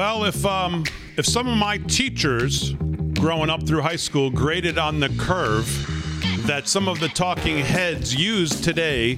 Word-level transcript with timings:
Well, 0.00 0.24
if 0.24 0.46
um, 0.46 0.84
if 1.18 1.26
some 1.26 1.46
of 1.46 1.58
my 1.58 1.76
teachers 1.76 2.72
growing 3.18 3.50
up 3.50 3.66
through 3.66 3.82
high 3.82 3.96
school 3.96 4.30
graded 4.30 4.78
on 4.78 4.98
the 4.98 5.10
curve 5.18 5.66
that 6.46 6.68
some 6.68 6.88
of 6.88 7.00
the 7.00 7.08
talking 7.08 7.58
heads 7.58 8.14
use 8.14 8.62
today 8.62 9.16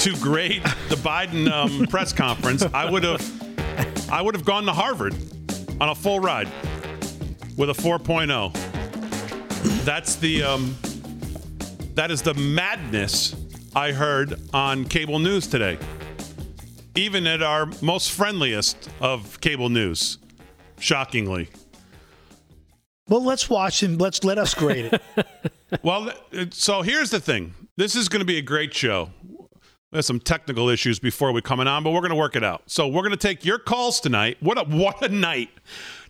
to 0.00 0.16
grade 0.16 0.64
the 0.88 0.96
Biden 0.96 1.48
um, 1.48 1.86
press 1.90 2.12
conference, 2.12 2.64
I 2.74 2.90
would 2.90 3.04
have 3.04 4.10
I 4.10 4.20
would 4.20 4.34
have 4.34 4.44
gone 4.44 4.64
to 4.64 4.72
Harvard 4.72 5.14
on 5.80 5.90
a 5.90 5.94
full 5.94 6.18
ride 6.18 6.48
with 7.56 7.70
a 7.70 7.74
4.0. 7.74 8.52
That's 9.84 10.16
the 10.16 10.42
um, 10.42 10.76
that 11.94 12.10
is 12.10 12.20
the 12.20 12.34
madness 12.34 13.36
I 13.76 13.92
heard 13.92 14.40
on 14.52 14.86
cable 14.86 15.20
news 15.20 15.46
today 15.46 15.78
even 16.94 17.26
at 17.26 17.42
our 17.42 17.66
most 17.82 18.12
friendliest 18.12 18.88
of 19.00 19.40
cable 19.40 19.68
news, 19.68 20.18
shockingly. 20.78 21.48
Well, 23.08 23.24
let's 23.24 23.50
watch 23.50 23.82
and 23.82 24.00
let's 24.00 24.22
let 24.22 24.38
us 24.38 24.54
grade 24.54 24.92
it. 24.92 25.02
well, 25.82 26.12
so 26.50 26.82
here's 26.82 27.10
the 27.10 27.18
thing. 27.20 27.54
This 27.76 27.96
is 27.96 28.08
going 28.08 28.20
to 28.20 28.26
be 28.26 28.38
a 28.38 28.42
great 28.42 28.72
show. 28.72 29.10
There's 29.90 30.06
some 30.06 30.20
technical 30.20 30.68
issues 30.68 31.00
before 31.00 31.32
we 31.32 31.42
coming 31.42 31.66
on, 31.66 31.82
but 31.82 31.90
we're 31.90 32.00
going 32.00 32.10
to 32.10 32.16
work 32.16 32.36
it 32.36 32.44
out. 32.44 32.62
So 32.66 32.86
we're 32.86 33.02
going 33.02 33.10
to 33.10 33.16
take 33.16 33.44
your 33.44 33.58
calls 33.58 34.00
tonight. 34.00 34.36
What 34.40 34.58
a 34.58 34.62
what 34.62 35.02
a 35.02 35.08
night 35.08 35.50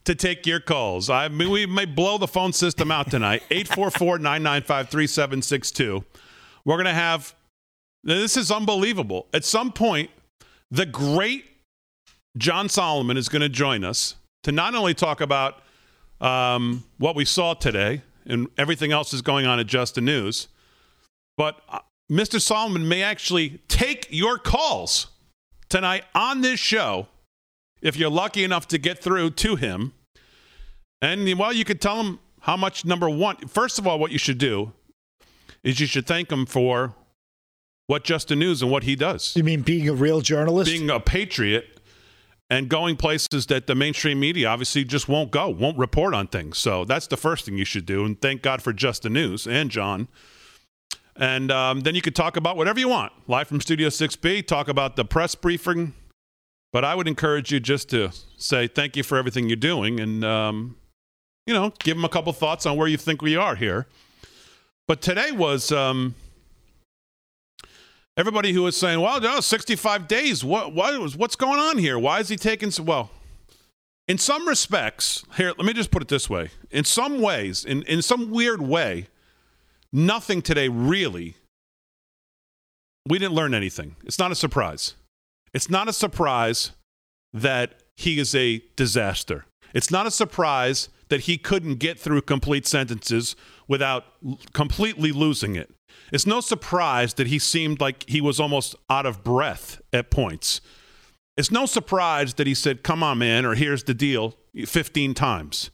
to 0.05 0.15
take 0.15 0.47
your 0.47 0.61
calls. 0.61 1.09
I 1.09 1.29
mean, 1.29 1.49
we 1.51 1.65
may 1.65 1.87
blow 1.87 2.19
the 2.19 2.29
phone 2.29 2.53
system 2.53 2.91
out 2.91 3.11
tonight. 3.11 3.43
844-995-3762. 3.51 6.05
We're 6.67 6.77
going 6.77 6.85
to 6.85 6.93
have 6.93 7.35
this 8.03 8.37
is 8.37 8.51
unbelievable. 8.51 9.29
At 9.33 9.45
some 9.45 9.73
point, 9.73 10.11
the 10.71 10.87
great 10.87 11.45
John 12.37 12.69
Solomon 12.69 13.17
is 13.17 13.29
going 13.29 13.43
to 13.43 13.49
join 13.49 13.85
us 13.85 14.15
to 14.45 14.53
not 14.53 14.75
only 14.75 14.95
talk 14.95 15.21
about 15.21 15.63
um, 16.21 16.85
what 16.99 17.17
we 17.17 17.25
saw 17.25 17.55
today 17.55 18.03
and 18.27 18.49
everything 18.57 18.93
else 18.93 19.13
is 19.13 19.23
going 19.23 19.47
on 19.47 19.59
at 19.59 19.67
Just 19.67 19.97
the 19.97 20.01
News, 20.01 20.49
but 21.37 21.61
uh, 21.69 21.81
Mr. 22.11 22.41
Solomon 22.41 22.87
may 22.89 23.03
actually 23.03 23.61
take 23.69 24.07
your 24.11 24.39
calls 24.39 25.09
tonight 25.69 26.05
on 26.15 26.41
this 26.41 26.61
show 26.61 27.09
if 27.83 27.97
you're 27.97 28.11
lucky 28.11 28.45
enough 28.45 28.69
to 28.69 28.79
get 28.79 28.99
through 28.99 29.31
to 29.31 29.57
him. 29.57 29.93
And 31.01 31.39
well, 31.39 31.53
you 31.53 31.65
could 31.65 31.81
tell 31.81 32.03
him 32.03 32.19
how 32.41 32.57
much 32.57 32.85
number 32.85 33.09
one. 33.09 33.37
First 33.49 33.79
of 33.79 33.87
all, 33.87 33.99
what 33.99 34.13
you 34.13 34.19
should 34.19 34.39
do 34.39 34.73
is 35.63 35.81
you 35.81 35.87
should 35.87 36.07
thank 36.07 36.31
him 36.31 36.47
for 36.47 36.95
what 37.91 38.05
Just 38.05 38.29
the 38.29 38.37
News 38.37 38.63
and 38.63 38.71
what 38.71 38.85
he 38.85 38.95
does. 38.95 39.35
You 39.35 39.43
mean 39.43 39.63
being 39.63 39.89
a 39.89 39.93
real 39.93 40.21
journalist? 40.21 40.71
Being 40.71 40.89
a 40.91 41.01
patriot 41.01 41.81
and 42.49 42.69
going 42.69 42.95
places 42.95 43.47
that 43.47 43.67
the 43.67 43.75
mainstream 43.75 44.21
media 44.21 44.49
obviously 44.49 44.85
just 44.85 45.09
won't 45.09 45.33
go, 45.33 45.49
won't 45.49 45.77
report 45.77 46.15
on 46.15 46.29
things. 46.29 46.57
So 46.57 46.85
that's 46.85 47.09
the 47.09 47.17
first 47.17 47.45
thing 47.45 47.59
you 47.59 47.65
should 47.65 47.87
do. 47.87 48.05
And 48.05 48.21
thank 48.21 48.43
God 48.43 48.63
for 48.63 48.73
Just 48.73 49.03
the 49.03 49.11
News 49.11 49.45
and 49.45 49.73
John. 49.73 50.07
And 51.17 51.51
um, 51.51 51.81
then 51.81 51.97
you 51.97 52.01
could 52.01 52.15
talk 52.15 52.37
about 52.37 52.57
whatever 52.57 52.79
you 52.79 52.89
want. 52.89 53.13
Live 53.27 53.49
from 53.49 53.61
Studio 53.61 53.89
6B, 53.89 54.47
talk 54.47 54.69
about 54.69 54.95
the 54.95 55.05
press 55.05 55.35
briefing. 55.35 55.93
But 56.73 56.85
I 56.85 56.95
would 56.95 57.09
encourage 57.09 57.51
you 57.51 57.59
just 57.59 57.91
to 57.91 58.13
say 58.37 58.69
thank 58.69 58.97
you 58.97 59.03
for 59.03 59.19
everything 59.19 59.49
you're 59.49 59.57
doing 59.57 59.99
and, 59.99 60.25
um, 60.25 60.77
you 61.45 61.53
know, 61.53 61.73
give 61.81 61.97
them 61.97 62.05
a 62.05 62.09
couple 62.09 62.33
thoughts 62.33 62.67
on 62.67 62.77
where 62.77 62.87
you 62.87 62.97
think 62.97 63.21
we 63.21 63.35
are 63.35 63.57
here. 63.57 63.89
But 64.87 65.03
today 65.03 65.33
was. 65.33 65.73
Um, 65.73 66.15
everybody 68.21 68.53
who 68.53 68.63
was 68.63 68.77
saying, 68.77 69.01
"Well, 69.01 69.21
no, 69.21 69.41
65 69.41 70.07
days. 70.07 70.45
What 70.45 70.73
what 70.73 71.17
what's 71.17 71.37
going 71.37 71.59
on 71.59 71.79
here? 71.79 71.99
Why 71.99 72.21
is 72.21 72.29
he 72.29 72.37
taking 72.37 72.71
so 72.71 72.83
well?" 72.85 73.11
In 74.07 74.19
some 74.19 74.47
respects, 74.47 75.25
here, 75.37 75.53
let 75.57 75.65
me 75.65 75.73
just 75.73 75.91
put 75.91 76.03
it 76.03 76.09
this 76.09 76.29
way. 76.29 76.51
In 76.71 76.85
some 76.85 77.21
ways, 77.21 77.65
in, 77.65 77.83
in 77.85 78.03
some 78.03 78.31
weird 78.31 78.61
way, 78.61 79.07
nothing 79.93 80.43
today 80.43 80.69
really 80.69 81.37
we 83.07 83.19
didn't 83.19 83.35
learn 83.35 83.55
anything. 83.55 83.97
It's 84.05 84.19
not 84.19 84.31
a 84.31 84.35
surprise. 84.35 84.95
It's 85.55 85.71
not 85.71 85.89
a 85.89 85.93
surprise 85.93 86.73
that 87.33 87.83
he 87.97 88.19
is 88.19 88.35
a 88.35 88.63
disaster. 88.77 89.47
It's 89.75 89.91
not 89.91 90.07
a 90.07 90.11
surprise 90.11 90.89
that 91.09 91.21
he 91.21 91.39
couldn't 91.39 91.77
get 91.77 91.99
through 91.99 92.23
complete 92.23 92.67
sentences 92.67 93.37
without 93.69 94.05
completely 94.53 95.13
losing 95.13 95.57
it. 95.57 95.73
It's 96.13 96.27
no 96.27 96.41
surprise 96.41 97.15
that 97.15 97.29
he 97.29 97.39
seemed 97.39 97.81
like 97.81 98.09
he 98.09 98.21
was 98.21 98.41
almost 98.41 98.75
out 98.89 99.07
of 99.07 99.23
breath 99.23 99.81
at 99.93 100.11
points. 100.11 100.61
It's 101.37 101.51
no 101.51 101.67
surprise 101.67 102.35
that 102.35 102.47
he 102.47 102.55
said, 102.55 102.83
Come 102.83 103.03
on, 103.03 103.19
man, 103.19 103.45
or 103.45 103.55
here's 103.55 103.85
the 103.85 103.95
deal 103.95 104.35
15 104.67 105.15
times. 105.15 105.71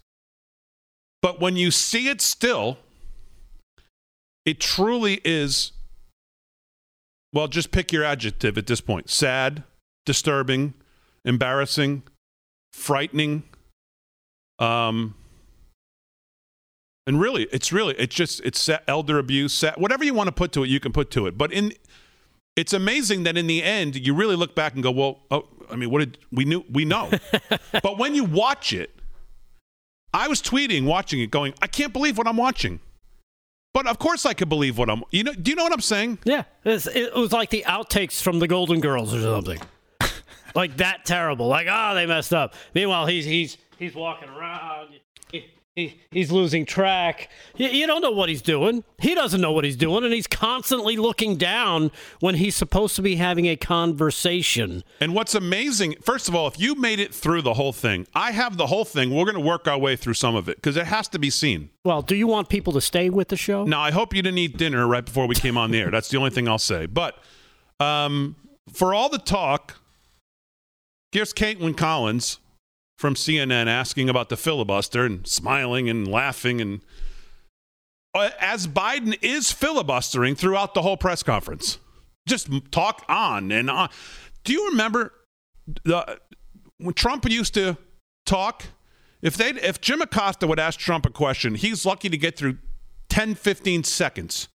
But 1.23 1.41
when 1.41 1.57
you 1.57 1.71
see 1.71 2.09
it 2.09 2.21
still, 2.21 2.79
it 4.45 4.61
truly 4.61 5.21
is, 5.25 5.73
well, 7.33 7.49
just 7.49 7.73
pick 7.73 7.93
your 7.93 8.05
adjective 8.05 8.57
at 8.57 8.67
this 8.67 8.81
point 8.81 9.11
sad, 9.11 9.65
disturbing, 10.05 10.75
embarrassing, 11.25 12.05
frightening. 12.73 13.43
Um, 14.59 15.15
and 17.07 17.21
really, 17.21 17.47
it's 17.53 17.73
really, 17.73 17.95
it's 17.99 18.15
just, 18.15 18.41
it's 18.41 18.69
elder 18.89 19.19
abuse, 19.19 19.65
whatever 19.77 20.05
you 20.05 20.15
want 20.15 20.29
to 20.29 20.33
put 20.33 20.53
to 20.53 20.65
it, 20.65 20.69
you 20.69 20.81
can 20.81 20.93
put 20.93 21.11
to 21.13 21.27
it. 21.27 21.39
But 21.39 21.53
in, 21.53 21.73
it's 22.57 22.73
amazing 22.73 23.23
that 23.25 23.37
in 23.37 23.47
the 23.47 23.63
end, 23.63 23.95
you 23.97 24.15
really 24.15 24.35
look 24.35 24.55
back 24.55 24.75
and 24.75 24.83
go, 24.83 24.91
well, 24.91 25.21
oh, 25.31 25.47
I 25.71 25.77
mean, 25.77 25.91
what 25.91 26.01
did 26.01 26.19
we 26.33 26.45
knew? 26.45 26.65
We 26.71 26.85
know. 26.85 27.11
but 27.83 27.99
when 27.99 28.15
you 28.15 28.25
watch 28.25 28.73
it, 28.73 28.91
I 30.13 30.29
was 30.29 30.41
tweeting, 30.41 30.85
watching 30.85 31.21
it, 31.21 31.31
going, 31.31 31.55
I 31.61 31.67
can't 31.67 31.93
believe 31.93 32.19
what 32.19 32.27
I'm 32.27 32.37
watching. 32.37 32.81
But 33.75 33.87
of 33.87 33.99
course, 33.99 34.25
I 34.25 34.33
could 34.33 34.49
believe 34.49 34.79
what 34.79 34.89
I'm. 34.89 35.03
You 35.11 35.25
know? 35.25 35.35
Do 35.35 35.51
you 35.51 35.55
know 35.55 35.65
what 35.65 35.73
I'm 35.75 35.83
saying? 35.83 36.19
Yeah, 36.25 36.45
it 36.65 37.15
was 37.15 37.33
like 37.33 37.51
the 37.51 37.63
outtakes 37.69 38.23
from 38.23 38.39
the 38.39 38.49
Golden 38.49 38.81
Girls 38.81 39.13
or 39.13 39.21
something, 39.21 39.61
like 40.55 40.79
that 40.79 41.05
terrible. 41.05 41.47
Like, 41.47 41.67
oh, 41.71 41.95
they 41.95 42.07
messed 42.07 42.33
up. 42.33 42.55
Meanwhile, 42.73 43.05
he's 43.05 43.27
he's 43.27 43.59
he's 43.79 43.95
walking 43.95 44.31
around 44.31 44.95
he, 45.77 46.01
he's 46.11 46.33
losing 46.33 46.65
track. 46.65 47.29
You, 47.57 47.69
you, 47.69 47.87
don't 47.87 48.01
know 48.01 48.11
what 48.11 48.31
he's 48.31 48.41
doing. 48.41 48.83
He 48.99 49.15
doesn't 49.15 49.43
know 49.43 49.53
what 49.53 49.63
he's 49.65 49.77
doing, 49.77 50.05
and 50.05 50.13
he's 50.13 50.27
constantly 50.27 50.97
looking 50.97 51.37
down 51.37 51.93
when 52.21 52.37
he's 52.37 52.57
supposed 52.57 52.97
to 52.97 53.03
be 53.03 53.17
having 53.17 53.45
a 53.45 53.57
conversation. 53.57 54.83
And 55.01 55.15
what's 55.15 55.35
amazing, 55.35 55.97
first 56.03 56.29
of 56.29 56.35
all, 56.35 56.49
if 56.49 56.59
you 56.59 56.75
made 56.77 56.99
it 56.99 57.15
through 57.15 57.43
the 57.43 57.55
whole 57.55 57.75
thing, 57.75 58.07
I 58.15 58.33
have 58.33 58.57
the 58.57 58.67
whole 58.67 58.87
thing. 58.87 59.15
We're 59.15 59.27
going 59.27 59.35
to 59.35 59.41
work 59.41 59.69
our 59.69 59.79
way 59.79 59.97
through 59.97 60.15
some 60.15 60.35
of 60.35 60.49
it 60.49 60.57
because 60.57 60.79
it 60.79 60.87
has 60.87 61.09
to 61.09 61.19
be 61.19 61.29
seen. 61.29 61.69
Well, 61.85 62.01
do 62.01 62.17
you 62.17 62.27
want 62.27 62.49
people 62.49 62.73
to 62.73 62.81
stay 62.81 63.11
with 63.11 63.29
the 63.29 63.37
show? 63.37 63.65
No, 63.65 63.79
I 63.79 63.91
hope 63.91 64.15
you 64.15 64.23
didn't 64.23 64.39
eat 64.39 64.57
dinner 64.57 64.87
right 64.87 65.05
before 65.05 65.29
we 65.29 65.35
came 65.35 65.59
on 65.59 65.71
the 65.71 65.79
air. 65.79 65.91
That's 65.91 66.09
the 66.09 66.17
only 66.17 66.31
thing 66.31 66.49
I'll 66.49 66.59
say. 66.59 66.87
But 66.87 67.19
um, 67.81 68.35
for 68.73 68.95
all 68.95 69.11
the 69.11 69.19
talk, 69.19 69.77
here's 71.13 71.35
Kaitlan 71.35 71.77
Collins 71.77 72.39
from 72.99 73.15
CNN 73.15 73.67
asking 73.67 74.09
about 74.09 74.29
the 74.29 74.37
filibuster 74.37 75.05
and 75.05 75.27
smiling 75.27 75.89
and 75.89 76.09
laughing 76.09 76.61
and 76.61 76.81
uh, 78.15 78.31
as 78.41 78.67
Biden 78.67 79.17
is 79.21 79.53
filibustering 79.53 80.35
throughout 80.35 80.73
the 80.73 80.81
whole 80.81 80.97
press 80.97 81.23
conference. 81.23 81.79
Just 82.27 82.49
talk 82.71 83.05
on 83.09 83.53
and 83.53 83.71
on. 83.71 83.91
Do 84.43 84.55
you 84.55 84.71
remember 84.71 85.13
the 85.85 86.19
when 86.79 86.95
Trump 86.95 87.29
used 87.29 87.55
to 87.55 87.77
talk? 88.25 88.65
If 89.21 89.37
they 89.37 89.51
if 89.51 89.81
Jim 89.81 90.01
Acosta 90.01 90.47
would 90.47 90.59
ask 90.59 90.79
Trump 90.79 91.05
a 91.05 91.11
question, 91.11 91.57
he's 91.57 91.85
lucky 91.85 92.09
to 92.09 92.17
get 92.17 92.37
through 92.37 92.59
10 93.11 93.35
15 93.35 93.85
seconds 93.85 94.49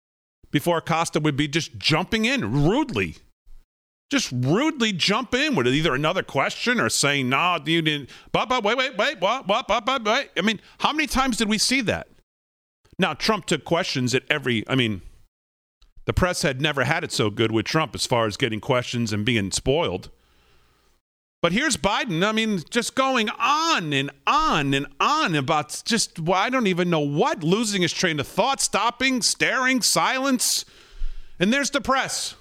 before 0.50 0.78
Acosta 0.78 1.20
would 1.20 1.36
be 1.36 1.48
just 1.48 1.78
jumping 1.78 2.24
in 2.24 2.64
rudely 2.64 3.16
just 4.10 4.32
rudely 4.32 4.92
jump 4.92 5.34
in 5.34 5.54
with 5.54 5.66
either 5.68 5.94
another 5.94 6.22
question 6.22 6.80
or 6.80 6.88
saying, 6.88 7.28
"No, 7.28 7.36
nah, 7.36 7.58
you 7.64 7.82
didn't." 7.82 8.10
But, 8.32 8.48
but 8.48 8.64
wait, 8.64 8.76
wait, 8.76 8.96
wait, 8.96 9.20
what, 9.20 9.46
what, 9.46 9.68
what, 9.68 9.86
what, 9.86 10.04
wait. 10.04 10.30
I 10.36 10.42
mean, 10.42 10.60
how 10.78 10.92
many 10.92 11.06
times 11.06 11.36
did 11.36 11.48
we 11.48 11.58
see 11.58 11.80
that? 11.82 12.08
Now, 12.98 13.14
Trump 13.14 13.46
took 13.46 13.64
questions 13.64 14.14
at 14.14 14.22
every. 14.30 14.64
I 14.68 14.74
mean, 14.74 15.02
the 16.06 16.12
press 16.12 16.42
had 16.42 16.60
never 16.60 16.84
had 16.84 17.04
it 17.04 17.12
so 17.12 17.28
good 17.28 17.52
with 17.52 17.66
Trump 17.66 17.94
as 17.94 18.06
far 18.06 18.26
as 18.26 18.36
getting 18.36 18.60
questions 18.60 19.12
and 19.12 19.24
being 19.24 19.50
spoiled. 19.50 20.10
But 21.40 21.52
here's 21.52 21.76
Biden. 21.76 22.26
I 22.26 22.32
mean, 22.32 22.60
just 22.68 22.96
going 22.96 23.28
on 23.38 23.92
and 23.92 24.10
on 24.26 24.74
and 24.74 24.86
on 24.98 25.36
about 25.36 25.82
just, 25.84 26.18
well, 26.18 26.40
I 26.40 26.50
don't 26.50 26.66
even 26.66 26.90
know 26.90 26.98
what, 26.98 27.44
losing 27.44 27.82
his 27.82 27.92
train 27.92 28.18
of 28.18 28.26
thought, 28.26 28.60
stopping, 28.60 29.22
staring, 29.22 29.80
silence. 29.80 30.64
And 31.38 31.52
there's 31.52 31.70
the 31.70 31.80
press. 31.80 32.34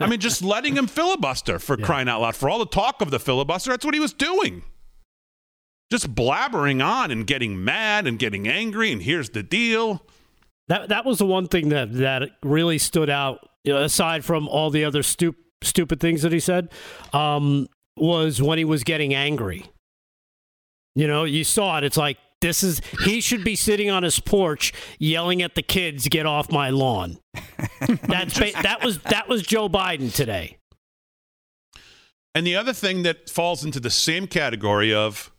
I 0.00 0.06
mean, 0.06 0.20
just 0.20 0.42
letting 0.42 0.76
him 0.76 0.86
filibuster 0.86 1.58
for 1.58 1.78
yeah. 1.78 1.84
crying 1.86 2.08
out 2.08 2.20
loud. 2.20 2.36
For 2.36 2.48
all 2.48 2.58
the 2.58 2.66
talk 2.66 3.00
of 3.00 3.10
the 3.10 3.18
filibuster, 3.18 3.70
that's 3.70 3.84
what 3.84 3.94
he 3.94 4.00
was 4.00 4.12
doing. 4.12 4.62
Just 5.90 6.14
blabbering 6.14 6.84
on 6.84 7.10
and 7.10 7.26
getting 7.26 7.64
mad 7.64 8.06
and 8.06 8.18
getting 8.18 8.46
angry. 8.46 8.92
And 8.92 9.02
here's 9.02 9.30
the 9.30 9.42
deal. 9.42 10.04
That 10.68 10.90
that 10.90 11.04
was 11.04 11.18
the 11.18 11.26
one 11.26 11.48
thing 11.48 11.70
that 11.70 11.92
that 11.94 12.30
really 12.42 12.78
stood 12.78 13.08
out. 13.08 13.48
You 13.64 13.72
know, 13.72 13.82
aside 13.82 14.24
from 14.24 14.48
all 14.48 14.70
the 14.70 14.84
other 14.84 15.02
stup- 15.02 15.34
stupid 15.62 16.00
things 16.00 16.22
that 16.22 16.32
he 16.32 16.40
said 16.40 16.70
um, 17.12 17.68
was 17.96 18.40
when 18.40 18.58
he 18.58 18.64
was 18.64 18.84
getting 18.84 19.14
angry. 19.14 19.64
You 20.94 21.06
know, 21.06 21.24
you 21.24 21.44
saw 21.44 21.78
it. 21.78 21.84
It's 21.84 21.96
like 21.96 22.18
this 22.40 22.62
is 22.62 22.80
he 23.04 23.20
should 23.20 23.44
be 23.44 23.56
sitting 23.56 23.90
on 23.90 24.02
his 24.02 24.20
porch 24.20 24.72
yelling 24.98 25.42
at 25.42 25.54
the 25.54 25.62
kids, 25.62 26.08
"Get 26.08 26.26
off 26.26 26.50
my 26.50 26.70
lawn." 26.70 27.18
That's 28.02 28.38
ba- 28.38 28.52
that 28.62 28.82
was 28.84 28.98
that 29.00 29.28
was 29.28 29.42
Joe 29.42 29.68
Biden 29.68 30.14
today. 30.14 30.58
And 32.34 32.46
the 32.46 32.56
other 32.56 32.72
thing 32.72 33.02
that 33.02 33.28
falls 33.28 33.64
into 33.64 33.80
the 33.80 33.90
same 33.90 34.26
category 34.26 34.94
of 34.94 35.32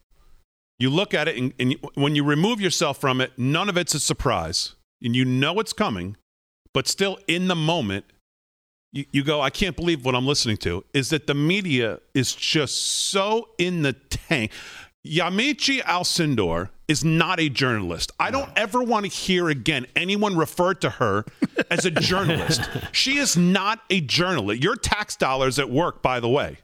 you 0.80 0.90
look 0.90 1.14
at 1.14 1.28
it 1.28 1.38
and, 1.38 1.54
and 1.60 1.72
you, 1.74 1.80
when 1.94 2.16
you 2.16 2.24
remove 2.24 2.60
yourself 2.60 3.00
from 3.00 3.22
it, 3.22 3.32
none 3.38 3.70
of 3.70 3.78
it's 3.78 3.94
a 3.94 4.00
surprise. 4.00 4.76
And 5.02 5.16
you 5.16 5.24
know 5.24 5.60
it's 5.60 5.72
coming, 5.72 6.18
but 6.74 6.88
still 6.88 7.18
in 7.28 7.48
the 7.48 7.56
moment, 7.56 8.06
you, 8.92 9.06
you 9.12 9.24
go, 9.24 9.40
I 9.40 9.50
can't 9.50 9.76
believe 9.76 10.04
what 10.04 10.16
I'm 10.16 10.28
listening 10.28 10.58
to. 10.58 10.84
Is 10.94 11.10
that 11.12 11.28
the 11.28 11.36
media 11.36 12.00
is 12.14 12.36
just 12.36 12.82
so 12.82 13.50
in 13.58 13.84
the 13.84 13.94
tank. 13.94 14.52
Yamiche 15.08 15.82
Alcindor 15.84 16.70
is 16.90 17.06
not 17.06 17.40
a 17.40 17.48
journalist. 17.48 18.12
I 18.20 18.32
don't 18.32 18.50
ever 18.56 18.84
want 18.84 19.06
to 19.06 19.12
hear 19.12 19.48
again 19.48 19.86
anyone 19.96 20.36
refer 20.36 20.74
to 20.74 20.90
her 20.90 21.24
as 21.70 21.86
a 21.86 21.92
journalist. 21.92 22.68
she 22.92 23.18
is 23.18 23.38
not 23.38 23.82
a 23.92 24.02
journalist. 24.02 24.62
Your 24.64 24.76
tax 24.76 25.16
dollars 25.16 25.60
at 25.60 25.70
work, 25.70 26.02
by 26.02 26.20
the 26.20 26.28
way. 26.28 26.58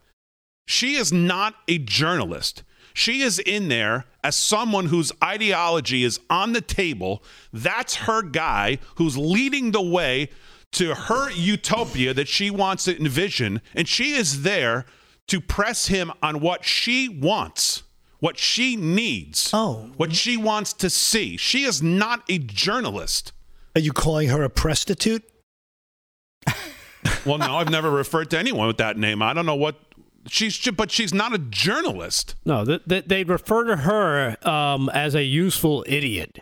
She 0.65 0.95
is 0.95 1.13
not 1.13 1.55
a 1.67 1.77
journalist. 1.77 2.63
She 2.95 3.21
is 3.21 3.37
in 3.37 3.67
there 3.67 4.05
as 4.23 4.35
someone 4.35 4.87
whose 4.87 5.11
ideology 5.23 6.03
is 6.03 6.19
on 6.29 6.53
the 6.53 6.61
table. 6.61 7.21
That's 7.53 7.95
her 7.95 8.23
guy 8.23 8.79
who's 8.95 9.17
leading 9.17 9.71
the 9.71 9.81
way 9.81 10.29
to 10.71 10.95
her 10.95 11.29
utopia 11.29 12.13
that 12.15 12.27
she 12.27 12.49
wants 12.49 12.85
to 12.85 12.97
envision. 12.99 13.61
And 13.75 13.87
she 13.87 14.13
is 14.13 14.41
there 14.41 14.85
to 15.27 15.39
press 15.39 15.87
him 15.87 16.11
on 16.23 16.39
what 16.39 16.65
she 16.65 17.09
wants, 17.09 17.83
what 18.25 18.39
she 18.39 18.75
needs, 18.75 19.51
Oh. 19.53 19.91
what 19.97 20.11
she 20.15 20.35
wants 20.35 20.73
to 20.73 20.89
see. 20.89 21.37
She 21.37 21.63
is 21.63 21.83
not 21.83 22.23
a 22.27 22.39
journalist. 22.39 23.31
Are 23.75 23.81
you 23.81 23.93
calling 23.93 24.29
her 24.29 24.41
a 24.41 24.49
prostitute? 24.49 25.21
Well, 27.23 27.37
no, 27.37 27.57
I've 27.57 27.69
never 27.69 27.91
referred 27.91 28.31
to 28.31 28.39
anyone 28.39 28.65
with 28.65 28.77
that 28.77 28.97
name. 28.97 29.21
I 29.21 29.33
don't 29.33 29.45
know 29.45 29.53
what 29.55 29.75
she's, 30.27 30.57
but 30.71 30.89
she's 30.89 31.13
not 31.13 31.35
a 31.35 31.37
journalist. 31.37 32.33
No, 32.45 32.65
th- 32.65 32.81
th- 32.89 33.05
they 33.05 33.23
refer 33.23 33.63
to 33.65 33.75
her 33.77 34.35
um, 34.47 34.89
as 34.89 35.13
a 35.13 35.23
useful 35.23 35.85
idiot. 35.87 36.39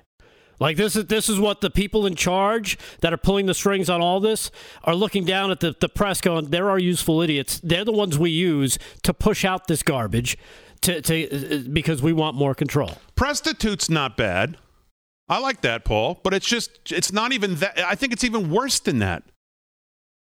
Like 0.61 0.77
this 0.77 0.95
is 0.95 1.07
this 1.07 1.27
is 1.27 1.37
what 1.37 1.59
the 1.59 1.69
people 1.69 2.05
in 2.05 2.15
charge 2.15 2.77
that 3.01 3.11
are 3.11 3.17
pulling 3.17 3.45
the 3.47 3.53
strings 3.53 3.89
on 3.89 3.99
all 4.01 4.21
this 4.21 4.51
are 4.85 4.95
looking 4.95 5.25
down 5.25 5.51
at 5.51 5.59
the, 5.59 5.75
the 5.77 5.89
press 5.89 6.21
going, 6.21 6.49
there 6.51 6.69
are 6.69 6.79
useful 6.79 7.21
idiots. 7.21 7.59
They're 7.61 7.83
the 7.83 7.91
ones 7.91 8.17
we 8.17 8.29
use 8.29 8.79
to 9.01 9.13
push 9.13 9.43
out 9.43 9.67
this 9.67 9.83
garbage 9.83 10.37
to, 10.83 11.01
to 11.01 11.69
because 11.71 12.01
we 12.01 12.13
want 12.13 12.35
more 12.35 12.53
control. 12.55 12.97
Prostitute's 13.15 13.89
not 13.89 14.15
bad. 14.15 14.57
I 15.29 15.39
like 15.39 15.61
that, 15.61 15.85
Paul, 15.85 16.19
but 16.23 16.33
it's 16.33 16.45
just 16.45 16.91
it's 16.91 17.11
not 17.11 17.31
even 17.31 17.55
that 17.55 17.79
I 17.79 17.95
think 17.95 18.13
it's 18.13 18.23
even 18.23 18.49
worse 18.49 18.79
than 18.79 18.99
that. 18.99 19.23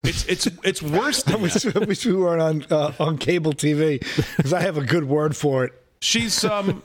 It's 0.04 0.24
it's 0.26 0.48
it's 0.64 0.82
worse 0.82 1.24
I 1.26 1.32
than 1.32 1.42
wish, 1.42 1.54
that. 1.54 1.76
I 1.76 1.80
wish 1.80 2.06
we 2.06 2.14
weren't 2.14 2.42
on 2.42 2.64
uh, 2.70 2.92
on 2.98 3.18
cable 3.18 3.52
TV 3.52 4.00
because 4.36 4.52
I 4.52 4.62
have 4.62 4.76
a 4.76 4.84
good 4.84 5.04
word 5.04 5.36
for 5.36 5.64
it. 5.64 5.72
She's 6.00 6.44
um 6.44 6.82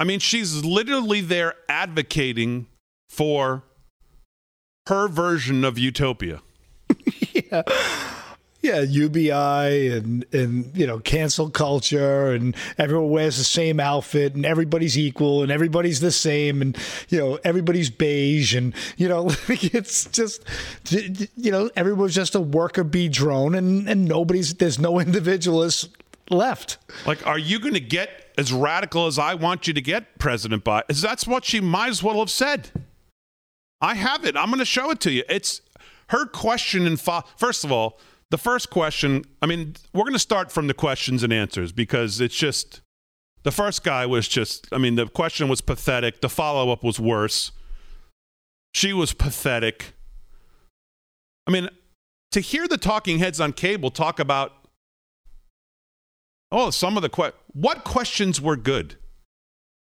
I 0.00 0.04
mean, 0.04 0.18
she's 0.18 0.64
literally 0.64 1.20
there 1.20 1.54
advocating 1.68 2.66
for 3.08 3.62
her 4.88 5.06
version 5.06 5.64
of 5.64 5.78
utopia. 5.78 6.40
yeah. 7.32 7.62
Yeah, 8.62 8.80
UBI 8.80 9.88
and 9.88 10.24
and 10.32 10.76
you 10.76 10.86
know 10.86 11.00
cancel 11.00 11.50
culture 11.50 12.30
and 12.30 12.54
everyone 12.78 13.10
wears 13.10 13.36
the 13.36 13.44
same 13.44 13.80
outfit 13.80 14.34
and 14.34 14.46
everybody's 14.46 14.96
equal 14.96 15.42
and 15.42 15.50
everybody's 15.50 15.98
the 15.98 16.12
same 16.12 16.62
and 16.62 16.78
you 17.08 17.18
know 17.18 17.38
everybody's 17.44 17.90
beige 17.90 18.54
and 18.54 18.72
you 18.96 19.08
know 19.08 19.30
it's 19.48 20.06
just 20.06 20.44
you 20.90 21.50
know 21.50 21.70
everyone's 21.74 22.14
just 22.14 22.36
a 22.36 22.40
worker 22.40 22.84
bee 22.84 23.08
drone 23.08 23.56
and 23.56 23.88
and 23.88 24.04
nobody's 24.04 24.54
there's 24.54 24.78
no 24.78 25.00
individualists 25.06 25.88
left. 26.30 26.78
Like, 27.06 27.26
are 27.26 27.38
you 27.38 27.58
going 27.58 27.74
to 27.74 27.80
get 27.80 28.32
as 28.38 28.52
radical 28.52 29.06
as 29.06 29.18
I 29.18 29.34
want 29.34 29.66
you 29.66 29.74
to 29.74 29.80
get, 29.80 30.18
President 30.18 30.64
Biden? 30.64 31.00
That's 31.00 31.26
what 31.26 31.44
she 31.44 31.60
might 31.60 31.90
as 31.90 32.02
well 32.02 32.18
have 32.20 32.30
said. 32.30 32.70
I 33.80 33.94
have 33.94 34.24
it. 34.24 34.36
I'm 34.36 34.46
going 34.46 34.60
to 34.60 34.64
show 34.64 34.90
it 34.90 35.00
to 35.00 35.10
you. 35.10 35.24
It's 35.28 35.60
her 36.08 36.26
question 36.26 36.86
and 36.86 37.00
fo- 37.00 37.24
first 37.36 37.64
of 37.64 37.72
all, 37.72 37.98
the 38.32 38.38
first 38.38 38.70
question. 38.70 39.24
I 39.42 39.46
mean, 39.46 39.76
we're 39.92 40.04
going 40.04 40.14
to 40.14 40.18
start 40.18 40.50
from 40.50 40.66
the 40.66 40.74
questions 40.74 41.22
and 41.22 41.32
answers 41.32 41.70
because 41.70 42.18
it's 42.18 42.34
just 42.34 42.80
the 43.42 43.52
first 43.52 43.84
guy 43.84 44.06
was 44.06 44.26
just. 44.26 44.66
I 44.72 44.78
mean, 44.78 44.94
the 44.94 45.06
question 45.06 45.48
was 45.48 45.60
pathetic. 45.60 46.22
The 46.22 46.30
follow 46.30 46.72
up 46.72 46.82
was 46.82 46.98
worse. 46.98 47.52
She 48.74 48.94
was 48.94 49.12
pathetic. 49.12 49.92
I 51.46 51.50
mean, 51.50 51.68
to 52.30 52.40
hear 52.40 52.66
the 52.66 52.78
talking 52.78 53.18
heads 53.18 53.38
on 53.38 53.52
cable 53.52 53.90
talk 53.90 54.18
about 54.18 54.52
Oh, 56.50 56.70
some 56.70 56.96
of 56.96 57.02
the 57.02 57.08
que- 57.08 57.32
what 57.52 57.82
questions 57.82 58.40
were 58.40 58.56
good? 58.56 58.96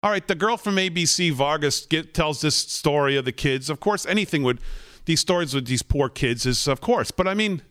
All 0.01 0.09
right, 0.11 0.27
the 0.27 0.35
girl 0.35 0.57
from 0.57 0.75
ABC, 0.75 1.31
Vargas, 1.31 1.85
get, 1.85 2.15
tells 2.15 2.41
this 2.41 2.55
story 2.55 3.15
of 3.15 3.25
the 3.25 3.31
kids. 3.31 3.69
Of 3.69 3.79
course, 3.79 4.05
anything 4.05 4.43
would 4.43 4.59
these 5.05 5.19
stories 5.19 5.53
with 5.53 5.67
these 5.67 5.81
poor 5.83 6.09
kids 6.09 6.45
is 6.45 6.67
of 6.67 6.81
course, 6.81 7.11
but 7.11 7.27
I 7.27 7.33
mean, 7.33 7.61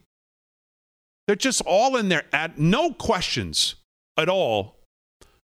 they're 1.27 1.37
just 1.37 1.63
all 1.67 1.97
in 1.97 2.09
there 2.09 2.25
at 2.33 2.59
no 2.59 2.93
questions 2.93 3.77
at 4.17 4.29
all 4.29 4.77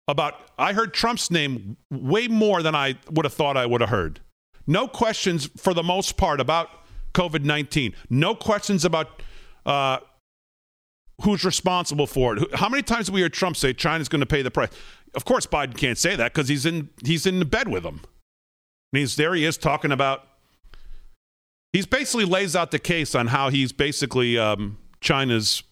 about. 0.09 0.35
I 0.59 0.73
heard 0.73 0.95
Trump's 0.95 1.31
name 1.31 1.77
way 1.91 2.29
more 2.29 2.63
than 2.63 2.75
I 2.75 2.97
would 3.11 3.25
have 3.25 3.35
thought 3.35 3.57
I 3.57 3.67
would 3.67 3.81
have 3.81 3.91
heard. 3.91 4.21
No 4.67 4.87
questions 4.87 5.51
for 5.57 5.75
the 5.75 5.83
most 5.83 6.17
part 6.17 6.41
about 6.41 6.69
COVID 7.15 7.45
nineteen. 7.45 7.95
No 8.11 8.35
questions 8.35 8.85
about. 8.85 9.23
Uh, 9.65 9.99
who's 11.23 11.45
responsible 11.45 12.07
for 12.07 12.37
it. 12.37 12.55
How 12.57 12.69
many 12.69 12.83
times 12.83 13.07
have 13.07 13.15
we 13.15 13.21
heard 13.21 13.33
Trump 13.33 13.57
say 13.57 13.73
China's 13.73 14.09
going 14.09 14.21
to 14.21 14.27
pay 14.27 14.43
the 14.43 14.51
price? 14.51 14.71
Of 15.15 15.25
course, 15.25 15.47
Biden 15.47 15.77
can't 15.77 15.97
say 15.99 16.17
that 16.17 16.33
because 16.33 16.49
he's 16.49 16.67
in 16.67 16.89
he's 17.05 17.27
in 17.27 17.39
the 17.39 17.45
bed 17.45 17.69
with 17.69 17.85
them. 17.85 18.01
And 18.93 19.01
he's 19.01 19.15
there. 19.15 19.35
He 19.35 19.45
is 19.45 19.57
talking 19.57 19.93
about. 19.93 20.27
He's 21.73 21.87
basically 21.87 22.25
lays 22.25 22.57
out 22.57 22.71
the 22.73 22.79
case 22.79 23.15
on 23.15 23.29
how 23.29 23.51
he's 23.51 23.73
basically 23.73 24.37
um, 24.37 24.79
China's 25.03 25.63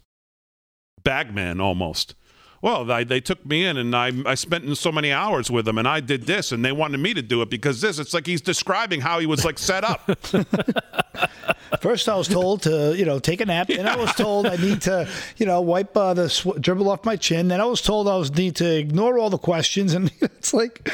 bagman 1.02 1.60
almost. 1.60 2.14
Well, 2.62 2.92
I, 2.92 3.04
they 3.04 3.20
took 3.20 3.46
me 3.46 3.64
in 3.64 3.78
and 3.78 3.96
I, 3.96 4.12
I 4.26 4.34
spent 4.34 4.76
so 4.76 4.92
many 4.92 5.12
hours 5.12 5.50
with 5.50 5.64
them 5.64 5.78
and 5.78 5.88
I 5.88 6.00
did 6.00 6.24
this 6.26 6.52
and 6.52 6.62
they 6.62 6.72
wanted 6.72 6.98
me 6.98 7.14
to 7.14 7.22
do 7.22 7.40
it 7.40 7.48
because 7.48 7.80
this. 7.80 7.98
It's 7.98 8.12
like 8.12 8.26
he's 8.26 8.42
describing 8.42 9.00
how 9.00 9.18
he 9.18 9.24
was 9.24 9.46
like 9.46 9.58
set 9.58 9.82
up. 9.82 10.10
First, 11.80 12.08
I 12.08 12.16
was 12.16 12.28
told 12.28 12.62
to, 12.62 12.94
you 12.96 13.06
know, 13.06 13.18
take 13.18 13.40
a 13.40 13.46
nap. 13.46 13.68
Then 13.68 13.88
I 13.88 13.96
was 13.96 14.12
told 14.12 14.46
I 14.46 14.56
need 14.56 14.82
to, 14.82 15.08
you 15.38 15.46
know, 15.46 15.62
wipe 15.62 15.96
uh, 15.96 16.12
the 16.12 16.28
sw- 16.28 16.60
dribble 16.60 16.90
off 16.90 17.04
my 17.06 17.16
chin. 17.16 17.48
Then 17.48 17.60
I 17.60 17.64
was 17.64 17.80
told 17.80 18.08
I 18.08 18.16
was 18.16 18.34
need 18.34 18.56
to 18.56 18.76
ignore 18.78 19.18
all 19.18 19.30
the 19.30 19.38
questions, 19.38 19.94
and 19.94 20.12
it's 20.20 20.52
like, 20.52 20.90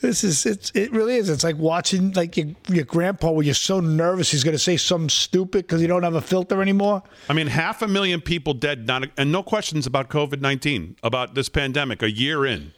this 0.00 0.24
is 0.24 0.46
it's 0.46 0.70
it 0.74 0.92
really 0.92 1.16
is. 1.16 1.28
It's 1.28 1.44
like 1.44 1.56
watching 1.56 2.12
like 2.12 2.36
your, 2.36 2.48
your 2.68 2.84
grandpa 2.84 3.30
where 3.30 3.44
you're 3.44 3.54
so 3.54 3.80
nervous 3.80 4.30
he's 4.30 4.44
going 4.44 4.54
to 4.54 4.58
say 4.58 4.76
something 4.76 5.10
stupid 5.10 5.66
because 5.66 5.82
you 5.82 5.88
don't 5.88 6.02
have 6.02 6.14
a 6.14 6.20
filter 6.20 6.62
anymore. 6.62 7.02
I 7.28 7.34
mean, 7.34 7.48
half 7.48 7.82
a 7.82 7.88
million 7.88 8.20
people 8.20 8.54
dead, 8.54 8.86
not 8.86 9.08
and 9.18 9.30
no 9.30 9.42
questions 9.42 9.86
about 9.86 10.08
COVID 10.08 10.40
nineteen, 10.40 10.96
about 11.02 11.34
this 11.34 11.48
pandemic, 11.48 12.02
a 12.02 12.10
year 12.10 12.46
in. 12.46 12.72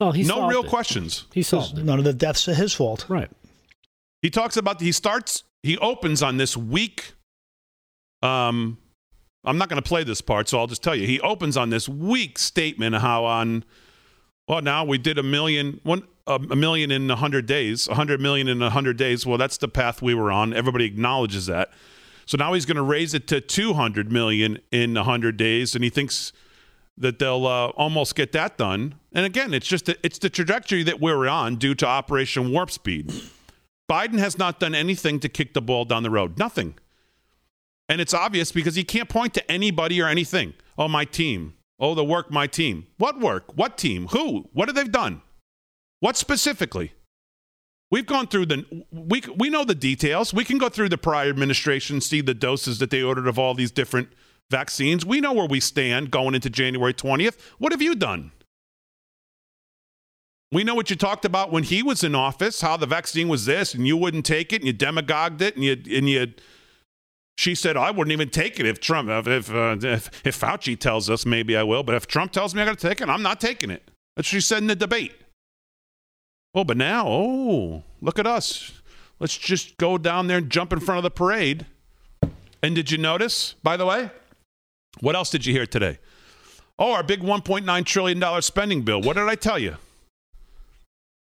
Oh, 0.00 0.12
he 0.12 0.22
no 0.22 0.48
real 0.48 0.64
it. 0.64 0.70
questions. 0.70 1.26
He 1.32 1.42
solved 1.42 1.78
it. 1.78 1.84
None 1.84 1.98
of 1.98 2.04
the 2.04 2.14
deaths 2.14 2.48
are 2.48 2.54
his 2.54 2.72
fault. 2.72 3.04
Right. 3.08 3.30
He 4.22 4.30
talks 4.30 4.56
about 4.56 4.80
he 4.80 4.92
starts 4.92 5.44
he 5.62 5.76
opens 5.78 6.22
on 6.22 6.38
this 6.38 6.56
weak 6.56 7.12
um 8.22 8.78
I'm 9.44 9.56
not 9.56 9.68
going 9.70 9.82
to 9.82 9.86
play 9.88 10.04
this 10.04 10.20
part 10.20 10.48
so 10.48 10.58
I'll 10.58 10.66
just 10.66 10.82
tell 10.82 10.94
you. 10.94 11.06
He 11.06 11.20
opens 11.20 11.56
on 11.56 11.70
this 11.70 11.88
weak 11.88 12.38
statement 12.38 12.94
how 12.96 13.24
on 13.24 13.64
well 14.48 14.62
now 14.62 14.84
we 14.84 14.96
did 14.98 15.18
a 15.18 15.22
million 15.22 15.80
one 15.82 16.02
a 16.34 16.52
a 16.52 16.56
million 16.56 16.90
in 16.90 17.08
100 17.08 17.46
days, 17.46 17.88
100 17.88 18.20
million 18.20 18.48
in 18.48 18.60
100 18.60 18.96
days. 18.96 19.26
Well, 19.26 19.38
that's 19.38 19.56
the 19.56 19.68
path 19.68 20.00
we 20.02 20.14
were 20.14 20.30
on. 20.30 20.52
Everybody 20.52 20.84
acknowledges 20.84 21.46
that. 21.46 21.70
So 22.26 22.36
now 22.38 22.52
he's 22.52 22.66
going 22.66 22.76
to 22.76 22.82
raise 22.82 23.12
it 23.14 23.26
to 23.28 23.40
200 23.40 24.12
million 24.12 24.60
in 24.70 24.94
100 24.94 25.36
days 25.36 25.74
and 25.74 25.82
he 25.82 25.90
thinks 25.90 26.32
that 26.96 27.18
they'll 27.18 27.46
uh, 27.46 27.68
almost 27.68 28.14
get 28.14 28.32
that 28.32 28.56
done. 28.56 28.94
And 29.12 29.26
again, 29.26 29.54
it's 29.54 29.66
just 29.66 29.88
it's 29.88 30.18
the 30.18 30.30
trajectory 30.30 30.82
that 30.84 31.00
we're 31.00 31.26
on 31.26 31.56
due 31.56 31.74
to 31.76 31.86
Operation 31.86 32.52
Warp 32.52 32.70
Speed. 32.70 33.12
Biden 33.90 34.18
has 34.18 34.38
not 34.38 34.60
done 34.60 34.74
anything 34.74 35.18
to 35.20 35.28
kick 35.28 35.52
the 35.54 35.60
ball 35.60 35.84
down 35.84 36.04
the 36.04 36.10
road. 36.10 36.38
Nothing. 36.38 36.74
And 37.88 38.00
it's 38.00 38.14
obvious 38.14 38.52
because 38.52 38.76
he 38.76 38.84
can't 38.84 39.08
point 39.08 39.34
to 39.34 39.50
anybody 39.50 40.00
or 40.00 40.06
anything. 40.06 40.54
Oh, 40.78 40.86
my 40.86 41.04
team. 41.04 41.54
Oh, 41.80 41.96
the 41.96 42.04
work, 42.04 42.30
my 42.30 42.46
team. 42.46 42.86
What 42.98 43.18
work? 43.18 43.56
What 43.56 43.76
team? 43.76 44.06
Who? 44.12 44.48
What 44.52 44.68
have 44.68 44.76
they 44.76 44.84
done? 44.84 45.22
What 46.00 46.16
specifically? 46.16 46.92
We've 47.90 48.06
gone 48.06 48.26
through 48.26 48.46
the 48.46 48.84
we 48.90 49.22
we 49.36 49.50
know 49.50 49.64
the 49.64 49.74
details. 49.74 50.32
We 50.32 50.44
can 50.44 50.58
go 50.58 50.68
through 50.68 50.88
the 50.88 50.98
prior 50.98 51.28
administration, 51.28 52.00
see 52.00 52.20
the 52.20 52.34
doses 52.34 52.78
that 52.78 52.90
they 52.90 53.02
ordered 53.02 53.26
of 53.26 53.38
all 53.38 53.54
these 53.54 53.72
different 53.72 54.08
vaccines. 54.50 55.04
We 55.04 55.20
know 55.20 55.32
where 55.32 55.46
we 55.46 55.60
stand 55.60 56.10
going 56.10 56.34
into 56.34 56.50
January 56.50 56.94
20th. 56.94 57.36
What 57.58 57.72
have 57.72 57.82
you 57.82 57.94
done? 57.94 58.32
We 60.52 60.64
know 60.64 60.74
what 60.74 60.90
you 60.90 60.96
talked 60.96 61.24
about 61.24 61.52
when 61.52 61.62
he 61.62 61.82
was 61.82 62.02
in 62.02 62.14
office, 62.14 62.60
how 62.60 62.76
the 62.76 62.86
vaccine 62.86 63.28
was 63.28 63.46
this, 63.46 63.72
and 63.72 63.86
you 63.86 63.96
wouldn't 63.96 64.26
take 64.26 64.52
it, 64.52 64.56
and 64.56 64.66
you 64.66 64.72
demagogued 64.72 65.40
it, 65.42 65.54
and 65.54 65.64
you 65.64 65.72
and 65.72 66.08
you. 66.08 66.32
She 67.38 67.54
said, 67.54 67.76
"I 67.76 67.90
wouldn't 67.90 68.12
even 68.12 68.30
take 68.30 68.58
it 68.60 68.66
if 68.66 68.80
Trump, 68.80 69.08
if 69.08 69.26
if, 69.26 69.54
uh, 69.54 69.76
if 69.80 70.26
if 70.26 70.40
Fauci 70.40 70.78
tells 70.78 71.10
us, 71.10 71.26
maybe 71.26 71.56
I 71.56 71.62
will, 71.62 71.82
but 71.82 71.94
if 71.94 72.06
Trump 72.06 72.32
tells 72.32 72.54
me 72.54 72.62
I 72.62 72.64
got 72.64 72.78
to 72.78 72.88
take 72.88 73.00
it, 73.00 73.08
I'm 73.08 73.22
not 73.22 73.40
taking 73.40 73.70
it." 73.70 73.90
That's 74.16 74.26
what 74.28 74.36
she 74.36 74.40
said 74.40 74.58
in 74.58 74.66
the 74.66 74.76
debate. 74.76 75.12
Oh, 76.54 76.64
but 76.64 76.76
now, 76.76 77.06
oh, 77.06 77.84
look 78.00 78.18
at 78.18 78.26
us. 78.26 78.72
Let's 79.20 79.36
just 79.36 79.76
go 79.76 79.98
down 79.98 80.26
there 80.26 80.38
and 80.38 80.50
jump 80.50 80.72
in 80.72 80.80
front 80.80 80.98
of 80.98 81.02
the 81.02 81.10
parade. 81.10 81.66
And 82.62 82.74
did 82.74 82.90
you 82.90 82.98
notice, 82.98 83.54
by 83.62 83.76
the 83.76 83.86
way? 83.86 84.10
What 85.00 85.14
else 85.14 85.30
did 85.30 85.46
you 85.46 85.52
hear 85.52 85.66
today? 85.66 85.98
Oh, 86.78 86.92
our 86.92 87.02
big 87.02 87.20
$1.9 87.20 87.84
trillion 87.84 88.42
spending 88.42 88.82
bill. 88.82 89.00
What 89.00 89.16
did 89.16 89.28
I 89.28 89.34
tell 89.34 89.58
you? 89.58 89.76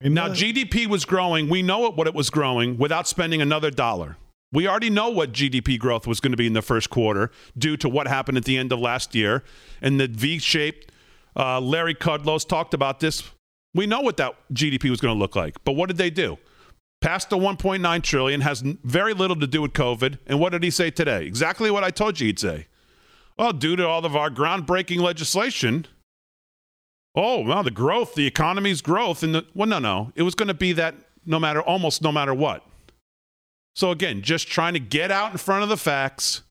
Now, 0.01 0.29
GDP 0.29 0.87
was 0.87 1.05
growing. 1.05 1.49
We 1.49 1.63
know 1.63 1.91
what 1.91 2.09
it 2.09 2.15
was 2.15 2.29
growing 2.29 2.77
without 2.77 3.07
spending 3.07 3.41
another 3.41 3.71
dollar. 3.71 4.17
We 4.53 4.67
already 4.67 4.91
know 4.91 5.11
what 5.11 5.33
GDP 5.33 5.79
growth 5.79 6.07
was 6.07 6.19
going 6.19 6.33
to 6.33 6.37
be 6.37 6.47
in 6.47 6.53
the 6.55 6.63
first 6.63 6.91
quarter 6.91 7.31
due 7.57 7.77
to 7.79 7.89
what 7.89 8.09
happened 8.09 8.37
at 8.37 8.45
the 8.45 8.59
end 8.59 8.73
of 8.73 8.81
last 8.81 9.15
year 9.15 9.45
and 9.81 10.01
the 10.01 10.09
V 10.09 10.39
shaped. 10.39 10.91
Uh, 11.37 11.61
Larry 11.61 11.95
Kudlow's 11.95 12.45
talked 12.45 12.75
about 12.75 13.01
this. 13.01 13.23
We 13.75 13.87
know 13.87 14.01
what 14.01 14.17
that 14.19 14.35
GDP 14.53 14.91
was 14.91 15.01
going 15.01 15.15
to 15.15 15.19
look 15.19 15.35
like. 15.35 15.57
But 15.65 15.73
what 15.73 15.89
did 15.89 15.97
they 15.97 16.11
do? 16.11 16.39
Past 17.01 17.31
the 17.31 17.37
1.9 17.37 18.03
trillion 18.03 18.43
has 18.43 18.61
very 18.61 19.13
little 19.13 19.37
to 19.37 19.47
do 19.47 19.63
with 19.63 19.73
COVID. 19.73 20.19
And 20.27 20.39
what 20.39 20.53
did 20.53 20.63
he 20.63 20.71
say 20.71 20.91
today? 20.91 21.27
Exactly 21.27 21.71
what 21.71 21.83
I 21.83 21.91
told 21.91 22.21
you 22.21 22.27
he'd 22.27 22.39
say. 22.39 22.67
Well, 23.39 23.53
due 23.53 23.77
to 23.77 23.87
all 23.87 24.05
of 24.05 24.15
our 24.15 24.31
groundbreaking 24.31 25.01
legislation, 25.01 25.87
oh, 27.15 27.41
well, 27.41 27.63
the 27.63 27.71
growth, 27.71 28.15
the 28.15 28.27
economy's 28.27 28.83
growth, 28.83 29.23
and 29.23 29.35
the 29.35 29.47
well, 29.55 29.69
no, 29.69 29.79
no, 29.79 30.13
it 30.15 30.23
was 30.23 30.35
going 30.35 30.49
to 30.49 30.55
be 30.55 30.73
that 30.75 30.95
no 31.25 31.41
matter 31.41 31.63
almost 31.63 32.03
no 32.03 32.13
matter 32.13 32.35
what. 32.35 32.65
So 33.75 33.91
again, 33.91 34.23
just 34.23 34.49
trying 34.49 34.75
to 34.75 34.81
get 34.81 35.11
out 35.11 35.33
in 35.33 35.39
front 35.39 35.63
of 35.63 35.69
the 35.69 35.77
facts 35.77 36.43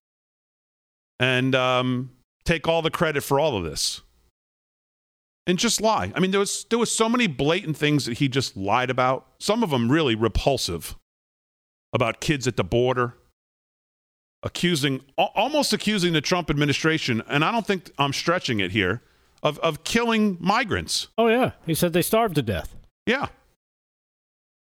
and 1.19 1.53
um, 1.53 2.11
take 2.45 2.67
all 2.67 2.81
the 2.81 2.89
credit 2.89 3.21
for 3.21 3.39
all 3.39 3.55
of 3.55 3.63
this, 3.63 4.01
and 5.51 5.59
just 5.59 5.81
lie. 5.81 6.11
I 6.15 6.19
mean, 6.19 6.31
there 6.31 6.39
was 6.39 6.65
there 6.71 6.79
was 6.79 6.91
so 6.91 7.07
many 7.07 7.27
blatant 7.27 7.77
things 7.77 8.05
that 8.05 8.17
he 8.17 8.27
just 8.27 8.57
lied 8.57 8.89
about. 8.89 9.27
Some 9.39 9.61
of 9.61 9.69
them 9.69 9.91
really 9.91 10.15
repulsive 10.15 10.95
about 11.93 12.21
kids 12.21 12.47
at 12.47 12.57
the 12.57 12.63
border 12.63 13.15
accusing, 14.43 15.01
almost 15.17 15.73
accusing 15.73 16.13
the 16.13 16.21
Trump 16.21 16.49
administration, 16.49 17.21
and 17.27 17.45
I 17.45 17.51
don't 17.51 17.65
think 17.65 17.91
I'm 17.97 18.13
stretching 18.13 18.59
it 18.59 18.71
here, 18.71 19.03
of, 19.43 19.59
of 19.59 19.83
killing 19.83 20.37
migrants. 20.39 21.09
Oh, 21.17 21.27
yeah. 21.27 21.51
He 21.65 21.73
said 21.73 21.93
they 21.93 22.01
starved 22.01 22.35
to 22.35 22.41
death. 22.41 22.75
Yeah. 23.05 23.27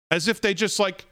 As 0.09 0.27
if 0.27 0.41
they 0.41 0.53
just 0.53 0.79
like, 0.79 1.05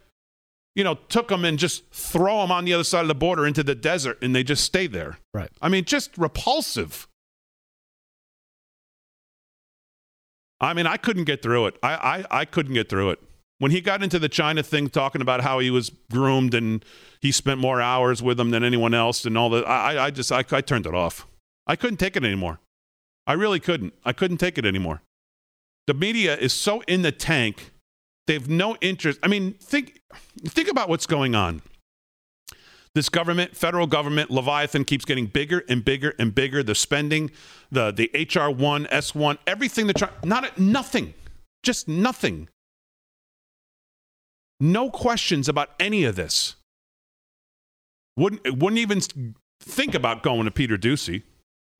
you 0.74 0.84
know, 0.84 0.94
took 1.08 1.28
them 1.28 1.44
and 1.44 1.58
just 1.58 1.90
throw 1.92 2.42
them 2.42 2.52
on 2.52 2.64
the 2.64 2.74
other 2.74 2.84
side 2.84 3.02
of 3.02 3.08
the 3.08 3.14
border 3.14 3.46
into 3.46 3.62
the 3.62 3.74
desert 3.74 4.18
and 4.22 4.34
they 4.34 4.44
just 4.44 4.62
stay 4.62 4.86
there. 4.86 5.18
Right. 5.34 5.50
I 5.60 5.68
mean, 5.68 5.84
just 5.84 6.16
repulsive. 6.16 7.08
I 10.60 10.74
mean, 10.74 10.86
I 10.86 10.96
couldn't 10.96 11.24
get 11.24 11.42
through 11.42 11.66
it. 11.66 11.76
I, 11.82 11.94
I, 12.30 12.40
I 12.40 12.44
couldn't 12.44 12.74
get 12.74 12.88
through 12.88 13.10
it 13.10 13.20
when 13.60 13.70
he 13.70 13.82
got 13.82 14.02
into 14.02 14.18
the 14.18 14.28
China 14.28 14.62
thing, 14.62 14.88
talking 14.88 15.20
about 15.20 15.42
how 15.42 15.58
he 15.58 15.70
was 15.70 15.90
groomed 16.10 16.54
and 16.54 16.82
he 17.20 17.30
spent 17.30 17.60
more 17.60 17.80
hours 17.80 18.22
with 18.22 18.38
them 18.38 18.50
than 18.50 18.64
anyone 18.64 18.94
else 18.94 19.26
and 19.26 19.36
all 19.36 19.50
that, 19.50 19.68
I, 19.68 20.06
I 20.06 20.10
just, 20.10 20.32
I, 20.32 20.42
I 20.50 20.62
turned 20.62 20.86
it 20.86 20.94
off. 20.94 21.26
I 21.66 21.76
couldn't 21.76 21.98
take 21.98 22.16
it 22.16 22.24
anymore. 22.24 22.58
I 23.26 23.34
really 23.34 23.60
couldn't. 23.60 23.92
I 24.02 24.14
couldn't 24.14 24.38
take 24.38 24.56
it 24.56 24.64
anymore. 24.64 25.02
The 25.86 25.92
media 25.92 26.38
is 26.38 26.54
so 26.54 26.80
in 26.88 27.02
the 27.02 27.12
tank. 27.12 27.72
They've 28.26 28.48
no 28.48 28.76
interest. 28.80 29.18
I 29.22 29.28
mean, 29.28 29.52
think, 29.52 30.00
think 30.46 30.70
about 30.70 30.88
what's 30.88 31.06
going 31.06 31.34
on. 31.34 31.60
This 32.94 33.08
government, 33.08 33.56
federal 33.56 33.86
government, 33.86 34.30
Leviathan 34.30 34.84
keeps 34.84 35.04
getting 35.04 35.26
bigger 35.26 35.62
and 35.68 35.84
bigger 35.84 36.14
and 36.18 36.34
bigger. 36.34 36.62
The 36.62 36.74
spending, 36.74 37.30
the 37.70 37.92
the 37.92 38.10
HR 38.14 38.50
one, 38.50 38.88
S 38.90 39.14
one, 39.14 39.38
everything. 39.46 39.86
The 39.86 40.10
not 40.24 40.58
nothing, 40.58 41.14
just 41.62 41.86
nothing 41.86 42.48
no 44.60 44.90
questions 44.90 45.48
about 45.48 45.70
any 45.80 46.04
of 46.04 46.14
this. 46.14 46.56
Wouldn't, 48.16 48.42
wouldn't 48.58 48.78
even 48.78 49.00
think 49.60 49.94
about 49.94 50.22
going 50.22 50.44
to 50.44 50.50
Peter 50.50 50.76
Doocy. 50.76 51.22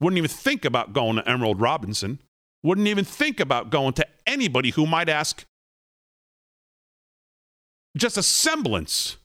Wouldn't 0.00 0.16
even 0.16 0.30
think 0.30 0.64
about 0.64 0.94
going 0.94 1.16
to 1.16 1.28
Emerald 1.28 1.60
Robinson. 1.60 2.20
Wouldn't 2.62 2.88
even 2.88 3.04
think 3.04 3.38
about 3.38 3.70
going 3.70 3.92
to 3.94 4.06
anybody 4.26 4.70
who 4.70 4.86
might 4.86 5.10
ask 5.10 5.44
just 7.96 8.16
a 8.16 8.22
semblance 8.22 9.18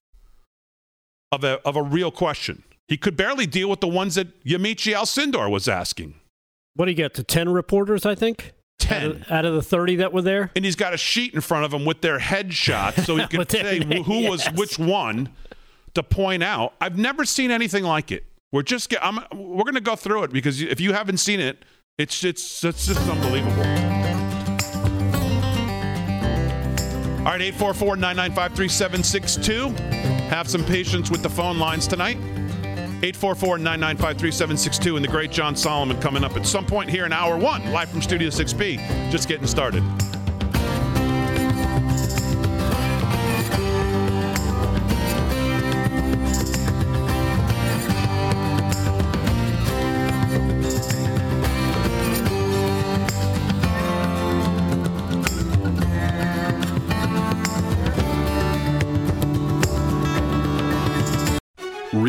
of 1.32 1.44
a, 1.44 1.60
of 1.68 1.76
a 1.76 1.84
real 1.84 2.12
question. 2.12 2.64
He 2.88 2.98
could 2.98 3.18
barely 3.18 3.48
deal 3.48 3.68
with 3.70 3.80
the 3.80 3.88
ones 3.88 4.14
that 4.16 4.44
Yamiche 4.44 4.94
Alcindor 4.94 5.50
was 5.50 5.68
asking. 5.68 6.14
What 6.76 6.86
do 6.86 6.92
you 6.92 6.98
get 6.98 7.16
to 7.16 7.24
10 7.24 7.50
reporters, 7.50 8.06
I 8.06 8.16
think? 8.16 8.54
10 8.80 8.98
out 8.98 9.04
of, 9.04 9.32
out 9.32 9.46
of, 9.46 9.54
the 9.56 9.62
30 9.62 9.96
that 9.98 10.12
were 10.12 10.22
there 10.22 10.52
and 10.54 10.66
he's 10.66 10.76
got 10.76 10.94
a 10.94 10.98
sheet 10.98 11.34
in 11.34 11.40
front 11.40 11.64
of 11.64 11.74
him 11.74 11.86
with 11.86 12.02
their 12.02 12.20
headshots 12.20 13.06
so 13.06 13.16
he 13.16 13.26
can 13.28 13.48
say 13.48 13.80
who 14.04 14.14
yes. 14.20 14.30
was 14.30 14.46
which 14.48 14.78
one 14.78 15.30
to 15.94 16.04
point 16.04 16.44
out 16.44 16.74
i've 16.82 16.98
never 16.98 17.24
seen 17.24 17.52
anything 17.52 17.86
like 17.86 18.12
it 18.12 18.26
we're 18.52 18.64
just 18.64 18.90
get, 18.90 19.00
I'm, 19.02 19.20
we're 19.34 19.64
going 19.64 19.76
to 19.76 19.82
go 19.82 19.96
through 19.96 20.24
it 20.24 20.34
because 20.34 20.62
if 20.62 20.82
you 20.82 20.92
haven't 20.92 21.20
seen 21.20 21.40
it 21.40 21.64
it's 21.98 22.22
it's 22.26 22.66
it's 22.66 22.88
just 22.88 23.10
unbelievable 23.10 23.64
all 27.20 27.32
right 27.32 27.40
844-995-3762 27.54 30.15
have 30.30 30.50
some 30.50 30.64
patience 30.66 31.12
with 31.12 31.22
the 31.22 31.30
phone 31.30 31.60
lines 31.60 31.88
tonight 31.88 32.18
844 33.04 33.60
995 33.60 34.18
3762 34.18 34.96
and 34.96 35.06
the 35.06 35.10
great 35.10 35.32
John 35.32 35.56
Solomon 35.56 36.00
coming 36.02 36.24
up 36.24 36.36
at 36.36 36.46
some 36.46 36.66
point 36.66 36.90
here 36.90 37.06
in 37.06 37.14
hour 37.14 37.38
one, 37.38 37.72
live 37.72 37.90
from 37.90 38.02
Studio 38.02 38.30
6B. 38.30 39.12
Just 39.12 39.28
getting 39.28 39.46
started. 39.46 39.84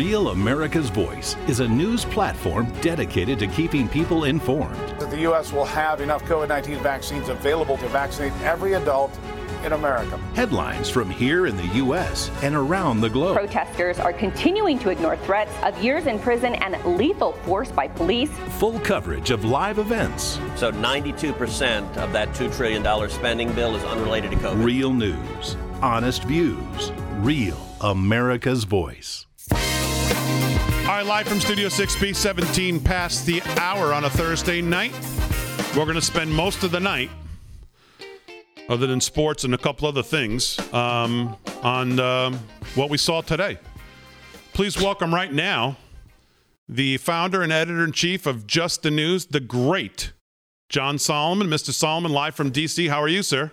Real 0.07 0.29
America's 0.29 0.89
Voice 0.89 1.35
is 1.49 1.59
a 1.59 1.67
news 1.67 2.05
platform 2.05 2.71
dedicated 2.79 3.37
to 3.39 3.47
keeping 3.47 3.89
people 3.89 4.23
informed. 4.23 4.79
The 5.01 5.19
U.S. 5.23 5.51
will 5.51 5.65
have 5.65 5.99
enough 5.99 6.23
COVID 6.23 6.47
19 6.47 6.79
vaccines 6.79 7.27
available 7.27 7.75
to 7.75 7.89
vaccinate 7.89 8.31
every 8.41 8.75
adult 8.75 9.11
in 9.65 9.73
America. 9.73 10.15
Headlines 10.33 10.89
from 10.89 11.09
here 11.09 11.45
in 11.45 11.57
the 11.57 11.67
U.S. 11.83 12.31
and 12.41 12.55
around 12.55 13.01
the 13.01 13.09
globe. 13.09 13.35
Protesters 13.35 13.99
are 13.99 14.13
continuing 14.13 14.79
to 14.79 14.91
ignore 14.91 15.17
threats 15.17 15.51
of 15.61 15.77
years 15.83 16.05
in 16.05 16.19
prison 16.19 16.55
and 16.55 16.81
lethal 16.97 17.33
force 17.43 17.69
by 17.69 17.89
police. 17.89 18.31
Full 18.59 18.79
coverage 18.79 19.29
of 19.29 19.43
live 19.43 19.77
events. 19.77 20.39
So 20.55 20.71
92% 20.71 21.97
of 21.97 22.13
that 22.13 22.29
$2 22.29 22.55
trillion 22.55 23.09
spending 23.09 23.51
bill 23.51 23.75
is 23.75 23.83
unrelated 23.83 24.31
to 24.31 24.37
COVID. 24.37 24.63
Real 24.63 24.93
news, 24.93 25.57
honest 25.81 26.23
views, 26.23 26.93
real 27.17 27.59
America's 27.81 28.63
voice. 28.63 29.26
All 30.87 30.93
right, 30.93 31.05
live 31.05 31.27
from 31.27 31.41
Studio 31.41 31.67
6B, 31.67 32.15
17 32.15 32.79
past 32.79 33.25
the 33.25 33.41
hour 33.57 33.93
on 33.93 34.05
a 34.05 34.09
Thursday 34.09 34.61
night. 34.61 34.93
We're 35.75 35.83
going 35.83 35.95
to 35.95 36.01
spend 36.01 36.33
most 36.33 36.63
of 36.63 36.71
the 36.71 36.79
night, 36.79 37.09
other 38.69 38.87
than 38.87 39.01
sports 39.01 39.43
and 39.43 39.53
a 39.53 39.57
couple 39.57 39.85
other 39.85 40.01
things, 40.01 40.57
um, 40.73 41.35
on 41.61 41.99
um, 41.99 42.39
what 42.75 42.89
we 42.89 42.97
saw 42.97 43.19
today. 43.19 43.57
Please 44.53 44.77
welcome 44.77 45.13
right 45.13 45.33
now 45.33 45.75
the 46.69 46.95
founder 46.95 47.41
and 47.41 47.51
editor 47.51 47.83
in 47.83 47.91
chief 47.91 48.25
of 48.25 48.47
Just 48.47 48.83
the 48.83 48.89
News, 48.89 49.25
the 49.25 49.41
great 49.41 50.13
John 50.69 50.99
Solomon. 50.99 51.47
Mr. 51.47 51.71
Solomon, 51.73 52.13
live 52.13 52.33
from 52.33 52.49
D.C. 52.49 52.87
How 52.87 53.01
are 53.01 53.09
you, 53.09 53.23
sir? 53.23 53.51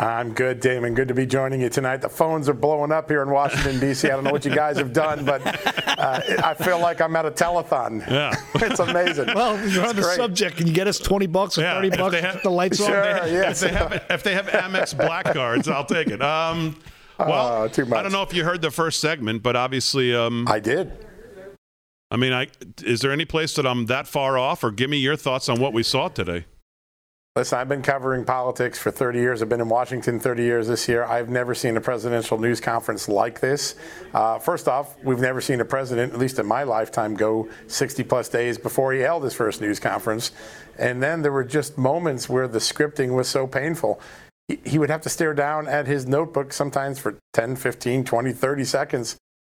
I'm 0.00 0.32
good, 0.32 0.60
Damon. 0.60 0.94
Good 0.94 1.08
to 1.08 1.14
be 1.14 1.26
joining 1.26 1.60
you 1.60 1.68
tonight. 1.68 1.98
The 1.98 2.08
phones 2.08 2.48
are 2.48 2.54
blowing 2.54 2.90
up 2.90 3.10
here 3.10 3.20
in 3.20 3.28
Washington, 3.28 3.78
D.C. 3.78 4.08
I 4.08 4.12
don't 4.12 4.24
know 4.24 4.30
what 4.30 4.46
you 4.46 4.54
guys 4.54 4.78
have 4.78 4.94
done, 4.94 5.26
but 5.26 5.42
uh, 5.44 6.20
I 6.42 6.54
feel 6.54 6.80
like 6.80 7.02
I'm 7.02 7.14
at 7.16 7.26
a 7.26 7.30
telethon. 7.30 8.08
Yeah. 8.10 8.32
it's 8.54 8.80
amazing. 8.80 9.28
Well, 9.40 9.56
you're 9.68 9.86
on 9.86 9.96
the 9.96 10.02
great. 10.02 10.16
subject. 10.16 10.56
Can 10.56 10.66
you 10.66 10.72
get 10.72 10.86
us 10.88 10.98
20 10.98 11.26
bucks 11.26 11.58
or 11.58 11.62
yeah, 11.62 11.74
30 11.74 11.90
bucks 11.90 12.14
to 12.14 12.22
have, 12.22 12.42
the 12.42 12.50
lights 12.50 12.78
sure, 12.78 13.20
on? 13.20 13.28
Yes. 13.28 13.62
If, 13.62 13.70
they 13.70 13.76
have, 13.76 14.04
if 14.10 14.22
they 14.22 14.34
have 14.34 14.46
Amex 14.46 14.96
Black 14.96 15.26
cards, 15.26 15.68
I'll 15.68 15.84
take 15.84 16.08
it. 16.08 16.20
Um, 16.22 16.76
well, 17.18 17.64
uh, 17.64 17.68
I 17.68 18.02
don't 18.02 18.12
know 18.12 18.22
if 18.22 18.32
you 18.32 18.44
heard 18.44 18.62
the 18.62 18.70
first 18.70 19.00
segment, 19.00 19.42
but 19.42 19.56
obviously. 19.56 20.14
Um, 20.14 20.46
I 20.48 20.60
did. 20.60 20.92
I 22.10 22.16
mean, 22.16 22.32
I 22.32 22.48
is 22.82 23.00
there 23.00 23.12
any 23.12 23.24
place 23.24 23.54
that 23.54 23.66
I'm 23.66 23.86
that 23.86 24.08
far 24.08 24.36
off, 24.36 24.64
or 24.64 24.70
give 24.70 24.90
me 24.90 24.96
your 24.96 25.16
thoughts 25.16 25.48
on 25.48 25.60
what 25.60 25.72
we 25.72 25.82
saw 25.82 26.08
today? 26.08 26.46
Listen, 27.36 27.60
I've 27.60 27.68
been 27.68 27.82
covering 27.82 28.24
politics 28.24 28.76
for 28.76 28.90
30 28.90 29.20
years. 29.20 29.40
I've 29.40 29.48
been 29.48 29.60
in 29.60 29.68
Washington 29.68 30.18
30 30.18 30.42
years 30.42 30.66
this 30.66 30.88
year. 30.88 31.04
I've 31.04 31.28
never 31.28 31.54
seen 31.54 31.76
a 31.76 31.80
presidential 31.80 32.38
news 32.38 32.60
conference 32.60 33.08
like 33.08 33.38
this. 33.38 33.76
Uh, 34.12 34.40
first 34.40 34.66
off, 34.66 34.96
we've 35.04 35.20
never 35.20 35.40
seen 35.40 35.60
a 35.60 35.64
president, 35.64 36.12
at 36.12 36.18
least 36.18 36.40
in 36.40 36.46
my 36.46 36.64
lifetime, 36.64 37.14
go 37.14 37.48
60 37.68 38.02
plus 38.02 38.28
days 38.28 38.58
before 38.58 38.92
he 38.92 38.98
held 38.98 39.22
his 39.22 39.32
first 39.32 39.60
news 39.60 39.78
conference. 39.78 40.32
And 40.76 41.00
then 41.00 41.22
there 41.22 41.30
were 41.30 41.44
just 41.44 41.78
moments 41.78 42.28
where 42.28 42.48
the 42.48 42.58
scripting 42.58 43.14
was 43.14 43.28
so 43.28 43.46
painful. 43.46 44.00
He, 44.48 44.58
he 44.66 44.78
would 44.80 44.90
have 44.90 45.02
to 45.02 45.08
stare 45.08 45.32
down 45.32 45.68
at 45.68 45.86
his 45.86 46.08
notebook 46.08 46.52
sometimes 46.52 46.98
for 46.98 47.16
10, 47.34 47.54
15, 47.54 48.02
20, 48.02 48.32
30 48.32 48.64
seconds 48.64 49.16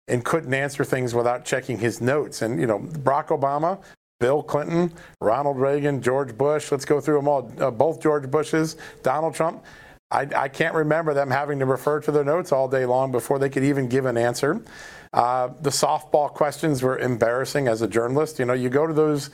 and 0.08 0.26
couldn't 0.26 0.52
answer 0.52 0.84
things 0.84 1.14
without 1.14 1.46
checking 1.46 1.78
his 1.78 2.02
notes. 2.02 2.42
And, 2.42 2.60
you 2.60 2.66
know, 2.66 2.80
Barack 2.80 3.28
Obama 3.28 3.82
Bill 4.22 4.40
Clinton, 4.40 4.92
Ronald 5.20 5.58
Reagan, 5.58 6.00
George 6.00 6.38
Bush. 6.38 6.70
Let's 6.70 6.84
go 6.84 7.00
through 7.00 7.16
them 7.16 7.26
all. 7.26 7.52
Uh, 7.58 7.72
both 7.72 8.00
George 8.00 8.30
Bushes, 8.30 8.76
Donald 9.02 9.34
Trump. 9.34 9.64
I, 10.12 10.28
I, 10.36 10.48
can't 10.48 10.76
remember 10.76 11.12
them 11.12 11.28
having 11.28 11.58
to 11.58 11.66
refer 11.66 11.98
to 11.98 12.12
their 12.12 12.22
notes 12.22 12.52
all 12.52 12.68
day 12.68 12.86
long 12.86 13.10
before 13.10 13.40
they 13.40 13.48
could 13.48 13.64
even 13.64 13.88
give 13.88 14.06
an 14.06 14.16
answer. 14.16 14.62
Uh, 15.12 15.48
the 15.62 15.70
softball 15.70 16.32
questions 16.32 16.84
were 16.84 16.98
embarrassing 16.98 17.66
as 17.66 17.82
a 17.82 17.88
journalist. 17.88 18.38
You 18.38 18.44
know, 18.44 18.52
you 18.52 18.68
go 18.68 18.86
to 18.86 18.94
those 18.94 19.30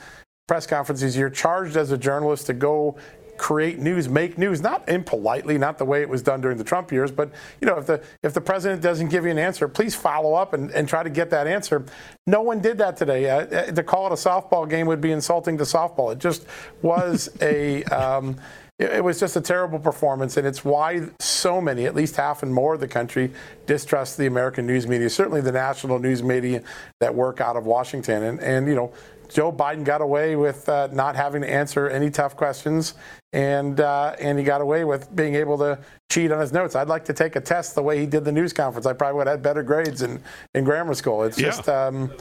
press 0.47 0.65
conferences, 0.65 1.15
you're 1.15 1.29
charged 1.29 1.77
as 1.77 1.91
a 1.91 1.97
journalist 1.97 2.47
to 2.47 2.53
go 2.53 2.97
create 3.39 3.79
news, 3.79 4.07
make 4.07 4.37
news, 4.37 4.61
not 4.61 4.87
impolitely, 4.87 5.57
not 5.57 5.77
the 5.77 5.85
way 5.85 6.01
it 6.01 6.09
was 6.09 6.21
done 6.21 6.41
during 6.41 6.57
the 6.57 6.63
Trump 6.63 6.91
years, 6.91 7.09
but 7.11 7.31
you 7.61 7.67
know, 7.67 7.77
if 7.77 7.87
the 7.87 8.03
if 8.21 8.33
the 8.33 8.41
president 8.41 8.81
doesn't 8.81 9.07
give 9.07 9.23
you 9.25 9.31
an 9.31 9.39
answer, 9.39 9.67
please 9.67 9.95
follow 9.95 10.35
up 10.35 10.53
and, 10.53 10.69
and 10.71 10.87
try 10.87 11.01
to 11.01 11.09
get 11.09 11.29
that 11.31 11.47
answer. 11.47 11.85
No 12.27 12.41
one 12.41 12.59
did 12.59 12.77
that 12.77 12.97
today. 12.97 13.29
Uh, 13.29 13.45
uh 13.45 13.71
to 13.71 13.83
call 13.83 14.07
it 14.07 14.11
a 14.11 14.15
softball 14.15 14.69
game 14.69 14.85
would 14.87 15.01
be 15.01 15.11
insulting 15.11 15.57
to 15.57 15.63
softball. 15.63 16.11
It 16.11 16.19
just 16.19 16.45
was 16.83 17.29
a. 17.41 17.83
Um, 17.85 18.35
it 18.77 19.03
was 19.03 19.19
just 19.19 19.35
a 19.35 19.41
terrible 19.41 19.77
performance, 19.77 20.37
and 20.37 20.47
it's 20.47 20.63
why 20.63 21.01
so 21.19 21.59
many, 21.59 21.85
at 21.85 21.95
least 21.95 22.15
half 22.15 22.43
and 22.43 22.53
more 22.53 22.75
of 22.75 22.79
the 22.79 22.87
country, 22.87 23.33
distrust 23.65 24.17
the 24.17 24.25
American 24.25 24.65
news 24.65 24.87
media, 24.87 25.09
certainly 25.09 25.41
the 25.41 25.51
national 25.51 25.99
news 25.99 26.23
media 26.23 26.63
that 27.01 27.13
work 27.13 27.41
out 27.41 27.57
of 27.57 27.65
Washington. 27.65 28.23
And, 28.23 28.39
and 28.39 28.67
you 28.69 28.75
know, 28.75 28.93
Joe 29.29 29.51
Biden 29.51 29.83
got 29.83 30.01
away 30.01 30.35
with 30.35 30.67
uh, 30.67 30.89
not 30.91 31.15
having 31.15 31.41
to 31.41 31.49
answer 31.49 31.87
any 31.87 32.09
tough 32.09 32.35
questions, 32.35 32.95
and 33.31 33.79
uh, 33.79 34.15
and 34.19 34.37
he 34.37 34.43
got 34.43 34.61
away 34.61 34.83
with 34.83 35.15
being 35.15 35.35
able 35.35 35.57
to 35.59 35.79
cheat 36.09 36.31
on 36.31 36.41
his 36.41 36.51
notes. 36.51 36.75
I'd 36.75 36.87
like 36.87 37.05
to 37.05 37.13
take 37.13 37.35
a 37.35 37.41
test 37.41 37.75
the 37.75 37.83
way 37.83 37.99
he 37.99 38.05
did 38.05 38.25
the 38.25 38.31
news 38.31 38.53
conference. 38.53 38.85
I 38.85 38.93
probably 38.93 39.17
would 39.17 39.27
have 39.27 39.35
had 39.35 39.43
better 39.43 39.63
grades 39.63 40.01
in, 40.01 40.21
in 40.55 40.63
grammar 40.63 40.95
school. 40.95 41.23
It's 41.23 41.39
yeah. 41.39 41.45
just 41.47 41.69
um, 41.69 42.11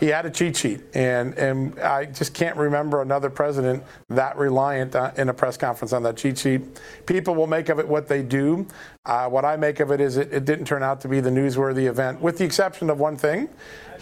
he 0.00 0.06
had 0.06 0.26
a 0.26 0.30
cheat 0.30 0.56
sheet, 0.56 0.80
and 0.94 1.34
and 1.38 1.78
I 1.80 2.06
just 2.06 2.34
can't 2.34 2.56
remember 2.56 3.02
another 3.02 3.30
president 3.30 3.84
that 4.08 4.36
reliant 4.36 4.96
uh, 4.96 5.12
in 5.16 5.28
a 5.28 5.34
press 5.34 5.56
conference 5.56 5.92
on 5.92 6.02
that 6.04 6.16
cheat 6.16 6.38
sheet. 6.38 6.62
People 7.06 7.34
will 7.34 7.46
make 7.46 7.68
of 7.68 7.78
it 7.78 7.86
what 7.86 8.08
they 8.08 8.22
do. 8.22 8.66
Uh, 9.04 9.28
what 9.28 9.44
I 9.44 9.56
make 9.56 9.80
of 9.80 9.90
it 9.90 10.00
is 10.00 10.16
it, 10.16 10.32
it 10.32 10.44
didn't 10.44 10.64
turn 10.64 10.82
out 10.82 11.00
to 11.02 11.08
be 11.08 11.20
the 11.20 11.30
newsworthy 11.30 11.88
event, 11.88 12.20
with 12.20 12.38
the 12.38 12.44
exception 12.44 12.90
of 12.90 12.98
one 12.98 13.16
thing. 13.16 13.48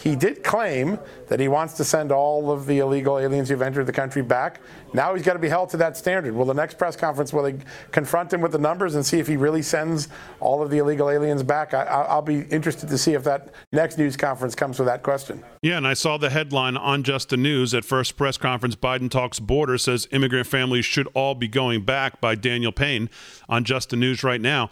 He 0.02 0.16
did 0.16 0.42
claim 0.42 0.98
that 1.28 1.38
he 1.38 1.46
wants 1.46 1.74
to 1.74 1.84
send 1.84 2.10
all 2.10 2.50
of 2.50 2.66
the 2.66 2.80
illegal 2.80 3.20
aliens 3.20 3.48
who've 3.48 3.62
entered 3.62 3.84
the 3.84 3.92
country 3.92 4.20
back. 4.20 4.60
Now 4.92 5.14
he's 5.14 5.24
got 5.24 5.34
to 5.34 5.38
be 5.38 5.48
held 5.48 5.68
to 5.70 5.76
that 5.76 5.96
standard. 5.96 6.34
Will 6.34 6.44
the 6.44 6.52
next 6.54 6.76
press 6.76 6.96
conference, 6.96 7.32
will 7.32 7.44
they 7.44 7.54
confront 7.92 8.32
him 8.32 8.40
with 8.40 8.50
the 8.50 8.58
numbers 8.58 8.96
and 8.96 9.06
see 9.06 9.20
if 9.20 9.28
he 9.28 9.36
really 9.36 9.62
sends 9.62 10.08
all 10.40 10.60
of 10.60 10.70
the 10.70 10.78
illegal 10.78 11.08
aliens 11.08 11.44
back? 11.44 11.72
I, 11.72 12.12
will 12.16 12.22
be 12.22 12.40
interested 12.50 12.88
to 12.88 12.98
see 12.98 13.14
if 13.14 13.22
that 13.22 13.54
next 13.70 13.96
news 13.96 14.16
conference 14.16 14.56
comes 14.56 14.80
with 14.80 14.88
that 14.88 15.04
question. 15.04 15.44
Yeah, 15.62 15.76
and 15.76 15.86
I 15.86 15.94
saw 15.94 16.16
the 16.16 16.30
headline 16.30 16.76
on 16.76 17.04
Just 17.04 17.28
the 17.28 17.36
News 17.36 17.72
at 17.72 17.84
first 17.84 18.16
press 18.16 18.36
conference 18.36 18.74
Biden 18.74 19.08
talks 19.08 19.38
border 19.38 19.78
says 19.78 20.08
immigrant 20.10 20.48
families 20.48 20.84
should 20.84 21.06
all 21.14 21.36
be 21.36 21.46
going 21.46 21.84
back 21.84 22.20
by 22.20 22.34
Daniel 22.34 22.72
Payne 22.72 23.08
on 23.48 23.62
Just 23.62 23.90
the 23.90 23.96
News 23.96 24.24
right 24.24 24.40
now. 24.40 24.68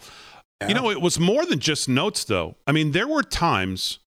Yeah. 0.59 0.67
You 0.67 0.73
know, 0.73 0.89
it 0.91 1.01
was 1.01 1.17
more 1.17 1.45
than 1.45 1.59
just 1.59 1.87
notes, 1.87 2.25
though. 2.25 2.57
I 2.67 2.73
mean, 2.73 2.91
there 2.91 3.07
were 3.07 3.23
times 3.23 3.99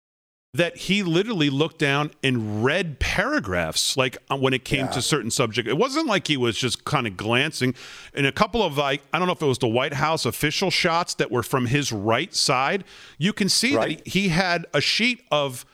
that 0.56 0.78
he 0.78 1.02
literally 1.02 1.50
looked 1.50 1.80
down 1.80 2.12
and 2.24 2.64
read 2.64 3.00
paragraphs 3.00 3.98
like 3.98 4.18
uh, 4.30 4.38
when 4.38 4.54
it 4.54 4.64
came 4.64 4.86
yeah. 4.86 4.92
to 4.92 5.02
certain 5.02 5.32
subject 5.32 5.68
it 5.68 5.78
wasn't 5.78 6.06
like 6.06 6.28
he 6.28 6.38
was 6.38 6.58
just 6.58 6.86
kind 6.86 7.08
of 7.08 7.18
glancing 7.18 7.74
in 8.14 8.26
a 8.26 8.32
couple 8.32 8.62
of 8.62 8.78
like 8.78 9.02
i 9.12 9.18
don't 9.18 9.28
know 9.28 9.34
if 9.34 9.42
it 9.42 9.48
was 9.48 9.58
the 9.58 9.68
white 9.68 9.94
house 9.94 10.26
official 10.26 10.70
shots 10.70 11.16
that 11.16 11.32
were 11.32 11.44
from 11.44 11.66
his 11.66 11.92
right 11.92 12.36
side 12.36 12.84
you 13.18 13.34
can 13.34 13.50
see 13.50 13.76
right. 13.76 13.98
that 13.98 14.08
he 14.08 14.30
had 14.30 14.66
a 14.74 14.82
sheet 14.82 15.24
of 15.32 15.66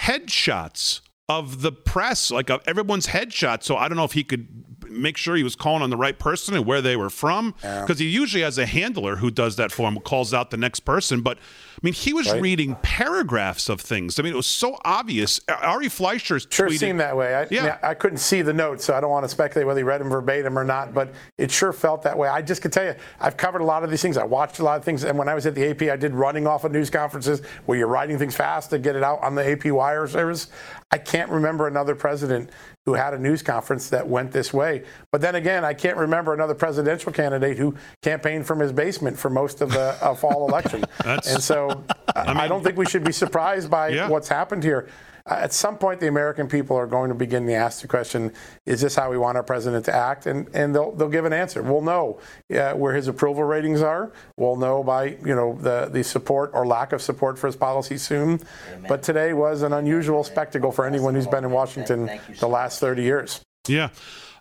headshots 0.00 1.00
of 1.28 1.62
the 1.62 1.72
press 1.72 2.30
like 2.30 2.50
of 2.50 2.60
everyone's 2.66 3.06
headshot 3.06 3.62
so 3.62 3.76
i 3.76 3.86
don't 3.86 3.96
know 3.96 4.04
if 4.04 4.12
he 4.12 4.24
could 4.24 4.48
make 4.90 5.16
sure 5.16 5.36
he 5.36 5.42
was 5.42 5.56
calling 5.56 5.82
on 5.82 5.90
the 5.90 5.96
right 5.96 6.18
person 6.18 6.54
and 6.54 6.66
where 6.66 6.82
they 6.82 6.96
were 6.96 7.10
from 7.10 7.52
because 7.62 8.00
yeah. 8.00 8.06
he 8.06 8.12
usually 8.12 8.42
has 8.42 8.58
a 8.58 8.66
handler 8.66 9.16
who 9.16 9.30
does 9.30 9.56
that 9.56 9.72
for 9.72 9.88
him 9.88 9.98
calls 10.00 10.34
out 10.34 10.50
the 10.50 10.56
next 10.56 10.80
person 10.80 11.20
but 11.20 11.38
mean 11.82 11.92
he 11.92 12.12
was 12.12 12.30
right. 12.30 12.40
reading 12.40 12.76
paragraphs 12.82 13.68
of 13.68 13.80
things 13.80 14.18
i 14.18 14.22
mean 14.22 14.32
it 14.32 14.36
was 14.36 14.46
so 14.46 14.78
obvious 14.84 15.40
ari 15.48 15.88
fleischer's 15.88 16.46
sure 16.50 16.68
tweeted, 16.68 16.78
seemed 16.78 17.00
that 17.00 17.16
way 17.16 17.34
I, 17.34 17.46
yeah. 17.50 17.78
I 17.82 17.94
couldn't 17.94 18.18
see 18.18 18.42
the 18.42 18.52
notes 18.52 18.84
so 18.84 18.94
i 18.94 19.00
don't 19.00 19.10
want 19.10 19.24
to 19.24 19.28
speculate 19.28 19.66
whether 19.66 19.80
he 19.80 19.84
read 19.84 20.00
them 20.00 20.08
verbatim 20.08 20.58
or 20.58 20.64
not 20.64 20.94
but 20.94 21.12
it 21.38 21.50
sure 21.50 21.72
felt 21.72 22.02
that 22.02 22.16
way 22.16 22.28
i 22.28 22.42
just 22.42 22.62
could 22.62 22.72
tell 22.72 22.84
you 22.84 22.94
i've 23.20 23.36
covered 23.36 23.60
a 23.60 23.64
lot 23.64 23.84
of 23.84 23.90
these 23.90 24.02
things 24.02 24.16
i 24.16 24.24
watched 24.24 24.58
a 24.58 24.64
lot 24.64 24.78
of 24.78 24.84
things 24.84 25.04
and 25.04 25.18
when 25.18 25.28
i 25.28 25.34
was 25.34 25.46
at 25.46 25.54
the 25.54 25.68
ap 25.68 25.82
i 25.82 25.96
did 25.96 26.14
running 26.14 26.46
off 26.46 26.64
of 26.64 26.72
news 26.72 26.90
conferences 26.90 27.42
where 27.66 27.78
you're 27.78 27.88
writing 27.88 28.18
things 28.18 28.36
fast 28.36 28.70
to 28.70 28.78
get 28.78 28.96
it 28.96 29.02
out 29.02 29.22
on 29.22 29.34
the 29.34 29.50
ap 29.50 29.64
wire 29.66 30.06
service 30.06 30.48
i 30.90 30.98
can't 30.98 31.30
remember 31.30 31.66
another 31.66 31.94
president 31.94 32.50
who 32.86 32.92
had 32.92 33.14
a 33.14 33.18
news 33.18 33.42
conference 33.42 33.88
that 33.88 34.06
went 34.06 34.30
this 34.30 34.52
way. 34.52 34.84
But 35.10 35.22
then 35.22 35.36
again, 35.36 35.64
I 35.64 35.72
can't 35.72 35.96
remember 35.96 36.34
another 36.34 36.54
presidential 36.54 37.12
candidate 37.12 37.56
who 37.56 37.74
campaigned 38.02 38.46
from 38.46 38.60
his 38.60 38.72
basement 38.72 39.18
for 39.18 39.30
most 39.30 39.62
of 39.62 39.70
the 39.70 39.96
uh, 40.02 40.14
fall 40.14 40.46
election. 40.48 40.84
and 41.04 41.22
so 41.42 41.63
I, 42.16 42.28
mean, 42.28 42.36
I, 42.36 42.48
don't 42.48 42.62
think 42.62 42.76
we 42.76 42.86
should 42.86 43.04
be 43.04 43.12
surprised 43.12 43.70
by 43.70 43.88
yeah. 43.88 44.08
what's 44.08 44.28
happened 44.28 44.62
here. 44.62 44.88
Uh, 45.26 45.36
at 45.36 45.54
some 45.54 45.78
point, 45.78 46.00
the 46.00 46.06
American 46.06 46.46
people 46.46 46.76
are 46.76 46.86
going 46.86 47.08
to 47.08 47.14
begin 47.14 47.46
to 47.46 47.54
ask 47.54 47.80
the 47.80 47.88
question: 47.88 48.30
Is 48.66 48.82
this 48.82 48.94
how 48.94 49.10
we 49.10 49.16
want 49.16 49.38
our 49.38 49.42
president 49.42 49.86
to 49.86 49.94
act? 49.94 50.26
And 50.26 50.48
and 50.52 50.74
they'll 50.74 50.92
they'll 50.92 51.08
give 51.08 51.24
an 51.24 51.32
answer. 51.32 51.62
We'll 51.62 51.80
know 51.80 52.20
uh, 52.54 52.72
where 52.74 52.94
his 52.94 53.08
approval 53.08 53.42
ratings 53.42 53.80
are. 53.80 54.12
We'll 54.36 54.56
know 54.56 54.84
by 54.84 55.16
you 55.24 55.34
know 55.34 55.56
the 55.60 55.88
the 55.90 56.04
support 56.04 56.50
or 56.52 56.66
lack 56.66 56.92
of 56.92 57.00
support 57.00 57.38
for 57.38 57.46
his 57.46 57.56
policy 57.56 57.96
soon. 57.96 58.40
Amen. 58.68 58.84
But 58.86 59.02
today 59.02 59.32
was 59.32 59.62
an 59.62 59.72
unusual 59.72 60.24
spectacle 60.24 60.70
for 60.70 60.84
anyone 60.84 61.14
who's 61.14 61.26
been 61.26 61.44
in 61.44 61.50
Washington 61.50 62.10
the 62.38 62.48
last 62.48 62.80
30 62.80 63.02
years. 63.02 63.40
Yeah. 63.66 63.88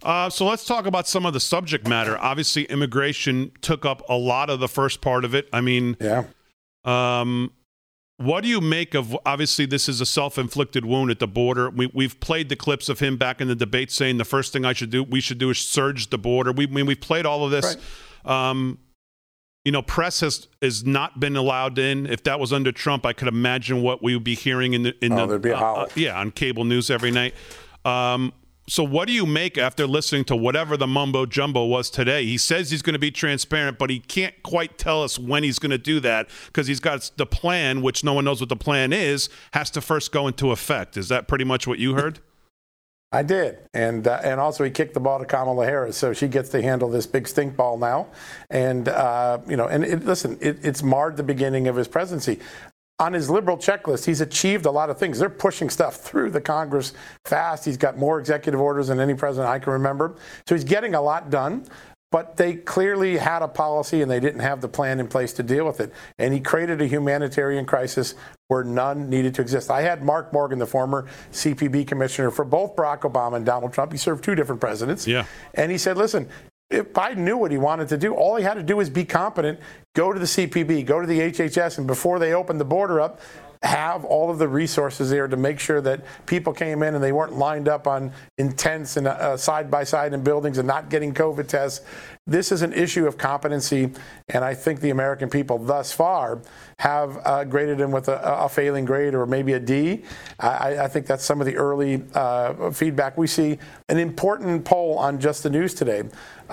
Uh, 0.03 0.29
so 0.29 0.45
let's 0.45 0.65
talk 0.65 0.85
about 0.85 1.07
some 1.07 1.25
of 1.25 1.33
the 1.33 1.39
subject 1.39 1.87
matter. 1.87 2.17
Obviously, 2.17 2.63
immigration 2.65 3.51
took 3.61 3.85
up 3.85 4.03
a 4.09 4.17
lot 4.17 4.49
of 4.49 4.59
the 4.59 4.67
first 4.67 4.99
part 4.99 5.23
of 5.23 5.33
it. 5.33 5.47
I 5.53 5.61
mean, 5.61 5.95
yeah. 5.99 6.25
Um, 6.85 7.51
what 8.17 8.41
do 8.41 8.49
you 8.49 8.61
make 8.61 8.93
of 8.93 9.17
obviously 9.25 9.65
this 9.65 9.89
is 9.89 9.99
a 9.99 10.05
self-inflicted 10.05 10.85
wound 10.85 11.11
at 11.11 11.19
the 11.19 11.27
border? 11.27 11.69
We, 11.69 11.89
we've 11.93 12.19
played 12.19 12.49
the 12.49 12.55
clips 12.55 12.87
of 12.87 12.99
him 12.99 13.17
back 13.17 13.41
in 13.41 13.47
the 13.47 13.55
debate 13.55 13.91
saying 13.91 14.17
the 14.17 14.25
first 14.25 14.53
thing 14.53 14.65
I 14.65 14.73
should 14.73 14.91
do, 14.91 15.03
we 15.03 15.19
should 15.19 15.39
do 15.39 15.49
is 15.49 15.57
surge 15.57 16.09
the 16.09 16.17
border. 16.17 16.51
We 16.51 16.67
I 16.67 16.69
mean 16.69 16.85
we've 16.85 17.01
played 17.01 17.25
all 17.25 17.43
of 17.43 17.51
this. 17.51 17.77
Right. 18.25 18.49
Um, 18.49 18.79
you 19.65 19.71
know, 19.71 19.81
press 19.81 20.19
has 20.19 20.47
has 20.61 20.85
not 20.85 21.19
been 21.19 21.35
allowed 21.35 21.79
in. 21.79 22.05
If 22.05 22.23
that 22.23 22.39
was 22.39 22.51
under 22.51 22.71
Trump, 22.71 23.05
I 23.05 23.13
could 23.13 23.29
imagine 23.29 23.81
what 23.81 24.03
we 24.03 24.13
would 24.13 24.23
be 24.23 24.35
hearing 24.35 24.73
in 24.73 24.83
the 24.83 25.05
in 25.05 25.13
oh, 25.13 25.37
the 25.37 25.57
uh, 25.57 25.59
uh, 25.59 25.87
yeah 25.95 26.19
on 26.19 26.31
cable 26.31 26.65
news 26.65 26.89
every 26.89 27.11
night. 27.11 27.33
Um, 27.85 28.33
so 28.67 28.83
what 28.83 29.07
do 29.07 29.13
you 29.13 29.25
make 29.25 29.57
after 29.57 29.85
listening 29.85 30.23
to 30.25 30.35
whatever 30.35 30.77
the 30.77 30.87
mumbo 30.87 31.25
jumbo 31.25 31.65
was 31.65 31.89
today? 31.89 32.25
He 32.25 32.37
says 32.37 32.71
he's 32.71 32.81
going 32.81 32.93
to 32.93 32.99
be 32.99 33.11
transparent, 33.11 33.77
but 33.77 33.89
he 33.89 33.99
can't 33.99 34.41
quite 34.41 34.77
tell 34.77 35.03
us 35.03 35.19
when 35.19 35.43
he's 35.43 35.59
going 35.59 35.71
to 35.71 35.77
do 35.77 35.99
that 35.99 36.29
because 36.47 36.67
he's 36.67 36.79
got 36.79 37.11
the 37.17 37.25
plan, 37.25 37.81
which 37.81 38.03
no 38.03 38.13
one 38.13 38.23
knows 38.23 38.39
what 38.39 38.49
the 38.49 38.55
plan 38.55 38.93
is, 38.93 39.29
has 39.53 39.69
to 39.71 39.81
first 39.81 40.11
go 40.13 40.27
into 40.27 40.51
effect. 40.51 40.95
Is 40.95 41.09
that 41.09 41.27
pretty 41.27 41.43
much 41.43 41.67
what 41.67 41.77
you 41.79 41.95
heard? 41.95 42.19
I 43.11 43.21
did, 43.21 43.59
and 43.75 44.07
uh, 44.07 44.21
and 44.23 44.39
also 44.39 44.63
he 44.63 44.71
kicked 44.71 44.95
the 44.95 44.99
ball 44.99 45.19
to 45.19 45.25
Kamala 45.25 45.67
Harris, 45.67 45.95
so 45.95 46.13
she 46.13 46.27
gets 46.27 46.49
to 46.49 46.63
handle 46.63 46.89
this 46.89 47.05
big 47.05 47.27
stink 47.27 47.55
ball 47.55 47.77
now, 47.77 48.07
and 48.49 48.89
uh, 48.89 49.37
you 49.47 49.55
know, 49.55 49.67
and 49.67 49.83
it, 49.83 50.03
listen, 50.03 50.35
it, 50.41 50.65
it's 50.65 50.81
marred 50.81 51.15
the 51.15 51.21
beginning 51.21 51.67
of 51.67 51.75
his 51.75 51.87
presidency 51.87 52.39
on 53.03 53.11
his 53.11 53.29
liberal 53.29 53.57
checklist, 53.57 54.05
he's 54.05 54.21
achieved 54.21 54.65
a 54.65 54.71
lot 54.71 54.89
of 54.89 54.97
things. 54.97 55.19
They're 55.19 55.29
pushing 55.29 55.69
stuff 55.69 55.97
through 55.97 56.31
the 56.31 56.39
Congress 56.39 56.93
fast. 57.25 57.65
He's 57.65 57.75
got 57.75 57.97
more 57.97 58.17
executive 58.17 58.61
orders 58.61 58.87
than 58.87 59.01
any 59.01 59.13
president 59.13 59.49
I 59.49 59.59
can 59.59 59.73
remember. 59.73 60.15
So 60.47 60.55
he's 60.55 60.63
getting 60.63 60.95
a 60.95 61.01
lot 61.01 61.29
done. 61.29 61.65
But 62.11 62.37
they 62.37 62.53
clearly 62.57 63.17
had 63.17 63.41
a 63.41 63.47
policy 63.47 64.03
and 64.03 64.11
they 64.11 64.19
didn't 64.19 64.41
have 64.41 64.61
the 64.61 64.67
plan 64.67 64.99
in 64.99 65.07
place 65.07 65.33
to 65.33 65.41
deal 65.41 65.65
with 65.65 65.79
it. 65.79 65.91
And 66.19 66.31
he 66.31 66.39
created 66.39 66.79
a 66.79 66.85
humanitarian 66.85 67.65
crisis 67.65 68.13
where 68.49 68.63
none 68.63 69.09
needed 69.09 69.33
to 69.33 69.41
exist. 69.41 69.71
I 69.71 69.81
had 69.81 70.03
Mark 70.03 70.31
Morgan, 70.31 70.59
the 70.59 70.67
former 70.67 71.07
CBP 71.31 71.87
commissioner 71.87 72.29
for 72.29 72.45
both 72.45 72.75
Barack 72.75 72.99
Obama 72.99 73.37
and 73.37 73.45
Donald 73.47 73.73
Trump. 73.73 73.91
He 73.91 73.97
served 73.97 74.23
two 74.23 74.35
different 74.35 74.61
presidents. 74.61 75.07
Yeah. 75.07 75.25
And 75.55 75.71
he 75.71 75.77
said, 75.79 75.97
listen, 75.97 76.29
if 76.73 76.91
Biden 76.91 77.17
knew 77.17 77.37
what 77.37 77.51
he 77.51 77.57
wanted 77.57 77.87
to 77.89 77.97
do, 77.97 78.13
all 78.13 78.35
he 78.35 78.43
had 78.43 78.55
to 78.55 78.63
do 78.63 78.77
was 78.77 78.89
be 78.89 79.05
competent, 79.05 79.59
go 79.93 80.11
to 80.11 80.19
the 80.19 80.25
CBP, 80.25 80.85
go 80.85 80.99
to 80.99 81.07
the 81.07 81.19
HHS, 81.19 81.77
and 81.77 81.85
before 81.85 82.19
they 82.19 82.33
opened 82.33 82.59
the 82.59 82.65
border 82.65 82.99
up, 82.99 83.21
have 83.63 84.03
all 84.03 84.29
of 84.29 84.39
the 84.39 84.47
resources 84.47 85.09
there 85.09 85.27
to 85.27 85.37
make 85.37 85.57
sure 85.57 85.79
that 85.79 86.01
people 86.25 86.51
came 86.51 86.83
in 86.83 86.95
and 86.95 87.03
they 87.03 87.13
weren't 87.13 87.37
lined 87.37 87.69
up 87.69 87.87
on 87.87 88.11
in 88.37 88.51
tents 88.51 88.97
and 88.97 89.07
uh, 89.07 89.37
side 89.37 89.71
by 89.71 89.85
side 89.85 90.13
in 90.13 90.21
buildings 90.21 90.57
and 90.57 90.67
not 90.67 90.89
getting 90.89 91.13
COVID 91.13 91.47
tests. 91.47 91.85
This 92.27 92.51
is 92.51 92.61
an 92.61 92.73
issue 92.73 93.05
of 93.05 93.17
competency, 93.17 93.91
and 94.29 94.43
I 94.45 94.53
think 94.53 94.79
the 94.79 94.89
American 94.89 95.29
people 95.29 95.57
thus 95.57 95.91
far 95.91 96.41
have 96.77 97.19
uh, 97.25 97.43
graded 97.45 97.79
him 97.79 97.91
with 97.91 98.07
a, 98.09 98.21
a, 98.21 98.49
failing 98.49 98.85
grade 98.85 99.13
or 99.13 99.25
maybe 99.25 99.53
a 99.53 99.59
D. 99.59 100.03
I, 100.39 100.79
I 100.79 100.87
think 100.87 101.05
that's 101.05 101.23
some 101.23 101.41
of 101.41 101.45
the 101.45 101.55
early 101.55 102.03
uh, 102.13 102.71
feedback 102.71 103.17
we 103.17 103.27
see. 103.27 103.57
An 103.89 103.97
important 103.97 104.63
poll 104.63 104.97
on 104.97 105.19
Just 105.19 105.43
the 105.43 105.49
News 105.49 105.73
today. 105.73 106.03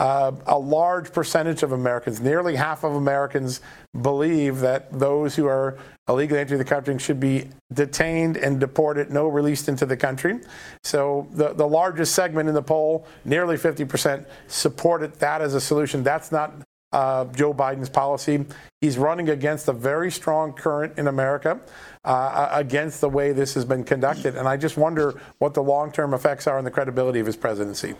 Uh, 0.00 0.32
a 0.46 0.58
large 0.58 1.12
percentage 1.12 1.62
of 1.62 1.72
Americans, 1.72 2.22
nearly 2.22 2.56
half 2.56 2.84
of 2.84 2.94
Americans, 2.94 3.60
believe 4.00 4.60
that 4.60 4.90
those 4.98 5.36
who 5.36 5.46
are 5.46 5.76
illegally 6.08 6.40
entering 6.40 6.56
the 6.56 6.64
country 6.64 6.98
should 6.98 7.20
be 7.20 7.46
detained 7.74 8.38
and 8.38 8.58
deported, 8.58 9.10
no 9.10 9.28
released 9.28 9.68
into 9.68 9.84
the 9.84 9.98
country. 9.98 10.40
So 10.82 11.28
the, 11.32 11.52
the 11.52 11.68
largest 11.68 12.14
segment 12.14 12.48
in 12.48 12.54
the 12.54 12.62
poll, 12.62 13.06
nearly 13.26 13.58
50%, 13.58 14.24
supported 14.46 15.12
that 15.16 15.42
as 15.42 15.52
a 15.52 15.60
solution. 15.60 16.02
That's 16.02 16.32
not 16.32 16.54
uh, 16.92 17.26
Joe 17.26 17.52
Biden's 17.52 17.90
policy. 17.90 18.46
He's 18.80 18.96
running 18.96 19.28
against 19.28 19.68
a 19.68 19.74
very 19.74 20.10
strong 20.10 20.54
current 20.54 20.98
in 20.98 21.08
America, 21.08 21.60
uh, 22.06 22.48
against 22.52 23.02
the 23.02 23.10
way 23.10 23.32
this 23.32 23.52
has 23.52 23.66
been 23.66 23.84
conducted. 23.84 24.34
And 24.34 24.48
I 24.48 24.56
just 24.56 24.78
wonder 24.78 25.20
what 25.40 25.52
the 25.52 25.62
long 25.62 25.92
term 25.92 26.14
effects 26.14 26.46
are 26.46 26.56
on 26.56 26.64
the 26.64 26.70
credibility 26.70 27.20
of 27.20 27.26
his 27.26 27.36
presidency. 27.36 27.96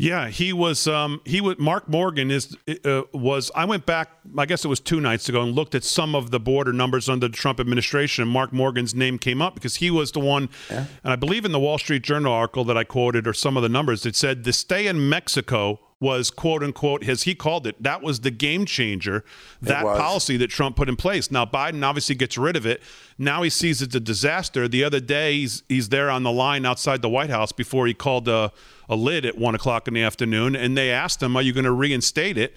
Yeah, 0.00 0.28
he 0.28 0.54
was. 0.54 0.88
Um, 0.88 1.20
he 1.26 1.42
was. 1.42 1.58
Mark 1.58 1.86
Morgan 1.86 2.30
is 2.30 2.56
uh, 2.86 3.02
was. 3.12 3.50
I 3.54 3.66
went 3.66 3.84
back. 3.84 4.08
I 4.38 4.46
guess 4.46 4.64
it 4.64 4.68
was 4.68 4.80
two 4.80 4.98
nights 4.98 5.28
ago 5.28 5.42
and 5.42 5.52
looked 5.52 5.74
at 5.74 5.84
some 5.84 6.14
of 6.14 6.30
the 6.30 6.40
border 6.40 6.72
numbers 6.72 7.06
under 7.06 7.28
the 7.28 7.36
Trump 7.36 7.60
administration. 7.60 8.22
And 8.22 8.30
Mark 8.30 8.50
Morgan's 8.50 8.94
name 8.94 9.18
came 9.18 9.42
up 9.42 9.52
because 9.52 9.76
he 9.76 9.90
was 9.90 10.12
the 10.12 10.20
one. 10.20 10.48
Yeah. 10.70 10.86
And 11.04 11.12
I 11.12 11.16
believe 11.16 11.44
in 11.44 11.52
the 11.52 11.60
Wall 11.60 11.76
Street 11.76 12.02
Journal 12.02 12.32
article 12.32 12.64
that 12.64 12.78
I 12.78 12.84
quoted 12.84 13.28
or 13.28 13.34
some 13.34 13.58
of 13.58 13.62
the 13.62 13.68
numbers 13.68 14.06
it 14.06 14.16
said 14.16 14.44
the 14.44 14.54
stay 14.54 14.86
in 14.86 15.10
Mexico 15.10 15.78
was 16.00 16.30
quote 16.30 16.62
unquote 16.62 17.06
as 17.06 17.24
he 17.24 17.34
called 17.34 17.66
it 17.66 17.80
that 17.82 18.02
was 18.02 18.20
the 18.20 18.30
game 18.30 18.64
changer 18.64 19.22
that 19.60 19.82
policy 19.82 20.38
that 20.38 20.48
Trump 20.48 20.74
put 20.74 20.88
in 20.88 20.96
place. 20.96 21.30
Now 21.30 21.44
Biden 21.44 21.84
obviously 21.84 22.14
gets 22.14 22.38
rid 22.38 22.56
of 22.56 22.64
it. 22.64 22.82
Now 23.18 23.42
he 23.42 23.50
sees 23.50 23.82
it's 23.82 23.94
a 23.94 24.00
disaster. 24.00 24.66
The 24.66 24.82
other 24.82 25.00
day 25.00 25.34
he's 25.34 25.62
he's 25.68 25.90
there 25.90 26.08
on 26.08 26.22
the 26.22 26.32
line 26.32 26.64
outside 26.64 27.02
the 27.02 27.08
White 27.10 27.28
House 27.28 27.52
before 27.52 27.86
he 27.86 27.92
called 27.92 28.28
a, 28.28 28.50
a 28.88 28.96
lid 28.96 29.26
at 29.26 29.36
one 29.36 29.54
o'clock 29.54 29.86
in 29.86 29.94
the 29.94 30.02
afternoon 30.02 30.56
and 30.56 30.76
they 30.76 30.90
asked 30.90 31.22
him 31.22 31.36
are 31.36 31.42
you 31.42 31.52
going 31.52 31.64
to 31.64 31.72
reinstate 31.72 32.38
it? 32.38 32.56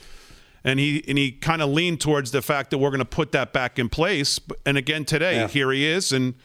And 0.64 0.80
he 0.80 1.04
and 1.10 1.18
he 1.18 1.34
kind 1.34 1.62
of 1.62 1.70
leaned 1.70 2.00
towards 2.00 2.32
the 2.32 2.42
fact 2.42 2.72
that 2.72 2.78
we're 2.78 2.92
going 2.92 3.00
to 3.00 3.06
put 3.06 3.34
that 3.34 3.52
back 3.52 3.78
in 3.78 3.90
place. 3.90 4.40
And 4.66 4.78
again 4.78 5.04
today 5.04 5.36
yeah. 5.36 5.48
here 5.50 5.72
he 5.74 5.86
is 5.86 6.14
and 6.14 6.36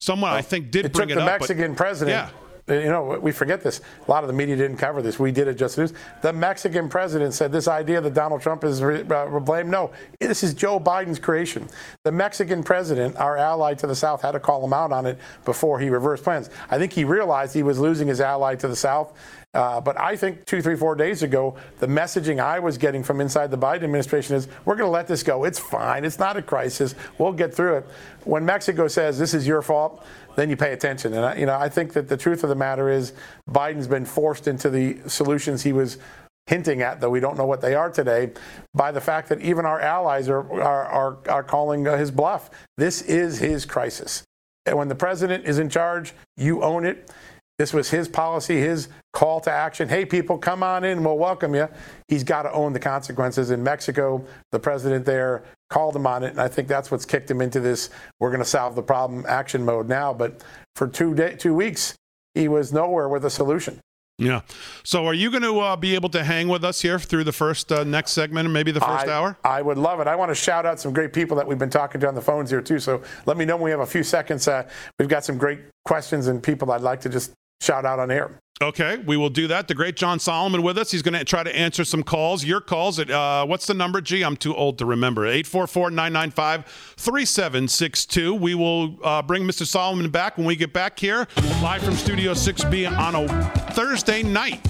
someone 0.00 0.32
well, 0.32 0.38
I 0.38 0.42
think 0.42 0.72
did 0.72 0.86
it 0.86 0.92
bring 0.92 1.08
took 1.08 1.16
it 1.16 1.20
the 1.20 1.24
up 1.24 1.40
Mexican 1.40 1.76
president 1.76 2.32
yeah 2.32 2.39
you 2.70 2.88
know, 2.88 3.18
we 3.20 3.32
forget 3.32 3.62
this. 3.62 3.80
A 4.06 4.10
lot 4.10 4.24
of 4.24 4.28
the 4.28 4.34
media 4.34 4.56
didn't 4.56 4.76
cover 4.76 5.02
this. 5.02 5.18
We 5.18 5.32
did 5.32 5.48
it 5.48 5.54
just 5.54 5.78
news. 5.78 5.92
The 6.22 6.32
Mexican 6.32 6.88
president 6.88 7.34
said 7.34 7.52
this 7.52 7.68
idea 7.68 8.00
that 8.00 8.14
Donald 8.14 8.40
Trump 8.40 8.64
is 8.64 8.82
re- 8.82 9.04
uh, 9.08 9.26
blamed. 9.40 9.70
No, 9.70 9.90
this 10.20 10.42
is 10.42 10.54
Joe 10.54 10.78
Biden's 10.78 11.18
creation. 11.18 11.68
The 12.04 12.12
Mexican 12.12 12.62
president, 12.62 13.16
our 13.16 13.36
ally 13.36 13.74
to 13.74 13.86
the 13.86 13.94
south, 13.94 14.22
had 14.22 14.32
to 14.32 14.40
call 14.40 14.64
him 14.64 14.72
out 14.72 14.92
on 14.92 15.06
it 15.06 15.18
before 15.44 15.80
he 15.80 15.90
reversed 15.90 16.24
plans. 16.24 16.50
I 16.70 16.78
think 16.78 16.92
he 16.92 17.04
realized 17.04 17.54
he 17.54 17.62
was 17.62 17.78
losing 17.78 18.08
his 18.08 18.20
ally 18.20 18.54
to 18.56 18.68
the 18.68 18.76
south. 18.76 19.12
Uh, 19.52 19.80
but 19.80 19.98
I 19.98 20.14
think 20.14 20.46
two, 20.46 20.62
three, 20.62 20.76
four 20.76 20.94
days 20.94 21.24
ago, 21.24 21.56
the 21.80 21.88
messaging 21.88 22.40
I 22.40 22.60
was 22.60 22.78
getting 22.78 23.02
from 23.02 23.20
inside 23.20 23.50
the 23.50 23.58
Biden 23.58 23.82
administration 23.82 24.36
is 24.36 24.46
we're 24.64 24.76
going 24.76 24.86
to 24.86 24.92
let 24.92 25.08
this 25.08 25.24
go. 25.24 25.42
It's 25.42 25.58
fine. 25.58 26.04
It's 26.04 26.20
not 26.20 26.36
a 26.36 26.42
crisis. 26.42 26.94
We'll 27.18 27.32
get 27.32 27.52
through 27.52 27.78
it. 27.78 27.86
When 28.22 28.44
Mexico 28.44 28.86
says 28.86 29.18
this 29.18 29.34
is 29.34 29.48
your 29.48 29.60
fault, 29.60 30.06
then 30.40 30.48
you 30.48 30.56
pay 30.56 30.72
attention. 30.72 31.12
And 31.12 31.24
I, 31.24 31.34
you 31.36 31.44
know, 31.44 31.54
I 31.54 31.68
think 31.68 31.92
that 31.92 32.08
the 32.08 32.16
truth 32.16 32.42
of 32.42 32.48
the 32.48 32.54
matter 32.54 32.88
is 32.88 33.12
Biden's 33.48 33.86
been 33.86 34.06
forced 34.06 34.48
into 34.48 34.70
the 34.70 34.98
solutions 35.06 35.62
he 35.62 35.72
was 35.72 35.98
hinting 36.46 36.80
at, 36.80 37.00
though 37.00 37.10
we 37.10 37.20
don't 37.20 37.36
know 37.36 37.44
what 37.44 37.60
they 37.60 37.74
are 37.74 37.90
today, 37.90 38.32
by 38.74 38.90
the 38.90 39.00
fact 39.00 39.28
that 39.28 39.40
even 39.42 39.66
our 39.66 39.80
allies 39.80 40.28
are 40.30 40.40
are 40.60 40.86
are, 40.86 41.18
are 41.28 41.44
calling 41.44 41.86
uh, 41.86 41.96
his 41.96 42.10
bluff. 42.10 42.50
This 42.78 43.02
is 43.02 43.38
his 43.38 43.66
crisis. 43.66 44.24
And 44.64 44.78
when 44.78 44.88
the 44.88 44.94
president 44.94 45.44
is 45.44 45.58
in 45.58 45.68
charge, 45.68 46.14
you 46.36 46.62
own 46.62 46.86
it. 46.86 47.10
This 47.58 47.74
was 47.74 47.90
his 47.90 48.08
policy, 48.08 48.58
his 48.58 48.88
call 49.12 49.40
to 49.40 49.50
action. 49.50 49.90
Hey, 49.90 50.06
people, 50.06 50.38
come 50.38 50.62
on 50.62 50.82
in. 50.84 51.04
We'll 51.04 51.18
welcome 51.18 51.54
you. 51.54 51.68
He's 52.08 52.24
got 52.24 52.44
to 52.44 52.52
own 52.52 52.72
the 52.72 52.80
consequences. 52.80 53.50
In 53.50 53.62
Mexico, 53.62 54.24
the 54.52 54.58
president 54.58 55.04
there 55.04 55.42
called 55.70 55.96
him 55.96 56.06
on 56.06 56.22
it, 56.24 56.30
and 56.30 56.40
I 56.40 56.48
think 56.48 56.68
that's 56.68 56.90
what's 56.90 57.06
kicked 57.06 57.30
him 57.30 57.40
into 57.40 57.60
this. 57.60 57.90
We're 58.18 58.30
going 58.30 58.42
to 58.42 58.48
solve 58.48 58.74
the 58.74 58.82
problem 58.82 59.24
action 59.26 59.64
mode 59.64 59.88
now. 59.88 60.12
But 60.12 60.42
for 60.76 60.86
two 60.86 61.14
day, 61.14 61.36
two 61.36 61.54
weeks, 61.54 61.94
he 62.34 62.48
was 62.48 62.72
nowhere 62.72 63.08
with 63.08 63.24
a 63.24 63.30
solution. 63.30 63.80
Yeah. 64.18 64.42
So, 64.84 65.06
are 65.06 65.14
you 65.14 65.30
going 65.30 65.42
to 65.44 65.60
uh, 65.60 65.76
be 65.76 65.94
able 65.94 66.10
to 66.10 66.22
hang 66.22 66.46
with 66.46 66.62
us 66.62 66.82
here 66.82 66.98
through 66.98 67.24
the 67.24 67.32
first 67.32 67.72
uh, 67.72 67.84
next 67.84 68.10
segment 68.10 68.44
and 68.44 68.52
maybe 68.52 68.70
the 68.70 68.80
first 68.80 69.08
I, 69.08 69.12
hour? 69.12 69.38
I 69.42 69.62
would 69.62 69.78
love 69.78 69.98
it. 70.00 70.06
I 70.06 70.14
want 70.14 70.30
to 70.30 70.34
shout 70.34 70.66
out 70.66 70.78
some 70.78 70.92
great 70.92 71.14
people 71.14 71.38
that 71.38 71.46
we've 71.46 71.58
been 71.58 71.70
talking 71.70 72.00
to 72.02 72.08
on 72.08 72.14
the 72.14 72.20
phones 72.20 72.50
here 72.50 72.60
too. 72.60 72.78
So, 72.78 73.02
let 73.24 73.38
me 73.38 73.46
know 73.46 73.56
when 73.56 73.64
we 73.64 73.70
have 73.70 73.80
a 73.80 73.86
few 73.86 74.02
seconds. 74.02 74.46
Uh, 74.46 74.68
we've 74.98 75.08
got 75.08 75.24
some 75.24 75.38
great 75.38 75.60
questions 75.86 76.26
and 76.26 76.42
people 76.42 76.70
I'd 76.70 76.82
like 76.82 77.00
to 77.00 77.08
just 77.08 77.32
shout 77.62 77.86
out 77.86 77.98
on 77.98 78.10
air. 78.10 78.30
Okay, 78.62 78.98
we 78.98 79.16
will 79.16 79.30
do 79.30 79.46
that. 79.46 79.68
The 79.68 79.74
great 79.74 79.96
John 79.96 80.18
Solomon 80.18 80.62
with 80.62 80.76
us. 80.76 80.90
He's 80.90 81.00
going 81.00 81.18
to 81.18 81.24
try 81.24 81.42
to 81.42 81.56
answer 81.56 81.82
some 81.82 82.02
calls. 82.02 82.44
Your 82.44 82.60
calls 82.60 82.98
at, 82.98 83.10
uh, 83.10 83.46
what's 83.46 83.66
the 83.66 83.72
number, 83.72 84.02
G? 84.02 84.22
I'm 84.22 84.36
too 84.36 84.54
old 84.54 84.76
to 84.78 84.84
remember. 84.84 85.24
844 85.24 85.90
995 85.90 86.66
3762. 86.98 88.34
We 88.34 88.54
will 88.54 88.98
uh, 89.02 89.22
bring 89.22 89.44
Mr. 89.44 89.64
Solomon 89.66 90.10
back 90.10 90.36
when 90.36 90.46
we 90.46 90.56
get 90.56 90.74
back 90.74 90.98
here, 90.98 91.26
live 91.62 91.82
from 91.82 91.94
Studio 91.94 92.34
6B 92.34 92.86
on 92.98 93.14
a 93.14 93.28
Thursday 93.72 94.22
night. 94.22 94.60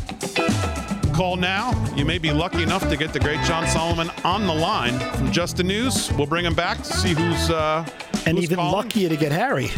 Call 1.13 1.35
now. 1.35 1.73
You 1.97 2.05
may 2.05 2.19
be 2.19 2.31
lucky 2.31 2.63
enough 2.63 2.89
to 2.89 2.97
get 2.97 3.13
the 3.13 3.19
great 3.19 3.43
John 3.43 3.67
Solomon 3.67 4.09
on 4.23 4.47
the 4.47 4.55
line 4.55 5.01
from 5.17 5.33
Just 5.33 5.57
the 5.57 5.65
News. 5.65 6.13
We'll 6.13 6.29
bring 6.29 6.45
him 6.45 6.55
back 6.55 6.79
to 6.79 6.85
see 6.85 7.13
who's. 7.13 7.51
Uh, 7.51 7.85
and 8.27 8.37
who's 8.37 8.45
even 8.45 8.57
calling. 8.57 8.75
luckier 8.75 9.09
to 9.09 9.17
get 9.17 9.33
Harry. 9.33 9.71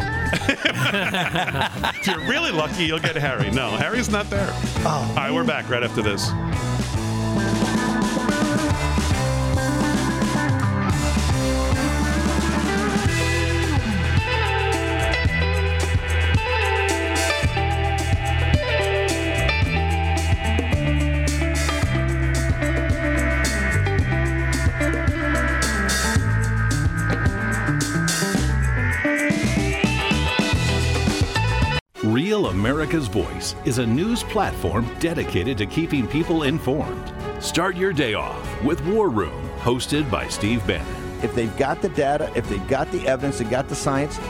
if 1.95 2.07
you're 2.07 2.29
really 2.29 2.53
lucky, 2.53 2.85
you'll 2.85 2.99
get 2.99 3.17
Harry. 3.17 3.51
No, 3.51 3.71
Harry's 3.71 4.09
not 4.09 4.29
there. 4.31 4.51
Oh. 4.85 5.07
All 5.11 5.15
right, 5.17 5.33
we're 5.33 5.45
back 5.45 5.69
right 5.69 5.83
after 5.83 6.03
this. 6.03 6.31
Real 32.13 32.49
America's 32.49 33.09
Voice 33.09 33.57
is 33.65 33.79
a 33.79 33.87
news 33.87 34.23
platform 34.23 34.87
dedicated 35.01 35.57
to 35.57 35.65
keeping 35.65 36.07
people 36.07 36.43
informed. 36.43 37.11
Start 37.43 37.75
your 37.75 37.95
day 37.95 38.13
off 38.13 38.63
with 38.63 38.85
War 38.85 39.09
Room, 39.09 39.49
hosted 39.61 40.11
by 40.11 40.29
Steve 40.29 40.65
Bannon. 40.67 40.95
If 41.23 41.35
they've 41.35 41.57
got 41.57 41.81
the 41.81 41.89
data, 41.89 42.31
if 42.37 42.47
they've 42.51 42.69
got 42.69 42.93
the 42.93 43.09
evidence, 43.09 43.39
they've 43.39 43.49
got 43.49 43.67
the 43.67 43.75
science, 43.75 44.21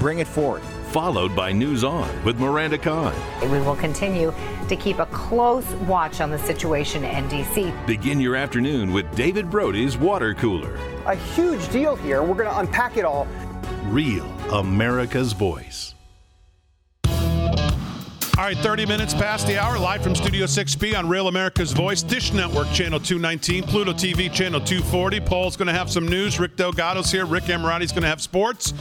bring 0.00 0.18
it 0.18 0.26
forward. 0.26 0.60
Followed 0.90 1.36
by 1.36 1.52
News 1.52 1.84
On 1.84 2.10
with 2.24 2.40
Miranda 2.40 2.76
Khan. 2.76 3.14
We 3.42 3.60
will 3.60 3.76
continue 3.76 4.34
to 4.68 4.74
keep 4.74 4.98
a 4.98 5.06
close 5.06 5.70
watch 5.86 6.20
on 6.20 6.30
the 6.30 6.38
situation 6.40 7.04
in 7.04 7.28
D.C. 7.28 7.72
Begin 7.86 8.20
your 8.20 8.34
afternoon 8.34 8.92
with 8.92 9.08
David 9.14 9.48
Brody's 9.48 9.96
Water 9.96 10.34
Cooler. 10.34 10.74
A 11.06 11.14
huge 11.14 11.68
deal 11.68 11.94
here. 11.94 12.24
We're 12.24 12.34
going 12.34 12.50
to 12.50 12.58
unpack 12.58 12.96
it 12.96 13.04
all. 13.04 13.28
Real 13.84 14.26
America's 14.50 15.32
Voice. 15.32 15.94
All 18.40 18.46
right, 18.46 18.56
30 18.56 18.86
minutes 18.86 19.12
past 19.12 19.46
the 19.46 19.58
hour, 19.58 19.78
live 19.78 20.02
from 20.02 20.14
Studio 20.14 20.46
6B 20.46 20.98
on 20.98 21.06
Real 21.06 21.28
America's 21.28 21.72
Voice, 21.72 22.02
Dish 22.02 22.32
Network, 22.32 22.72
Channel 22.72 22.98
219, 22.98 23.64
Pluto 23.64 23.92
TV, 23.92 24.32
Channel 24.32 24.62
240. 24.62 25.20
Paul's 25.20 25.58
going 25.58 25.66
to 25.66 25.74
have 25.74 25.90
some 25.90 26.08
news. 26.08 26.40
Rick 26.40 26.56
Delgado's 26.56 27.12
here. 27.12 27.26
Rick 27.26 27.44
Emirati's 27.44 27.92
going 27.92 28.00
to 28.00 28.08
have 28.08 28.22
sports. 28.22 28.72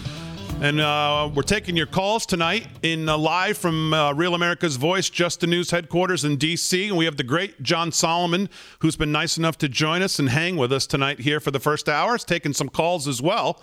And 0.61 0.79
uh, 0.79 1.29
we're 1.35 1.41
taking 1.41 1.75
your 1.75 1.87
calls 1.87 2.25
tonight 2.25 2.67
in 2.83 3.09
uh, 3.09 3.17
live 3.17 3.57
from 3.57 3.93
uh, 3.93 4.13
Real 4.13 4.33
America's 4.33 4.77
Voice, 4.77 5.09
Just 5.09 5.41
the 5.41 5.47
News 5.47 5.71
headquarters 5.71 6.23
in 6.23 6.37
D.C. 6.37 6.87
And 6.87 6.95
we 6.95 7.03
have 7.03 7.17
the 7.17 7.25
great 7.25 7.61
John 7.61 7.91
Solomon, 7.91 8.47
who's 8.79 8.95
been 8.95 9.11
nice 9.11 9.37
enough 9.37 9.57
to 9.57 9.67
join 9.67 10.01
us 10.01 10.19
and 10.19 10.29
hang 10.29 10.55
with 10.55 10.71
us 10.71 10.87
tonight 10.87 11.19
here 11.19 11.41
for 11.41 11.51
the 11.51 11.59
first 11.59 11.89
hour. 11.89 12.13
He's 12.13 12.23
taking 12.23 12.53
some 12.53 12.69
calls 12.69 13.09
as 13.09 13.21
well 13.21 13.61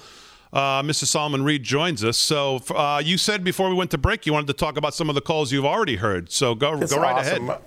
uh, 0.52 0.82
Mr. 0.82 1.04
Solomon 1.04 1.42
Reed 1.42 1.62
joins 1.62 2.04
us. 2.04 2.18
So 2.18 2.56
uh, 2.74 3.02
you 3.04 3.18
said 3.18 3.44
before 3.44 3.68
we 3.68 3.74
went 3.74 3.90
to 3.92 3.98
break 3.98 4.26
you 4.26 4.32
wanted 4.32 4.48
to 4.48 4.52
talk 4.54 4.76
about 4.76 4.94
some 4.94 5.08
of 5.08 5.14
the 5.14 5.20
calls 5.20 5.52
you've 5.52 5.64
already 5.64 5.96
heard. 5.96 6.30
So 6.30 6.54
go 6.54 6.78
go 6.78 6.96
right 6.96 7.16
awesome. 7.16 7.48
ahead. 7.48 7.60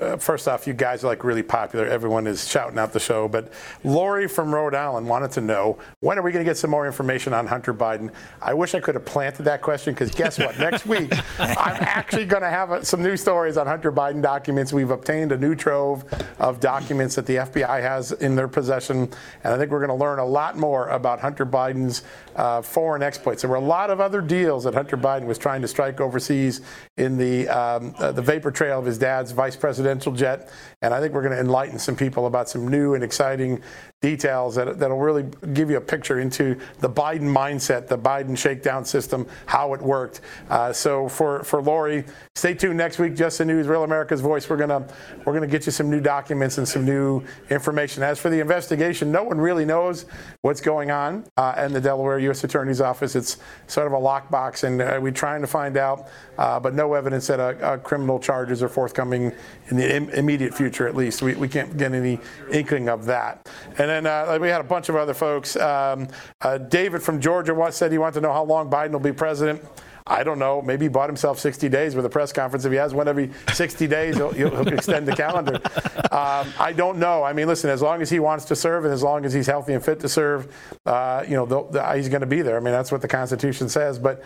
Uh, 0.00 0.16
first 0.16 0.48
off, 0.48 0.66
you 0.66 0.72
guys 0.72 1.04
are 1.04 1.08
like 1.08 1.24
really 1.24 1.42
popular. 1.42 1.86
Everyone 1.86 2.26
is 2.26 2.48
shouting 2.48 2.78
out 2.78 2.92
the 2.92 3.00
show. 3.00 3.28
But 3.28 3.52
Lori 3.84 4.28
from 4.28 4.54
Rhode 4.54 4.74
Island 4.74 5.08
wanted 5.08 5.30
to 5.32 5.40
know 5.40 5.78
when 6.00 6.18
are 6.18 6.22
we 6.22 6.32
going 6.32 6.44
to 6.44 6.48
get 6.48 6.56
some 6.56 6.70
more 6.70 6.86
information 6.86 7.32
on 7.32 7.46
Hunter 7.46 7.74
Biden? 7.74 8.10
I 8.40 8.54
wish 8.54 8.74
I 8.74 8.80
could 8.80 8.94
have 8.94 9.04
planted 9.04 9.42
that 9.44 9.62
question 9.62 9.92
because 9.92 10.10
guess 10.10 10.38
what? 10.38 10.58
Next 10.58 10.86
week, 10.86 11.12
I'm 11.38 11.76
actually 11.82 12.24
going 12.24 12.42
to 12.42 12.50
have 12.50 12.70
uh, 12.70 12.82
some 12.82 13.02
new 13.02 13.16
stories 13.16 13.56
on 13.56 13.66
Hunter 13.66 13.92
Biden 13.92 14.22
documents. 14.22 14.72
We've 14.72 14.90
obtained 14.90 15.32
a 15.32 15.38
new 15.38 15.54
trove 15.54 16.04
of 16.38 16.60
documents 16.60 17.14
that 17.16 17.26
the 17.26 17.36
FBI 17.36 17.80
has 17.82 18.12
in 18.12 18.34
their 18.34 18.48
possession. 18.48 19.10
And 19.44 19.54
I 19.54 19.58
think 19.58 19.70
we're 19.70 19.84
going 19.84 19.98
to 19.98 20.02
learn 20.02 20.18
a 20.18 20.24
lot 20.24 20.56
more 20.56 20.88
about 20.88 21.20
Hunter 21.20 21.44
Biden's 21.44 22.02
uh, 22.36 22.62
foreign 22.62 23.02
exploits. 23.02 23.42
There 23.42 23.50
were 23.50 23.56
a 23.56 23.60
lot 23.60 23.90
of 23.90 24.00
other 24.00 24.20
deals 24.20 24.64
that 24.64 24.74
Hunter 24.74 24.96
Biden 24.96 25.26
was 25.26 25.38
trying 25.38 25.60
to 25.62 25.68
strike 25.68 26.00
overseas 26.00 26.62
in 26.96 27.18
the, 27.18 27.48
um, 27.48 27.94
uh, 27.98 28.12
the 28.12 28.22
vapor 28.22 28.50
trail 28.50 28.78
of 28.78 28.86
his 28.86 28.98
dad's 28.98 29.32
vice 29.32 29.56
presidential 29.90 30.12
jet. 30.12 30.50
And 30.82 30.94
I 30.94 31.00
think 31.00 31.12
we're 31.12 31.22
going 31.22 31.34
to 31.34 31.40
enlighten 31.40 31.78
some 31.78 31.96
people 31.96 32.26
about 32.26 32.48
some 32.48 32.68
new 32.68 32.94
and 32.94 33.04
exciting 33.04 33.60
details 34.00 34.54
that, 34.54 34.78
that'll 34.78 34.98
really 34.98 35.26
give 35.52 35.68
you 35.68 35.76
a 35.76 35.80
picture 35.80 36.20
into 36.20 36.58
the 36.78 36.88
Biden 36.88 37.30
mindset, 37.30 37.86
the 37.86 37.98
Biden 37.98 38.36
shakedown 38.36 38.84
system, 38.84 39.26
how 39.44 39.74
it 39.74 39.82
worked. 39.82 40.22
Uh, 40.48 40.72
so 40.72 41.06
for, 41.06 41.42
for 41.44 41.60
Lori, 41.60 42.04
stay 42.34 42.54
tuned 42.54 42.78
next 42.78 42.98
week. 42.98 43.14
Just 43.14 43.38
the 43.38 43.44
News, 43.44 43.66
Real 43.66 43.84
America's 43.84 44.22
Voice. 44.22 44.48
We're 44.48 44.56
gonna 44.56 44.86
we're 45.26 45.34
gonna 45.34 45.46
get 45.46 45.66
you 45.66 45.72
some 45.72 45.90
new 45.90 46.00
documents 46.00 46.56
and 46.56 46.66
some 46.66 46.86
new 46.86 47.22
information. 47.50 48.02
As 48.02 48.18
for 48.18 48.30
the 48.30 48.40
investigation, 48.40 49.12
no 49.12 49.22
one 49.22 49.38
really 49.38 49.66
knows 49.66 50.06
what's 50.40 50.62
going 50.62 50.90
on 50.90 51.26
uh, 51.36 51.54
in 51.58 51.74
the 51.74 51.80
Delaware 51.80 52.18
U.S. 52.20 52.42
Attorney's 52.42 52.80
Office. 52.80 53.14
It's 53.14 53.36
sort 53.66 53.86
of 53.86 53.92
a 53.92 53.96
lockbox, 53.96 54.64
and 54.64 54.80
uh, 54.80 54.98
we're 55.00 55.12
trying 55.12 55.42
to 55.42 55.46
find 55.46 55.76
out, 55.76 56.08
uh, 56.38 56.58
but 56.58 56.74
no 56.74 56.94
evidence 56.94 57.26
that 57.26 57.40
uh, 57.40 57.76
criminal 57.78 58.18
charges 58.18 58.62
are 58.62 58.68
forthcoming 58.68 59.32
in 59.68 59.76
the 59.76 59.79
Im- 59.80 60.10
immediate 60.10 60.54
future. 60.54 60.86
At 60.86 60.96
least 60.96 61.22
we, 61.22 61.34
we 61.34 61.48
can't 61.48 61.76
get 61.76 61.92
any 61.92 62.18
inkling 62.52 62.88
of 62.88 63.04
that. 63.06 63.48
And 63.78 63.88
then 63.88 64.06
uh, 64.06 64.38
we 64.40 64.48
had 64.48 64.60
a 64.60 64.64
bunch 64.64 64.88
of 64.88 64.96
other 64.96 65.14
folks. 65.14 65.56
Um, 65.56 66.08
uh, 66.40 66.58
David 66.58 67.02
from 67.02 67.20
Georgia 67.20 67.54
once 67.54 67.76
said 67.76 67.92
he 67.92 67.98
wanted 67.98 68.14
to 68.14 68.20
know 68.20 68.32
how 68.32 68.44
long 68.44 68.70
Biden 68.70 68.92
will 68.92 69.00
be 69.00 69.12
president. 69.12 69.62
I 70.06 70.24
don't 70.24 70.40
know. 70.40 70.60
Maybe 70.60 70.86
he 70.86 70.88
bought 70.88 71.08
himself 71.08 71.38
60 71.38 71.68
days 71.68 71.94
with 71.94 72.04
a 72.04 72.08
press 72.08 72.32
conference. 72.32 72.64
If 72.64 72.72
he 72.72 72.78
has 72.78 72.92
one 72.92 73.06
every 73.06 73.30
60 73.52 73.86
days, 73.86 74.16
he'll, 74.16 74.32
he'll 74.32 74.66
extend 74.68 75.06
the 75.06 75.16
calendar. 75.16 75.60
Um, 76.10 76.52
I 76.58 76.72
don't 76.72 76.98
know. 76.98 77.22
I 77.22 77.32
mean, 77.32 77.46
listen, 77.46 77.70
as 77.70 77.80
long 77.80 78.02
as 78.02 78.10
he 78.10 78.18
wants 78.18 78.44
to 78.46 78.56
serve 78.56 78.84
and 78.84 78.92
as 78.92 79.00
long 79.00 79.24
as 79.24 79.32
he's 79.32 79.46
healthy 79.46 79.74
and 79.74 79.84
fit 79.84 80.00
to 80.00 80.08
serve, 80.08 80.52
uh, 80.84 81.24
you 81.24 81.36
know, 81.36 81.46
he's 81.94 82.08
going 82.08 82.22
to 82.22 82.26
be 82.26 82.42
there. 82.42 82.56
I 82.56 82.60
mean, 82.60 82.72
that's 82.72 82.90
what 82.90 83.00
the 83.00 83.06
Constitution 83.06 83.68
says. 83.68 83.96
But 83.96 84.20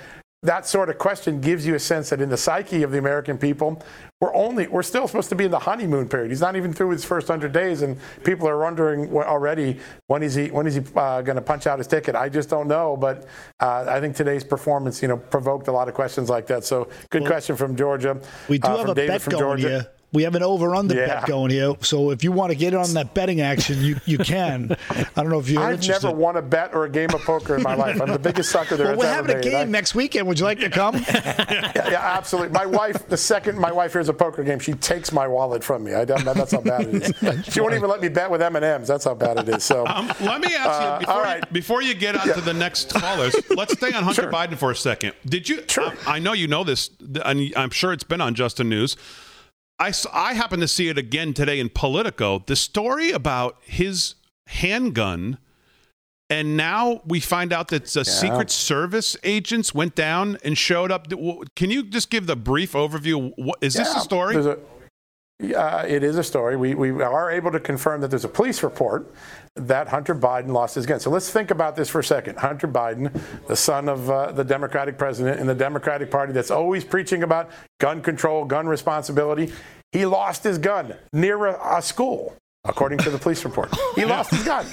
that 0.45 0.67
sort 0.67 0.91
of 0.91 0.99
question 0.99 1.41
gives 1.41 1.67
you 1.67 1.75
a 1.75 1.79
sense 1.81 2.11
that 2.11 2.21
in 2.21 2.29
the 2.29 2.37
psyche 2.37 2.83
of 2.83 2.93
the 2.93 2.99
American 2.99 3.39
people, 3.39 3.83
we're 4.21 4.35
only 4.35 4.67
we're 4.67 4.83
still 4.83 5.09
supposed 5.09 5.31
to 5.31 5.35
be 5.35 5.45
in 5.45 5.51
the 5.51 5.59
honeymoon 5.59 6.09
period. 6.09 6.31
He's 6.31 6.41
not 6.41 6.55
even 6.55 6.73
through 6.73 6.91
his 6.91 7.05
first 7.05 7.27
hundred 7.29 7.53
days, 7.53 7.83
and 7.83 7.99
people 8.25 8.47
are 8.47 8.59
wondering 8.59 9.11
already 9.15 9.81
when 10.07 10.23
is 10.23 10.35
he 10.35 10.49
when 10.49 10.67
is 10.67 10.75
he 10.75 10.83
uh, 10.97 11.23
going 11.23 11.37
to 11.37 11.43
punch 11.43 11.67
out 11.67 11.79
his 11.79 11.87
ticket. 11.87 12.15
I 12.15 12.29
just 12.29 12.51
don't 12.51 12.69
know, 12.69 12.97
but 12.97 13.27
uh, 13.61 13.87
I 13.89 14.01
think 14.01 14.17
today's 14.17 14.45
performance, 14.45 15.03
you 15.03 15.09
know, 15.09 15.17
provoked 15.17 15.69
a 15.69 15.73
lot 15.73 15.89
of 15.89 15.95
questions 15.95 16.29
like 16.29 16.47
that. 16.49 16.65
So 16.65 16.89
good 17.09 17.23
well, 17.23 17.31
question 17.31 17.57
from 17.57 17.75
Georgia. 17.75 18.21
We 18.49 18.59
do 18.59 18.69
uh, 18.69 18.77
have 18.77 18.89
a 18.91 18.95
David 18.95 19.09
bet 19.09 19.23
from 19.23 19.33
going 19.33 19.43
Georgia. 19.43 19.69
here. 19.69 19.87
We 20.15 20.23
have 20.23 20.35
an 20.37 20.43
over 20.43 20.75
under 20.75 20.95
Yeah. 20.95 21.07
bet 21.21 21.27
going 21.27 21.51
here. 21.51 21.75
So 21.81 22.11
if 22.11 22.23
you 22.25 22.33
want 22.33 22.51
to 22.53 22.57
get 22.57 22.73
in 22.73 22.79
on 22.79 22.95
that 22.95 23.13
betting 23.15 23.41
action, 23.41 23.83
you, 23.83 24.01
you 24.07 24.17
can. 24.19 24.77
I 24.91 25.05
don't 25.23 25.29
know 25.29 25.41
if 25.41 25.49
you're 25.51 25.61
I've 25.63 25.75
interested. 25.75 26.07
never 26.07 26.17
won 26.17 26.37
a 26.37 26.43
bet 26.43 26.73
or 26.73 26.85
a 26.85 26.89
game 26.89 27.11
of 27.13 27.21
poker 27.23 27.57
in 27.57 27.63
my 27.63 27.75
life. 27.85 28.01
I'm 28.01 28.11
the 28.13 28.19
biggest 28.19 28.51
sucker 28.51 28.77
there 28.77 28.87
well, 28.89 28.99
we're 28.99 29.07
having 29.13 29.37
a 29.37 29.41
game 29.41 29.57
I- 29.57 29.65
next 29.65 29.95
weekend. 29.95 30.27
Would 30.29 30.39
you 30.39 30.45
like 30.47 30.61
to 30.61 30.71
come? 30.71 30.95
yeah, 31.09 31.73
yeah, 31.91 32.01
absolutely. 32.17 32.51
My 32.53 32.65
wife, 32.65 33.09
the 33.09 33.17
second 33.17 33.59
my 33.59 33.73
wife 33.73 33.93
hears 33.93 34.09
a 34.09 34.15
poker 34.15 34.45
game, 34.45 34.61
she 34.61 34.73
takes 34.75 35.11
my 35.13 35.27
wallet 35.27 35.65
from 35.65 35.83
me. 35.85 35.95
I 35.95 36.05
don't, 36.05 36.25
that's 36.25 36.53
how 36.53 36.61
bad 36.61 36.83
it 36.87 37.03
is. 37.21 37.45
She 37.53 37.61
won't 37.61 37.75
even 37.75 37.91
let 37.91 38.01
me 38.01 38.09
bet 38.09 38.31
with 38.31 38.41
M 38.41 38.55
and 38.57 38.65
M's. 38.65 38.87
That's 38.89 39.05
how 39.05 39.15
bad 39.15 39.37
it 39.39 39.49
is. 39.49 39.65
So 39.65 39.85
Um, 39.87 40.07
let 40.21 40.41
me 40.41 40.55
ask 40.55 40.81
Uh, 40.81 40.99
you 41.01 41.07
before, 41.07 41.27
all 41.27 41.35
you 41.37 41.43
before 41.53 41.83
you 41.83 41.95
get 41.95 42.17
on 42.17 42.29
to 42.29 42.41
the 42.41 42.55
next 42.55 42.91
callers. 42.95 43.35
let's 43.51 43.73
stay 43.75 43.89
on 43.93 44.05
Hunter 44.05 44.23
Sure. 44.23 44.31
Biden 44.33 44.57
for 44.57 44.71
a 44.71 44.77
second. 44.77 45.13
Did 45.27 45.49
you? 45.49 45.63
I, 45.79 45.97
I 46.07 46.19
know 46.21 46.33
you 46.35 46.47
know 46.47 46.63
this, 46.63 46.91
and 47.25 47.53
I'm 47.57 47.71
sure 47.71 47.93
it's 47.93 48.05
been 48.05 48.21
on 48.21 48.35
Just 48.37 48.59
the 48.59 48.65
News. 48.65 48.97
I 49.79 49.93
I 50.13 50.35
happen 50.35 50.61
to 50.61 50.69
see 50.69 50.89
it 50.89 50.99
again 50.99 51.35
today 51.35 51.61
in 51.61 51.69
Politico. 51.69 52.45
The 52.47 52.57
story 52.57 53.11
about 53.11 53.59
his 53.63 54.15
handgun. 54.47 55.39
And 56.31 56.57
now 56.57 57.03
we 57.07 57.21
find 57.21 57.53
out 57.53 57.69
that 57.69 57.85
the 57.85 58.05
Secret 58.05 58.51
Service 58.51 59.15
agents 59.25 59.75
went 59.75 59.95
down 59.95 60.39
and 60.43 60.57
showed 60.57 60.91
up. 60.91 61.07
Can 61.55 61.71
you 61.71 61.83
just 61.83 62.09
give 62.09 62.27
the 62.27 62.35
brief 62.35 62.73
overview? 62.73 63.33
What, 63.37 63.59
is 63.61 63.75
this 63.75 63.95
a 63.95 64.01
story? 64.01 64.35
Yeah, 65.39 65.83
it 65.83 66.03
is 66.03 66.17
a 66.17 66.25
story. 66.25 66.57
We, 66.57 66.75
we 66.75 66.91
are 67.03 67.31
able 67.31 67.53
to 67.53 67.61
confirm 67.61 68.01
that 68.01 68.09
there's 68.09 68.25
a 68.25 68.29
police 68.29 68.63
report 68.63 69.13
that 69.57 69.89
Hunter 69.89 70.15
Biden 70.15 70.49
lost 70.49 70.75
his 70.75 70.85
gun. 70.85 70.99
So 70.99 71.11
let's 71.11 71.31
think 71.31 71.51
about 71.51 71.77
this 71.77 71.89
for 71.89 72.01
a 72.01 72.05
second. 72.05 72.39
Hunter 72.39 72.67
Biden, 72.67 73.13
the 73.47 73.57
son 73.57 73.89
of 73.89 74.11
uh, 74.11 74.33
the 74.33 74.45
Democratic 74.45 74.99
president 74.99 75.41
in 75.41 75.47
the 75.47 75.55
Democratic 75.55 76.11
Party 76.11 76.33
that's 76.33 76.51
always 76.51 76.85
preaching 76.85 77.23
about 77.23 77.51
gun 77.79 78.03
control, 78.03 78.45
gun 78.45 78.67
responsibility, 78.67 79.53
he 79.93 80.07
lost 80.07 80.43
his 80.43 80.59
gun 80.59 80.95
near 81.13 81.47
a, 81.47 81.79
a 81.79 81.83
school. 81.83 82.37
According 82.67 82.97
to 83.01 83.11
the 83.11 83.19
police 83.19 83.45
report, 83.45 83.69
he 83.95 84.07
lost 84.07 84.31
his 84.31 84.43
gun. 84.43 84.65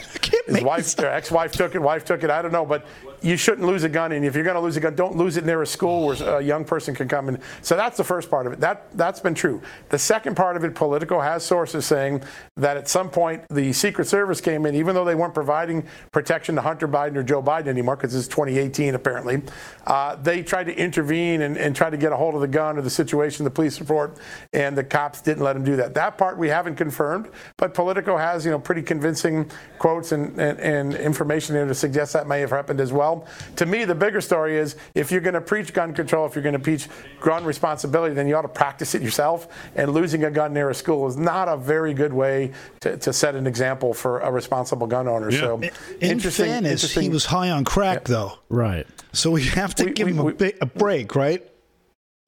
His 0.47 0.63
wife, 0.63 0.95
their 0.95 1.11
ex-wife 1.11 1.51
took 1.51 1.75
it. 1.75 1.81
Wife 1.81 2.05
took 2.05 2.23
it. 2.23 2.29
I 2.29 2.41
don't 2.41 2.53
know, 2.53 2.65
but 2.65 2.85
you 3.21 3.35
shouldn't 3.35 3.67
lose 3.67 3.83
a 3.83 3.89
gun. 3.89 4.13
And 4.13 4.25
if 4.25 4.33
you're 4.33 4.45
going 4.45 4.55
to 4.55 4.61
lose 4.61 4.77
a 4.77 4.79
gun, 4.79 4.95
don't 4.95 5.17
lose 5.17 5.35
it 5.35 5.45
near 5.45 5.61
a 5.61 5.67
school 5.67 6.07
where 6.07 6.37
a 6.37 6.41
young 6.41 6.63
person 6.63 6.95
can 6.95 7.09
come 7.09 7.27
in. 7.27 7.39
So 7.61 7.75
that's 7.75 7.97
the 7.97 8.03
first 8.03 8.29
part 8.29 8.47
of 8.47 8.53
it. 8.53 8.61
That 8.61 8.85
that's 8.97 9.19
been 9.19 9.33
true. 9.33 9.61
The 9.89 9.99
second 9.99 10.35
part 10.35 10.55
of 10.55 10.63
it, 10.63 10.73
Politico 10.73 11.19
has 11.19 11.43
sources 11.43 11.85
saying 11.85 12.23
that 12.55 12.77
at 12.77 12.87
some 12.87 13.09
point 13.09 13.43
the 13.49 13.73
Secret 13.73 14.07
Service 14.07 14.39
came 14.39 14.65
in, 14.65 14.73
even 14.75 14.95
though 14.95 15.05
they 15.05 15.15
weren't 15.15 15.33
providing 15.33 15.85
protection 16.13 16.55
to 16.55 16.61
Hunter 16.61 16.87
Biden 16.87 17.17
or 17.17 17.23
Joe 17.23 17.43
Biden 17.43 17.67
anymore, 17.67 17.97
because 17.97 18.15
it's 18.15 18.27
2018 18.29 18.95
apparently. 18.95 19.41
Uh, 19.85 20.15
they 20.15 20.43
tried 20.43 20.65
to 20.65 20.75
intervene 20.75 21.41
and, 21.41 21.57
and 21.57 21.75
try 21.75 21.89
to 21.89 21.97
get 21.97 22.13
a 22.13 22.15
hold 22.15 22.35
of 22.35 22.41
the 22.41 22.47
gun 22.47 22.77
or 22.77 22.81
the 22.81 22.89
situation, 22.89 23.43
the 23.43 23.51
police 23.51 23.79
report, 23.81 24.17
and 24.53 24.77
the 24.77 24.83
cops 24.83 25.21
didn't 25.21 25.43
let 25.43 25.53
them 25.53 25.65
do 25.65 25.75
that. 25.75 25.93
That 25.93 26.17
part 26.17 26.37
we 26.37 26.47
haven't 26.47 26.75
confirmed, 26.75 27.29
but 27.57 27.73
Politico 27.81 28.15
has 28.15 28.45
you 28.45 28.51
know 28.51 28.59
pretty 28.59 28.83
convincing 28.83 29.49
quotes 29.79 30.11
and, 30.11 30.39
and, 30.39 30.59
and 30.59 30.93
information 30.93 31.55
there 31.55 31.65
to 31.65 31.73
suggest 31.73 32.13
that 32.13 32.27
may 32.27 32.39
have 32.39 32.51
happened 32.51 32.79
as 32.79 32.93
well. 32.93 33.25
To 33.55 33.65
me, 33.65 33.85
the 33.85 33.95
bigger 33.95 34.21
story 34.21 34.55
is 34.57 34.75
if 34.93 35.11
you're 35.11 35.19
going 35.21 35.33
to 35.33 35.41
preach 35.41 35.73
gun 35.73 35.91
control, 35.93 36.27
if 36.27 36.35
you're 36.35 36.43
going 36.43 36.53
to 36.53 36.59
preach 36.59 36.87
gun 37.21 37.43
responsibility, 37.43 38.13
then 38.13 38.27
you 38.27 38.35
ought 38.35 38.43
to 38.43 38.47
practice 38.47 38.93
it 38.93 39.01
yourself. 39.01 39.47
And 39.75 39.91
losing 39.93 40.25
a 40.25 40.29
gun 40.31 40.53
near 40.53 40.69
a 40.69 40.75
school 40.75 41.07
is 41.07 41.17
not 41.17 41.47
a 41.47 41.57
very 41.57 41.95
good 41.95 42.13
way 42.13 42.51
to, 42.81 42.97
to 42.97 43.11
set 43.11 43.33
an 43.33 43.47
example 43.47 43.93
for 43.95 44.19
a 44.19 44.31
responsible 44.31 44.85
gun 44.85 45.07
owner. 45.07 45.31
So 45.31 45.59
In 45.59 45.71
interesting. 46.01 46.45
fairness, 46.45 46.93
he 46.93 47.09
was 47.09 47.25
high 47.25 47.49
on 47.49 47.63
crack, 47.65 48.03
though. 48.05 48.33
Right. 48.49 48.85
So 49.13 49.31
we 49.31 49.43
have 49.45 49.73
to 49.75 49.85
We- 49.85 49.91
give 49.93 50.05
we- 50.05 50.13
him 50.13 50.19
a, 50.19 50.23
we- 50.25 50.33
bit, 50.33 50.57
a 50.61 50.67
break, 50.67 51.15
right? 51.15 51.43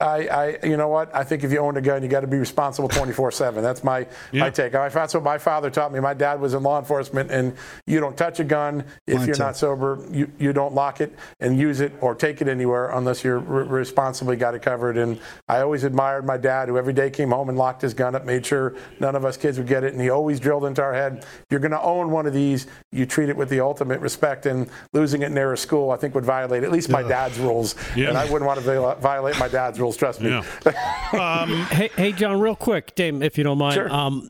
I, 0.04 0.28
I, 0.62 0.66
you 0.68 0.76
know 0.76 0.90
what? 0.90 1.16
I 1.16 1.24
think 1.24 1.44
if 1.44 1.52
you 1.52 1.60
own 1.60 1.78
a 1.78 1.82
gun, 1.82 2.04
you 2.04 2.10
got 2.10 2.20
to 2.22 2.28
be 2.28 2.38
responsible 2.38 2.90
24/7. 2.90 3.62
That's 3.62 3.84
my 3.84 4.06
my 4.34 4.50
take. 4.50 4.76
I- 4.76 4.90
That's 4.90 5.14
what 5.14 5.24
my 5.24 5.38
father 5.38 5.70
taught 5.70 5.94
me. 5.94 6.00
My 6.02 6.14
dad 6.14 6.42
was 6.42 6.54
in 6.54 6.62
law 6.62 6.78
enforcement, 6.78 7.32
and 7.32 7.56
you 7.88 8.00
don't 8.02 8.18
touch 8.18 8.40
a 8.40 8.44
gun 8.44 8.84
if 9.08 9.18
Mine 9.20 9.28
you're 9.28 9.36
too. 9.36 9.44
not 9.44 9.56
sober. 9.56 10.00
You 10.12 10.30
you 10.38 10.52
don't 10.52 10.74
lock 10.74 11.00
it 11.00 11.16
and 11.40 11.58
use 11.58 11.80
it 11.80 11.94
or 12.02 12.16
take 12.16 12.42
it 12.42 12.48
anywhere 12.50 12.90
unless 12.90 13.24
you're 13.24 13.40
re- 13.40 13.64
responsibly 13.64 14.36
got 14.36 14.56
it 14.56 14.62
covered. 14.62 14.98
And 14.98 15.20
I 15.48 15.62
always 15.62 15.84
admired 15.86 16.26
my 16.26 16.38
dad, 16.38 16.68
who 16.68 16.78
every 16.78 16.94
day 16.94 17.10
came 17.10 17.32
home 17.32 17.48
and 17.48 17.58
locked 17.58 17.82
his 17.82 17.94
gun 17.94 18.14
up, 18.14 18.26
made 18.26 18.46
sure 18.46 18.76
none 19.00 19.16
of 19.16 19.24
us 19.24 19.38
kids 19.38 19.58
would 19.58 19.68
get 19.68 19.84
it, 19.86 19.94
and 19.94 20.02
he 20.02 20.10
always 20.10 20.40
drilled 20.40 20.66
into 20.66 20.82
our 20.82 20.94
head: 20.94 21.26
you're 21.50 21.62
going 21.62 21.72
to 21.72 21.82
own 21.82 22.12
one 22.12 22.26
of 22.28 22.34
these, 22.34 22.68
you 22.92 23.06
treat 23.06 23.30
it 23.30 23.38
with 23.38 23.48
the 23.50 23.62
ultimate 23.62 24.02
respect. 24.02 24.46
And 24.46 24.68
losing 24.92 25.22
it 25.22 25.32
near 25.32 25.54
a 25.54 25.58
school, 25.58 25.92
I 25.92 25.96
think, 25.98 26.14
would 26.16 26.26
violate 26.26 26.64
at 26.64 26.72
least 26.72 26.90
my 26.90 27.04
dad's 27.04 27.40
rules, 27.40 27.76
Yeah. 27.96 28.10
and 28.10 28.18
I 28.18 28.26
wouldn't 28.26 28.46
want 28.46 28.60
to 28.60 28.66
viola- 28.66 28.96
violate 28.96 29.40
my 29.40 29.48
dad's 29.48 29.80
rules. 29.80 29.93
Trust 29.98 30.22
me. 30.22 30.42
Um, 31.14 31.50
hey, 31.72 31.90
hey, 31.96 32.12
John, 32.12 32.40
real 32.40 32.56
quick, 32.56 32.96
Dame, 32.96 33.22
if 33.22 33.38
you 33.38 33.44
don't 33.44 33.60
mind. 33.60 33.76
Sure. 33.76 33.92
Um, 33.94 34.30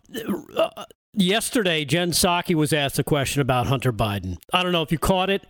uh, 0.57 0.83
yesterday, 1.13 1.85
Jen 1.85 2.11
Psaki 2.11 2.55
was 2.55 2.73
asked 2.73 2.99
a 2.99 3.05
question 3.05 3.41
about 3.41 3.67
Hunter 3.67 3.93
Biden. 3.93 4.35
I 4.51 4.63
don't 4.63 4.73
know 4.73 4.81
if 4.81 4.91
you 4.91 4.97
caught 4.99 5.29
it. 5.29 5.45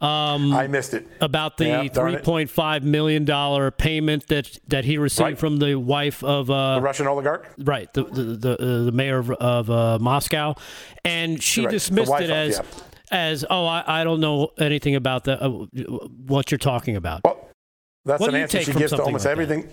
Um, 0.00 0.54
I 0.54 0.66
missed 0.66 0.94
it. 0.94 1.06
about 1.20 1.56
the 1.58 1.66
Yeah, 1.66 1.82
3.5 1.88 2.82
million 2.84 3.24
dollar 3.26 3.70
payment 3.70 4.28
that 4.28 4.58
that 4.68 4.84
he 4.86 4.96
received 4.96 5.20
Right. 5.24 5.38
from 5.38 5.58
the 5.58 5.74
wife 5.74 6.22
of 6.24 6.48
uh, 6.50 6.76
The 6.76 6.80
Russian 6.82 7.06
oligarch? 7.08 7.52
right 7.58 7.92
the 7.92 8.04
the 8.04 8.22
the, 8.22 8.52
uh, 8.52 8.84
the 8.84 8.92
mayor 8.92 9.18
of, 9.18 9.30
of 9.32 9.70
uh, 9.70 9.98
Moscow, 10.00 10.54
and 11.04 11.42
she 11.42 11.64
Right. 11.64 11.70
Dismissed 11.72 12.10
wife 12.10 12.22
it 12.22 12.30
of- 12.30 12.36
as 12.36 12.58
yeah. 12.58 12.64
as 13.10 13.44
oh 13.50 13.66
I, 13.66 13.82
I 14.00 14.04
don't 14.04 14.20
know 14.20 14.50
anything 14.58 14.94
about 14.94 15.24
the 15.24 15.42
uh, 15.42 15.48
what 15.48 16.50
you're 16.52 16.58
talking 16.58 16.94
about. 16.96 17.22
Well, 17.24 17.47
that's 18.08 18.20
What 18.20 18.30
an 18.30 18.36
answer 18.36 18.62
she 18.62 18.72
gives 18.72 18.92
to 18.92 19.02
almost 19.02 19.24
like 19.26 19.36
that? 19.48 19.68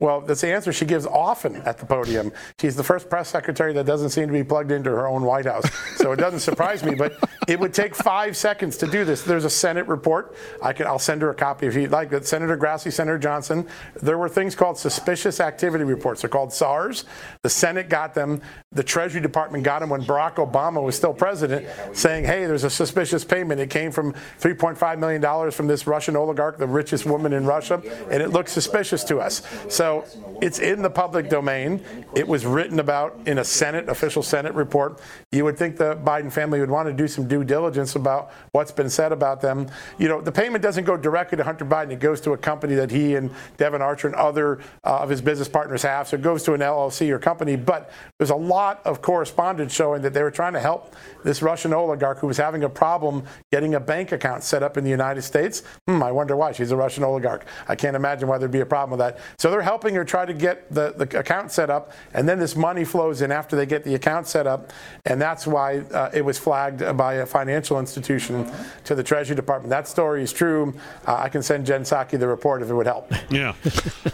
Well, 0.00 0.20
that's 0.20 0.42
the 0.42 0.52
answer 0.52 0.72
she 0.72 0.84
gives 0.84 1.06
often 1.06 1.56
at 1.56 1.78
the 1.78 1.84
podium. 1.84 2.30
She's 2.60 2.76
the 2.76 2.84
first 2.84 3.10
press 3.10 3.28
secretary 3.28 3.72
that 3.72 3.84
doesn't 3.84 4.10
seem 4.10 4.28
to 4.28 4.32
be 4.32 4.44
plugged 4.44 4.70
into 4.70 4.90
her 4.90 5.08
own 5.08 5.22
White 5.24 5.46
House. 5.46 5.68
So 5.96 6.12
it 6.12 6.16
doesn't 6.16 6.38
surprise 6.40 6.84
me, 6.84 6.94
but 6.94 7.18
it 7.48 7.58
would 7.58 7.74
take 7.74 7.96
five 7.96 8.36
seconds 8.36 8.76
to 8.76 8.86
do 8.86 9.04
this. 9.04 9.24
There's 9.24 9.44
a 9.44 9.50
Senate 9.50 9.88
report. 9.88 10.36
I 10.62 10.72
can, 10.72 10.86
I'll 10.86 11.00
send 11.00 11.22
her 11.22 11.30
a 11.30 11.34
copy 11.34 11.66
if 11.66 11.74
you'd 11.74 11.90
like. 11.90 12.10
That 12.10 12.24
Senator 12.24 12.56
Grassley, 12.56 12.92
Senator 12.92 13.18
Johnson. 13.18 13.66
There 14.00 14.16
were 14.16 14.28
things 14.28 14.54
called 14.54 14.78
suspicious 14.78 15.40
activity 15.40 15.82
reports. 15.82 16.20
They're 16.20 16.30
called 16.30 16.52
SARS. 16.52 17.04
The 17.42 17.50
Senate 17.50 17.88
got 17.88 18.14
them. 18.14 18.40
The 18.70 18.84
Treasury 18.84 19.20
Department 19.20 19.64
got 19.64 19.80
them 19.80 19.90
when 19.90 20.02
Barack 20.02 20.36
Obama 20.36 20.80
was 20.80 20.94
still 20.94 21.12
president, 21.12 21.66
saying, 21.92 22.24
"Hey, 22.24 22.46
there's 22.46 22.64
a 22.64 22.70
suspicious 22.70 23.24
payment. 23.24 23.60
It 23.60 23.70
came 23.70 23.90
from 23.90 24.14
3.5 24.38 25.00
million 25.00 25.20
dollars 25.20 25.56
from 25.56 25.66
this 25.66 25.88
Russian 25.88 26.14
oligarch, 26.14 26.58
the 26.58 26.68
richest 26.68 27.06
woman 27.06 27.32
in 27.32 27.44
Russia, 27.44 27.82
and 28.12 28.22
it 28.22 28.28
looks 28.30 28.52
suspicious 28.52 29.02
to 29.04 29.18
us." 29.18 29.42
So 29.68 29.87
so 29.88 30.04
it's 30.42 30.58
in 30.58 30.82
the 30.82 30.90
public 30.90 31.30
domain. 31.30 31.82
It 32.14 32.28
was 32.28 32.44
written 32.44 32.78
about 32.78 33.18
in 33.24 33.38
a 33.38 33.44
Senate, 33.44 33.88
official 33.88 34.22
Senate 34.22 34.52
report. 34.52 35.00
You 35.32 35.44
would 35.44 35.56
think 35.56 35.78
the 35.78 35.96
Biden 35.96 36.30
family 36.30 36.60
would 36.60 36.68
want 36.68 36.88
to 36.88 36.92
do 36.92 37.08
some 37.08 37.26
due 37.26 37.42
diligence 37.42 37.96
about 37.96 38.30
what's 38.52 38.70
been 38.70 38.90
said 38.90 39.12
about 39.12 39.40
them. 39.40 39.66
You 39.98 40.08
know, 40.08 40.20
the 40.20 40.30
payment 40.30 40.62
doesn't 40.62 40.84
go 40.84 40.98
directly 40.98 41.36
to 41.38 41.44
Hunter 41.44 41.64
Biden. 41.64 41.90
It 41.90 42.00
goes 42.00 42.20
to 42.22 42.32
a 42.32 42.36
company 42.36 42.74
that 42.74 42.90
he 42.90 43.14
and 43.14 43.30
Devon 43.56 43.80
Archer 43.80 44.08
and 44.08 44.16
other 44.16 44.58
uh, 44.84 44.98
of 44.98 45.08
his 45.08 45.22
business 45.22 45.48
partners 45.48 45.80
have. 45.82 46.06
So 46.06 46.16
it 46.16 46.22
goes 46.22 46.42
to 46.42 46.52
an 46.52 46.60
LLC 46.60 47.08
or 47.08 47.18
company. 47.18 47.56
But 47.56 47.90
there's 48.18 48.28
a 48.28 48.36
lot 48.36 48.82
of 48.84 49.00
correspondence 49.00 49.72
showing 49.72 50.02
that 50.02 50.12
they 50.12 50.22
were 50.22 50.30
trying 50.30 50.52
to 50.52 50.60
help 50.60 50.94
this 51.24 51.40
Russian 51.40 51.72
oligarch 51.72 52.18
who 52.18 52.26
was 52.26 52.36
having 52.36 52.64
a 52.64 52.68
problem 52.68 53.24
getting 53.50 53.74
a 53.74 53.80
bank 53.80 54.12
account 54.12 54.42
set 54.42 54.62
up 54.62 54.76
in 54.76 54.84
the 54.84 54.90
United 54.90 55.22
States. 55.22 55.62
Hmm, 55.86 56.02
I 56.02 56.12
wonder 56.12 56.36
why. 56.36 56.52
She's 56.52 56.72
a 56.72 56.76
Russian 56.76 57.04
oligarch. 57.04 57.46
I 57.68 57.74
can't 57.74 57.96
imagine 57.96 58.28
why 58.28 58.36
there'd 58.36 58.50
be 58.50 58.60
a 58.60 58.66
problem 58.66 58.98
with 58.98 59.06
that. 59.06 59.18
So 59.38 59.50
they're 59.50 59.62
helping 59.62 59.77
helping 59.78 59.94
her 59.94 60.04
try 60.04 60.26
to 60.26 60.34
get 60.34 60.68
the, 60.74 60.92
the 60.96 61.20
account 61.20 61.52
set 61.52 61.70
up, 61.70 61.92
and 62.12 62.28
then 62.28 62.40
this 62.40 62.56
money 62.56 62.84
flows 62.84 63.22
in 63.22 63.30
after 63.30 63.54
they 63.54 63.64
get 63.64 63.84
the 63.84 63.94
account 63.94 64.26
set 64.26 64.44
up, 64.44 64.72
and 65.06 65.20
that's 65.22 65.46
why 65.46 65.78
uh, 65.94 66.10
it 66.12 66.24
was 66.24 66.36
flagged 66.36 66.80
by 66.96 67.14
a 67.14 67.26
financial 67.26 67.78
institution 67.78 68.44
to 68.82 68.96
the 68.96 69.04
Treasury 69.04 69.36
Department. 69.36 69.70
That 69.70 69.86
story 69.86 70.24
is 70.24 70.32
true. 70.32 70.74
Uh, 71.06 71.14
I 71.14 71.28
can 71.28 71.44
send 71.44 71.64
Jen 71.64 71.82
Psaki 71.82 72.18
the 72.18 72.26
report 72.26 72.60
if 72.60 72.70
it 72.70 72.74
would 72.74 72.86
help. 72.86 73.12
Yeah. 73.30 73.54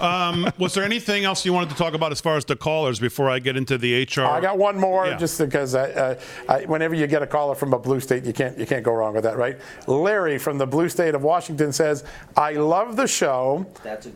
Um, 0.00 0.50
was 0.58 0.74
there 0.74 0.84
anything 0.84 1.24
else 1.24 1.46
you 1.46 1.52
wanted 1.54 1.70
to 1.70 1.76
talk 1.76 1.94
about 1.94 2.12
as 2.12 2.20
far 2.20 2.36
as 2.36 2.44
the 2.44 2.56
callers 2.56 2.98
before 3.00 3.30
I 3.30 3.38
get 3.38 3.56
into 3.56 3.78
the 3.78 4.02
HR? 4.02 4.22
I 4.22 4.40
got 4.40 4.58
one 4.58 4.76
more, 4.78 5.06
Yeah. 5.06 5.16
just 5.16 5.38
because 5.38 5.74
I, 5.74 5.90
uh, 5.92 6.20
I, 6.48 6.64
whenever 6.64 6.94
you 6.94 7.06
get 7.06 7.22
a 7.22 7.26
caller 7.26 7.54
from 7.54 7.72
a 7.72 7.78
blue 7.78 8.00
state, 8.00 8.24
you 8.24 8.34
can't 8.34 8.58
you 8.58 8.66
can't 8.66 8.82
go 8.84 8.92
wrong 8.92 9.14
with 9.14 9.24
that, 9.24 9.38
right? 9.38 9.56
Larry 9.86 10.36
from 10.36 10.58
the 10.58 10.66
blue 10.66 10.88
state 10.90 11.14
of 11.14 11.22
Washington 11.22 11.72
says, 11.72 12.04
"I 12.36 12.52
love 12.52 12.96
the 12.96 13.06
show, 13.06 13.64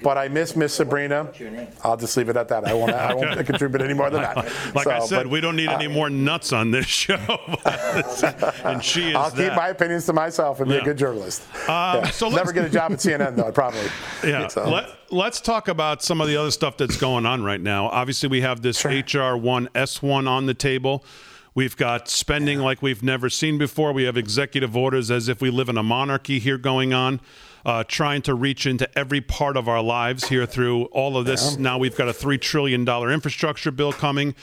but 0.03 0.19
I 0.19 0.29
miss 0.29 0.55
Miss 0.57 0.75
Sabrina." 0.75 1.29
I'll 1.83 1.97
just 1.97 2.17
leave 2.17 2.29
it 2.29 2.37
at 2.37 2.49
that. 2.49 2.67
I 2.67 2.75
won't 2.75 2.93
I 2.93 3.15
won't 3.15 3.47
contribute 3.47 3.83
any 3.83 3.95
more 3.95 4.11
than 4.11 4.23
that. 4.23 4.37
Like 4.75 4.87
I 4.87 5.01
said, 5.01 5.25
but, 5.25 5.31
we 5.31 5.41
don't 5.41 5.57
need 5.57 5.69
any 5.69 5.87
uh, 5.87 5.91
more 5.91 6.11
nuts 6.11 6.53
on 6.53 6.71
this 6.71 6.87
show. 6.87 7.15
and 8.65 8.85
she 8.85 9.11
is 9.11 9.17
I'll 9.17 9.31
keep 9.31 9.55
my 9.55 9.69
opinions 9.69 10.07
to 10.07 10.13
myself 10.13 10.61
and 10.61 10.69
be 10.69 10.77
a 10.77 10.85
good 10.85 10.99
journalist. 10.99 11.43
Um, 11.69 11.69
Yeah. 11.69 12.11
so 12.11 12.29
never 12.29 12.53
get 12.53 12.65
a 12.65 12.71
job 12.71 12.93
at 12.93 12.99
CNN 12.99 13.37
though. 13.37 13.53
Probably. 13.53 13.81
Yeah. 14.25 14.49
So- 14.49 14.69
Let, 14.69 14.91
let's 15.11 15.41
talk 15.41 15.69
about 15.69 16.03
some 16.03 16.21
of 16.21 16.29
the 16.29 16.37
other 16.37 16.51
stuff 16.51 16.77
that's 16.77 16.97
going 16.97 17.27
on 17.27 17.43
right 17.43 17.61
now. 17.61 17.87
Obviously, 17.87 18.29
we 18.29 18.41
have 18.43 18.63
this 18.63 18.85
HR 18.85 19.35
one 19.37 19.69
S1 19.75 20.29
on 20.29 20.47
the 20.47 20.55
table. 20.55 21.05
We've 21.55 21.77
got 21.77 22.09
spending 22.09 22.61
like 22.61 22.83
we've 22.83 23.03
never 23.03 23.29
seen 23.29 23.59
before. 23.59 23.93
We 23.93 24.05
have 24.05 24.17
executive 24.17 24.77
orders 24.77 25.11
as 25.11 25.29
if 25.29 25.41
we 25.41 25.51
live 25.51 25.69
in 25.69 25.77
a 25.77 25.83
monarchy 25.83 26.39
here 26.39 26.57
going 26.59 26.93
on, 26.93 27.21
uh, 27.65 27.85
trying 27.85 28.23
to 28.23 28.35
reach 28.35 28.67
into 28.67 28.89
every 28.99 29.21
part 29.21 29.57
of 29.57 29.69
our 29.69 29.83
lives 29.83 30.29
here 30.29 30.47
through 30.47 30.85
all 30.87 31.17
of 31.17 31.27
this. 31.27 31.57
Now 31.57 31.79
we've 31.79 31.97
got 31.97 32.09
a 32.09 32.13
$3 32.13 32.41
trillion 32.41 32.89
infrastructure 32.89 33.71
bill 33.71 33.93
coming. 33.93 34.35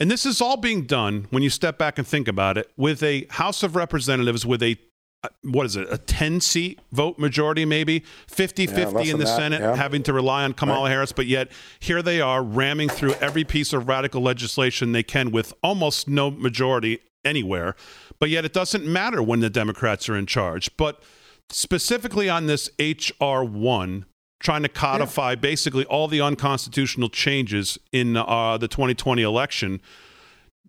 And 0.00 0.10
this 0.10 0.26
is 0.26 0.40
all 0.40 0.56
being 0.56 0.86
done, 0.86 1.26
when 1.30 1.42
you 1.42 1.50
step 1.50 1.78
back 1.78 1.98
and 1.98 2.06
think 2.06 2.26
about 2.26 2.58
it, 2.58 2.70
with 2.76 3.02
a 3.02 3.26
House 3.30 3.62
of 3.62 3.76
Representatives 3.76 4.44
with 4.44 4.62
a 4.62 4.76
uh, 5.22 5.28
what 5.42 5.64
is 5.64 5.74
it, 5.74 5.86
a 5.90 5.96
10 5.96 6.40
seat 6.40 6.80
vote 6.92 7.18
majority, 7.18 7.64
maybe 7.64 8.04
50 8.26 8.64
Yeah, 8.64 8.74
50 8.74 9.10
in 9.10 9.18
the 9.18 9.24
that, 9.24 9.36
Senate, 9.36 9.60
yeah. 9.62 9.74
having 9.74 10.02
to 10.02 10.12
rely 10.12 10.44
on 10.44 10.52
Kamala 10.52 10.90
Harris, 10.90 11.12
but 11.12 11.26
yet 11.26 11.50
here 11.80 12.02
they 12.02 12.20
are 12.20 12.42
ramming 12.42 12.90
through 12.90 13.14
every 13.14 13.42
piece 13.44 13.72
of 13.72 13.88
radical 13.88 14.20
legislation 14.20 14.92
they 14.92 15.02
can 15.02 15.30
with 15.30 15.54
almost 15.62 16.08
no 16.08 16.30
majority 16.30 16.98
anywhere. 17.24 17.74
But 18.18 18.28
yet 18.28 18.44
it 18.44 18.52
doesn't 18.52 18.84
matter 18.84 19.22
when 19.22 19.40
the 19.40 19.48
Democrats 19.48 20.10
are 20.10 20.16
in 20.16 20.26
charge. 20.26 20.76
But 20.76 21.02
specifically 21.50 22.28
on 22.28 22.46
this 22.46 22.70
H.R. 22.78 23.44
1, 23.44 24.04
trying 24.40 24.62
to 24.62 24.68
codify 24.68 25.34
basically 25.34 25.84
all 25.86 26.08
the 26.08 26.20
unconstitutional 26.20 27.08
changes 27.08 27.78
in 27.92 28.16
uh, 28.16 28.58
the 28.58 28.68
2020 28.68 29.22
election. 29.22 29.80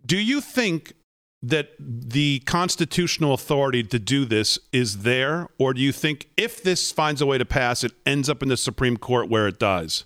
Do 0.06 0.18
you 0.18 0.42
think 0.42 0.94
that 1.42 1.70
the 1.80 2.40
constitutional 2.46 3.34
authority 3.34 3.84
to 3.84 4.00
do 4.00 4.26
this 4.26 4.58
is 4.72 5.00
there, 5.00 5.48
or 5.60 5.74
do 5.74 5.82
you 5.82 5.92
think 5.92 6.30
if 6.38 6.64
this 6.64 6.92
finds 6.92 7.22
a 7.22 7.26
way 7.26 7.38
to 7.38 7.46
pass, 7.46 7.84
it 7.84 7.92
ends 8.06 8.30
up 8.30 8.42
in 8.42 8.50
the 8.50 8.58
Supreme 8.58 8.98
Court 8.98 9.30
where 9.30 9.48
it 9.48 9.60
dies? 9.60 10.06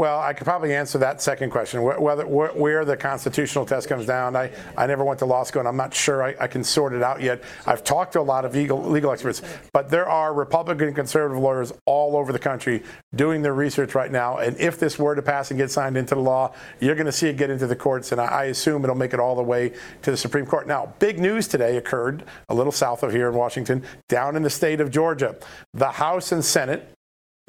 Well, 0.00 0.18
I 0.18 0.32
could 0.32 0.46
probably 0.46 0.74
answer 0.74 0.96
that 0.96 1.20
second 1.20 1.50
question. 1.50 1.82
Whether 1.82 2.26
where 2.26 2.86
the 2.86 2.96
constitutional 2.96 3.66
test 3.66 3.86
comes 3.86 4.06
down, 4.06 4.34
I, 4.34 4.50
I 4.74 4.86
never 4.86 5.04
went 5.04 5.18
to 5.18 5.26
law 5.26 5.42
school, 5.42 5.60
and 5.60 5.68
I'm 5.68 5.76
not 5.76 5.92
sure 5.92 6.22
I, 6.22 6.34
I 6.40 6.46
can 6.46 6.64
sort 6.64 6.94
it 6.94 7.02
out 7.02 7.20
yet. 7.20 7.42
I've 7.66 7.84
talked 7.84 8.14
to 8.14 8.20
a 8.20 8.22
lot 8.22 8.46
of 8.46 8.54
legal, 8.54 8.82
legal 8.82 9.12
experts, 9.12 9.42
but 9.74 9.90
there 9.90 10.08
are 10.08 10.32
Republican 10.32 10.86
and 10.86 10.96
conservative 10.96 11.42
lawyers 11.42 11.74
all 11.84 12.16
over 12.16 12.32
the 12.32 12.38
country 12.38 12.82
doing 13.14 13.42
their 13.42 13.52
research 13.52 13.94
right 13.94 14.10
now. 14.10 14.38
And 14.38 14.58
if 14.58 14.80
this 14.80 14.98
were 14.98 15.14
to 15.14 15.20
pass 15.20 15.50
and 15.50 15.58
get 15.58 15.70
signed 15.70 15.98
into 15.98 16.14
the 16.14 16.22
law, 16.22 16.54
you're 16.80 16.94
going 16.94 17.04
to 17.04 17.12
see 17.12 17.28
it 17.28 17.36
get 17.36 17.50
into 17.50 17.66
the 17.66 17.76
courts, 17.76 18.10
and 18.10 18.22
I, 18.22 18.24
I 18.24 18.44
assume 18.44 18.82
it'll 18.84 18.96
make 18.96 19.12
it 19.12 19.20
all 19.20 19.36
the 19.36 19.42
way 19.42 19.74
to 20.00 20.10
the 20.10 20.16
Supreme 20.16 20.46
Court. 20.46 20.66
Now, 20.66 20.94
big 20.98 21.18
news 21.18 21.46
today 21.46 21.76
occurred 21.76 22.24
a 22.48 22.54
little 22.54 22.72
south 22.72 23.02
of 23.02 23.12
here 23.12 23.28
in 23.28 23.34
Washington, 23.34 23.84
down 24.08 24.34
in 24.34 24.42
the 24.42 24.48
state 24.48 24.80
of 24.80 24.90
Georgia. 24.90 25.36
The 25.74 25.90
House 25.90 26.32
and 26.32 26.42
Senate 26.42 26.88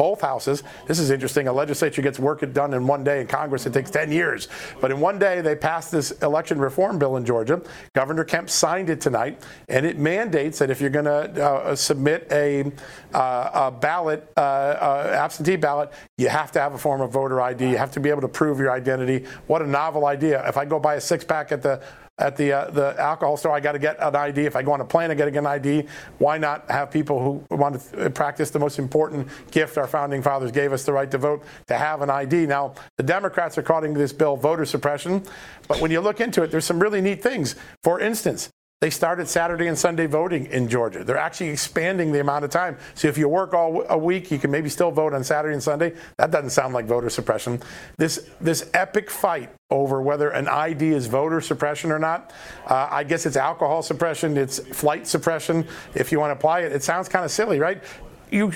both 0.02 0.20
houses. 0.20 0.64
This 0.88 0.98
is 0.98 1.12
interesting. 1.12 1.48
A 1.48 1.54
legislature 1.54 2.02
gets 2.02 2.18
work 2.18 2.42
done 2.54 2.74
in 2.74 2.88
one 2.88 3.04
day. 3.04 3.22
In 3.22 3.28
Congress, 3.28 3.68
it 3.68 3.74
takes 3.74 3.92
10 3.92 4.12
years. 4.12 4.48
But 4.80 4.90
in 4.90 5.00
one 5.00 5.20
day, 5.20 5.42
they 5.42 5.56
passed 5.56 5.92
this 5.92 6.10
election 6.24 6.58
reform 6.58 6.98
bill 6.98 7.18
in 7.18 7.24
Georgia. 7.24 7.62
Governor 7.94 8.24
Kemp 8.24 8.50
signed 8.50 8.90
it 8.90 9.00
tonight, 9.00 9.44
and 9.70 9.86
it 9.86 10.00
mandates 10.00 10.58
that 10.58 10.72
if 10.72 10.82
you're 10.82 10.90
going 10.90 11.06
to 11.06 11.46
uh, 11.46 11.76
submit 11.76 12.28
a, 12.32 12.72
uh, 13.14 13.52
a 13.54 13.72
ballot, 13.72 14.28
uh, 14.38 14.40
uh, 14.40 15.14
absentee 15.16 15.56
ballot, 15.56 15.92
you 16.18 16.30
have 16.30 16.52
to 16.54 16.60
have 16.60 16.74
a 16.74 16.80
form 16.80 17.02
of 17.02 17.12
voter 17.12 17.40
ID. 17.40 17.70
You 17.70 17.78
have 17.78 17.92
to 17.92 18.00
be 18.00 18.10
able 18.10 18.22
to 18.22 18.28
prove 18.28 18.58
your 18.58 18.72
identity. 18.72 19.28
What 19.46 19.62
a 19.62 19.68
novel 19.68 20.08
idea! 20.08 20.44
If 20.50 20.58
I 20.58 20.66
go 20.66 20.80
buy 20.80 20.96
a 20.96 21.02
six 21.02 21.24
pack 21.24 21.52
at 21.52 21.62
the 21.62 21.80
at 22.22 22.38
the 22.38 22.54
uh, 22.54 22.70
the 22.70 22.96
alcohol 23.00 23.36
store, 23.36 23.52
I 23.52 23.60
got 23.60 23.72
to 23.72 23.80
get 23.80 23.98
an 24.00 24.16
ID. 24.16 24.46
If 24.46 24.56
I 24.56 24.62
go 24.62 24.72
on 24.72 24.82
a 24.82 24.86
plane, 24.86 25.10
I 25.12 25.16
got 25.16 25.26
to 25.26 25.32
get 25.32 25.40
an 25.40 25.48
ID. 25.48 25.88
Why 26.20 26.38
not 26.38 26.70
have 26.70 26.92
people 26.92 27.22
who 27.50 27.56
want 27.56 27.82
to 27.92 28.10
practice 28.12 28.52
the 28.52 28.60
most 28.60 28.80
important 28.80 29.28
gift 29.50 29.78
our 29.78 29.88
founding 29.88 30.22
fathers 30.22 30.52
gave 30.52 30.72
us, 30.72 30.86
the 30.86 30.94
right 30.94 31.10
to 31.10 31.18
vote, 31.18 31.44
to 31.68 31.78
have 31.78 32.02
an 32.02 32.10
ID? 32.10 32.46
Now, 32.46 32.76
the 32.98 33.04
Democrats 33.04 33.58
are 33.58 33.64
calling 33.64 33.94
this 33.94 34.14
bill 34.14 34.38
voter 34.38 34.66
suppression, 34.66 35.24
but 35.68 35.82
when 35.82 35.90
you 35.90 36.00
look 36.00 36.22
into 36.22 36.44
it, 36.44 36.52
there's 36.52 36.66
some 36.66 36.80
really 36.80 37.02
neat 37.02 37.22
things. 37.22 37.56
For 37.84 38.00
instance. 38.00 38.50
They 38.82 38.90
started 38.90 39.28
Saturday 39.28 39.68
and 39.68 39.78
Sunday 39.78 40.08
voting 40.08 40.48
in 40.48 40.68
Georgia. 40.68 41.04
They're 41.04 41.16
actually 41.16 41.50
expanding 41.50 42.12
the 42.12 42.20
amount 42.20 42.46
of 42.46 42.50
time. 42.50 42.80
So 42.96 43.08
if 43.08 43.16
you 43.16 43.30
work 43.30 43.54
all 43.54 43.86
a 43.88 43.98
week, 43.98 44.32
you 44.32 44.40
can 44.40 44.50
maybe 44.50 44.70
still 44.70 44.90
vote 44.90 45.14
on 45.14 45.24
Saturday 45.24 45.54
and 45.54 45.62
Sunday. 45.62 45.94
That 46.18 46.32
doesn't 46.32 46.50
sound 46.50 46.74
like 46.74 46.88
voter 46.88 47.12
suppression. 47.12 47.62
This 47.98 48.28
this 48.40 48.72
epic 48.74 49.12
fight 49.12 49.52
over 49.70 50.02
whether 50.02 50.32
an 50.32 50.48
ID 50.48 50.94
is 50.94 51.06
voter 51.06 51.42
suppression 51.42 51.92
or 51.92 52.00
not. 52.00 52.34
Uh, 52.66 52.88
I 52.90 53.04
guess 53.04 53.28
it's 53.28 53.38
alcohol 53.38 53.84
suppression. 53.84 54.36
It's 54.36 54.58
flight 54.58 55.06
suppression. 55.06 55.68
If 55.94 56.12
you 56.12 56.20
want 56.20 56.32
to 56.32 56.36
apply 56.36 56.62
it, 56.62 56.72
it 56.72 56.82
sounds 56.82 57.08
kind 57.08 57.24
of 57.24 57.30
silly, 57.30 57.60
right? 57.60 57.84
You 58.32 58.52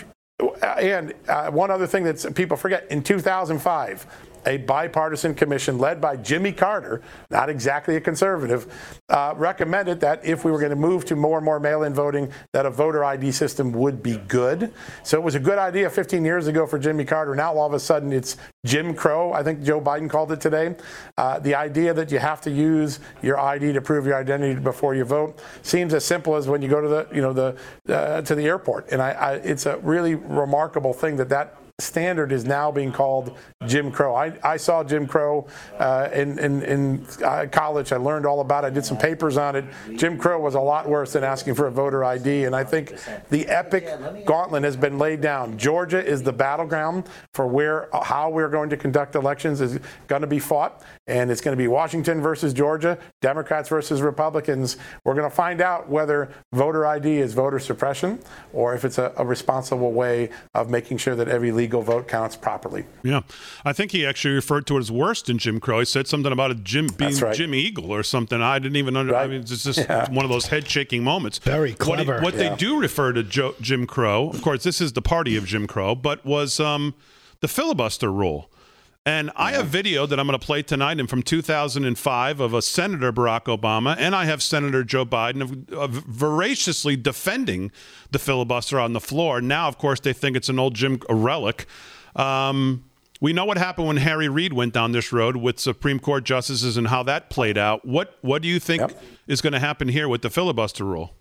and 0.59 1.13
uh, 1.27 1.51
one 1.51 1.69
other 1.69 1.85
thing 1.85 2.03
that 2.03 2.33
people 2.33 2.57
forget: 2.57 2.88
in 2.89 3.03
2005 3.03 4.07
a 4.45 4.58
bipartisan 4.58 5.34
commission 5.34 5.77
led 5.77 5.99
by 5.99 6.15
Jimmy 6.15 6.51
Carter, 6.51 7.01
not 7.29 7.49
exactly 7.49 7.95
a 7.95 8.01
conservative, 8.01 9.01
uh, 9.10 9.34
recommended 9.36 9.99
that 10.01 10.23
if 10.25 10.45
we 10.45 10.51
were 10.51 10.60
going 10.60 10.69
to 10.69 10.75
move 10.75 11.05
to 11.05 11.15
more 11.15 11.38
and 11.38 11.45
more 11.45 11.59
mail-in 11.59 11.93
voting, 11.93 12.32
that 12.51 12.65
a 12.65 12.70
voter 12.70 13.03
ID 13.03 13.32
system 13.32 13.72
would 13.72 14.03
be 14.03 14.17
good. 14.28 14.74
So 15.03 15.17
it 15.17 15.24
was 15.24 15.36
a 15.36 15.39
good 15.39 15.57
idea 15.57 15.89
15 15.89 16.24
years 16.24 16.47
ago 16.47 16.65
for 16.65 16.80
Jimmy 16.80 17.05
Carter. 17.05 17.36
Now 17.36 17.53
all 17.55 17.67
of 17.67 17.74
a 17.74 17.80
sudden 17.80 18.13
it's 18.13 18.38
Jim 18.65 18.93
Crow. 18.93 19.34
I 19.34 19.43
think 19.43 19.63
Joe 19.63 19.82
Biden 19.82 20.09
called 20.09 20.32
it 20.32 20.41
today. 20.41 20.76
Uh, 21.17 21.39
the 21.39 21.55
idea 21.55 21.93
that 21.93 22.11
you 22.11 22.20
have 22.20 22.41
to 22.41 22.51
use 22.51 22.99
your 23.22 23.39
ID 23.39 23.74
to 23.74 23.82
prove 23.82 24.05
your 24.05 24.15
identity 24.15 24.59
before 24.59 24.95
you 24.95 25.05
vote 25.05 25.39
seems 25.61 25.93
as 25.93 26.05
simple 26.05 26.36
as 26.36 26.47
when 26.47 26.61
you 26.61 26.70
go 26.70 26.82
to 26.82 26.88
the, 26.88 27.07
you 27.13 27.22
know, 27.22 27.34
the 27.34 27.55
uh, 27.89 28.22
to 28.22 28.36
the 28.36 28.43
airport. 28.43 28.89
And 28.91 29.01
I, 29.01 29.11
I, 29.11 29.34
it's 29.36 29.65
a 29.65 29.78
really 29.78 30.15
remarkable 30.15 30.93
thing 30.93 31.15
that 31.17 31.30
that 31.30 31.57
standard 31.80 32.32
is 32.32 32.45
now 32.45 32.71
being 32.71 32.89
called 32.89 33.38
Jim 33.67 33.91
Crow. 33.91 34.15
I, 34.15 34.38
I 34.43 34.55
saw 34.55 34.82
Jim 34.82 35.05
Crow 35.05 35.45
uh, 35.78 36.07
in, 36.13 36.39
in, 36.39 36.61
in 36.63 37.05
uh, 37.21 37.47
college. 37.51 37.91
I 37.91 37.97
learned 37.97 38.26
all 38.26 38.39
about 38.39 38.63
it. 38.63 38.67
I 38.67 38.69
did 38.69 38.86
some 38.86 38.97
papers 38.97 39.36
on 39.36 39.57
it. 39.57 39.65
Jim 39.97 40.17
Crow 40.17 40.39
was 40.39 40.55
a 40.55 40.59
lot 40.59 40.88
worse 40.88 41.11
than 41.11 41.26
asking 41.26 41.55
for 41.55 41.67
a 41.67 41.71
voter 41.71 42.05
ID. 42.05 42.45
And 42.45 42.55
I 42.55 42.63
think 42.63 42.93
the 43.30 43.45
epic 43.47 43.89
gauntlet 44.26 44.63
has 44.63 44.78
been 44.78 44.97
laid 44.97 45.19
down. 45.19 45.57
Georgia 45.57 46.03
is 46.03 46.23
the 46.23 46.32
battleground 46.32 47.09
for 47.34 47.45
where 47.45 47.89
how 48.03 48.30
we're 48.30 48.49
going 48.49 48.69
to 48.69 48.78
conduct 48.78 49.15
elections 49.15 49.59
is 49.59 49.78
going 50.07 50.21
to 50.21 50.28
be 50.28 50.39
fought. 50.39 50.82
And 51.07 51.30
it's 51.30 51.41
going 51.41 51.57
to 51.57 51.61
be 51.61 51.67
Washington 51.67 52.21
versus 52.21 52.53
Georgia, 52.53 52.97
Democrats 53.21 53.67
versus 53.67 54.01
Republicans. 54.01 54.78
We're 55.03 55.13
going 55.13 55.30
to 55.30 55.36
find 55.36 55.59
out 55.59 55.89
whether 55.89 56.30
voter 56.53 56.88
ID 56.88 57.17
is 57.17 57.34
voter 57.34 57.59
suppression 57.59 58.19
or 58.53 58.73
if 58.76 58.86
it's 58.86 58.97
a, 58.97 59.11
a 59.17 59.26
responsible 59.26 59.91
way 59.91 60.30
of 60.53 60.69
making 60.69 60.99
sure 60.99 61.15
that 61.15 61.28
every 61.28 61.51
legal 61.66 61.82
vote 61.82 62.07
counts 62.07 62.36
properly. 62.36 62.86
Yeah, 63.03 63.22
I 63.63 63.74
think 63.74 63.91
he 63.91 64.05
actually 64.05 64.36
referred 64.36 64.68
to 64.68 64.78
it 64.78 64.80
as 64.82 64.91
worse 64.91 65.22
than 65.24 65.38
Jim 65.39 65.59
Crow. 65.59 65.80
He 65.80 65.86
said 65.86 66.07
something 66.07 66.32
about 66.32 66.51
a 66.51 66.55
Jim 66.55 66.88
being 66.97 67.16
right. 67.18 67.36
Jim 67.36 67.55
Eagle 67.55 67.91
or 67.91 68.03
something. 68.03 68.39
I 68.41 68.59
didn't 68.59 68.76
even 68.78 68.95
under. 68.95 69.16
I 69.16 69.28
mean, 69.28 69.41
it's 69.41 69.63
just 69.63 69.80
Yeah. 69.89 70.09
one 70.11 70.24
of 70.26 70.32
those 70.32 70.47
head 70.47 70.70
shaking 70.70 71.03
moments. 71.03 71.39
Very 71.39 71.72
What, 71.72 71.99
he- 71.99 72.05
clever. 72.05 72.22
what 72.22 72.36
Yeah. 72.36 72.49
they 72.49 72.55
do 72.55 72.80
refer 72.80 73.13
to 73.13 73.24
Joe, 73.24 73.55
Jim 73.61 73.88
Crow, 73.88 74.30
of 74.30 74.41
course, 74.41 74.63
this 74.63 74.80
is 74.80 74.93
the 74.93 75.01
party 75.01 75.36
of 75.36 75.45
Jim 75.45 75.66
Crow, 75.68 75.95
but 75.95 76.24
was 76.26 76.59
um, 76.59 76.93
the 77.41 77.47
filibuster 77.47 78.11
rule. 78.11 78.49
And 79.08 79.30
I 79.36 79.51
have 79.51 79.68
video 79.68 80.08
that 80.08 80.20
I'm 80.20 80.26
going 80.26 80.39
to 80.39 80.43
play 80.43 80.64
tonight 80.64 80.99
and 80.99 81.08
from 81.08 81.22
2005 81.22 82.39
of 82.39 82.53
a 82.56 82.62
Senator 82.64 83.14
Barack 83.14 83.43
Obama, 83.43 83.95
and 83.99 84.16
I 84.16 84.26
have 84.26 84.41
Senator 84.41 84.84
Joe 84.84 85.06
Biden 85.06 85.41
of, 85.43 85.70
of 85.72 85.91
voraciously 86.06 86.95
defending 86.95 87.72
the 88.10 88.18
filibuster 88.18 88.80
on 88.80 88.93
the 88.93 88.99
floor. 88.99 89.41
Now, 89.41 89.68
of 89.68 89.78
course, 89.78 89.99
they 89.99 90.12
think 90.14 90.36
it's 90.36 90.49
an 90.49 90.58
old 90.58 90.74
Jim 90.74 90.99
relic. 91.08 91.68
Um, 92.16 92.86
we 93.22 93.32
know 93.32 93.45
what 93.45 93.60
happened 93.60 93.88
when 93.88 93.97
Harry 93.97 94.28
Reid 94.28 94.53
went 94.53 94.74
down 94.74 94.91
this 94.91 95.14
road 95.14 95.38
with 95.38 95.60
Supreme 95.60 95.99
Court 95.99 96.24
justices 96.24 96.76
and 96.76 96.88
how 96.88 97.03
that 97.03 97.30
played 97.30 97.58
out. 97.60 97.86
What 97.86 98.18
what 98.22 98.41
do 98.41 98.47
you 98.47 98.60
think 98.60 98.82
Yep. 98.82 99.03
is 99.28 99.41
going 99.41 99.53
to 99.53 99.60
happen 99.60 99.88
here 99.88 100.10
with 100.10 100.24
the 100.24 100.30
filibuster 100.32 100.84
rule? 100.84 101.14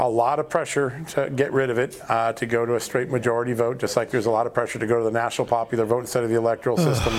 A 0.00 0.08
lot 0.08 0.38
of 0.38 0.48
pressure 0.48 1.04
to 1.08 1.28
get 1.28 1.52
rid 1.52 1.70
of 1.70 1.78
it, 1.78 2.00
uh, 2.08 2.32
to 2.32 2.46
go 2.46 2.64
to 2.64 2.76
a 2.76 2.80
straight 2.80 3.10
majority 3.10 3.52
vote, 3.52 3.78
just 3.78 3.96
like 3.96 4.10
there's 4.10 4.26
a 4.26 4.30
lot 4.30 4.46
of 4.46 4.54
pressure 4.54 4.78
to 4.78 4.86
go 4.86 4.98
to 4.98 5.04
the 5.04 5.10
national 5.10 5.44
popular 5.44 5.84
vote 5.84 5.98
instead 5.98 6.22
of 6.22 6.30
the 6.30 6.36
electoral 6.36 6.76
system 6.76 7.12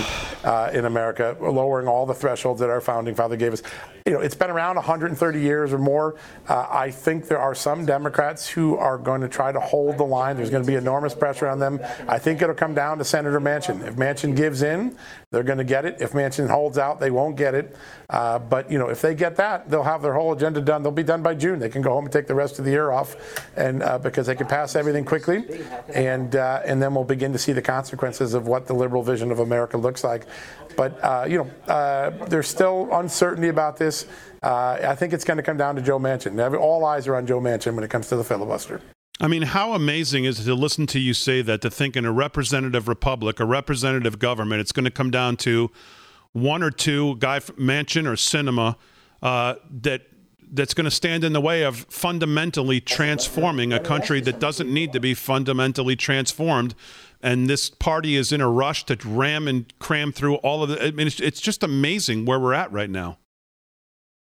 uh, 0.44 0.70
in 0.72 0.86
America, 0.86 1.36
lowering 1.42 1.86
all 1.86 2.06
the 2.06 2.14
thresholds 2.14 2.58
that 2.58 2.70
our 2.70 2.80
founding 2.80 3.14
father 3.14 3.36
gave 3.36 3.52
us. 3.52 3.62
You 4.06 4.14
know, 4.14 4.20
it's 4.20 4.34
been 4.34 4.48
around 4.48 4.76
130 4.76 5.40
years 5.40 5.74
or 5.74 5.78
more. 5.78 6.16
Uh, 6.48 6.66
I 6.70 6.90
think 6.90 7.28
there 7.28 7.38
are 7.38 7.54
some 7.54 7.84
Democrats 7.84 8.48
who 8.48 8.78
are 8.78 8.96
going 8.96 9.20
to 9.20 9.28
try 9.28 9.52
to 9.52 9.60
hold 9.60 9.98
the 9.98 10.04
line. 10.04 10.36
There's 10.36 10.48
going 10.48 10.64
to 10.64 10.66
be 10.66 10.76
enormous 10.76 11.14
pressure 11.14 11.48
on 11.48 11.58
them. 11.58 11.80
I 12.08 12.18
think 12.18 12.40
it'll 12.40 12.54
come 12.54 12.72
down 12.72 12.96
to 12.96 13.04
Senator 13.04 13.40
Manchin. 13.42 13.86
If 13.86 13.96
Manchin 13.96 14.34
gives 14.34 14.62
in, 14.62 14.96
they're 15.30 15.42
going 15.42 15.58
to 15.58 15.64
get 15.64 15.84
it. 15.84 16.00
If 16.00 16.12
Manchin 16.12 16.48
holds 16.48 16.78
out, 16.78 16.98
they 16.98 17.10
won't 17.10 17.36
get 17.36 17.54
it. 17.54 17.76
Uh, 18.08 18.38
but 18.38 18.72
you 18.72 18.78
know, 18.78 18.88
if 18.88 19.02
they 19.02 19.14
get 19.14 19.36
that, 19.36 19.68
they'll 19.68 19.82
have 19.82 20.00
their 20.00 20.14
whole 20.14 20.32
agenda 20.32 20.62
done. 20.62 20.82
They'll 20.82 20.92
be 20.92 21.02
done 21.02 21.22
by 21.22 21.34
June. 21.34 21.58
They 21.58 21.68
can 21.68 21.82
go 21.82 21.90
home 21.90 22.04
and 22.04 22.12
take 22.12 22.26
the 22.26 22.34
rest 22.34 22.58
of 22.58 22.64
the 22.64 22.69
year 22.70 22.90
off, 22.90 23.16
and 23.56 23.82
uh, 23.82 23.98
because 23.98 24.26
they 24.26 24.34
can 24.34 24.46
pass 24.46 24.76
everything 24.76 25.04
quickly, 25.04 25.44
and 25.94 26.36
uh, 26.36 26.62
and 26.64 26.80
then 26.80 26.94
we'll 26.94 27.04
begin 27.04 27.32
to 27.32 27.38
see 27.38 27.52
the 27.52 27.62
consequences 27.62 28.34
of 28.34 28.46
what 28.46 28.66
the 28.66 28.74
liberal 28.74 29.02
vision 29.02 29.30
of 29.30 29.40
America 29.40 29.76
looks 29.76 30.04
like. 30.04 30.26
But 30.76 31.02
uh, 31.02 31.26
you 31.28 31.38
know, 31.38 31.72
uh, 31.72 32.10
there's 32.26 32.48
still 32.48 32.88
uncertainty 32.92 33.48
about 33.48 33.76
this. 33.76 34.06
Uh, 34.42 34.78
I 34.82 34.94
think 34.94 35.12
it's 35.12 35.24
going 35.24 35.36
to 35.36 35.42
come 35.42 35.56
down 35.56 35.76
to 35.76 35.82
Joe 35.82 35.98
Manchin. 35.98 36.58
All 36.58 36.84
eyes 36.84 37.06
are 37.06 37.16
on 37.16 37.26
Joe 37.26 37.40
Manchin 37.40 37.74
when 37.74 37.84
it 37.84 37.90
comes 37.90 38.08
to 38.08 38.16
the 38.16 38.24
filibuster. 38.24 38.80
I 39.22 39.28
mean, 39.28 39.42
how 39.42 39.74
amazing 39.74 40.24
is 40.24 40.40
it 40.40 40.44
to 40.44 40.54
listen 40.54 40.86
to 40.88 40.98
you 40.98 41.12
say 41.12 41.42
that, 41.42 41.60
to 41.60 41.70
think 41.70 41.94
in 41.94 42.06
a 42.06 42.12
representative 42.12 42.88
republic, 42.88 43.38
a 43.38 43.44
representative 43.44 44.18
government, 44.18 44.62
it's 44.62 44.72
going 44.72 44.86
to 44.86 44.90
come 44.90 45.10
down 45.10 45.36
to 45.38 45.70
one 46.32 46.62
or 46.62 46.70
two, 46.70 47.16
Guy 47.16 47.40
Manchin 47.40 48.06
or 48.06 48.12
Sinema, 48.12 48.76
uh, 49.22 49.56
that 49.82 50.02
that's 50.52 50.74
going 50.74 50.84
to 50.84 50.90
stand 50.90 51.24
in 51.24 51.32
the 51.32 51.40
way 51.40 51.62
of 51.62 51.86
fundamentally 51.88 52.80
transforming 52.80 53.72
a 53.72 53.80
country 53.80 54.20
that 54.22 54.40
doesn't 54.40 54.72
need 54.72 54.92
to 54.92 55.00
be 55.00 55.14
fundamentally 55.14 55.96
transformed. 55.96 56.74
And 57.22 57.48
this 57.48 57.70
party 57.70 58.16
is 58.16 58.32
in 58.32 58.40
a 58.40 58.50
rush 58.50 58.84
to 58.86 58.98
ram 59.04 59.46
and 59.46 59.72
cram 59.78 60.12
through 60.12 60.36
all 60.36 60.62
of 60.62 60.70
it. 60.70 60.80
I 60.80 60.90
mean, 60.90 61.06
it's, 61.06 61.20
it's 61.20 61.40
just 61.40 61.62
amazing 61.62 62.24
where 62.24 62.40
we're 62.40 62.54
at 62.54 62.72
right 62.72 62.90
now. 62.90 63.18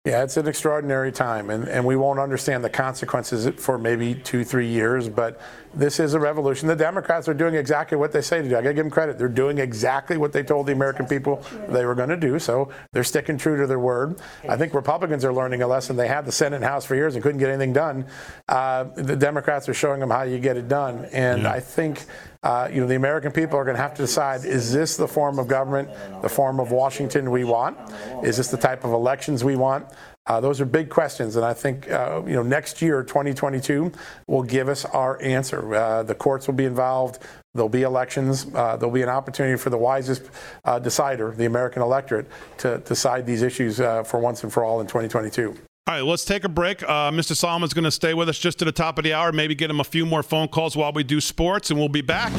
Yeah, 0.10 0.24
it's 0.24 0.38
an 0.38 0.48
extraordinary 0.48 1.12
time, 1.12 1.52
and, 1.52 1.68
and 1.68 1.86
we 1.86 1.96
won't 1.96 2.18
understand 2.18 2.64
the 2.64 2.70
consequences 2.70 3.48
for 3.64 3.78
maybe 3.78 4.16
two, 4.16 4.44
three 4.44 4.66
years, 4.66 5.08
but 5.08 5.40
this 5.72 6.00
is 6.00 6.16
a 6.16 6.20
revolution. 6.20 6.68
The 6.68 6.76
Democrats 6.76 7.30
are 7.30 7.36
doing 7.36 7.54
exactly 7.54 7.96
what 7.96 8.12
they 8.12 8.22
say 8.22 8.42
to 8.42 8.50
do. 8.50 8.58
I 8.58 8.62
got 8.64 8.70
to 8.70 8.74
give 8.74 8.86
them 8.86 8.90
credit. 8.90 9.20
They're 9.20 9.28
doing 9.28 9.60
exactly 9.60 10.18
what 10.18 10.34
they 10.34 10.42
told 10.42 10.66
the 10.66 10.72
American 10.72 11.06
people 11.06 11.46
they 11.68 11.86
were 11.86 11.94
going 11.94 12.10
to 12.10 12.18
do, 12.18 12.40
so 12.40 12.72
they're 12.92 13.04
sticking 13.04 13.38
true 13.38 13.56
to 13.58 13.68
their 13.68 13.78
word. 13.78 14.20
I 14.50 14.58
think 14.58 14.74
Republicans 14.74 15.24
are 15.26 15.32
learning 15.32 15.62
a 15.62 15.68
lesson. 15.68 15.96
They 15.96 16.08
had 16.08 16.26
the 16.26 16.32
Senate 16.32 16.56
and 16.56 16.66
House 16.66 16.86
for 16.86 16.96
years 16.96 17.14
and 17.14 17.22
couldn't 17.22 17.38
get 17.38 17.50
anything 17.50 17.74
done. 17.74 18.08
Uh, 18.48 18.86
the 18.96 19.16
Democrats 19.16 19.70
are 19.70 19.76
showing 19.76 20.00
them 20.00 20.10
how 20.10 20.24
you 20.24 20.40
get 20.40 20.58
it 20.58 20.68
done, 20.68 21.06
and 21.14 21.46
I 21.46 21.60
think 21.60 22.06
uh, 22.42 22.70
you 22.72 22.80
know, 22.80 22.88
the 22.88 22.96
American 22.96 23.34
people 23.34 23.58
are 23.58 23.66
going 23.66 23.76
to 23.76 23.82
have 23.82 23.94
to 23.96 24.02
decide: 24.02 24.46
is 24.46 24.72
this 24.72 24.96
the 24.96 25.08
form 25.08 25.40
of 25.40 25.48
government, 25.48 25.90
the 26.22 26.30
form 26.30 26.60
of 26.60 26.72
Washington 26.72 27.32
we 27.32 27.44
want? 27.44 27.78
Is 28.24 28.38
this 28.38 28.50
the 28.50 28.58
type 28.58 28.86
of 28.86 28.94
elections 28.94 29.44
we 29.44 29.58
want? 29.58 29.86
Uh, 30.26 30.40
those 30.40 30.62
are 30.62 30.66
big 30.66 30.90
questions, 30.90 31.36
and 31.36 31.44
I 31.44 31.54
think 31.54 31.92
uh, 31.92 32.22
you 32.26 32.36
know 32.36 32.44
next 32.44 32.82
year, 32.82 33.04
2022, 33.04 33.92
will 34.28 34.44
give 34.44 34.70
us 34.70 34.86
our 34.86 35.22
answer. 35.22 35.74
Uh, 35.74 36.04
the 36.04 36.16
courts 36.16 36.48
will 36.48 36.54
be 36.54 36.66
involved. 36.66 37.20
There'll 37.56 37.68
be 37.68 37.82
elections. 37.82 38.46
Uh, 38.54 38.78
there'll 38.78 38.94
be 38.94 39.02
an 39.02 39.10
opportunity 39.10 39.58
for 39.58 39.70
the 39.70 39.78
wisest 39.78 40.30
uh, 40.64 40.80
decider, 40.80 41.32
the 41.32 41.46
American 41.46 41.82
electorate, 41.82 42.28
to 42.60 42.78
decide 42.78 43.26
these 43.26 43.42
issues 43.42 43.82
uh, 43.82 44.04
for 44.04 44.20
once 44.20 44.44
and 44.44 44.54
for 44.54 44.64
all 44.64 44.80
in 44.80 44.88
2022. 44.88 45.58
All 45.88 45.96
right, 45.96 46.02
let's 46.02 46.24
take 46.24 46.44
a 46.44 46.50
break. 46.50 46.84
Uh, 46.84 47.10
Mr. 47.10 47.36
Solomon's 47.36 47.74
going 47.74 47.84
to 47.84 47.92
stay 47.92 48.14
with 48.14 48.30
us 48.30 48.38
just 48.38 48.60
to 48.60 48.66
the 48.66 48.72
top 48.72 49.00
of 49.00 49.04
the 49.04 49.14
hour, 49.14 49.32
maybe 49.32 49.56
get 49.56 49.72
him 49.72 49.80
a 49.80 49.84
few 49.84 50.06
more 50.06 50.22
phone 50.22 50.48
calls 50.48 50.78
while 50.78 50.94
we 50.94 51.04
do 51.04 51.20
sports, 51.20 51.72
and 51.72 51.80
we'll 51.80 51.90
be 51.90 52.02
back 52.02 52.32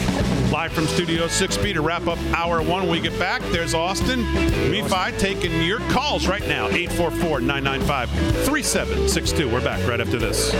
live 0.52 0.72
from 0.72 0.86
Studio 0.86 1.26
6B 1.26 1.74
to 1.74 1.80
wrap 1.80 2.06
up 2.06 2.18
hour 2.32 2.62
one. 2.62 2.82
When 2.82 2.90
we 2.90 3.00
get 3.00 3.18
back, 3.18 3.42
there's 3.50 3.74
Austin, 3.74 4.20
me, 4.70 4.82
Fi, 4.82 5.10
taking 5.12 5.62
your 5.62 5.80
calls 5.90 6.28
right 6.28 6.46
now 6.46 6.68
844 6.68 7.40
995 7.40 8.10
3762. 8.44 9.48
We're 9.52 9.60
back 9.64 9.84
right 9.88 10.00
after 10.00 10.18
this. 10.18 10.50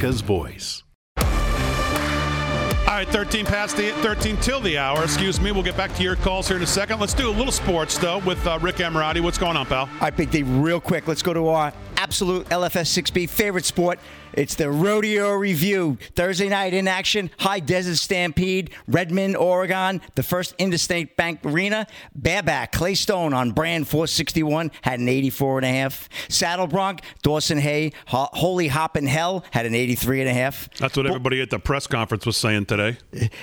America's 0.00 0.22
voice. 0.22 0.82
All 1.18 2.96
right, 2.96 3.08
13 3.08 3.46
past 3.46 3.76
the 3.76 3.90
13 4.02 4.36
till 4.38 4.60
the 4.60 4.76
hour. 4.78 5.04
Excuse 5.04 5.40
me. 5.40 5.52
We'll 5.52 5.62
get 5.62 5.76
back 5.76 5.94
to 5.94 6.02
your 6.02 6.16
calls 6.16 6.48
here 6.48 6.56
in 6.56 6.62
a 6.62 6.66
second. 6.66 6.98
Let's 7.00 7.14
do 7.14 7.28
a 7.28 7.30
little 7.30 7.52
sports 7.52 7.98
though 7.98 8.18
with 8.18 8.44
uh, 8.46 8.58
Rick 8.60 8.76
Emirati. 8.76 9.20
What's 9.20 9.38
going 9.38 9.56
on, 9.56 9.66
pal? 9.66 9.80
All 9.80 10.00
right, 10.00 10.16
Big 10.16 10.30
D, 10.30 10.42
real 10.42 10.80
quick. 10.80 11.06
Let's 11.06 11.22
go 11.22 11.32
to 11.32 11.48
our 11.48 11.72
absolute 11.96 12.48
LFS 12.48 13.02
6B 13.02 13.28
favorite 13.28 13.64
sport. 13.64 13.98
It's 14.32 14.54
the 14.54 14.70
Rodeo 14.70 15.32
Review. 15.32 15.98
Thursday 16.14 16.48
night 16.48 16.72
in 16.74 16.86
action, 16.88 17.30
High 17.38 17.60
Desert 17.60 17.96
Stampede, 17.96 18.70
Redmond, 18.86 19.36
Oregon, 19.36 20.00
the 20.14 20.22
first 20.22 20.54
Interstate 20.58 21.16
Bank 21.16 21.40
Arena. 21.44 21.86
Bareback, 22.14 22.72
Clay 22.72 22.94
Stone 22.94 23.34
on 23.34 23.52
brand 23.52 23.88
461 23.88 24.70
had 24.82 25.00
an 25.00 25.08
84 25.08 25.58
and 25.58 25.66
a 25.66 25.70
half. 25.70 26.08
Saddle 26.28 26.66
Bronc, 26.66 27.00
Dawson 27.22 27.58
Hay, 27.58 27.92
Ho- 28.06 28.28
Holy 28.32 28.68
Hop 28.68 28.96
in 28.96 29.06
Hell 29.06 29.44
had 29.50 29.66
an 29.66 29.74
83 29.74 30.20
and 30.20 30.30
a 30.30 30.34
half. 30.34 30.68
That's 30.78 30.96
what 30.96 31.06
everybody 31.06 31.40
at 31.42 31.50
the 31.50 31.58
press 31.58 31.86
conference 31.86 32.24
was 32.26 32.36
saying 32.36 32.66
today. 32.66 32.98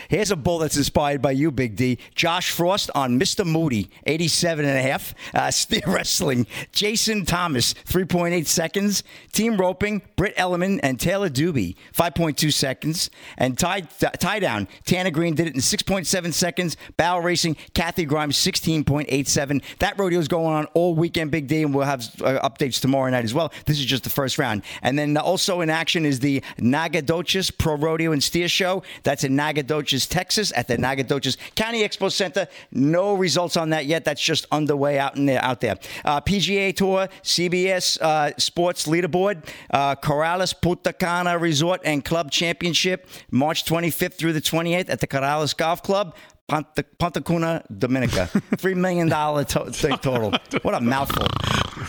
Here's 0.07 0.31
a 0.31 0.35
bull 0.35 0.59
that's 0.59 0.77
inspired 0.77 1.21
by 1.21 1.31
you, 1.31 1.51
Big 1.51 1.75
D. 1.75 1.97
Josh 2.15 2.51
Frost 2.51 2.89
on 2.95 3.19
Mr. 3.19 3.45
Moody, 3.45 3.89
87 4.05 4.65
and 4.65 4.77
a 4.77 4.81
half. 4.81 5.13
Uh, 5.33 5.51
steer 5.57 5.81
wrestling, 5.85 6.47
Jason 6.71 7.25
Thomas, 7.25 7.73
3.8 7.73 8.45
seconds. 8.47 9.03
Team 9.33 9.57
roping, 9.57 10.01
Britt 10.15 10.33
Elliman, 10.37 10.76
And 10.81 10.99
Taylor 10.99 11.29
Doobie, 11.29 11.75
5.2 11.95 12.51
seconds. 12.51 13.09
And 13.37 13.57
tie, 13.57 13.81
tie 13.81 14.39
down, 14.39 14.67
Tanner 14.85 15.11
Green 15.11 15.35
did 15.35 15.47
it 15.47 15.55
in 15.55 15.61
6.7 15.61 16.33
seconds. 16.33 16.77
Barrel 16.97 17.21
Racing, 17.21 17.57
Kathy 17.73 18.05
Grimes, 18.05 18.37
16.87. 18.37 19.61
That 19.79 19.97
rodeo 19.97 20.19
is 20.19 20.27
going 20.27 20.53
on 20.53 20.65
all 20.73 20.95
weekend, 20.95 21.31
Big 21.31 21.47
day, 21.47 21.63
and 21.63 21.73
we'll 21.73 21.85
have 21.85 22.01
uh, 22.21 22.39
updates 22.47 22.79
tomorrow 22.79 23.09
night 23.09 23.25
as 23.25 23.33
well. 23.33 23.51
This 23.65 23.79
is 23.79 23.85
just 23.85 24.03
the 24.03 24.09
first 24.09 24.37
round. 24.37 24.63
And 24.81 24.97
then 24.97 25.17
also 25.17 25.61
in 25.61 25.69
action 25.69 26.05
is 26.05 26.19
the 26.19 26.43
Nacogdoches 26.57 27.51
Pro 27.51 27.75
Rodeo 27.75 28.11
and 28.11 28.23
Steer 28.23 28.47
Show. 28.47 28.83
That's 29.03 29.23
in 29.23 29.35
Nacogdoches, 29.35 30.07
Texas, 30.07 30.53
at 30.55 30.67
the 30.67 30.77
Nacogdoches 30.77 31.37
County 31.55 31.81
Expo 31.81 32.11
Center. 32.11 32.47
No 32.71 33.13
results 33.15 33.57
on 33.57 33.71
that 33.71 33.85
yet. 33.85 34.05
That's 34.05 34.21
just 34.21 34.45
underway 34.51 34.99
out 34.99 35.15
in 35.15 35.25
there. 35.25 35.43
Out 35.43 35.61
there. 35.61 35.77
Uh, 36.05 36.21
PGA 36.21 36.75
Tour, 36.75 37.07
CBS 37.23 37.99
uh, 38.01 38.31
Sports 38.37 38.87
Leaderboard, 38.87 39.47
uh, 39.71 39.95
Corales 39.95 40.59
Punta 40.67 40.91
Cana 40.91 41.37
Resort 41.37 41.79
and 41.85 42.03
Club 42.03 42.29
Championship, 42.29 43.07
March 43.31 43.63
25th 43.63 44.15
through 44.15 44.33
the 44.33 44.41
28th 44.41 44.89
at 44.89 44.99
the 44.99 45.07
Corales 45.07 45.55
Golf 45.55 45.81
Club. 45.81 46.13
Ponta, 46.49 46.83
Punta 46.99 47.21
Cana, 47.21 47.63
Dominica. 47.77 48.29
$3 48.33 48.75
million 48.75 49.07
to- 49.07 49.71
thing 49.71 49.97
total. 49.99 50.33
What 50.63 50.75
a 50.75 50.81
mouthful. 50.81 51.25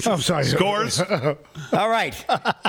I'm 0.06 0.20
sorry. 0.20 0.44
Scores. 0.44 1.00
All 1.72 1.88
right. 1.88 2.14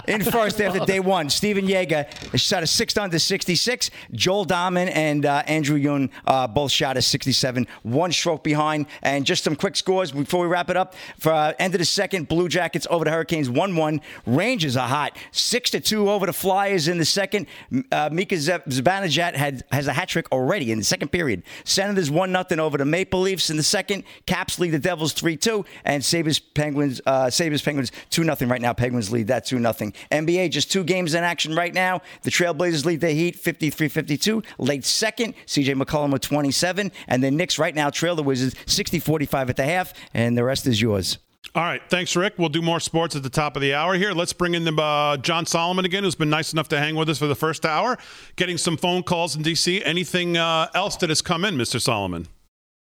In 0.08 0.24
first 0.24 0.60
after 0.62 0.86
day 0.86 1.00
one, 1.00 1.30
Stephan 1.30 1.68
Jaeger 1.68 2.08
shot 2.36 2.64
a 2.64 2.68
6 2.68 2.98
under 2.98 3.20
66. 3.20 3.92
Joel 4.12 4.46
Dahmen 4.46 4.92
and 4.94 5.26
uh, 5.26 5.44
Andrew 5.48 5.78
Yun 5.78 6.10
uh, 6.26 6.48
both 6.48 6.72
shot 6.72 6.98
a 6.98 7.02
67, 7.02 7.68
one 7.84 8.12
stroke 8.12 8.44
behind. 8.44 8.88
And 9.02 9.26
just 9.26 9.44
some 9.44 9.56
quick 9.56 9.76
scores 9.76 10.12
before 10.12 10.42
we 10.42 10.48
wrap 10.48 10.70
it 10.70 10.78
up. 10.78 10.96
For 11.20 11.32
uh, 11.32 11.54
end 11.60 11.76
of 11.76 11.80
the 11.80 11.86
second, 11.86 12.28
Blue 12.28 12.50
Jackets 12.50 12.88
over 12.90 13.06
the 13.06 13.12
Hurricanes 13.12 13.50
1 13.50 13.76
1. 13.76 14.02
Rangers 14.26 14.76
are 14.78 14.88
hot. 14.88 15.18
6 15.32 15.70
to 15.72 15.80
2 15.80 16.10
over 16.10 16.26
the 16.26 16.34
Flyers 16.34 16.88
in 16.88 16.98
the 16.98 17.06
second. 17.06 17.48
Uh, 17.92 18.10
Mika 18.12 18.36
Zibanejad 18.36 19.36
had, 19.36 19.64
has 19.72 19.88
a 19.88 19.94
hat 19.94 20.10
trick 20.10 20.32
already 20.32 20.72
in 20.72 20.78
the 20.80 20.84
second 20.84 21.10
period. 21.10 21.44
Senators 21.64 22.10
1 22.12 22.32
0 22.50 22.64
over 22.66 22.78
the 22.78 22.86
Maple 22.86 23.22
Leafs 23.22 23.50
in 23.50 23.58
the 23.58 23.64
second. 23.64 24.04
Caps 24.26 24.60
lead 24.60 24.72
the 24.72 24.80
Devils 24.80 25.14
3 25.14 25.38
2. 25.38 25.66
And 25.86 26.04
Sabres 26.04 26.40
Penguins, 26.40 27.02
uh, 27.10 27.30
Sabres 27.30 27.62
Penguins 27.62 27.92
2 28.12 28.24
0 28.24 28.36
right 28.50 28.62
now. 28.62 28.72
Penguins 28.72 29.12
lead 29.12 29.28
that 29.28 29.46
2 29.46 29.58
0. 29.58 29.74
NBA 30.12 30.52
just 30.52 30.72
two 30.72 30.84
games 30.84 31.16
in 31.16 31.24
action 31.24 31.56
right 31.56 31.74
now. 31.74 32.02
The 32.22 32.30
Trailblazers 32.30 32.86
lead 32.86 33.02
the 33.02 33.12
Heat 33.12 33.36
53 33.36 33.88
52. 33.88 34.44
Late 34.60 34.86
second, 34.86 35.34
CJ 35.48 35.82
McCollum 35.82 36.12
with 36.14 36.22
27. 36.22 36.92
And 37.08 37.24
the 37.24 37.32
Knicks 37.32 37.58
right 37.58 37.74
now 37.74 37.90
trail 37.90 38.16
the 38.16 38.24
Wizards 38.24 38.56
60 38.68 39.00
45 39.00 39.50
at 39.50 39.56
the 39.56 39.64
half. 39.64 39.94
And 40.14 40.38
the 40.38 40.44
rest 40.44 40.68
is 40.68 40.82
yours. 40.82 41.18
All 41.56 41.64
right. 41.64 41.82
Thanks, 41.90 42.16
Rick. 42.16 42.34
We'll 42.38 42.50
do 42.50 42.62
more 42.62 42.80
sports 42.80 43.16
at 43.16 43.24
the 43.24 43.30
top 43.30 43.56
of 43.56 43.62
the 43.64 43.74
hour 43.74 43.96
here. 43.96 44.12
Let's 44.12 44.34
bring 44.34 44.54
in 44.54 44.66
the, 44.66 44.76
uh, 44.76 45.18
John 45.18 45.48
Solomon 45.48 45.86
again, 45.86 46.04
who's 46.04 46.14
been 46.14 46.30
nice 46.30 46.54
enough 46.54 46.68
to 46.70 46.78
hang 46.78 46.96
with 46.96 47.10
us 47.10 47.18
for 47.18 47.28
the 47.28 47.36
first 47.36 47.66
hour, 47.66 47.98
getting 48.36 48.58
some 48.58 48.78
phone 48.78 49.02
calls 49.02 49.36
in 49.36 49.42
D.C. 49.42 49.84
Anything 49.84 50.38
uh, 50.38 50.68
else 50.76 50.98
that 50.98 51.10
has 51.10 51.24
come 51.24 51.46
in, 51.46 51.56
Mr. 51.56 51.82
Solomon? 51.82 52.28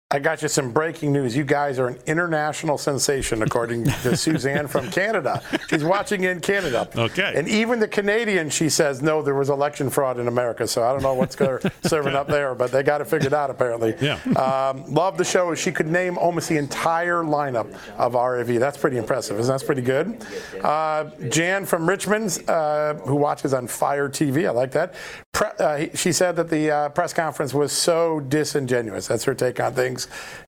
I 0.09 0.19
got 0.19 0.41
you 0.41 0.47
some 0.47 0.71
breaking 0.71 1.11
news. 1.11 1.35
You 1.35 1.43
guys 1.43 1.79
are 1.79 1.87
an 1.89 1.99
international 2.07 2.77
sensation, 2.77 3.41
according 3.41 3.83
to 3.83 4.15
Suzanne 4.15 4.65
from 4.67 4.89
Canada. 4.89 5.43
She's 5.69 5.83
watching 5.83 6.23
in 6.23 6.39
Canada. 6.39 6.87
Okay. 6.95 7.33
And 7.35 7.45
even 7.49 7.81
the 7.81 7.89
Canadian, 7.89 8.49
she 8.49 8.69
says, 8.69 9.01
no, 9.01 9.21
there 9.21 9.35
was 9.35 9.49
election 9.49 9.89
fraud 9.89 10.17
in 10.17 10.29
America. 10.29 10.65
So 10.65 10.81
I 10.81 10.93
don't 10.93 11.03
know 11.03 11.13
what's 11.13 11.35
they're 11.35 11.59
serving 11.83 12.15
up 12.15 12.27
there, 12.29 12.55
but 12.55 12.71
they 12.71 12.83
got 12.83 13.01
it 13.01 13.07
figured 13.07 13.33
out 13.33 13.49
apparently. 13.49 13.95
Yeah. 13.99 14.13
Um, 14.37 14.85
love 14.93 15.17
the 15.17 15.25
show. 15.25 15.53
She 15.55 15.73
could 15.73 15.87
name 15.87 16.17
almost 16.17 16.47
the 16.47 16.55
entire 16.57 17.23
lineup 17.23 17.77
of 17.97 18.13
RAV. 18.13 18.61
That's 18.61 18.77
pretty 18.77 18.95
impressive. 18.95 19.37
Isn't 19.37 19.57
that 19.57 19.65
pretty 19.65 19.81
good? 19.81 20.25
Uh, 20.63 21.09
Jan 21.27 21.65
from 21.65 21.85
Richmond, 21.87 22.45
uh, 22.47 22.93
who 22.93 23.15
watches 23.17 23.53
on 23.53 23.67
Fire 23.67 24.07
TV. 24.07 24.47
I 24.47 24.51
like 24.51 24.71
that. 24.71 24.95
Pre- 25.33 25.49
uh, 25.59 25.85
she 25.95 26.13
said 26.13 26.37
that 26.37 26.49
the 26.49 26.71
uh, 26.71 26.89
press 26.89 27.11
conference 27.11 27.53
was 27.53 27.73
so 27.73 28.21
disingenuous. 28.21 29.07
That's 29.07 29.25
her 29.25 29.35
take 29.35 29.59
on 29.59 29.73
things. 29.73 29.96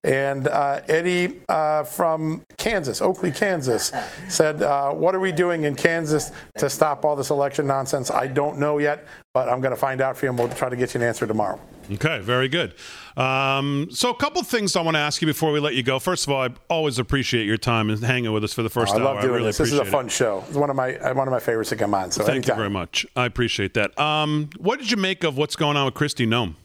And 0.03 0.47
uh, 0.47 0.81
Eddie 0.87 1.41
uh, 1.49 1.83
from 1.83 2.43
Kansas, 2.57 3.01
Oakley, 3.01 3.31
Kansas, 3.31 3.91
said, 4.27 4.61
uh, 4.61 4.91
What 4.91 5.15
are 5.15 5.19
we 5.19 5.31
doing 5.31 5.63
in 5.63 5.75
Kansas 5.75 6.31
to 6.57 6.69
stop 6.69 7.05
all 7.05 7.15
this 7.15 7.29
election 7.31 7.65
nonsense? 7.65 8.11
I 8.11 8.27
don't 8.27 8.59
know 8.59 8.77
yet, 8.77 9.07
but 9.33 9.49
I'm 9.49 9.61
going 9.61 9.73
to 9.73 9.79
find 9.79 10.01
out 10.01 10.17
for 10.17 10.25
you 10.25 10.29
and 10.31 10.37
we'll 10.37 10.49
try 10.49 10.69
to 10.69 10.75
get 10.75 10.93
you 10.93 11.01
an 11.01 11.07
answer 11.07 11.25
tomorrow. 11.25 11.59
Okay, 11.91 12.19
very 12.19 12.47
good. 12.47 12.75
Um, 13.17 13.87
so, 13.91 14.11
a 14.11 14.15
couple 14.15 14.41
things 14.43 14.75
I 14.75 14.81
want 14.81 14.95
to 14.95 14.99
ask 14.99 15.21
you 15.21 15.25
before 15.25 15.51
we 15.51 15.59
let 15.59 15.73
you 15.73 15.83
go. 15.83 15.97
First 15.99 16.27
of 16.27 16.33
all, 16.33 16.43
I 16.43 16.49
always 16.69 16.99
appreciate 16.99 17.45
your 17.45 17.57
time 17.57 17.89
and 17.89 17.99
hanging 18.03 18.31
with 18.31 18.43
us 18.43 18.53
for 18.53 18.61
the 18.61 18.69
first 18.69 18.93
I 18.93 18.97
hour. 18.97 19.03
love 19.05 19.21
doing 19.21 19.33
really 19.33 19.45
this. 19.47 19.57
This 19.57 19.73
is 19.73 19.79
a 19.79 19.85
fun 19.85 20.05
it. 20.05 20.11
show. 20.11 20.43
It's 20.47 20.55
one 20.55 20.69
of 20.69 20.75
my 20.75 20.95
uh, 20.97 21.13
one 21.15 21.27
of 21.27 21.31
my 21.31 21.39
favorites 21.39 21.69
to 21.71 21.75
come 21.75 21.93
on. 21.93 22.11
So 22.11 22.23
Thank 22.23 22.35
anytime. 22.35 22.55
you 22.57 22.59
very 22.59 22.69
much. 22.69 23.05
I 23.15 23.25
appreciate 23.25 23.73
that. 23.73 23.97
Um, 23.99 24.49
what 24.57 24.79
did 24.79 24.91
you 24.91 24.97
make 24.97 25.23
of 25.23 25.37
what's 25.37 25.55
going 25.55 25.77
on 25.77 25.85
with 25.85 25.95
Kristi 25.95 26.27
Noem? 26.27 26.55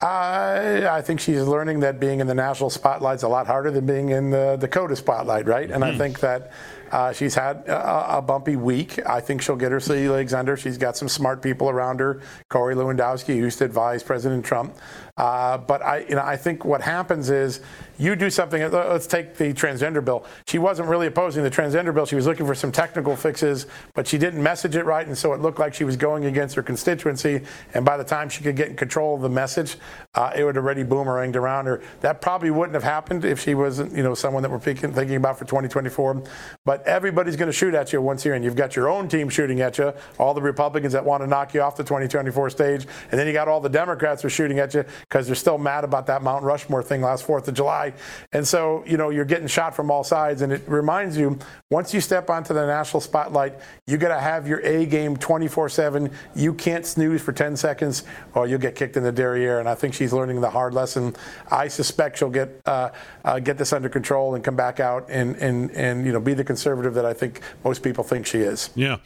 I, 0.00 0.86
I 0.88 1.02
think 1.02 1.20
she's 1.20 1.42
learning 1.42 1.80
that 1.80 1.98
being 1.98 2.20
in 2.20 2.26
the 2.26 2.34
national 2.34 2.68
spotlight's 2.68 3.22
a 3.22 3.28
lot 3.28 3.46
harder 3.46 3.70
than 3.70 3.86
being 3.86 4.10
in 4.10 4.30
the 4.30 4.56
Dakota 4.56 4.94
spotlight, 4.94 5.46
right? 5.46 5.70
And 5.70 5.82
I 5.82 5.90
mm-hmm. 5.90 5.98
think 5.98 6.20
that 6.20 6.52
uh, 6.90 7.12
she's 7.12 7.34
had 7.34 7.58
a, 7.68 8.18
a 8.18 8.22
bumpy 8.22 8.56
week. 8.56 9.04
I 9.06 9.20
think 9.20 9.42
she'll 9.42 9.56
get 9.56 9.72
her 9.72 9.80
sea 9.80 10.08
legs 10.08 10.34
under. 10.34 10.56
She's 10.56 10.78
got 10.78 10.96
some 10.96 11.08
smart 11.08 11.42
people 11.42 11.68
around 11.68 12.00
her. 12.00 12.20
Corey 12.48 12.74
Lewandowski 12.74 13.34
used 13.34 13.58
to 13.58 13.64
advise 13.64 14.02
President 14.02 14.44
Trump. 14.44 14.76
Uh, 15.16 15.56
but 15.56 15.80
I, 15.80 16.00
you 16.00 16.14
know, 16.14 16.22
I 16.22 16.36
think 16.36 16.64
what 16.64 16.82
happens 16.82 17.30
is 17.30 17.60
you 17.98 18.14
do 18.14 18.28
something. 18.28 18.60
Let's 18.70 19.06
take 19.06 19.36
the 19.36 19.54
transgender 19.54 20.04
bill. 20.04 20.26
She 20.46 20.58
wasn't 20.58 20.88
really 20.88 21.06
opposing 21.06 21.42
the 21.42 21.50
transgender 21.50 21.94
bill. 21.94 22.04
She 22.04 22.16
was 22.16 22.26
looking 22.26 22.44
for 22.44 22.54
some 22.54 22.70
technical 22.70 23.16
fixes, 23.16 23.66
but 23.94 24.06
she 24.06 24.18
didn't 24.18 24.42
message 24.42 24.76
it 24.76 24.84
right, 24.84 25.06
and 25.06 25.16
so 25.16 25.32
it 25.32 25.40
looked 25.40 25.58
like 25.58 25.72
she 25.72 25.84
was 25.84 25.96
going 25.96 26.26
against 26.26 26.54
her 26.56 26.62
constituency. 26.62 27.40
And 27.72 27.86
by 27.86 27.96
the 27.96 28.04
time 28.04 28.28
she 28.28 28.42
could 28.42 28.56
get 28.56 28.68
in 28.68 28.76
control 28.76 29.14
of 29.14 29.22
the 29.22 29.30
message, 29.30 29.78
uh, 30.14 30.32
it 30.36 30.44
would 30.44 30.58
already 30.58 30.84
boomeranged 30.84 31.36
around 31.36 31.64
her. 31.64 31.82
That 32.02 32.20
probably 32.20 32.50
wouldn't 32.50 32.74
have 32.74 32.84
happened 32.84 33.24
if 33.24 33.40
she 33.40 33.54
wasn't, 33.54 33.96
you 33.96 34.02
know, 34.02 34.14
someone 34.14 34.42
that 34.42 34.50
we're 34.50 34.58
thinking 34.58 35.16
about 35.16 35.38
for 35.38 35.46
2024. 35.46 36.24
But 36.66 36.75
everybody's 36.84 37.36
going 37.36 37.48
to 37.48 37.52
shoot 37.52 37.74
at 37.74 37.92
you 37.92 38.02
once 38.02 38.22
here, 38.22 38.34
and 38.34 38.44
you've 38.44 38.56
got 38.56 38.76
your 38.76 38.88
own 38.88 39.08
team 39.08 39.28
shooting 39.28 39.60
at 39.60 39.78
you. 39.78 39.92
All 40.18 40.34
the 40.34 40.42
Republicans 40.42 40.92
that 40.92 41.04
want 41.04 41.22
to 41.22 41.26
knock 41.26 41.54
you 41.54 41.62
off 41.62 41.76
the 41.76 41.84
2024 41.84 42.50
stage, 42.50 42.86
and 43.10 43.18
then 43.18 43.26
you 43.26 43.32
got 43.32 43.48
all 43.48 43.60
the 43.60 43.68
Democrats 43.68 44.22
who 44.22 44.26
are 44.26 44.30
shooting 44.30 44.58
at 44.58 44.74
you 44.74 44.84
because 45.00 45.26
they're 45.26 45.34
still 45.34 45.58
mad 45.58 45.84
about 45.84 46.06
that 46.06 46.22
Mount 46.22 46.44
Rushmore 46.44 46.82
thing 46.82 47.00
last 47.00 47.24
Fourth 47.24 47.48
of 47.48 47.54
July. 47.54 47.94
And 48.32 48.46
so, 48.46 48.84
you 48.86 48.96
know, 48.96 49.10
you're 49.10 49.24
getting 49.24 49.46
shot 49.46 49.74
from 49.74 49.90
all 49.90 50.04
sides, 50.04 50.42
and 50.42 50.52
it 50.52 50.62
reminds 50.66 51.16
you 51.16 51.38
once 51.70 51.92
you 51.92 52.00
step 52.00 52.30
onto 52.30 52.54
the 52.54 52.66
national 52.66 53.00
spotlight, 53.00 53.54
you 53.86 53.96
got 53.96 54.14
to 54.14 54.20
have 54.20 54.46
your 54.46 54.60
A 54.60 54.86
game 54.86 55.16
24/7. 55.16 56.12
You 56.34 56.54
can't 56.54 56.86
snooze 56.86 57.22
for 57.22 57.32
10 57.32 57.56
seconds, 57.56 58.04
or 58.34 58.46
you'll 58.46 58.60
get 58.60 58.74
kicked 58.74 58.96
in 58.96 59.02
the 59.02 59.12
derriere. 59.12 59.58
And 59.60 59.68
I 59.68 59.74
think 59.74 59.94
she's 59.94 60.12
learning 60.12 60.40
the 60.40 60.50
hard 60.50 60.74
lesson. 60.74 61.16
I 61.50 61.68
suspect 61.68 62.18
she'll 62.18 62.30
get 62.30 62.60
uh, 62.66 62.90
uh, 63.24 63.40
get 63.40 63.58
this 63.58 63.72
under 63.72 63.88
control 63.88 64.34
and 64.34 64.44
come 64.44 64.56
back 64.56 64.80
out 64.80 65.06
and 65.08 65.36
and 65.36 65.70
and 65.72 66.06
you 66.06 66.12
know 66.12 66.20
be 66.20 66.34
the 66.34 66.44
conservative 66.44 66.65
that 66.74 67.04
I 67.04 67.12
think 67.12 67.40
most 67.64 67.82
people 67.82 68.02
think 68.02 68.26
she 68.26 68.38
is. 68.38 68.70
Yeah. 68.74 68.96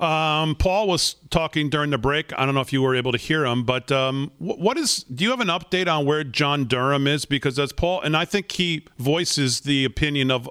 Um, 0.00 0.56
Paul 0.56 0.88
was 0.88 1.14
talking 1.30 1.68
during 1.70 1.90
the 1.90 1.98
break. 1.98 2.32
I 2.36 2.44
don't 2.44 2.54
know 2.54 2.60
if 2.60 2.72
you 2.72 2.82
were 2.82 2.96
able 2.96 3.12
to 3.12 3.18
hear 3.18 3.44
him, 3.44 3.62
but 3.64 3.92
um, 3.92 4.32
what 4.38 4.76
is? 4.76 5.04
Do 5.04 5.22
you 5.22 5.30
have 5.30 5.40
an 5.40 5.48
update 5.48 5.86
on 5.92 6.06
where 6.06 6.24
John 6.24 6.64
Durham 6.64 7.06
is? 7.06 7.24
Because 7.24 7.58
as 7.58 7.72
Paul 7.72 8.00
and 8.00 8.16
I 8.16 8.24
think 8.24 8.50
he 8.52 8.86
voices 8.98 9.60
the 9.60 9.84
opinion 9.84 10.30
of 10.30 10.48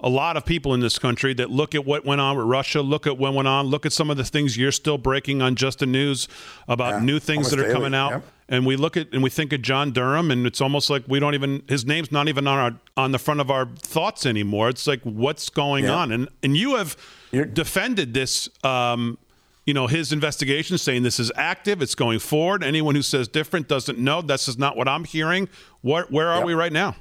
a 0.00 0.08
lot 0.08 0.36
of 0.36 0.46
people 0.46 0.72
in 0.74 0.80
this 0.80 0.98
country 0.98 1.34
that 1.34 1.50
look 1.50 1.74
at 1.74 1.84
what 1.84 2.06
went 2.06 2.20
on 2.20 2.36
with 2.36 2.46
Russia, 2.46 2.80
look 2.80 3.06
at 3.06 3.18
what 3.18 3.34
went 3.34 3.48
on, 3.48 3.66
look 3.66 3.84
at 3.84 3.92
some 3.92 4.10
of 4.10 4.16
the 4.16 4.24
things 4.24 4.56
you're 4.56 4.70
still 4.72 4.96
breaking 4.96 5.42
on 5.42 5.54
Just 5.56 5.80
the 5.80 5.86
News 5.86 6.28
about 6.68 6.94
Yeah, 6.94 7.04
new 7.04 7.18
things 7.18 7.50
that 7.50 7.58
are 7.58 7.62
daily, 7.64 7.74
coming 7.74 7.94
out. 7.94 8.10
yep. 8.12 8.24
And 8.50 8.64
we 8.64 8.76
look 8.76 8.96
at 8.96 9.08
and 9.12 9.22
we 9.22 9.28
think 9.30 9.52
of 9.52 9.60
John 9.60 9.92
Durham, 9.92 10.30
and 10.30 10.46
it's 10.46 10.60
almost 10.60 10.88
like 10.88 11.02
we 11.06 11.20
don't 11.20 11.34
even 11.34 11.62
his 11.68 11.84
name's 11.84 12.10
not 12.10 12.28
even 12.28 12.46
on 12.46 12.58
our 12.58 12.74
on 12.96 13.12
the 13.12 13.18
front 13.18 13.40
of 13.40 13.50
our 13.50 13.66
thoughts 13.66 14.24
anymore. 14.24 14.68
It's 14.70 14.86
like 14.86 15.02
what's 15.02 15.50
going 15.50 15.84
Yeah. 15.84 15.94
on, 15.96 16.12
and 16.12 16.28
and 16.42 16.56
you 16.56 16.76
have 16.76 16.96
defended 17.52 18.14
this. 18.14 18.48
Um, 18.64 19.18
you 19.66 19.74
know 19.74 19.86
his 19.86 20.12
investigation, 20.14 20.78
saying 20.78 21.02
this 21.02 21.20
is 21.20 21.30
active, 21.36 21.82
it's 21.82 21.94
going 21.94 22.20
forward. 22.20 22.64
Anyone 22.64 22.94
who 22.94 23.02
says 23.02 23.28
different 23.28 23.68
doesn't 23.68 23.98
know. 23.98 24.22
This 24.22 24.48
is 24.48 24.56
not 24.56 24.78
what 24.78 24.88
I'm 24.88 25.04
hearing. 25.04 25.50
Where 25.82 26.04
where 26.04 26.28
are 26.28 26.38
Yep. 26.38 26.46
we 26.46 26.54
right 26.54 26.72
now? 26.72 26.96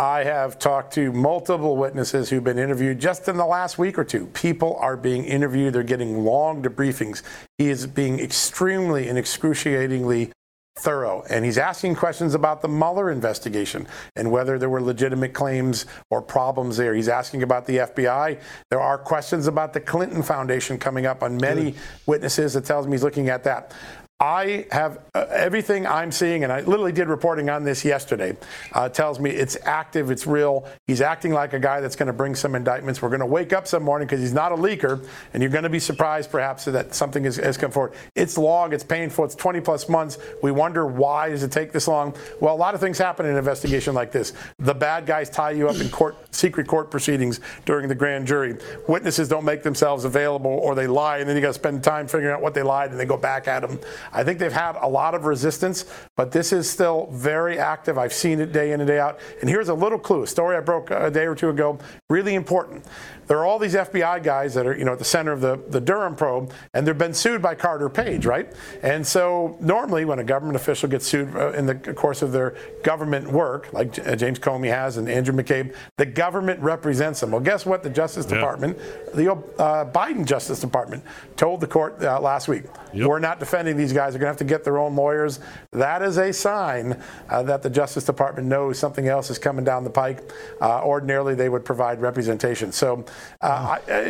I 0.00 0.22
have 0.24 0.58
talked 0.60 0.94
to 0.94 1.12
multiple 1.12 1.76
witnesses 1.76 2.30
who've 2.30 2.42
been 2.44 2.58
interviewed 2.58 3.00
just 3.00 3.28
in 3.28 3.36
the 3.36 3.44
last 3.44 3.78
week 3.78 3.98
or 3.98 4.04
two. 4.04 4.26
People 4.28 4.76
are 4.80 4.96
being 4.96 5.24
interviewed, 5.24 5.74
they're 5.74 5.82
getting 5.82 6.24
long 6.24 6.62
debriefings. 6.62 7.20
He 7.58 7.68
is 7.68 7.86
being 7.86 8.18
extremely 8.20 9.08
and 9.08 9.18
excruciatingly 9.18 10.30
thorough, 10.78 11.24
and 11.28 11.44
he's 11.44 11.58
asking 11.58 11.96
questions 11.96 12.34
about 12.34 12.62
the 12.62 12.68
Mueller 12.68 13.10
investigation 13.10 13.86
and 14.16 14.30
whether 14.30 14.58
there 14.58 14.68
were 14.68 14.80
legitimate 14.80 15.34
claims 15.34 15.86
or 16.10 16.22
problems 16.22 16.76
there. 16.76 16.94
He's 16.94 17.08
asking 17.08 17.42
about 17.42 17.66
the 17.66 17.78
FBI. 17.78 18.40
There 18.70 18.80
are 18.80 18.98
questions 18.98 19.46
about 19.46 19.72
the 19.72 19.80
Clinton 19.80 20.22
Foundation 20.22 20.78
coming 20.78 21.06
up 21.06 21.22
on 21.22 21.36
many 21.36 21.74
witnesses 22.06 22.56
It 22.56 22.64
tells 22.64 22.86
me 22.86 22.92
he's 22.92 23.02
looking 23.02 23.28
at 23.28 23.44
that. 23.44 23.72
I 24.20 24.66
have 24.72 24.98
uh, 25.14 25.26
everything 25.30 25.86
I'm 25.86 26.10
seeing, 26.10 26.42
and 26.42 26.52
I 26.52 26.62
literally 26.62 26.90
did 26.90 27.06
reporting 27.06 27.48
on 27.48 27.62
this 27.62 27.84
yesterday, 27.84 28.36
uh, 28.72 28.88
tells 28.88 29.20
me 29.20 29.30
it's 29.30 29.56
active, 29.62 30.10
it's 30.10 30.26
real. 30.26 30.68
He's 30.88 31.00
acting 31.00 31.32
like 31.32 31.52
a 31.52 31.60
guy 31.60 31.80
that's 31.80 31.94
going 31.94 32.08
to 32.08 32.12
bring 32.12 32.34
some 32.34 32.56
indictments. 32.56 33.00
We're 33.00 33.10
going 33.10 33.20
to 33.20 33.26
wake 33.26 33.52
up 33.52 33.68
some 33.68 33.84
morning 33.84 34.08
because 34.08 34.18
he's 34.18 34.32
not 34.32 34.50
a 34.50 34.56
leaker, 34.56 35.06
and 35.32 35.40
you're 35.40 35.52
going 35.52 35.62
to 35.62 35.70
be 35.70 35.78
surprised 35.78 36.32
perhaps 36.32 36.64
that 36.64 36.96
something 36.96 37.22
has, 37.22 37.36
has 37.36 37.56
come 37.56 37.70
forward. 37.70 37.92
It's 38.16 38.36
long, 38.36 38.72
it's 38.72 38.82
painful, 38.82 39.24
it's 39.24 39.36
20 39.36 39.60
plus 39.60 39.88
months. 39.88 40.18
We 40.42 40.50
wonder 40.50 40.84
why 40.84 41.28
does 41.28 41.44
it 41.44 41.52
take 41.52 41.70
this 41.70 41.86
long? 41.86 42.12
Well, 42.40 42.52
a 42.52 42.58
lot 42.58 42.74
of 42.74 42.80
things 42.80 42.98
happen 42.98 43.24
in 43.24 43.30
an 43.30 43.38
investigation 43.38 43.94
like 43.94 44.10
this. 44.10 44.32
The 44.58 44.74
bad 44.74 45.06
guys 45.06 45.30
tie 45.30 45.52
you 45.52 45.68
up 45.68 45.76
in 45.76 45.90
court, 45.90 46.16
secret 46.34 46.66
court 46.66 46.90
proceedings 46.90 47.38
during 47.66 47.86
the 47.86 47.94
grand 47.94 48.26
jury. 48.26 48.56
Witnesses 48.88 49.28
don't 49.28 49.44
make 49.44 49.62
themselves 49.62 50.04
available, 50.04 50.50
or 50.50 50.74
they 50.74 50.88
lie, 50.88 51.18
and 51.18 51.28
then 51.28 51.36
you 51.36 51.42
got 51.42 51.48
to 51.48 51.54
spend 51.54 51.84
time 51.84 52.08
figuring 52.08 52.34
out 52.34 52.42
what 52.42 52.54
they 52.54 52.64
lied, 52.64 52.90
and 52.90 52.98
they 52.98 53.04
go 53.04 53.16
back 53.16 53.46
at 53.46 53.60
them. 53.60 53.78
I 54.12 54.24
think 54.24 54.38
they've 54.38 54.52
had 54.52 54.76
a 54.76 54.88
lot 54.88 55.14
of 55.14 55.24
resistance, 55.24 55.84
but 56.16 56.32
this 56.32 56.52
is 56.52 56.68
still 56.68 57.08
very 57.12 57.58
active. 57.58 57.98
I've 57.98 58.12
seen 58.12 58.40
it 58.40 58.52
day 58.52 58.72
in 58.72 58.80
and 58.80 58.88
day 58.88 58.98
out. 58.98 59.20
And 59.40 59.48
here's 59.48 59.68
a 59.68 59.74
little 59.74 59.98
clue, 59.98 60.22
a 60.22 60.26
story 60.26 60.56
I 60.56 60.60
broke 60.60 60.90
a 60.90 61.10
day 61.10 61.26
or 61.26 61.34
two 61.34 61.50
ago, 61.50 61.78
really 62.08 62.34
important. 62.34 62.84
There 63.28 63.38
are 63.38 63.44
all 63.44 63.58
these 63.58 63.74
FBI 63.74 64.22
guys 64.22 64.54
that 64.54 64.66
are, 64.66 64.76
you 64.76 64.84
know, 64.84 64.92
at 64.94 64.98
the 64.98 65.04
center 65.04 65.32
of 65.32 65.40
the, 65.42 65.60
the 65.68 65.80
Durham 65.80 66.16
probe, 66.16 66.52
and 66.74 66.86
they've 66.86 66.96
been 66.96 67.12
sued 67.14 67.42
by 67.42 67.54
Carter 67.54 67.88
Page, 67.90 68.24
right? 68.26 68.52
And 68.82 69.06
so 69.06 69.56
normally 69.60 70.04
when 70.06 70.18
a 70.18 70.24
government 70.24 70.56
official 70.56 70.88
gets 70.88 71.06
sued 71.06 71.36
uh, 71.36 71.52
in 71.52 71.66
the 71.66 71.74
course 71.74 72.22
of 72.22 72.32
their 72.32 72.56
government 72.82 73.30
work, 73.30 73.70
like 73.72 73.98
uh, 74.06 74.16
James 74.16 74.38
Comey 74.38 74.68
has 74.68 74.96
and 74.96 75.08
Andrew 75.08 75.34
McCabe, 75.34 75.74
the 75.98 76.06
government 76.06 76.58
represents 76.60 77.20
them. 77.20 77.30
Well, 77.30 77.42
guess 77.42 77.66
what? 77.66 77.82
The 77.82 77.90
Justice 77.90 78.26
Yeah. 78.28 78.36
Department, 78.36 78.78
the 79.14 79.30
uh, 79.32 79.84
Biden 79.92 80.24
Justice 80.24 80.60
Department, 80.60 81.04
told 81.36 81.60
the 81.60 81.66
court 81.66 82.02
uh, 82.02 82.18
last 82.20 82.48
week, 82.48 82.64
we're 82.94 83.18
not 83.18 83.38
defending 83.38 83.76
these 83.76 83.92
guys. 83.92 84.14
They're 84.14 84.20
going 84.20 84.28
to 84.28 84.32
have 84.32 84.36
to 84.38 84.44
get 84.44 84.64
their 84.64 84.78
own 84.78 84.96
lawyers. 84.96 85.40
That 85.72 86.00
is 86.00 86.16
a 86.16 86.32
sign 86.32 87.00
uh, 87.28 87.42
that 87.42 87.62
the 87.62 87.68
Justice 87.70 88.04
Department 88.04 88.48
knows 88.48 88.78
something 88.78 89.06
else 89.06 89.28
is 89.28 89.38
coming 89.38 89.64
down 89.64 89.84
the 89.84 89.90
pike. 89.90 90.32
Uh, 90.62 90.82
ordinarily, 90.82 91.34
they 91.34 91.50
would 91.50 91.64
provide 91.66 92.00
representation. 92.00 92.72
So 92.72 93.04
uh, 93.40 93.78
I, 93.88 93.92
I- 93.92 94.00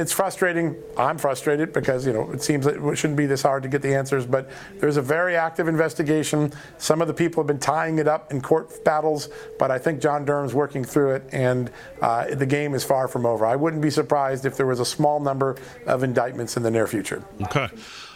it's 0.00 0.12
frustrating. 0.12 0.76
I'm 0.96 1.18
frustrated 1.18 1.72
because 1.72 2.06
you 2.06 2.12
know 2.12 2.30
it 2.32 2.42
seems 2.42 2.64
that 2.64 2.76
it 2.76 2.96
shouldn't 2.96 3.16
be 3.16 3.26
this 3.26 3.42
hard 3.42 3.62
to 3.62 3.68
get 3.68 3.82
the 3.82 3.94
answers. 3.94 4.26
But 4.26 4.50
there's 4.78 4.96
a 4.96 5.02
very 5.02 5.36
active 5.36 5.68
investigation. 5.68 6.52
Some 6.78 7.00
of 7.00 7.08
the 7.08 7.14
people 7.14 7.42
have 7.42 7.46
been 7.48 7.58
tying 7.58 7.98
it 7.98 8.08
up 8.08 8.30
in 8.32 8.40
court 8.40 8.84
battles, 8.84 9.28
but 9.58 9.70
I 9.70 9.78
think 9.78 10.00
John 10.00 10.24
Durham's 10.24 10.54
working 10.54 10.84
through 10.84 11.12
it, 11.16 11.28
and 11.32 11.70
uh, 12.02 12.34
the 12.34 12.46
game 12.46 12.74
is 12.74 12.84
far 12.84 13.08
from 13.08 13.26
over. 13.26 13.46
I 13.46 13.56
wouldn't 13.56 13.82
be 13.82 13.90
surprised 13.90 14.44
if 14.44 14.56
there 14.56 14.66
was 14.66 14.80
a 14.80 14.84
small 14.84 15.20
number 15.20 15.56
of 15.86 16.02
indictments 16.02 16.56
in 16.56 16.62
the 16.62 16.70
near 16.70 16.86
future. 16.86 17.24
Okay. 17.42 17.68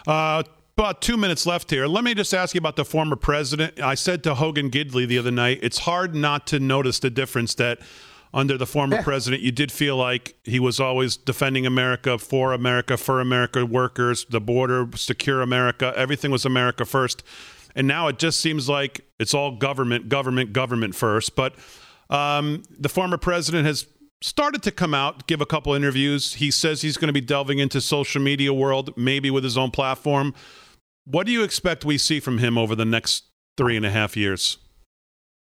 Uh, 0.07 0.42
about 0.76 1.03
two 1.03 1.16
minutes 1.16 1.44
left 1.44 1.70
here. 1.70 1.88
Let 1.88 2.05
me 2.05 2.14
just 2.14 2.32
ask 2.32 2.55
you 2.55 2.59
about 2.61 2.76
the 2.76 2.84
former 2.84 3.16
president. 3.16 3.80
I 3.80 3.94
said 3.96 4.22
to 4.24 4.34
Hogan 4.36 4.70
Gidley 4.70 5.09
the 5.09 5.18
other 5.18 5.32
night, 5.32 5.59
it's 5.61 5.78
hard 5.78 6.14
not 6.14 6.46
to 6.49 6.61
notice 6.61 7.01
the 7.01 7.11
difference 7.11 7.55
that 7.57 7.80
under 8.33 8.57
the 8.57 8.66
former 8.66 9.03
president, 9.05 9.43
you 9.43 9.53
did 9.53 9.72
feel 9.72 9.97
like 9.97 10.37
he 10.45 10.61
was 10.61 10.81
always 10.81 11.16
defending 11.16 11.66
America, 11.66 12.18
for 12.18 12.53
America, 12.53 12.97
for 12.97 13.20
America, 13.20 13.64
workers, 13.64 14.26
the 14.31 14.41
border, 14.41 14.89
secure 14.95 15.43
America. 15.43 15.93
Everything 15.97 16.31
was 16.31 16.45
America 16.45 16.85
first. 16.85 17.22
And 17.74 17.87
now 17.87 18.09
it 18.09 18.18
just 18.18 18.41
seems 18.41 18.68
like 18.68 19.03
it's 19.18 19.35
all 19.35 19.57
government, 19.57 20.09
government, 20.09 20.53
government 20.53 20.95
first. 20.95 21.37
But 21.37 21.55
um, 22.11 22.62
the 22.70 22.89
former 22.89 23.18
president 23.18 23.66
has 23.66 23.87
started 24.20 24.62
to 24.64 24.72
come 24.72 24.95
out, 24.95 25.26
give 25.26 25.41
a 25.41 25.47
couple 25.47 25.74
interviews. 25.74 26.35
He 26.35 26.51
says 26.51 26.83
he's 26.83 26.97
going 26.97 27.09
to 27.09 27.12
be 27.12 27.20
delving 27.20 27.59
into 27.59 27.81
social 27.81 28.20
media 28.20 28.53
world, 28.53 28.97
maybe 28.97 29.31
with 29.31 29.45
his 29.45 29.57
own 29.57 29.70
platform. 29.70 30.35
What 31.05 31.26
do 31.26 31.33
you 31.33 31.43
expect 31.43 31.85
we 31.85 31.99
see 31.99 32.20
from 32.20 32.39
him 32.39 32.59
over 32.59 32.74
the 32.74 32.85
next 32.85 33.24
three 33.57 33.76
and 33.76 33.87
a 33.87 33.91
half 33.91 34.16
years? 34.16 34.59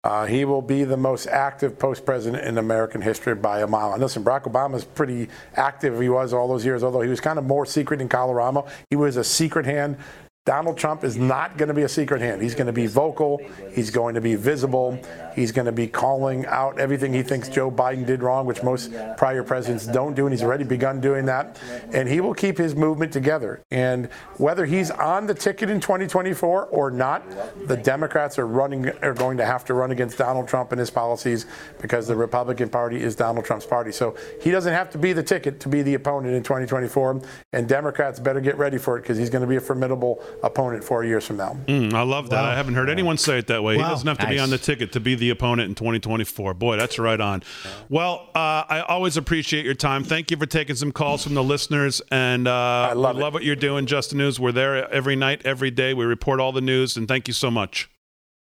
Uh, 0.05 0.27
he 0.27 0.45
will 0.45 0.63
be 0.63 0.85
the 0.85 0.97
most 0.97 1.27
active 1.27 1.77
post 1.79 2.07
president 2.07 2.45
in 2.45 2.57
American 2.59 3.03
history 3.03 3.35
by 3.35 3.61
a 3.61 3.67
mile. 3.67 3.93
And 3.93 4.01
listen, 4.01 4.23
Barack 4.23 4.45
Obama 4.45 4.69
Obama's 4.69 4.85
pretty 4.85 5.29
active. 5.55 6.01
He 6.01 6.09
was 6.09 6.33
all 6.33 6.49
those 6.49 6.65
years, 6.65 6.83
although 6.83 7.01
he 7.01 7.09
was 7.09 7.21
kind 7.21 7.39
of 7.39 7.45
more 7.45 7.67
secret 7.67 8.01
in 8.01 8.09
Colorado. 8.09 8.67
He 8.91 8.97
was 8.97 9.17
a 9.17 9.25
secret 9.25 9.67
hand. 9.67 9.97
Donald 10.45 10.79
Trump 10.79 11.05
is 11.05 11.17
not 11.17 11.59
going 11.59 11.69
to 11.69 11.75
be 11.75 11.83
a 11.83 11.89
secret 11.89 12.23
hand. 12.23 12.41
He's 12.41 12.55
going 12.55 12.69
to 12.69 12.73
be 12.73 12.87
vocal. 12.87 13.39
He's 13.73 13.91
going 13.91 14.15
to 14.15 14.21
be 14.21 14.35
visible. 14.35 14.99
He's 15.39 15.53
going 15.53 15.67
to 15.67 15.73
be 15.73 15.87
calling 15.87 16.47
out 16.47 16.81
everything 16.81 17.13
he 17.13 17.23
thinks 17.23 17.49
Joe 17.49 17.71
Biden 17.71 18.05
did 18.05 18.25
wrong, 18.25 18.45
which 18.45 18.65
most 18.65 18.93
prior 19.17 19.45
presidents 19.45 19.87
don't 19.87 20.15
do, 20.15 20.27
and 20.27 20.33
he's 20.33 20.43
already 20.43 20.65
begun 20.65 21.01
doing 21.01 21.27
that. 21.27 21.61
And 21.93 22.09
he 22.09 22.21
will 22.21 22.35
keep 22.35 22.59
his 22.59 22.75
movement 22.75 23.13
together. 23.13 23.63
And 23.71 24.07
whether 24.39 24.67
he's 24.67 24.91
on 24.91 25.29
the 25.29 25.35
ticket 25.35 25.71
in 25.71 25.81
2024 25.81 26.67
or 26.67 26.91
not, 26.91 27.23
the 27.69 27.77
Democrats 27.77 28.37
are 28.37 28.49
running 28.49 28.89
are 29.01 29.15
going 29.15 29.37
to 29.37 29.47
have 29.47 29.65
to 29.67 29.75
run 29.75 29.93
against 29.93 30.19
Donald 30.19 30.49
Trump 30.49 30.73
and 30.73 30.81
his 30.81 30.91
policies 30.91 31.47
because 31.81 32.09
the 32.09 32.17
Republican 32.17 32.69
Party 32.69 33.01
is 33.01 33.15
Donald 33.15 33.45
Trump's 33.45 33.67
party. 33.67 33.93
So 33.93 34.17
he 34.43 34.51
doesn't 34.51 34.73
have 34.73 34.91
to 34.91 34.99
be 34.99 35.13
the 35.13 35.23
ticket 35.23 35.61
to 35.61 35.69
be 35.69 35.83
the 35.83 35.95
opponent 35.95 36.35
in 36.35 36.43
2024. 36.43 37.23
And 37.53 37.69
Democrats 37.69 38.19
better 38.19 38.41
get 38.41 38.59
ready 38.59 38.79
for 38.79 38.99
it 38.99 39.03
because 39.03 39.19
he's 39.19 39.31
going 39.31 39.43
to 39.43 39.49
be 39.49 39.57
a 39.57 39.61
formidable 39.61 40.21
opponent 40.43 40.83
four 40.83 41.05
years 41.05 41.25
from 41.25 41.37
now. 41.37 41.57
Mm, 41.67 41.95
I 41.95 42.03
love 42.03 42.31
that. 42.31 42.45
I 42.45 42.57
haven't 42.57 42.75
heard 42.75 42.91
anyone 42.91 43.17
say 43.19 43.39
it 43.39 43.47
that 43.47 43.63
way. 43.63 43.77
He 43.77 43.83
doesn't 43.83 44.09
have 44.09 44.19
to 44.19 44.27
be 44.27 44.41
on 44.41 44.51
the 44.51 44.59
ticket 44.59 44.93
to 44.93 45.01
be 45.01 45.15
the 45.15 45.28
opponent 45.31 45.69
in 45.69 45.75
2024. 45.75 46.55
Boy, 46.55 46.77
that's 46.77 46.99
right 46.99 47.21
on. 47.21 47.43
Well, 47.89 48.29
uh, 48.35 48.65
I 48.69 48.85
always 48.89 49.17
appreciate 49.17 49.65
your 49.65 49.75
time. 49.75 50.05
Thank 50.05 50.31
you 50.31 50.37
for 50.37 50.47
taking 50.47 50.77
some 50.77 50.93
calls 50.93 51.25
from 51.25 51.35
the 51.35 51.45
listeners. 51.45 52.03
And 52.11 52.47
uh, 52.49 52.53
I 52.91 52.93
love, 52.93 53.17
love 53.17 53.35
what 53.35 53.45
you're 53.45 53.57
doing, 53.57 53.87
Justin 53.87 54.19
News. 54.19 54.39
We're 54.39 54.53
there 54.53 54.91
every 54.93 55.17
night, 55.17 55.43
every 55.45 55.71
day. 55.71 55.95
We 55.95 56.05
report 56.05 56.41
all 56.41 56.53
the 56.53 56.61
news. 56.61 56.97
And 56.97 57.09
thank 57.09 57.29
you 57.29 57.35
so 57.35 57.51
much. 57.51 57.91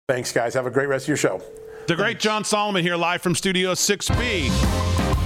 Thanks, 0.08 0.32
guys. 0.32 0.54
Have 0.54 0.66
a 0.66 0.70
great 0.70 0.88
rest 0.88 1.04
of 1.04 1.08
your 1.08 1.16
show. 1.16 1.42
The 1.86 1.94
great 1.94 2.18
John 2.18 2.42
Solomon 2.42 2.82
here, 2.82 2.96
live 2.96 3.22
from 3.22 3.34
Studio 3.34 3.72
6B. 3.72 4.50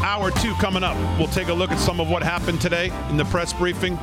Hour 0.03 0.31
two 0.31 0.53
coming 0.55 0.83
up. 0.83 0.97
We'll 1.19 1.29
take 1.29 1.49
a 1.49 1.55
look 1.55 1.71
at 1.71 1.79
some 1.79 2.01
of 2.01 2.11
what 2.11 2.23
happened 2.23 2.61
today 2.61 2.91
in 3.09 3.17
the 3.17 3.25
press 3.27 3.53
briefing. 3.53 3.99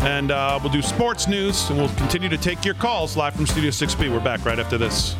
And 0.00 0.30
uh, 0.30 0.58
we'll 0.62 0.72
do 0.72 0.82
sports 0.82 1.28
news, 1.28 1.70
and 1.70 1.78
we'll 1.78 1.88
continue 1.90 2.28
to 2.28 2.36
take 2.36 2.64
your 2.64 2.74
calls 2.74 3.16
live 3.16 3.34
from 3.34 3.46
Studio 3.46 3.70
6B. 3.70 4.12
We're 4.12 4.20
back 4.20 4.44
right 4.44 4.58
after 4.58 4.76
this. 4.76 5.14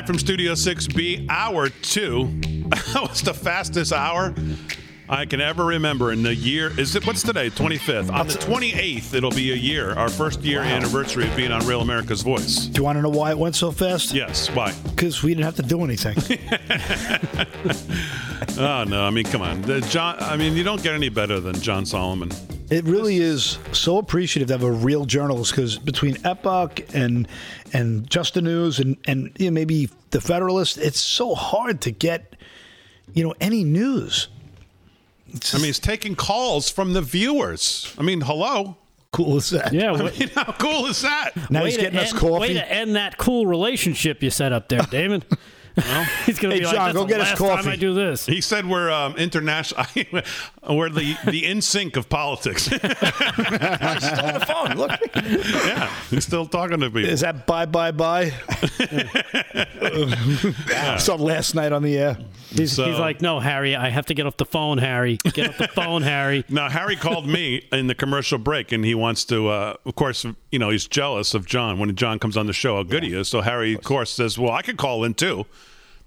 Live 0.00 0.06
from 0.06 0.18
Studio 0.18 0.52
6B, 0.52 1.26
hour 1.28 1.68
two. 1.68 2.30
that 2.70 3.02
was 3.02 3.20
the 3.20 3.34
fastest 3.34 3.92
hour 3.92 4.34
I 5.10 5.26
can 5.26 5.42
ever 5.42 5.66
remember 5.66 6.10
in 6.10 6.22
the 6.22 6.34
year. 6.34 6.72
Is 6.80 6.96
it 6.96 7.06
what's 7.06 7.22
today? 7.22 7.50
25th. 7.50 8.10
On 8.10 8.26
the 8.26 8.32
28th, 8.32 9.12
it'll 9.12 9.30
be 9.30 9.52
a 9.52 9.56
year, 9.56 9.92
our 9.92 10.08
first 10.08 10.40
year 10.40 10.62
anniversary 10.62 11.28
of 11.28 11.36
being 11.36 11.52
on 11.52 11.66
Real 11.66 11.82
America's 11.82 12.22
Voice. 12.22 12.64
Do 12.64 12.80
you 12.80 12.84
want 12.84 12.96
to 12.96 13.02
know 13.02 13.10
why 13.10 13.32
it 13.32 13.38
went 13.38 13.56
so 13.56 13.70
fast? 13.70 14.14
Yes. 14.14 14.48
Why? 14.48 14.72
Because 14.84 15.22
we 15.22 15.34
didn't 15.34 15.44
have 15.44 15.56
to 15.56 15.62
do 15.62 15.84
anything. 15.84 16.16
Oh 18.58 18.84
no! 18.84 19.04
I 19.04 19.10
mean, 19.10 19.24
come 19.24 19.42
on, 19.42 19.62
the 19.62 19.80
John. 19.82 20.16
I 20.18 20.36
mean, 20.36 20.54
you 20.54 20.64
don't 20.64 20.82
get 20.82 20.94
any 20.94 21.08
better 21.08 21.40
than 21.40 21.54
John 21.60 21.86
Solomon. 21.86 22.30
It 22.70 22.84
really 22.84 23.16
is 23.16 23.58
so 23.72 23.98
appreciative 23.98 24.48
to 24.48 24.54
have 24.54 24.62
a 24.62 24.70
real 24.70 25.04
journalist 25.04 25.52
because 25.52 25.76
between 25.78 26.24
Epoch 26.24 26.80
and 26.94 27.26
and 27.72 28.08
Just 28.08 28.34
the 28.34 28.42
News 28.42 28.78
and 28.78 28.96
and 29.06 29.32
you 29.38 29.46
know, 29.46 29.50
maybe 29.54 29.90
the 30.10 30.20
Federalist, 30.20 30.78
it's 30.78 31.00
so 31.00 31.34
hard 31.34 31.80
to 31.82 31.90
get 31.90 32.36
you 33.12 33.24
know 33.24 33.34
any 33.40 33.64
news. 33.64 34.28
I 35.52 35.56
mean, 35.56 35.66
he's 35.66 35.78
taking 35.78 36.14
calls 36.14 36.70
from 36.70 36.92
the 36.92 37.02
viewers. 37.02 37.94
I 37.98 38.02
mean, 38.02 38.20
hello. 38.20 38.76
cool 39.12 39.36
is 39.36 39.50
that? 39.50 39.72
Yeah. 39.72 39.92
I 39.92 40.10
mean, 40.10 40.28
how 40.34 40.52
cool 40.58 40.86
is 40.86 41.02
that? 41.02 41.50
Now 41.50 41.60
way 41.62 41.66
he's 41.66 41.76
to 41.76 41.82
getting 41.82 41.98
us 41.98 42.10
end- 42.12 42.18
coffee. 42.20 42.40
Way 42.40 42.52
to 42.54 42.72
end 42.72 42.94
that 42.96 43.16
cool 43.18 43.46
relationship 43.46 44.22
you 44.22 44.30
set 44.30 44.52
up 44.52 44.68
there, 44.68 44.82
Damon. 44.82 45.22
He's 46.26 46.38
gonna 46.38 46.54
Hey, 46.54 46.60
be 46.60 46.64
John, 46.66 46.74
like, 46.74 46.84
"That's 46.86 46.96
go 46.96 47.04
get 47.06 47.20
us 47.20 47.28
last 47.30 47.38
coffee." 47.38 47.62
Time 47.64 47.72
I 47.72 47.76
do 47.76 47.94
this. 47.94 48.26
He 48.26 48.40
said 48.40 48.66
we're 48.66 48.90
um, 48.90 49.16
international. 49.16 49.84
we're 50.68 50.88
the 50.90 51.16
the 51.26 51.42
NSYNC 51.42 51.96
of 51.96 52.08
politics. 52.08 52.66
he's 52.66 52.78
Still 52.80 54.26
on 54.26 54.34
the 54.34 54.44
phone. 54.46 54.76
Look. 54.76 54.90
yeah, 55.66 55.90
he's 56.10 56.24
still 56.24 56.46
talking 56.46 56.80
to 56.80 56.86
people. 56.90 57.04
Is 57.10 57.20
that 57.20 57.46
bye 57.46 57.66
bye 57.66 57.90
bye? 57.92 58.30
Saw 60.98 61.14
last 61.16 61.54
night 61.54 61.72
on 61.72 61.82
the 61.82 61.96
air. 61.98 62.18
He's, 62.50 62.72
So- 62.72 62.84
he's 62.90 62.98
like, 62.98 63.20
no, 63.20 63.38
Harry, 63.40 63.76
I 63.76 63.88
have 63.90 64.06
to 64.06 64.14
get 64.14 64.26
off 64.26 64.36
the 64.36 64.44
phone, 64.44 64.78
Harry. 64.78 65.18
Get 65.32 65.50
off 65.50 65.58
the 65.58 65.68
phone, 65.68 66.02
Harry. 66.02 66.44
Now 66.48 66.68
Harry 66.68 66.96
called 66.96 67.26
me 67.28 67.66
in 67.72 67.86
the 67.86 67.94
commercial 67.94 68.38
break, 68.38 68.72
and 68.72 68.84
he 68.84 68.94
wants 68.94 69.24
to. 69.26 69.48
Uh, 69.48 69.74
of 69.84 69.94
course, 69.94 70.26
you 70.50 70.58
know 70.58 70.70
he's 70.70 70.86
jealous 70.86 71.34
of 71.34 71.46
John 71.46 71.78
when 71.78 71.94
John 71.94 72.18
comes 72.18 72.36
on 72.36 72.46
the 72.46 72.52
show. 72.52 72.76
How 72.76 72.82
good 72.82 73.02
he 73.04 73.14
is. 73.14 73.28
So 73.28 73.40
Harry, 73.40 73.74
of 73.74 73.82
course, 73.84 74.10
says, 74.10 74.38
"Well, 74.38 74.52
I 74.52 74.62
could 74.62 74.76
call 74.76 75.04
in 75.04 75.14
too." 75.14 75.46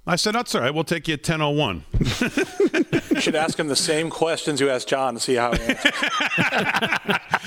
I 0.05 0.17
said, 0.17 0.35
"That's 0.35 0.53
all 0.53 0.61
right. 0.61 0.73
We'll 0.73 0.83
take 0.83 1.07
you 1.07 1.13
at 1.13 1.23
ten 1.23 1.41
oh 1.41 1.49
one." 1.51 1.85
You 1.99 3.21
should 3.21 3.35
ask 3.35 3.57
him 3.57 3.67
the 3.69 3.75
same 3.75 4.09
questions 4.09 4.59
you 4.59 4.69
asked 4.69 4.89
John 4.89 5.13
to 5.13 5.19
see 5.19 5.35
how 5.35 5.53
he 5.53 5.61
answers. 5.61 5.91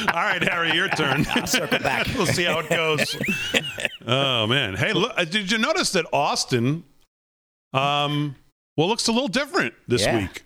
All 0.09 0.23
right, 0.23 0.43
Harry, 0.43 0.73
your 0.75 0.89
turn. 0.89 1.27
I'll 1.35 1.47
circle 1.47 1.79
back. 1.81 2.07
we'll 2.17 2.27
see 2.27 2.45
how 2.45 2.61
it 2.61 2.69
goes. 2.71 3.17
Oh 4.07 4.47
man, 4.47 4.75
hey, 4.75 4.93
look! 4.95 5.13
uh, 5.17 5.25
Did 5.25 5.51
you 5.51 5.59
notice 5.59 5.93
that 5.93 6.07
Austin, 6.13 6.85
um, 7.75 8.37
well, 8.77 8.89
looks 8.89 9.09
a 9.09 9.13
little 9.13 9.29
different 9.29 9.75
this 9.89 10.03
Yeah. 10.03 10.19
week? 10.21 10.45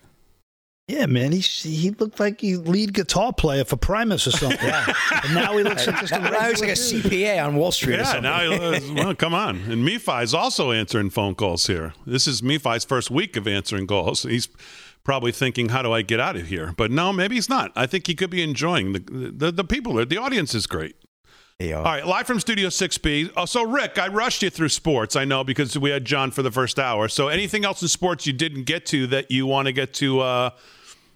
Yeah, 0.90 1.06
man, 1.06 1.30
he 1.30 1.38
he 1.38 1.90
looked 1.90 2.18
like 2.18 2.40
he 2.40 2.56
lead 2.56 2.94
guitar 2.94 3.32
player 3.32 3.64
for 3.64 3.76
Primus 3.76 4.26
or 4.26 4.32
something. 4.32 4.58
And 5.24 5.34
now 5.34 5.56
he 5.56 5.62
looks 5.62 5.86
like 5.86 6.00
just 6.00 6.12
a 6.12 6.18
Now 6.18 6.30
now 6.30 6.48
he's 6.48 6.60
like 6.60 6.70
a. 6.70 6.72
CPA 6.72 7.44
on 7.46 7.54
Wall 7.54 7.70
Street 7.70 7.98
Yeah, 7.98 8.04
something. 8.04 8.22
now 8.24 8.40
he, 8.40 8.58
looks, 8.58 8.90
well, 8.94 9.14
come 9.14 9.32
on. 9.32 9.58
And 9.70 9.86
Mifi's 9.86 10.34
also 10.34 10.72
answering 10.72 11.10
phone 11.10 11.36
calls 11.36 11.68
here. 11.68 11.92
This 12.06 12.26
is 12.26 12.42
Mifi's 12.42 12.84
first 12.84 13.10
week 13.10 13.36
of 13.36 13.46
answering 13.46 13.86
calls. 13.86 14.24
He's 14.24 14.48
probably 15.04 15.30
thinking, 15.30 15.68
"How 15.68 15.82
do 15.82 15.92
I 15.92 16.02
get 16.02 16.18
out 16.18 16.34
of 16.36 16.48
here?" 16.48 16.74
But 16.76 16.90
no, 16.90 17.12
maybe 17.12 17.36
he's 17.36 17.48
not. 17.48 17.70
I 17.76 17.86
think 17.86 18.08
he 18.08 18.14
could 18.16 18.30
be 18.30 18.42
enjoying 18.42 18.92
the 18.92 19.00
the, 19.32 19.52
the 19.52 19.64
people. 19.64 20.04
The 20.04 20.18
audience 20.18 20.54
is 20.54 20.66
great. 20.66 20.96
They 21.60 21.72
are. 21.74 21.78
All 21.84 21.92
right, 21.92 22.06
live 22.06 22.26
from 22.26 22.40
Studio 22.40 22.70
6B. 22.70 23.32
Oh, 23.36 23.44
so, 23.44 23.62
Rick, 23.62 23.98
I 23.98 24.08
rushed 24.08 24.42
you 24.42 24.48
through 24.48 24.70
sports, 24.70 25.14
I 25.14 25.26
know, 25.26 25.44
because 25.44 25.78
we 25.78 25.90
had 25.90 26.06
John 26.06 26.30
for 26.30 26.42
the 26.42 26.50
first 26.50 26.78
hour. 26.78 27.06
So, 27.06 27.28
anything 27.28 27.66
else 27.66 27.82
in 27.82 27.88
sports 27.88 28.26
you 28.26 28.32
didn't 28.32 28.64
get 28.64 28.86
to 28.86 29.06
that 29.08 29.30
you 29.30 29.44
want 29.44 29.66
to 29.66 29.72
get 29.72 29.92
to? 29.94 30.20
Uh, 30.20 30.50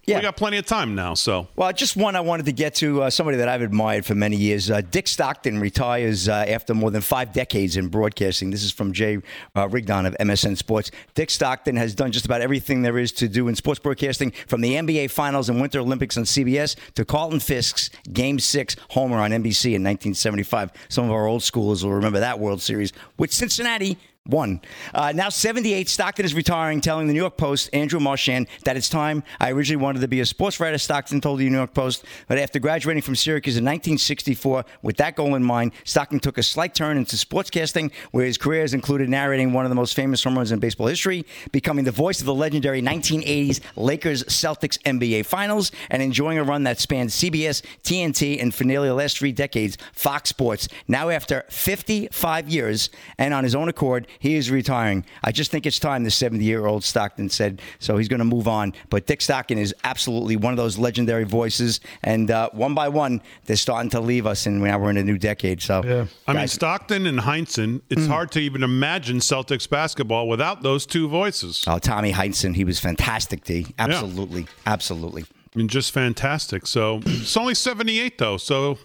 Yeah. 0.07 0.17
We 0.17 0.23
got 0.23 0.37
plenty 0.37 0.59
of 0.59 0.67
time 0.67 0.95
now, 0.95 1.15
so. 1.15 1.49
Well, 1.57 1.73
just 1.73 1.97
one 1.97 2.15
I 2.15 2.21
wanted 2.21 2.47
to 2.47 2.53
get 2.53 2.75
to 2.77 3.05
uh, 3.05 3.11
somebody 3.11 3.39
that 3.39 3.49
I've 3.49 3.63
admired 3.63 4.05
for 4.05 4.15
many 4.15 4.37
years. 4.37 4.71
Uh, 4.71 4.83
Dick 4.83 5.09
Stockton 5.09 5.59
retires 5.61 6.29
uh, 6.29 6.45
after 6.47 6.75
more 6.75 6.91
than 6.91 7.01
five 7.01 7.33
decades 7.33 7.77
in 7.77 7.89
broadcasting. 7.89 8.51
This 8.51 8.63
is 8.63 8.71
from 8.71 8.93
Jay 8.93 9.19
uh, 9.57 9.69
Rigdon 9.69 10.07
of 10.07 10.15
MSN 10.21 10.57
Sports. 10.57 10.91
Dick 11.15 11.31
Stockton 11.31 11.77
has 11.77 11.95
done 11.95 12.13
just 12.13 12.27
about 12.27 12.43
everything 12.43 12.83
there 12.83 12.99
is 12.99 13.13
to 13.13 13.29
do 13.29 13.49
in 13.49 13.55
sports 13.55 13.81
broadcasting, 13.81 14.33
from 14.47 14.61
the 14.61 14.75
NBA 14.75 15.11
Finals 15.11 15.49
and 15.49 15.61
Winter 15.61 15.81
Olympics 15.81 16.17
on 16.19 16.25
CBS 16.25 16.77
to 16.95 17.05
Carlton 17.05 17.41
Fisk's 17.41 17.91
Game 18.13 18.39
Six 18.39 18.77
homer 18.91 19.19
on 19.19 19.31
NBC 19.31 19.75
in 19.75 19.83
1975. 19.83 20.71
Some 20.89 21.07
of 21.07 21.13
our 21.13 21.27
old 21.27 21.43
schoolers 21.43 21.83
will 21.83 21.93
remember 21.93 22.21
that 22.21 22.39
World 22.39 22.61
Series, 22.61 22.93
which 23.17 23.33
Cincinnati 23.33 23.97
one. 24.27 24.59
Uh, 24.95 25.12
now 25.14 25.29
78, 25.29 25.87
Stockton 25.87 26.25
is 26.25 26.33
retiring, 26.33 26.81
telling 26.81 27.07
the 27.07 27.12
New 27.12 27.20
York 27.20 27.37
Post, 27.37 27.68
Andrew 27.75 28.01
Marchand, 28.01 28.47
that 28.64 28.75
it's 28.75 28.89
time. 28.89 29.22
I 29.39 29.51
originally 29.51 29.83
wanted 29.83 30.01
to 30.01 30.09
be 30.09 30.20
a 30.20 30.25
sports 30.25 30.59
writer, 30.59 30.79
Stockton 30.79 31.20
told 31.20 31.41
the 31.41 31.51
New 31.51 31.57
York 31.59 31.75
Post, 31.75 32.07
but 32.27 32.39
after 32.39 32.59
graduating 32.59 33.03
from 33.03 33.16
Syracuse 33.16 33.59
in 33.59 33.64
1964, 33.64 34.64
with 34.81 34.97
that 34.97 35.14
goal 35.14 35.35
in 35.35 35.45
mind, 35.45 35.72
Stockton 35.85 36.20
took 36.20 36.39
a 36.39 36.43
slight 36.43 36.75
turn 36.75 36.97
into 36.97 37.16
sportscasting, 37.16 37.93
where 38.12 38.25
his 38.25 38.39
career 38.39 38.62
has 38.62 38.72
included 38.72 39.11
narrating 39.11 39.53
one 39.53 39.66
of 39.66 39.68
the 39.68 39.75
most 39.75 39.95
famous 39.95 40.25
home 40.25 40.39
runs 40.39 40.53
in 40.53 40.59
baseball 40.59 40.87
history, 40.87 41.27
becoming 41.53 41.85
the 41.85 41.91
voice 41.93 42.20
of 42.20 42.27
the 42.27 42.35
legendary 42.35 42.81
1980s 42.81 43.61
Lakers 43.77 44.25
Celtics 44.25 44.79
NBA 44.85 45.27
Finals, 45.27 45.70
and 45.91 46.01
enjoying 46.01 46.39
a 46.39 46.45
run 46.45 46.62
that 46.62 46.81
spanned 46.81 47.11
CBS, 47.11 47.61
TNT, 47.83 48.41
and 48.41 48.55
for 48.55 48.64
nearly 48.64 48.89
the 48.89 48.95
last 48.95 49.18
three 49.18 49.33
decades, 49.33 49.77
Fox 49.93 50.31
Sports. 50.31 50.66
Now, 50.89 51.11
after 51.11 51.45
55 51.51 52.49
years 52.49 52.89
and 53.18 53.35
on 53.35 53.45
his 53.45 53.55
own 53.55 53.68
accord, 53.68 54.07
he 54.19 54.35
is 54.35 54.51
retiring. 54.51 55.05
I 55.23 55.33
just 55.33 55.51
think 55.51 55.67
it's 55.67 55.79
time, 55.79 56.05
the 56.05 56.11
70 56.11 56.45
year 56.45 56.67
old 56.67 56.85
Stockton 56.85 57.29
said. 57.29 57.61
So 57.79 57.97
he's 57.97 58.09
going 58.09 58.19
to 58.21 58.25
move 58.25 58.49
on. 58.49 58.73
But 58.91 59.07
Dick 59.07 59.21
Stockton 59.21 59.59
is 59.59 59.75
absolutely 59.85 60.37
one 60.37 60.53
of 60.53 60.57
those 60.57 60.79
legendary 60.79 61.25
voices. 61.25 61.81
And 62.03 62.31
uh, 62.31 62.51
one 62.53 62.75
by 62.75 62.89
one, 62.89 63.23
they're 63.45 63.57
starting 63.57 63.91
to 63.91 64.01
leave 64.01 64.27
us, 64.27 64.47
and 64.47 64.61
now 64.62 64.79
we're 64.79 64.91
in 64.91 64.97
a 64.97 65.05
new 65.05 65.19
decade. 65.19 65.62
So, 65.62 65.83
Yeah. 65.85 66.07
I 66.27 66.33
mean, 66.35 66.49
Stockton 66.49 67.07
and 67.07 67.21
Heinsohn, 67.21 67.83
it's 67.91 68.07
hard 68.07 68.31
to 68.33 68.41
even 68.41 68.62
imagine 68.62 69.19
Celtics 69.19 69.69
basketball 69.69 70.29
without 70.29 70.62
those 70.62 70.87
two 70.87 71.09
voices. 71.09 71.65
oh, 71.67 71.79
Tommy 71.79 72.12
Heinsohn, 72.12 72.55
he 72.55 72.65
was 72.65 72.79
fantastic, 72.81 73.45
D. 73.45 73.67
Absolutely. 73.79 74.47
Absolutely. 74.67 75.23
I 75.23 75.59
mean, 75.59 75.69
just 75.69 75.93
fantastic. 75.93 76.67
So, 76.67 77.01
it's 77.05 77.37
only 77.37 77.55
78, 77.55 78.19
though, 78.19 78.37
so 78.37 78.79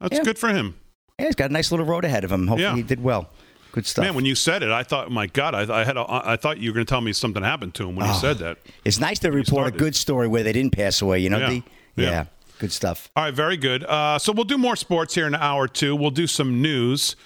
that's 0.00 0.16
Yeah. 0.18 0.22
good 0.24 0.38
for 0.38 0.48
him. 0.50 0.76
Yeah, 1.18 1.26
he's 1.26 1.34
got 1.34 1.50
a 1.50 1.52
nice 1.52 1.70
little 1.70 1.86
road 1.86 2.04
ahead 2.04 2.24
of 2.24 2.32
him. 2.32 2.46
Hopefully, 2.48 2.62
Yeah. 2.68 2.76
he 2.76 2.82
did 2.82 3.02
well. 3.02 3.30
Good 3.74 3.86
stuff. 3.86 4.04
Man, 4.04 4.14
when 4.14 4.24
you 4.24 4.36
said 4.36 4.62
it, 4.62 4.70
I 4.70 4.84
thought, 4.84 5.10
my 5.10 5.26
God, 5.26 5.52
I, 5.52 5.80
I 5.80 5.84
had, 5.84 5.96
a, 5.96 6.04
I 6.08 6.36
thought 6.36 6.58
you 6.58 6.70
were 6.70 6.74
going 6.74 6.86
to 6.86 6.88
tell 6.90 7.00
me 7.00 7.12
something 7.12 7.42
happened 7.42 7.74
to 7.74 7.88
him 7.88 7.96
when 7.96 8.06
you 8.06 8.12
Oh. 8.14 8.18
said 8.20 8.38
that. 8.38 8.58
it's 8.84 9.00
nice 9.00 9.18
to 9.18 9.32
report 9.32 9.66
a 9.66 9.72
good 9.76 9.96
story 9.96 10.28
where 10.28 10.44
they 10.44 10.52
didn't 10.52 10.70
pass 10.72 11.02
away, 11.02 11.18
you 11.18 11.28
know, 11.28 11.38
Yeah. 11.38 11.48
D? 11.48 11.62
Yeah. 11.96 12.24
Good 12.60 12.70
stuff. 12.70 13.10
All 13.16 13.24
right, 13.24 13.34
very 13.34 13.56
good. 13.56 13.82
Uh, 13.82 14.16
so 14.20 14.30
we'll 14.32 14.44
do 14.44 14.58
more 14.58 14.76
sports 14.76 15.16
here 15.16 15.26
in 15.26 15.34
an 15.34 15.40
hour 15.40 15.64
or 15.64 15.66
two. 15.68 15.96
We'll 15.96 16.12
do 16.12 16.28
some 16.28 16.62
news. 16.62 17.16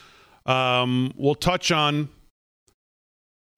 Um, 0.46 1.12
we'll 1.16 1.34
touch 1.34 1.70
on, 1.70 2.09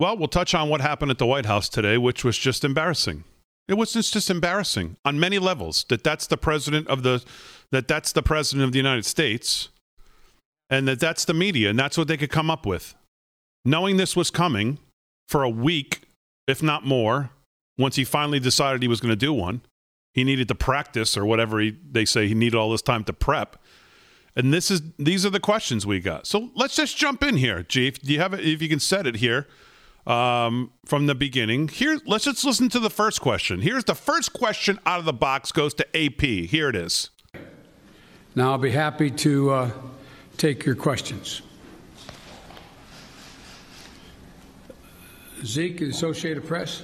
well, 0.00 0.16
we'll 0.16 0.26
touch 0.26 0.52
on 0.52 0.68
what 0.68 0.80
happened 0.80 1.12
at 1.12 1.18
the 1.18 1.26
White 1.26 1.46
House 1.46 1.68
today, 1.68 1.96
which 1.96 2.24
was 2.24 2.36
just 2.36 2.64
embarrassing. 2.64 3.22
It 3.68 3.74
was 3.74 3.92
just, 3.92 4.12
just 4.12 4.30
embarrassing 4.30 4.96
on 5.04 5.20
many 5.20 5.38
levels. 5.38 5.84
That 5.90 6.02
that's 6.02 6.26
the 6.26 6.36
president 6.36 6.88
of 6.88 7.04
the, 7.04 7.22
that 7.70 7.86
that's 7.86 8.10
the 8.10 8.22
president 8.22 8.64
of 8.64 8.72
the 8.72 8.78
United 8.78 9.04
States, 9.06 9.68
and 10.70 10.88
that 10.88 11.00
that's 11.00 11.24
the 11.24 11.34
media, 11.34 11.68
and 11.68 11.78
that's 11.78 11.98
what 11.98 12.08
they 12.08 12.16
could 12.16 12.30
come 12.30 12.50
up 12.50 12.64
with. 12.64 12.94
Knowing 13.64 13.96
this 13.96 14.16
was 14.16 14.30
coming 14.30 14.78
for 15.28 15.42
a 15.42 15.50
week, 15.50 16.02
if 16.46 16.62
not 16.62 16.86
more, 16.86 17.30
once 17.76 17.96
he 17.96 18.04
finally 18.04 18.40
decided 18.40 18.80
he 18.80 18.88
was 18.88 19.00
going 19.00 19.12
to 19.12 19.16
do 19.16 19.32
one 19.32 19.60
he 20.12 20.24
needed 20.24 20.48
to 20.48 20.54
practice 20.54 21.16
or 21.16 21.24
whatever 21.24 21.60
he, 21.60 21.76
they 21.90 22.04
say 22.04 22.26
he 22.26 22.34
needed 22.34 22.56
all 22.56 22.70
this 22.70 22.82
time 22.82 23.04
to 23.04 23.12
prep. 23.12 23.56
And 24.36 24.52
this 24.52 24.70
is 24.70 24.82
these 24.98 25.26
are 25.26 25.30
the 25.30 25.40
questions 25.40 25.86
we 25.86 26.00
got. 26.00 26.26
So 26.26 26.50
let's 26.54 26.76
just 26.76 26.96
jump 26.96 27.22
in 27.22 27.36
here 27.36 27.62
chief. 27.62 28.00
Do 28.00 28.12
you 28.12 28.20
have 28.20 28.32
it 28.32 28.40
if 28.40 28.62
you 28.62 28.68
can 28.68 28.80
set 28.80 29.06
it 29.06 29.16
here 29.16 29.48
um, 30.06 30.72
from 30.86 31.06
the 31.06 31.14
beginning. 31.14 31.68
Here 31.68 31.98
let's 32.06 32.24
just 32.24 32.44
listen 32.44 32.68
to 32.70 32.78
the 32.78 32.90
first 32.90 33.20
question. 33.20 33.60
Here's 33.60 33.84
the 33.84 33.94
first 33.94 34.32
question 34.32 34.78
out 34.86 35.00
of 35.00 35.04
the 35.04 35.12
box 35.12 35.52
goes 35.52 35.74
to 35.74 35.96
ap 35.96 36.20
here 36.20 36.68
it 36.68 36.76
is. 36.76 37.10
Now, 38.36 38.52
I'll 38.52 38.58
be 38.58 38.70
happy 38.70 39.10
to 39.10 39.50
uh, 39.50 39.70
take 40.40 40.64
your 40.64 40.74
questions. 40.74 41.42
Zeke, 45.44 45.82
Associated 45.82 46.46
Press. 46.46 46.82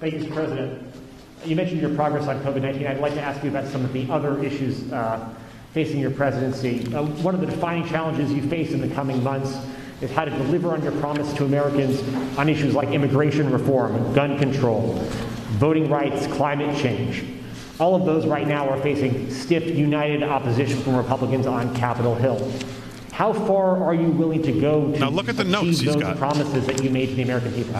Thank 0.00 0.14
you, 0.14 0.20
Mr. 0.20 0.34
President. 0.34 0.94
You 1.44 1.54
mentioned 1.54 1.82
your 1.82 1.94
progress 1.94 2.26
on 2.26 2.42
COVID-19. 2.42 2.88
I'd 2.88 2.98
like 2.98 3.14
to 3.14 3.20
ask 3.20 3.44
you 3.44 3.50
about 3.50 3.68
some 3.68 3.84
of 3.84 3.92
the 3.92 4.10
other 4.10 4.42
issues 4.42 4.92
uh, 4.92 5.32
facing 5.72 6.00
your 6.00 6.10
presidency. 6.10 6.92
Uh, 6.92 7.04
one 7.22 7.36
of 7.36 7.40
the 7.40 7.46
defining 7.46 7.86
challenges 7.86 8.32
you 8.32 8.42
face 8.48 8.72
in 8.72 8.80
the 8.80 8.92
coming 8.92 9.22
months 9.22 9.56
is 10.00 10.10
how 10.10 10.24
to 10.24 10.32
deliver 10.32 10.72
on 10.72 10.82
your 10.82 10.92
promise 11.00 11.32
to 11.34 11.44
Americans 11.44 12.02
on 12.36 12.48
issues 12.48 12.74
like 12.74 12.88
immigration 12.88 13.52
reform, 13.52 14.12
gun 14.14 14.36
control, 14.36 14.94
voting 15.58 15.88
rights, 15.88 16.26
climate 16.26 16.76
change. 16.76 17.24
All 17.80 17.96
of 17.96 18.04
those 18.04 18.26
right 18.26 18.46
now 18.46 18.68
are 18.68 18.80
facing 18.80 19.30
stiff, 19.30 19.64
united 19.64 20.22
opposition 20.22 20.80
from 20.80 20.94
Republicans 20.96 21.46
on 21.46 21.74
Capitol 21.74 22.14
Hill. 22.14 22.52
How 23.12 23.32
far 23.32 23.82
are 23.82 23.94
you 23.94 24.08
willing 24.08 24.42
to 24.42 24.60
go 24.60 24.92
to 24.92 24.98
Now 24.98 25.08
look 25.08 25.28
at 25.28 25.36
the 25.36 25.42
achieve 25.42 25.52
notes 25.52 25.80
he's 25.80 25.94
those 25.94 26.02
got. 26.02 26.16
promises 26.16 26.66
that 26.66 26.82
you 26.82 26.90
made 26.90 27.10
to 27.10 27.14
the 27.14 27.22
American 27.22 27.52
people? 27.52 27.74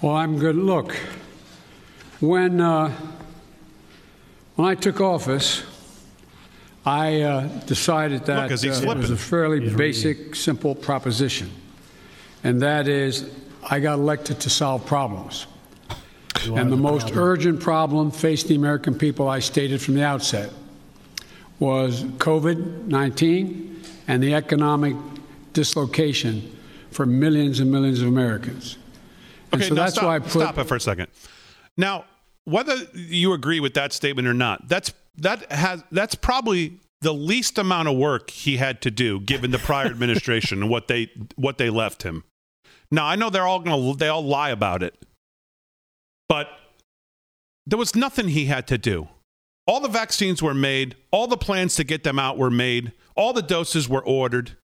Well, 0.00 0.14
I'm 0.14 0.38
good. 0.38 0.56
Look, 0.56 0.96
when 2.20 2.60
uh, 2.60 2.92
when 4.56 4.68
I 4.68 4.74
took 4.74 5.00
office, 5.00 5.62
I 6.84 7.20
uh, 7.22 7.46
decided 7.66 8.26
that 8.26 8.50
Look, 8.50 8.64
uh, 8.64 8.90
it 8.90 8.96
was 8.96 9.10
a 9.10 9.16
fairly 9.16 9.70
basic, 9.74 10.34
simple 10.34 10.74
proposition, 10.74 11.50
and 12.42 12.62
that 12.62 12.88
is, 12.88 13.30
I 13.68 13.78
got 13.78 13.94
elected 13.98 14.40
to 14.40 14.50
solve 14.50 14.86
problems. 14.86 15.46
And 16.46 16.72
the 16.72 16.76
most 16.76 17.16
urgent 17.16 17.60
problem 17.60 18.10
facing 18.10 18.48
the 18.48 18.54
American 18.54 18.96
people, 18.96 19.28
I 19.28 19.40
stated 19.40 19.80
from 19.80 19.94
the 19.94 20.04
outset, 20.04 20.50
was 21.58 22.04
COVID 22.04 22.86
19 22.86 23.82
and 24.06 24.22
the 24.22 24.34
economic 24.34 24.94
dislocation 25.52 26.56
for 26.90 27.04
millions 27.06 27.60
and 27.60 27.70
millions 27.70 28.00
of 28.00 28.08
Americans. 28.08 28.78
And 29.52 29.60
okay 29.60 29.68
so 29.68 29.74
that's 29.74 29.94
stop, 29.94 30.04
why 30.04 30.16
I 30.16 30.18
put. 30.20 30.30
stop 30.30 30.58
it 30.58 30.64
for 30.64 30.76
a 30.76 30.80
second 30.80 31.08
now 31.76 32.04
whether 32.48 32.76
you 32.94 33.34
agree 33.34 33.60
with 33.60 33.74
that 33.74 33.92
statement 33.92 34.26
or 34.26 34.34
not, 34.34 34.68
that's 34.68 34.92
that 35.18 35.50
has 35.52 35.84
that's 35.92 36.14
probably 36.14 36.80
the 37.00 37.12
least 37.12 37.58
amount 37.58 37.88
of 37.88 37.96
work 37.96 38.30
he 38.30 38.56
had 38.56 38.80
to 38.82 38.90
do 38.90 39.20
given 39.20 39.50
the 39.50 39.58
prior 39.58 39.86
administration 39.86 40.62
and 40.62 40.70
what 40.70 40.88
they 40.88 41.10
what 41.36 41.58
they 41.58 41.68
left 41.70 42.02
him. 42.02 42.24
Now 42.90 43.06
I 43.06 43.16
know 43.16 43.28
they're 43.28 43.46
all 43.46 43.60
gonna 43.60 43.94
they 43.96 44.08
all 44.08 44.24
lie 44.24 44.50
about 44.50 44.82
it, 44.82 44.96
but 46.28 46.48
there 47.66 47.78
was 47.78 47.94
nothing 47.94 48.28
he 48.28 48.46
had 48.46 48.66
to 48.68 48.78
do. 48.78 49.08
All 49.66 49.80
the 49.80 49.88
vaccines 49.88 50.42
were 50.42 50.54
made, 50.54 50.96
all 51.10 51.26
the 51.26 51.36
plans 51.36 51.74
to 51.76 51.84
get 51.84 52.02
them 52.02 52.18
out 52.18 52.38
were 52.38 52.50
made, 52.50 52.92
all 53.14 53.32
the 53.32 53.42
doses 53.42 53.88
were 53.88 54.04
ordered. 54.04 54.56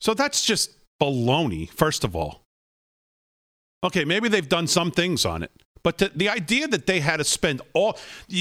So 0.00 0.14
that's 0.14 0.44
just 0.44 0.70
baloney, 1.00 1.68
first 1.68 2.04
of 2.04 2.14
all. 2.14 2.42
Okay, 3.82 4.04
maybe 4.04 4.28
they've 4.28 4.48
done 4.48 4.66
some 4.66 4.90
things 4.90 5.24
on 5.24 5.42
it. 5.42 5.50
But 5.82 5.98
the, 5.98 6.10
the 6.14 6.28
idea 6.28 6.66
that 6.68 6.86
they 6.86 7.00
had 7.00 7.18
to 7.18 7.24
spend 7.24 7.62
all 7.72 7.98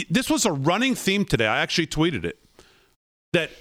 this 0.09 0.29
was 0.29 0.45
a 0.45 0.51
running 0.51 0.95
theme 0.95 1.25
today. 1.25 1.45
I 1.45 1.59
actually 1.59 1.87
tweeted 1.87 2.25
it 2.25 2.39
that 3.33 3.51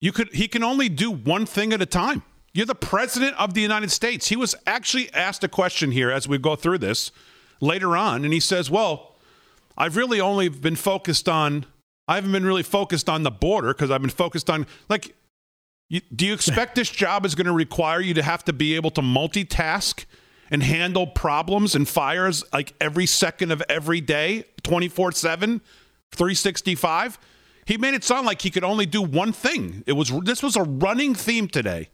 you 0.00 0.10
could 0.10 0.32
he 0.32 0.48
can 0.48 0.64
only 0.64 0.88
do 0.88 1.10
one 1.10 1.46
thing 1.46 1.72
at 1.72 1.80
a 1.80 1.86
time. 1.86 2.22
You're 2.52 2.66
the 2.66 2.74
president 2.74 3.36
of 3.38 3.54
the 3.54 3.60
United 3.60 3.92
States. 3.92 4.28
He 4.28 4.36
was 4.36 4.56
actually 4.66 5.12
asked 5.14 5.44
a 5.44 5.48
question 5.48 5.92
here 5.92 6.10
as 6.10 6.26
we 6.26 6.38
go 6.38 6.56
through 6.56 6.78
this 6.78 7.12
later 7.60 7.96
on, 7.96 8.24
and 8.24 8.32
he 8.32 8.40
says, 8.40 8.70
"Well, 8.70 9.14
I've 9.76 9.96
really 9.96 10.20
only 10.20 10.48
been 10.48 10.76
focused 10.76 11.28
on. 11.28 11.66
I 12.08 12.16
haven't 12.16 12.32
been 12.32 12.44
really 12.44 12.62
focused 12.62 13.08
on 13.08 13.22
the 13.22 13.30
border 13.30 13.68
because 13.68 13.90
I've 13.90 14.02
been 14.02 14.10
focused 14.10 14.50
on 14.50 14.66
like." 14.88 15.14
You, 15.88 16.00
do 16.14 16.24
you 16.24 16.32
expect 16.34 16.76
this 16.76 16.88
job 16.88 17.26
is 17.26 17.34
going 17.34 17.48
to 17.48 17.52
require 17.52 18.00
you 18.00 18.14
to 18.14 18.22
have 18.22 18.44
to 18.44 18.52
be 18.52 18.76
able 18.76 18.92
to 18.92 19.00
multitask 19.00 20.04
and 20.48 20.62
handle 20.62 21.04
problems 21.08 21.74
and 21.74 21.88
fires 21.88 22.44
like 22.52 22.74
every 22.80 23.06
second 23.06 23.50
of 23.50 23.60
every 23.68 24.00
day, 24.00 24.44
24 24.62 25.10
7, 25.10 25.60
365? 26.12 27.18
He 27.70 27.76
made 27.76 27.94
it 27.94 28.02
sound 28.02 28.26
like 28.26 28.42
he 28.42 28.50
could 28.50 28.64
only 28.64 28.84
do 28.84 29.00
one 29.00 29.32
thing. 29.32 29.84
It 29.86 29.92
was 29.92 30.12
this 30.24 30.42
was 30.42 30.56
a 30.56 30.62
running 30.64 31.14
theme 31.14 31.46
today. 31.46 31.88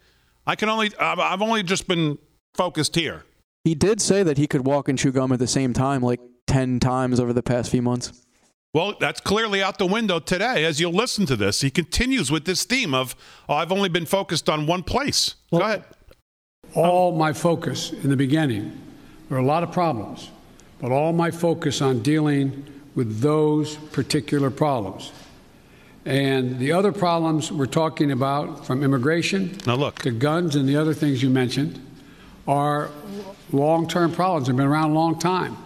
I 0.47 0.57
can 0.57 0.71
only 0.71 0.91
I've 0.99 1.43
only 1.43 1.63
just 1.63 1.87
been 1.87 2.17
focused 2.55 2.95
here. 2.95 3.26
He 3.67 3.75
did 3.75 4.01
say 4.01 4.23
that 4.23 4.39
he 4.39 4.47
could 4.47 4.65
walk 4.65 4.89
and 4.89 4.97
chew 4.97 5.11
gum 5.11 5.33
at 5.33 5.41
the 5.41 5.49
same 5.49 5.73
time 5.73 6.01
like 6.01 6.21
10 6.47 6.79
times 6.79 7.19
over 7.19 7.33
the 7.33 7.43
past 7.43 7.69
few 7.69 7.83
months. 7.83 8.13
Well, 8.73 8.95
that's 9.01 9.21
clearly 9.21 9.61
out 9.61 9.79
the 9.79 9.87
window 9.87 10.21
today 10.21 10.65
as 10.65 10.79
you'll 10.79 10.93
listen 10.93 11.27
to 11.27 11.35
this. 11.35 11.63
He 11.63 11.71
continues 11.71 12.31
with 12.31 12.45
this 12.45 12.63
theme 12.63 12.95
of, 12.95 13.17
oh, 13.49 13.55
I've 13.55 13.73
only 13.73 13.89
been 13.89 14.07
focused 14.07 14.49
on 14.49 14.69
one 14.69 14.85
place. 14.85 15.35
Go 15.51 15.63
ahead. 15.63 15.83
All 16.75 17.17
my 17.17 17.33
focus 17.33 17.91
in 17.91 18.09
the 18.09 18.17
beginning, 18.17 18.81
there 19.29 19.37
are 19.37 19.41
a 19.41 19.45
lot 19.45 19.65
of 19.65 19.73
problems, 19.73 20.31
but 20.81 20.93
all 20.93 21.13
my 21.13 21.33
focus 21.33 21.83
on 21.83 22.03
dealing 22.03 22.65
with 22.95 23.19
those 23.19 23.75
particular 23.91 24.53
problems. 24.53 25.11
And 26.05 26.61
the 26.61 26.71
other 26.71 26.93
problems 26.93 27.51
we're 27.51 27.67
talking 27.67 28.13
about, 28.13 28.65
from 28.65 28.85
immigration 28.85 29.59
now 29.67 29.75
look. 29.75 30.03
to 30.03 30.13
guns 30.13 30.55
and 30.55 30.69
the 30.69 30.77
other 30.77 30.95
things 30.95 31.21
you 31.21 31.31
mentioned, 31.31 31.85
are 32.47 32.91
long 33.53 33.89
term 33.89 34.13
problems. 34.13 34.47
They've 34.47 34.57
been 34.57 34.67
around 34.67 34.91
a 34.91 34.95
long 34.95 35.19
time. 35.19 35.57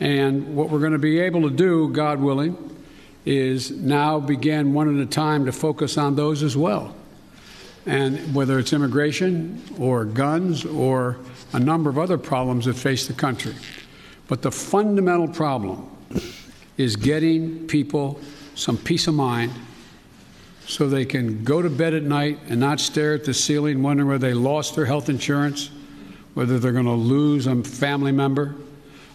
And 0.00 0.56
what 0.56 0.70
we're 0.70 0.80
going 0.80 0.92
to 0.92 0.98
be 0.98 1.20
able 1.20 1.42
to 1.42 1.50
do, 1.50 1.88
God 1.88 2.20
willing, 2.20 2.56
is 3.24 3.70
now 3.70 4.18
begin 4.18 4.74
one 4.74 4.98
at 4.98 5.02
a 5.02 5.08
time 5.08 5.44
to 5.44 5.52
focus 5.52 5.96
on 5.96 6.16
those 6.16 6.42
as 6.42 6.56
well. 6.56 6.94
And 7.86 8.34
whether 8.34 8.58
it's 8.58 8.72
immigration 8.72 9.62
or 9.78 10.04
guns 10.04 10.64
or 10.64 11.18
a 11.52 11.60
number 11.60 11.90
of 11.90 11.98
other 11.98 12.18
problems 12.18 12.64
that 12.64 12.74
face 12.74 13.06
the 13.06 13.12
country. 13.12 13.54
But 14.28 14.42
the 14.42 14.50
fundamental 14.50 15.28
problem 15.28 15.88
is 16.76 16.96
getting 16.96 17.66
people 17.66 18.20
some 18.54 18.76
peace 18.76 19.06
of 19.06 19.14
mind 19.14 19.52
so 20.72 20.88
they 20.88 21.04
can 21.04 21.44
go 21.44 21.60
to 21.60 21.68
bed 21.68 21.92
at 21.92 22.02
night 22.02 22.38
and 22.48 22.58
not 22.58 22.80
stare 22.80 23.12
at 23.12 23.24
the 23.24 23.34
ceiling 23.34 23.82
wondering 23.82 24.08
whether 24.08 24.26
they 24.26 24.32
lost 24.32 24.74
their 24.74 24.86
health 24.86 25.10
insurance, 25.10 25.70
whether 26.32 26.58
they're 26.58 26.72
going 26.72 26.86
to 26.86 26.92
lose 26.92 27.46
a 27.46 27.62
family 27.62 28.10
member, 28.10 28.54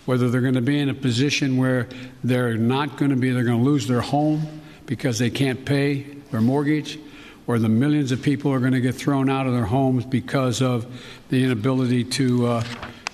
whether 0.05 0.29
they're 0.29 0.41
going 0.41 0.53
to 0.53 0.61
be 0.61 0.77
in 0.77 0.89
a 0.89 0.93
position 0.93 1.57
where 1.57 1.87
they're 2.23 2.57
not 2.57 2.95
going 2.97 3.09
to 3.09 3.17
be, 3.17 3.31
they're 3.31 3.43
going 3.43 3.57
to 3.57 3.63
lose 3.63 3.87
their 3.87 4.01
home 4.01 4.61
because 4.85 5.17
they 5.17 5.31
can't 5.31 5.65
pay 5.65 6.03
their 6.29 6.41
mortgage, 6.41 6.99
or 7.47 7.57
the 7.57 7.67
millions 7.67 8.11
of 8.11 8.21
people 8.21 8.53
are 8.53 8.59
going 8.59 8.73
to 8.73 8.81
get 8.81 8.93
thrown 8.93 9.27
out 9.27 9.47
of 9.47 9.53
their 9.53 9.65
homes 9.65 10.05
because 10.05 10.61
of 10.61 10.85
the 11.29 11.43
inability 11.43 12.03
to 12.03 12.45
uh, 12.45 12.63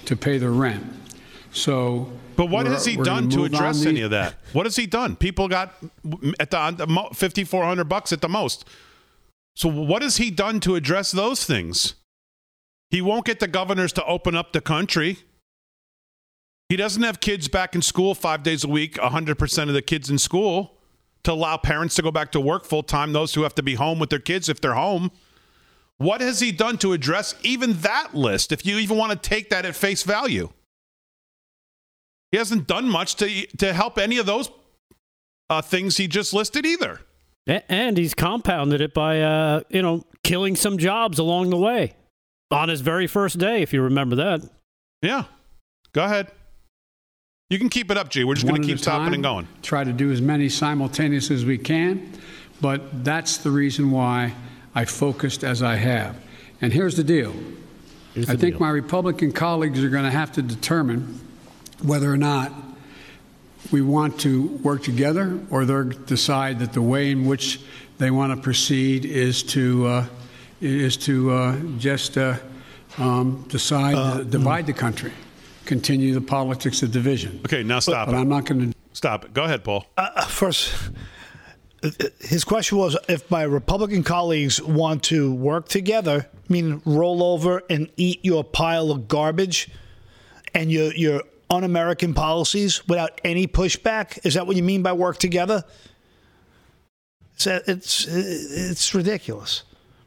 to 0.03 0.17
pay 0.17 0.37
their 0.37 0.51
rent. 0.51 0.83
So, 1.53 2.11
but 2.35 2.49
what 2.49 2.65
has 2.65 2.85
he 2.85 2.95
done 2.95 3.29
to 3.29 3.45
address 3.45 3.85
any 3.85 3.99
the, 3.99 4.01
of 4.03 4.11
that? 4.11 4.35
What 4.53 4.65
has 4.65 4.75
he 4.75 4.85
done? 4.85 5.15
People 5.15 5.47
got 5.47 5.73
at 6.39 6.51
the 6.51 7.09
fifty 7.13 7.43
four 7.43 7.63
hundred 7.63 7.85
bucks 7.85 8.11
at 8.11 8.21
the 8.21 8.29
most. 8.29 8.67
So 9.55 9.69
what 9.69 10.01
has 10.01 10.17
he 10.17 10.31
done 10.31 10.59
to 10.61 10.75
address 10.75 11.11
those 11.11 11.45
things? 11.45 11.95
He 12.89 13.01
won't 13.01 13.25
get 13.25 13.39
the 13.39 13.47
governors 13.47 13.93
to 13.93 14.05
open 14.05 14.35
up 14.35 14.51
the 14.51 14.61
country. 14.61 15.19
He 16.69 16.75
doesn't 16.75 17.03
have 17.03 17.19
kids 17.19 17.47
back 17.47 17.75
in 17.75 17.81
school 17.81 18.15
five 18.15 18.41
days 18.41 18.63
a 18.63 18.67
week, 18.67 18.95
100% 18.95 19.67
of 19.67 19.73
the 19.73 19.81
kids 19.81 20.09
in 20.09 20.17
school, 20.17 20.77
to 21.23 21.31
allow 21.31 21.57
parents 21.57 21.95
to 21.95 22.01
go 22.01 22.11
back 22.11 22.31
to 22.31 22.39
work 22.39 22.65
full 22.65 22.83
time, 22.83 23.13
those 23.13 23.33
who 23.33 23.43
have 23.43 23.55
to 23.55 23.63
be 23.63 23.75
home 23.75 23.99
with 23.99 24.09
their 24.09 24.19
kids 24.19 24.49
if 24.49 24.61
they're 24.61 24.73
home. 24.73 25.11
What 25.97 26.21
has 26.21 26.39
he 26.39 26.51
done 26.51 26.77
to 26.79 26.93
address 26.93 27.35
even 27.43 27.73
that 27.81 28.15
list, 28.15 28.51
if 28.51 28.65
you 28.65 28.77
even 28.77 28.97
want 28.97 29.11
to 29.11 29.17
take 29.17 29.49
that 29.49 29.65
at 29.65 29.75
face 29.75 30.03
value? 30.03 30.49
He 32.33 32.37
hasn't 32.37 32.65
done 32.65 32.89
much 32.89 33.13
to, 33.17 33.45
to 33.57 33.73
help 33.73 33.99
any 33.99 34.17
of 34.17 34.25
those 34.25 34.49
uh, 35.51 35.61
things 35.61 35.97
he 35.97 36.07
just 36.07 36.33
listed 36.33 36.65
either. 36.65 36.99
And 37.45 37.95
he's 37.95 38.15
compounded 38.15 38.81
it 38.81 38.91
by, 38.91 39.21
uh, 39.21 39.61
you 39.69 39.83
know, 39.83 40.03
killing 40.23 40.55
some 40.55 40.79
jobs 40.79 41.19
along 41.19 41.51
the 41.51 41.57
way 41.57 41.93
on 42.49 42.69
his 42.69 42.81
very 42.81 43.05
first 43.05 43.37
day, 43.37 43.61
if 43.61 43.71
you 43.71 43.83
remember 43.83 44.15
that. 44.15 44.49
Yeah. 45.03 45.25
Go 45.93 46.05
ahead. 46.05 46.31
You 47.51 47.59
can 47.59 47.69
keep 47.69 47.91
it 47.91 47.97
up, 47.97 48.09
G. 48.09 48.23
We're 48.23 48.33
just 48.33 48.47
going 48.47 48.63
to 48.63 48.67
keep 48.67 48.81
topping 48.81 49.13
and 49.13 49.21
going. 49.21 49.47
Try 49.61 49.83
to 49.83 49.93
do 49.93 50.11
as 50.11 50.19
many 50.19 50.49
simultaneous 50.49 51.29
as 51.29 51.45
we 51.45 51.59
can, 51.59 52.13
but 52.59 53.03
that's 53.03 53.37
the 53.37 53.51
reason 53.51 53.91
why 53.91 54.33
I 54.73 54.85
focused 54.85 55.43
as 55.43 55.61
I 55.61 55.75
have. 55.75 56.15
And 56.61 56.73
here's 56.73 56.95
the 56.95 57.03
deal 57.03 57.35
here's 58.15 58.27
I 58.27 58.33
the 58.33 58.39
think 58.39 58.53
deal. 58.55 58.61
my 58.61 58.69
Republican 58.71 59.33
colleagues 59.33 59.83
are 59.83 59.89
going 59.89 60.05
to 60.05 60.09
have 60.09 60.31
to 60.31 60.41
determine 60.41 61.19
whether 61.81 62.11
or 62.11 62.17
not 62.17 62.51
we 63.71 63.81
want 63.81 64.19
to 64.21 64.47
work 64.63 64.83
together 64.83 65.39
or 65.49 65.65
they 65.65 65.95
decide 66.05 66.59
that 66.59 66.73
the 66.73 66.81
way 66.81 67.11
in 67.11 67.25
which 67.25 67.59
they 67.97 68.11
want 68.11 68.35
to 68.35 68.41
proceed 68.41 69.05
is 69.05 69.43
to, 69.43 69.87
uh, 69.87 70.05
is 70.61 70.97
to 70.97 71.31
uh, 71.31 71.59
just 71.77 72.17
uh, 72.17 72.37
um, 72.97 73.45
decide 73.47 73.95
Uh, 73.95 74.17
to 74.19 74.23
divide 74.25 74.65
the 74.65 74.73
country 74.73 75.11
continue 75.65 76.13
the 76.13 76.21
politics 76.21 76.83
of 76.83 76.91
division. 76.91 77.39
Okay, 77.45 77.63
now 77.63 77.79
stop 77.79 78.07
but 78.07 78.15
it. 78.15 78.19
I'm 78.19 78.29
not 78.29 78.45
going 78.45 78.71
to 78.71 78.77
stop 78.93 79.25
it. 79.25 79.33
Go 79.33 79.43
ahead, 79.43 79.63
Paul. 79.63 79.85
Uh, 79.97 80.25
first, 80.25 80.73
his 82.19 82.43
question 82.43 82.77
was 82.77 82.97
if 83.07 83.29
my 83.29 83.43
Republican 83.43 84.03
colleagues 84.03 84.61
want 84.61 85.03
to 85.03 85.33
work 85.33 85.67
together, 85.67 86.27
I 86.33 86.53
mean 86.53 86.81
roll 86.85 87.23
over 87.23 87.61
and 87.69 87.89
eat 87.97 88.19
your 88.23 88.43
pile 88.43 88.91
of 88.91 89.07
garbage 89.07 89.69
and 90.53 90.71
your 90.71 90.93
your 90.93 91.23
un-American 91.49 92.13
policies 92.13 92.87
without 92.87 93.19
any 93.23 93.47
pushback. 93.47 94.19
Is 94.25 94.33
that 94.35 94.47
what 94.47 94.55
you 94.55 94.63
mean 94.63 94.81
by 94.83 94.93
work 94.93 95.17
together? 95.17 95.63
It's 97.35 97.47
it's, 97.47 98.07
it's 98.07 98.95
ridiculous. 98.95 99.63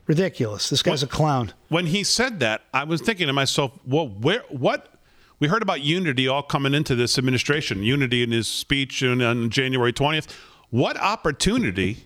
Ridiculous. 0.06 0.70
This 0.70 0.82
guy's 0.82 1.02
a 1.02 1.08
clown. 1.08 1.52
When 1.68 1.86
he 1.86 2.04
said 2.04 2.38
that, 2.40 2.62
I 2.72 2.84
was 2.84 3.00
thinking 3.00 3.26
to 3.26 3.32
myself, 3.32 3.72
well, 3.84 4.06
where 4.08 4.44
what 4.50 4.94
we 5.40 5.48
heard 5.48 5.62
about 5.62 5.82
unity 5.82 6.28
all 6.28 6.42
coming 6.42 6.74
into 6.74 6.94
this 6.94 7.18
administration, 7.18 7.82
unity 7.82 8.22
in 8.22 8.30
his 8.30 8.48
speech 8.48 9.02
on, 9.02 9.20
on 9.20 9.50
January 9.50 9.92
20th. 9.92 10.28
What 10.70 10.96
opportunity 10.98 12.05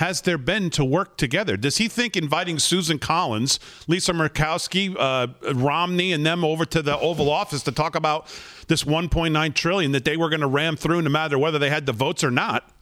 has 0.00 0.22
there 0.22 0.38
been 0.38 0.70
to 0.70 0.82
work 0.82 1.18
together? 1.18 1.58
Does 1.58 1.76
he 1.76 1.86
think 1.86 2.16
inviting 2.16 2.58
Susan 2.58 2.98
Collins, 2.98 3.60
Lisa 3.86 4.14
Murkowski, 4.14 4.96
uh, 4.98 5.26
Romney, 5.52 6.14
and 6.14 6.24
them 6.24 6.42
over 6.42 6.64
to 6.64 6.80
the 6.80 6.98
Oval 6.98 7.30
Office 7.30 7.62
to 7.64 7.72
talk 7.72 7.94
about 7.94 8.26
this 8.68 8.82
1.9 8.82 9.54
trillion 9.54 9.92
that 9.92 10.06
they 10.06 10.16
were 10.16 10.30
going 10.30 10.40
to 10.40 10.46
ram 10.46 10.74
through 10.74 11.02
no 11.02 11.10
matter 11.10 11.38
whether 11.38 11.58
they 11.58 11.68
had 11.68 11.84
the 11.84 11.92
votes 11.92 12.24
or 12.24 12.30
not? 12.30 12.72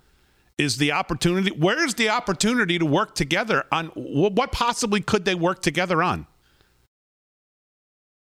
Is 0.59 0.77
the 0.77 0.93
opportunity? 0.93 1.51
Where 1.51 1.85
is 1.85 1.95
the 1.95 2.09
opportunity 2.09 2.79
to 2.79 2.87
work 2.87 3.17
together 3.17 3.65
on? 3.73 3.87
What 3.97 4.53
possibly 4.53 5.01
could 5.01 5.25
they 5.25 5.35
work 5.35 5.61
together 5.61 6.01
on? 6.01 6.29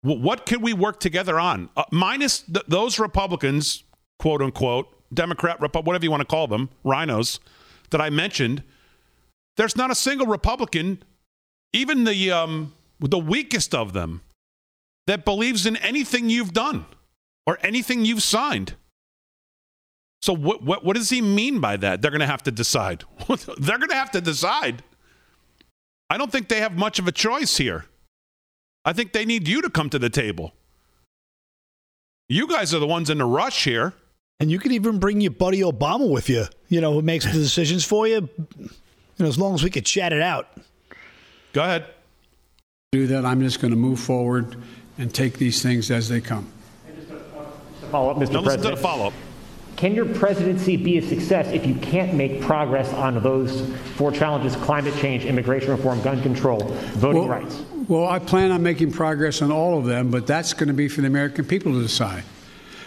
What 0.03 0.45
can 0.45 0.61
we 0.61 0.75
work 0.75 1.01
together 1.01 1.41
on? 1.41 1.71
Uh, 1.79 1.85
minus 1.91 2.43
th- 2.43 2.67
those 2.69 2.99
Republicans, 2.99 3.85
quote 4.19 4.43
unquote, 4.43 4.95
Democrat, 5.15 5.63
whatever 5.63 6.05
you 6.05 6.11
want 6.11 6.21
to 6.21 6.27
call 6.27 6.47
them, 6.47 6.69
RINOs 6.85 7.39
that 7.89 8.03
I 8.03 8.11
mentioned. 8.11 8.63
There's 9.57 9.77
not 9.77 9.91
a 9.91 9.95
single 9.95 10.27
Republican, 10.27 11.03
even 11.73 12.05
the 12.05 12.31
um, 12.31 12.75
the 13.01 13.19
weakest 13.19 13.75
of 13.75 13.93
them, 13.93 14.23
that 15.07 15.25
believes 15.25 15.67
in 15.67 15.77
anything 15.77 16.31
you've 16.31 16.53
done 16.53 16.87
or 17.47 17.59
anything 17.63 18.05
you've 18.05 18.23
signed. 18.23 18.75
So 20.21 20.33
what 20.33 20.63
what 20.63 20.85
what 20.85 20.97
does 20.97 21.11
he 21.11 21.21
mean 21.21 21.61
by 21.61 21.77
that? 21.77 22.01
They're 22.01 22.11
going 22.11 22.21
to 22.21 22.27
have 22.27 22.45
to 22.45 22.51
decide. 22.53 23.05
They're 23.29 23.79
going 23.79 23.91
to 23.91 23.97
have 23.97 24.13
to 24.13 24.21
decide. 24.21 24.83
I 26.09 26.19
don't 26.19 26.31
think 26.31 26.49
they 26.49 26.61
have 26.61 26.77
much 26.77 26.99
of 26.99 27.09
a 27.09 27.13
choice 27.13 27.57
here. 27.57 27.87
I 28.85 28.93
think 28.93 29.13
they 29.13 29.25
need 29.25 29.49
you 29.49 29.63
to 29.63 29.71
come 29.71 29.89
to 29.91 29.99
the 29.99 30.11
table. 30.11 30.53
You 32.29 32.47
guys 32.47 32.75
are 32.75 32.79
the 32.79 32.87
ones 32.87 33.11
in 33.11 33.19
the 33.19 33.25
rush 33.25 33.65
here. 33.65 33.95
And 34.41 34.51
you 34.51 34.59
could 34.59 34.73
even 34.73 34.99
bring 34.99 35.21
your 35.21 35.31
buddy 35.31 35.61
Obama 35.61 36.11
with 36.11 36.29
you, 36.29 36.47
you 36.69 36.81
know, 36.81 36.93
who 36.95 37.03
makes 37.03 37.25
the 37.25 37.31
decisions 37.31 37.85
for 37.85 38.09
you. 38.09 38.29
You 39.23 39.27
know, 39.27 39.31
as 39.31 39.39
long 39.39 39.55
as 39.55 39.63
we 39.63 39.71
could 39.71 39.87
chat 39.87 40.13
it 40.13 40.21
out. 40.21 40.49
Go 41.53 41.63
ahead. 41.63 41.87
Do 42.91 43.07
that. 43.07 43.25
I'm 43.25 43.41
just 43.41 43.61
going 43.61 43.71
to 43.71 43.77
move 43.77 44.01
forward 44.01 44.57
and 44.99 45.15
take 45.15 45.35
these 45.35 45.63
things 45.63 45.93
as 45.93 46.09
they 46.09 46.21
come. 46.21 46.51
Follow 47.93 48.11
up, 48.11 48.17
Mr. 48.17 48.19
Now 48.19 48.23
listen 48.23 48.33
to 48.33 48.43
President. 48.43 48.77
the 48.79 48.83
follow 48.83 49.07
up. 49.07 49.13
Can 49.77 49.95
your 49.95 50.07
presidency 50.07 50.77
be 50.77 50.99
a 50.99 51.03
success 51.03 51.53
if 51.53 51.65
you 51.65 51.77
can't 51.77 52.15
make 52.15 52.41
progress 52.41 52.93
on 52.95 53.23
those 53.23 53.73
four 53.95 54.11
challenges 54.11 54.57
climate 54.57 54.97
change, 54.97 55.25
immigration 55.25 55.71
reform, 55.71 56.03
gun 56.03 56.21
control, 56.21 56.59
voting 56.95 57.21
well, 57.21 57.29
rights? 57.29 57.63
Well, 57.87 58.09
I 58.09 58.19
plan 58.19 58.51
on 58.51 58.65
making 58.65 58.91
progress 58.91 59.41
on 59.41 59.53
all 59.53 59.79
of 59.79 59.85
them, 59.85 60.11
but 60.11 60.27
that's 60.27 60.53
going 60.53 60.67
to 60.67 60.75
be 60.75 60.89
for 60.89 61.03
the 61.03 61.07
American 61.07 61.45
people 61.45 61.75
to 61.75 61.81
decide. 61.81 62.25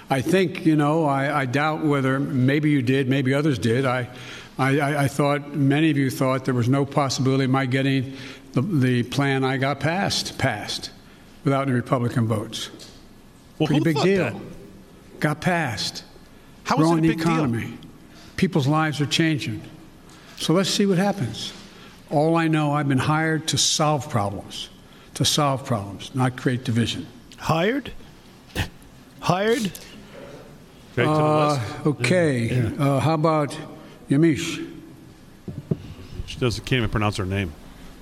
I 0.09 0.19
think, 0.19 0.65
you 0.65 0.75
know, 0.75 1.05
I, 1.05 1.43
I 1.43 1.45
doubt 1.45 1.85
whether 1.85 2.19
maybe 2.19 2.71
you 2.71 2.81
did, 2.81 3.07
maybe 3.07 3.33
others 3.33 3.57
did. 3.57 3.85
I, 3.85 4.09
I, 4.57 5.03
I, 5.03 5.07
thought, 5.07 5.53
many 5.53 5.91
of 5.91 5.97
you 5.97 6.09
thought 6.09 6.45
there 6.45 6.53
was 6.53 6.69
no 6.69 6.85
possibility 6.85 7.43
of 7.43 7.49
my 7.49 7.65
getting 7.65 8.15
the, 8.53 8.61
the 8.61 9.03
plan 9.03 9.43
I 9.43 9.57
got 9.57 9.81
passed, 9.81 10.37
passed 10.37 10.91
without 11.43 11.63
any 11.63 11.73
Republican 11.73 12.25
votes. 12.27 12.69
Well, 13.59 13.67
Pretty 13.67 13.79
who 13.79 13.83
big 13.83 14.01
deal. 14.03 14.23
that? 14.23 14.35
Got 15.19 15.41
passed. 15.41 16.03
How 16.63 16.75
is 16.75 16.79
it 16.79 16.83
a 16.83 16.85
Growing 16.87 17.01
the 17.01 17.07
big 17.09 17.17
deal? 17.17 17.27
economy. 17.27 17.77
People's 18.37 18.67
lives 18.67 19.01
are 19.01 19.05
changing. 19.05 19.61
So 20.37 20.53
let's 20.53 20.69
see 20.69 20.85
what 20.85 20.97
happens. 20.97 21.51
All 22.09 22.35
I 22.37 22.47
know, 22.47 22.71
I've 22.71 22.87
been 22.87 22.97
hired 22.97 23.47
to 23.49 23.57
solve 23.57 24.09
problems, 24.09 24.69
to 25.15 25.25
solve 25.25 25.65
problems, 25.65 26.13
not 26.15 26.37
create 26.37 26.63
division. 26.63 27.07
Hired? 27.37 27.91
Hired? 29.19 29.71
Okay, 30.97 31.03
to 31.03 31.03
the 31.03 31.09
Uh, 31.09 31.49
list. 31.49 31.85
okay. 31.87 32.71
Uh, 32.79 32.99
how 32.99 33.15
about 33.15 33.57
Yamish? 34.09 34.71
She 36.25 36.39
doesn't 36.39 36.65
can't 36.65 36.79
even 36.79 36.89
pronounce 36.89 37.17
her 37.17 37.25
name. 37.25 37.53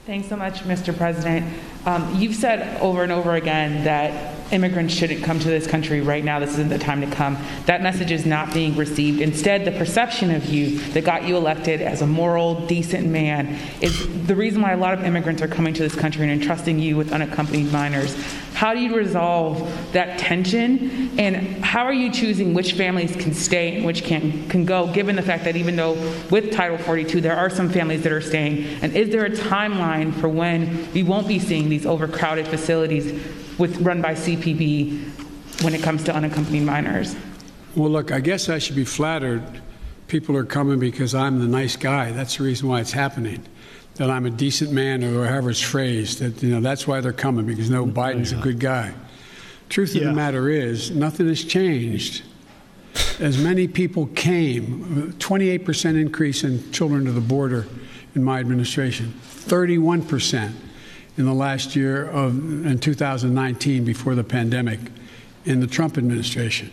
Thanks 0.05 0.27
so 0.27 0.35
much, 0.35 0.61
Mr. 0.63 0.95
President. 0.95 1.45
Um, 1.85 2.15
you've 2.15 2.35
said 2.35 2.79
over 2.81 3.03
and 3.03 3.11
over 3.11 3.35
again 3.35 3.85
that 3.85 4.42
immigrants 4.53 4.93
shouldn't 4.93 5.23
come 5.23 5.39
to 5.39 5.47
this 5.49 5.65
country 5.65 5.99
right 5.99 6.23
now. 6.23 6.39
This 6.39 6.51
isn't 6.51 6.69
the 6.69 6.77
time 6.77 7.01
to 7.01 7.07
come. 7.07 7.37
That 7.65 7.81
message 7.81 8.11
is 8.11 8.25
not 8.25 8.53
being 8.53 8.75
received. 8.77 9.19
Instead, 9.19 9.65
the 9.65 9.71
perception 9.71 10.31
of 10.31 10.45
you 10.45 10.79
that 10.91 11.03
got 11.03 11.27
you 11.27 11.35
elected 11.35 11.81
as 11.81 12.01
a 12.01 12.07
moral, 12.07 12.65
decent 12.67 13.07
man 13.07 13.57
is 13.81 14.27
the 14.27 14.35
reason 14.35 14.61
why 14.61 14.71
a 14.71 14.77
lot 14.77 14.93
of 14.93 15.03
immigrants 15.03 15.41
are 15.41 15.47
coming 15.47 15.73
to 15.73 15.81
this 15.81 15.95
country 15.95 16.23
and 16.23 16.31
entrusting 16.31 16.79
you 16.79 16.95
with 16.95 17.11
unaccompanied 17.11 17.71
minors. 17.71 18.15
How 18.53 18.73
do 18.75 18.79
you 18.79 18.95
resolve 18.95 19.91
that 19.93 20.19
tension? 20.19 21.19
And 21.19 21.65
how 21.65 21.85
are 21.85 21.93
you 21.93 22.11
choosing 22.11 22.53
which 22.53 22.73
families 22.73 23.15
can 23.15 23.33
stay 23.33 23.75
and 23.75 23.85
which 23.85 24.03
can, 24.03 24.47
can 24.47 24.63
go, 24.65 24.87
given 24.93 25.15
the 25.15 25.23
fact 25.23 25.43
that 25.45 25.55
even 25.55 25.75
though 25.75 25.93
with 26.29 26.51
Title 26.51 26.77
42 26.77 27.19
there 27.19 27.35
are 27.35 27.49
some 27.49 27.69
families 27.69 28.03
that 28.03 28.11
are 28.11 28.21
staying? 28.21 28.65
And 28.83 28.95
is 28.95 29.09
there 29.09 29.25
a 29.25 29.31
timeline 29.31 30.13
for 30.13 30.29
when 30.29 30.91
we 30.93 31.01
won't 31.01 31.27
be 31.27 31.39
seeing 31.39 31.69
these 31.69 31.85
overcrowded 31.85 32.47
facilities 32.47 33.19
with, 33.57 33.77
run 33.81 34.01
by 34.01 34.13
CBP 34.13 35.63
when 35.63 35.73
it 35.73 35.81
comes 35.81 36.03
to 36.03 36.15
unaccompanied 36.15 36.63
minors? 36.63 37.15
Well, 37.75 37.89
look, 37.89 38.11
I 38.11 38.19
guess 38.19 38.49
I 38.49 38.59
should 38.59 38.75
be 38.75 38.85
flattered. 38.85 39.43
People 40.07 40.37
are 40.37 40.45
coming 40.45 40.79
because 40.79 41.15
I'm 41.15 41.39
the 41.39 41.47
nice 41.47 41.75
guy. 41.75 42.11
That's 42.11 42.37
the 42.37 42.43
reason 42.43 42.67
why 42.67 42.81
it's 42.81 42.91
happening. 42.91 43.43
That 43.95 44.09
I'm 44.09 44.25
a 44.25 44.31
decent 44.31 44.71
man, 44.71 45.03
or 45.03 45.25
however 45.27 45.51
it's 45.51 45.61
phrased. 45.61 46.19
That 46.19 46.41
you 46.41 46.49
know, 46.49 46.61
that's 46.61 46.87
why 46.87 46.99
they're 46.99 47.13
coming 47.13 47.45
because 47.45 47.69
no, 47.69 47.85
Biden's 47.85 48.31
a 48.31 48.37
good 48.37 48.59
guy. 48.59 48.93
Truth 49.69 49.95
of 49.95 50.03
the 50.03 50.13
matter 50.13 50.49
is, 50.49 50.91
nothing 50.91 51.27
has 51.27 51.43
changed. 51.43 52.23
As 53.19 53.37
many 53.37 53.67
people 53.67 54.07
came, 54.07 55.13
28% 55.17 55.99
increase 55.99 56.43
in 56.43 56.71
children 56.71 57.05
to 57.05 57.11
the 57.11 57.21
border 57.21 57.65
in 58.13 58.23
my 58.23 58.39
administration, 58.39 59.13
31% 59.23 60.53
in 61.17 61.25
the 61.25 61.33
last 61.33 61.75
year 61.75 62.05
of 62.05 62.35
in 62.65 62.79
2019 62.79 63.85
before 63.85 64.15
the 64.15 64.23
pandemic 64.23 64.79
in 65.45 65.59
the 65.59 65.67
Trump 65.67 65.97
administration. 65.97 66.71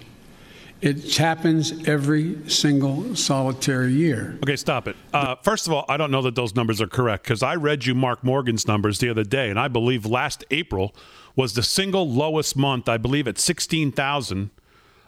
It 0.81 1.17
happens 1.17 1.87
every 1.87 2.49
single 2.49 3.15
solitary 3.15 3.93
year. 3.93 4.39
Okay, 4.43 4.57
stop 4.57 4.89
it. 4.89 4.97
Uh, 5.13 5.35
first 5.43 5.67
of 5.67 5.75
all, 5.75 5.85
I 5.91 5.99
don't 5.99 6.11
know 6.11 6.23
that 6.23 6.35
those 6.35 6.55
numbers 6.55 6.81
are 6.81 6.87
correct 6.87 7.25
because 7.25 7.43
I 7.43 7.57
read 7.57 7.85
you 7.85 7.95
Mark 7.95 8.25
Morgan's 8.25 8.67
numbers 8.67 8.99
the 8.99 9.11
other 9.11 9.25
day, 9.25 9.51
and 9.51 9.61
I 9.61 9.69
believe 9.69 10.07
last 10.07 10.43
April 10.51 10.95
was 11.37 11.53
the 11.53 11.63
single 11.63 12.11
lowest 12.11 12.57
month, 12.57 12.89
I 12.89 12.97
believe 12.97 13.29
at 13.29 13.37
16,000, 13.37 14.51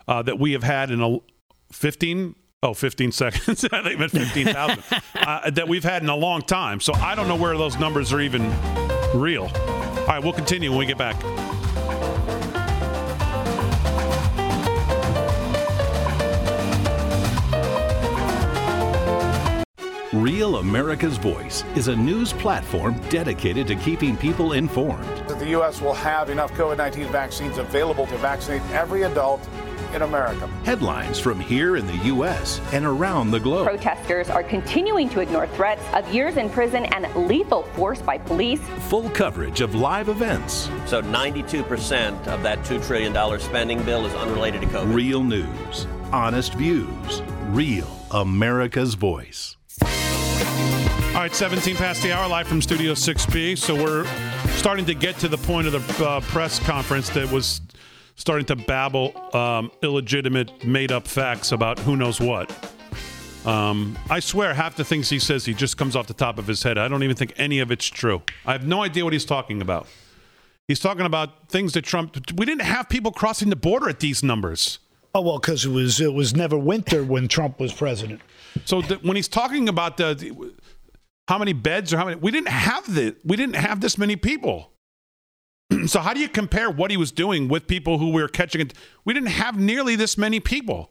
uh, 0.06 0.22
that 0.22 0.38
we 0.38 0.52
have 0.52 0.62
had 0.62 0.90
in 0.90 1.00
a 1.00 1.18
15, 1.72 2.34
oh, 2.62 2.74
15 2.74 3.12
seconds. 3.12 3.64
I 3.64 3.82
think 3.82 3.94
it 3.94 3.98
meant 3.98 4.12
15,000, 4.12 4.84
uh, 5.14 5.50
that 5.50 5.68
we've 5.68 5.84
had 5.84 6.02
in 6.02 6.10
a 6.10 6.16
long 6.16 6.42
time. 6.42 6.80
So 6.80 6.92
I 6.92 7.14
don't 7.14 7.28
know 7.28 7.36
where 7.36 7.56
those 7.56 7.78
numbers 7.78 8.12
are 8.12 8.20
even 8.20 8.42
real. 9.14 9.44
All 9.44 10.06
right, 10.06 10.22
we'll 10.22 10.32
continue 10.32 10.70
when 10.70 10.78
we 10.78 10.86
get 10.86 10.98
back. 10.98 11.16
Real 20.12 20.56
America's 20.56 21.16
Voice 21.16 21.64
is 21.74 21.88
a 21.88 21.96
news 21.96 22.34
platform 22.34 23.00
dedicated 23.08 23.66
to 23.68 23.74
keeping 23.76 24.14
people 24.14 24.52
informed. 24.52 25.06
that 25.26 25.38
the 25.38 25.48
U.S. 25.50 25.80
will 25.80 25.94
have 25.94 26.28
enough 26.28 26.52
COVID 26.52 26.76
19 26.76 27.08
vaccines 27.08 27.56
available 27.56 28.06
to 28.06 28.18
vaccinate 28.18 28.60
every 28.72 29.02
adult 29.02 29.40
in 29.94 30.02
America. 30.02 30.46
Headlines 30.64 31.18
from 31.18 31.38
here 31.38 31.76
in 31.76 31.86
the 31.86 31.96
U.S. 32.06 32.60
and 32.72 32.84
around 32.84 33.30
the 33.30 33.40
globe. 33.40 33.66
Protesters 33.66 34.30
are 34.30 34.42
continuing 34.42 35.08
to 35.10 35.20
ignore 35.20 35.46
threats 35.46 35.82
of 35.94 36.12
years 36.12 36.36
in 36.36 36.50
prison 36.50 36.84
and 36.86 37.14
lethal 37.28 37.62
force 37.74 38.00
by 38.00 38.18
police. 38.18 38.60
Full 38.88 39.10
coverage 39.10 39.60
of 39.60 39.74
live 39.74 40.08
events. 40.08 40.68
So 40.86 41.02
92% 41.02 42.26
of 42.28 42.42
that 42.42 42.58
$2 42.60 42.86
trillion 42.86 43.40
spending 43.40 43.82
bill 43.82 44.06
is 44.06 44.14
unrelated 44.14 44.60
to 44.62 44.66
COVID. 44.68 44.94
Real 44.94 45.22
news, 45.22 45.86
honest 46.12 46.54
views, 46.54 47.22
real 47.48 47.88
America's 48.10 48.94
voice. 48.94 49.56
All 51.12 51.20
right, 51.20 51.34
17 51.34 51.76
past 51.76 52.02
the 52.02 52.12
hour, 52.12 52.26
live 52.26 52.48
from 52.48 52.62
Studio 52.62 52.94
6B. 52.94 53.58
So 53.58 53.74
we're 53.74 54.06
starting 54.56 54.86
to 54.86 54.94
get 54.94 55.18
to 55.18 55.28
the 55.28 55.36
point 55.36 55.66
of 55.66 55.72
the 55.72 56.08
uh, 56.08 56.20
press 56.20 56.58
conference 56.58 57.10
that 57.10 57.30
was 57.30 57.60
starting 58.16 58.46
to 58.46 58.56
babble 58.56 59.12
um, 59.36 59.70
illegitimate, 59.82 60.64
made 60.64 60.92
up 60.92 61.06
facts 61.08 61.52
about 61.52 61.78
who 61.80 61.96
knows 61.96 62.20
what. 62.20 62.50
Um, 63.44 63.98
I 64.08 64.20
swear, 64.20 64.54
half 64.54 64.76
the 64.76 64.84
things 64.84 65.10
he 65.10 65.18
says, 65.18 65.44
he 65.44 65.54
just 65.54 65.76
comes 65.76 65.96
off 65.96 66.06
the 66.06 66.14
top 66.14 66.38
of 66.38 66.46
his 66.46 66.62
head. 66.62 66.78
I 66.78 66.86
don't 66.86 67.02
even 67.02 67.16
think 67.16 67.32
any 67.36 67.58
of 67.58 67.70
it's 67.72 67.86
true. 67.86 68.22
I 68.46 68.52
have 68.52 68.66
no 68.66 68.82
idea 68.82 69.02
what 69.04 69.12
he's 69.12 69.24
talking 69.24 69.60
about. 69.60 69.88
He's 70.68 70.78
talking 70.78 71.04
about 71.06 71.48
things 71.48 71.72
that 71.72 71.82
Trump. 71.82 72.16
We 72.36 72.46
didn't 72.46 72.62
have 72.62 72.88
people 72.88 73.10
crossing 73.10 73.50
the 73.50 73.56
border 73.56 73.88
at 73.88 73.98
these 73.98 74.22
numbers. 74.22 74.78
Oh 75.14 75.20
well, 75.20 75.38
because 75.38 75.66
it 75.66 75.70
was 75.70 76.00
it 76.00 76.14
was 76.14 76.34
never 76.36 76.56
winter 76.56 77.02
when 77.04 77.26
Trump 77.28 77.58
was 77.58 77.72
president. 77.72 78.20
So 78.64 78.80
the, 78.80 78.94
when 78.96 79.16
he's 79.16 79.28
talking 79.28 79.68
about 79.68 79.96
the, 79.96 80.14
the- 80.14 80.52
how 81.28 81.38
many 81.38 81.52
beds 81.52 81.92
or 81.92 81.96
how 81.98 82.04
many, 82.04 82.16
we 82.16 82.30
didn't 82.30 82.48
have 82.48 82.94
the 82.94 83.16
we 83.24 83.36
didn't 83.36 83.56
have 83.56 83.80
this 83.80 83.98
many 83.98 84.16
people. 84.16 84.71
so 85.86 86.00
how 86.00 86.14
do 86.14 86.20
you 86.20 86.28
compare 86.28 86.70
what 86.70 86.90
he 86.90 86.96
was 86.96 87.12
doing 87.12 87.48
with 87.48 87.66
people 87.66 87.98
who 87.98 88.10
we 88.10 88.22
were 88.22 88.28
catching? 88.28 88.70
We 89.04 89.14
didn't 89.14 89.30
have 89.30 89.58
nearly 89.58 89.96
this 89.96 90.16
many 90.18 90.40
people. 90.40 90.90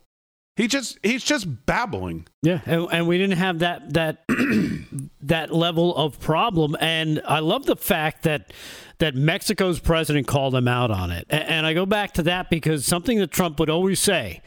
He 0.57 0.67
just 0.67 0.99
he's 1.01 1.23
just 1.23 1.65
babbling. 1.65 2.27
Yeah, 2.43 2.59
and, 2.65 2.87
and 2.91 3.07
we 3.07 3.17
didn't 3.17 3.37
have 3.37 3.59
that 3.59 3.93
that 3.93 4.23
that 5.21 5.53
level 5.53 5.95
of 5.95 6.19
problem. 6.19 6.75
And 6.79 7.21
I 7.25 7.39
love 7.39 7.65
the 7.65 7.77
fact 7.77 8.23
that 8.23 8.51
that 8.99 9.15
Mexico's 9.15 9.79
president 9.79 10.27
called 10.27 10.53
him 10.53 10.67
out 10.67 10.91
on 10.91 11.09
it. 11.09 11.25
And, 11.29 11.43
and 11.43 11.65
I 11.65 11.73
go 11.73 11.85
back 11.85 12.13
to 12.13 12.23
that 12.23 12.49
because 12.49 12.85
something 12.85 13.17
that 13.19 13.31
Trump 13.31 13.59
would 13.59 13.69
always 13.69 13.99
say. 13.99 14.41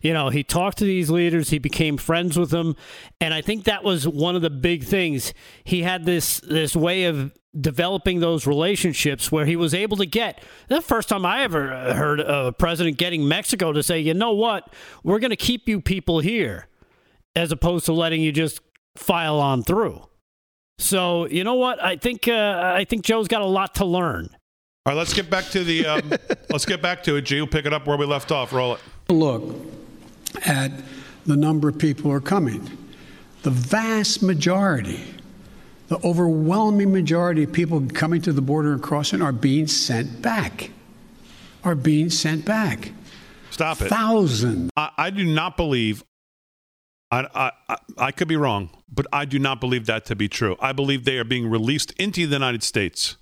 You 0.00 0.12
know, 0.12 0.28
he 0.28 0.44
talked 0.44 0.78
to 0.78 0.84
these 0.84 1.10
leaders, 1.10 1.50
he 1.50 1.58
became 1.58 1.96
friends 1.96 2.38
with 2.38 2.50
them, 2.50 2.76
and 3.20 3.34
I 3.34 3.40
think 3.40 3.64
that 3.64 3.82
was 3.82 4.06
one 4.06 4.36
of 4.36 4.42
the 4.42 4.50
big 4.50 4.84
things. 4.84 5.34
He 5.64 5.82
had 5.82 6.04
this 6.04 6.38
this 6.40 6.76
way 6.76 7.04
of 7.04 7.32
developing 7.58 8.20
those 8.20 8.46
relationships 8.46 9.32
where 9.32 9.46
he 9.46 9.56
was 9.56 9.74
able 9.74 9.96
to 9.96 10.06
get 10.06 10.42
the 10.68 10.82
first 10.82 11.08
time 11.08 11.24
I 11.24 11.42
ever 11.42 11.94
heard 11.94 12.20
a 12.20 12.52
president 12.52 12.98
getting 12.98 13.26
Mexico 13.26 13.72
to 13.72 13.82
say, 13.82 13.98
"You 13.98 14.14
know 14.14 14.32
what? 14.32 14.72
We're 15.02 15.18
going 15.18 15.30
to 15.30 15.36
keep 15.36 15.68
you 15.68 15.80
people 15.80 16.20
here." 16.20 16.68
as 17.38 17.52
opposed 17.52 17.86
to 17.86 17.92
letting 17.92 18.20
you 18.20 18.32
just 18.32 18.60
file 18.96 19.38
on 19.38 19.62
through. 19.62 20.02
So 20.78 21.26
you 21.28 21.44
know 21.44 21.54
what? 21.54 21.82
I 21.82 21.96
think 21.96 22.28
uh, 22.28 22.72
I 22.74 22.84
think 22.84 23.04
Joe's 23.04 23.28
got 23.28 23.42
a 23.42 23.46
lot 23.46 23.76
to 23.76 23.84
learn. 23.84 24.28
All 24.86 24.92
right, 24.92 24.96
let's 24.96 25.14
get 25.14 25.30
back 25.30 25.44
to 25.46 25.64
the 25.64 25.86
um, 25.86 26.12
let's 26.50 26.66
get 26.66 26.82
back 26.82 27.02
to 27.04 27.16
it. 27.16 27.22
G, 27.22 27.36
we'll 27.36 27.46
pick 27.46 27.66
it 27.66 27.72
up 27.72 27.86
where 27.86 27.96
we 27.96 28.06
left 28.06 28.32
off. 28.32 28.52
Roll 28.52 28.74
it. 28.74 28.80
Look 29.08 29.56
at 30.44 30.72
the 31.26 31.36
number 31.36 31.68
of 31.68 31.78
people 31.78 32.04
who 32.04 32.12
are 32.12 32.20
coming. 32.20 32.68
The 33.42 33.50
vast 33.50 34.22
majority, 34.22 35.00
the 35.88 35.98
overwhelming 36.04 36.92
majority 36.92 37.42
of 37.44 37.52
people 37.52 37.80
coming 37.92 38.20
to 38.22 38.32
the 38.32 38.42
border 38.42 38.72
and 38.72 38.82
crossing 38.82 39.22
are 39.22 39.32
being 39.32 39.66
sent 39.66 40.22
back. 40.22 40.70
Are 41.64 41.74
being 41.74 42.08
sent 42.10 42.44
back. 42.44 42.92
Stop 43.50 43.80
it. 43.82 43.88
Thousands. 43.88 44.70
I, 44.76 44.90
I 44.96 45.10
do 45.10 45.24
not 45.24 45.56
believe. 45.56 46.04
I, 47.10 47.26
I 47.34 47.52
I- 47.68 47.76
I 48.00 48.12
could 48.12 48.28
be 48.28 48.36
wrong, 48.36 48.70
but 48.92 49.06
I 49.12 49.24
do 49.24 49.38
not 49.40 49.60
believe 49.60 49.86
that 49.86 50.04
to 50.06 50.14
be 50.14 50.28
true. 50.28 50.56
I 50.60 50.72
believe 50.72 51.04
they 51.04 51.18
are 51.18 51.24
being 51.24 51.50
released 51.50 51.90
into 51.92 52.26
the 52.28 52.34
United 52.34 52.62
States, 52.62 53.16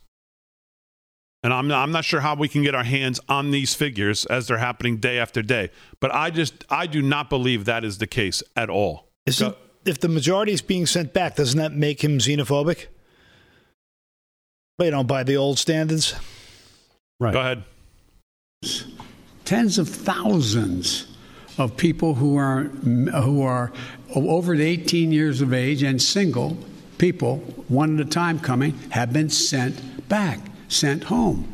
and 1.42 1.50
I'm 1.52 1.66
not, 1.68 1.82
I'm 1.82 1.92
not 1.92 2.04
sure 2.04 2.20
how 2.20 2.34
we 2.34 2.46
can 2.48 2.62
get 2.62 2.74
our 2.74 2.84
hands 2.84 3.20
on 3.28 3.52
these 3.52 3.72
figures 3.74 4.26
as 4.26 4.48
they're 4.48 4.58
happening 4.58 4.98
day 4.98 5.18
after 5.18 5.40
day. 5.40 5.70
But 5.98 6.12
I 6.14 6.28
just 6.30 6.64
I 6.68 6.86
do 6.86 7.00
not 7.00 7.30
believe 7.30 7.64
that 7.64 7.84
is 7.84 7.96
the 7.98 8.06
case 8.06 8.42
at 8.54 8.68
all. 8.68 9.08
Isn't, 9.24 9.56
if 9.86 10.00
the 10.00 10.08
majority 10.08 10.52
is 10.52 10.62
being 10.62 10.86
sent 10.86 11.12
back, 11.12 11.36
doesn't 11.36 11.58
that 11.58 11.72
make 11.72 12.02
him 12.02 12.18
xenophobic? 12.18 12.86
you 14.78 14.90
don't 14.90 15.08
buy 15.08 15.22
the 15.22 15.36
old 15.36 15.58
standards. 15.58 16.14
Right. 17.18 17.32
Go 17.32 17.40
ahead. 17.40 17.64
tens 19.44 19.78
of 19.78 19.88
thousands 19.88 21.06
of 21.56 21.76
people 21.78 22.14
who 22.14 22.36
are 22.36 22.64
who 22.64 23.42
are 23.42 23.72
over 24.14 24.54
18 24.54 25.12
years 25.12 25.40
of 25.40 25.54
age 25.54 25.82
and 25.82 26.00
single 26.00 26.58
people, 26.98 27.38
one 27.68 27.98
at 27.98 28.06
a 28.06 28.08
time 28.08 28.38
coming, 28.38 28.72
have 28.90 29.12
been 29.12 29.30
sent 29.30 30.08
back, 30.08 30.40
sent 30.68 31.04
home. 31.04 31.52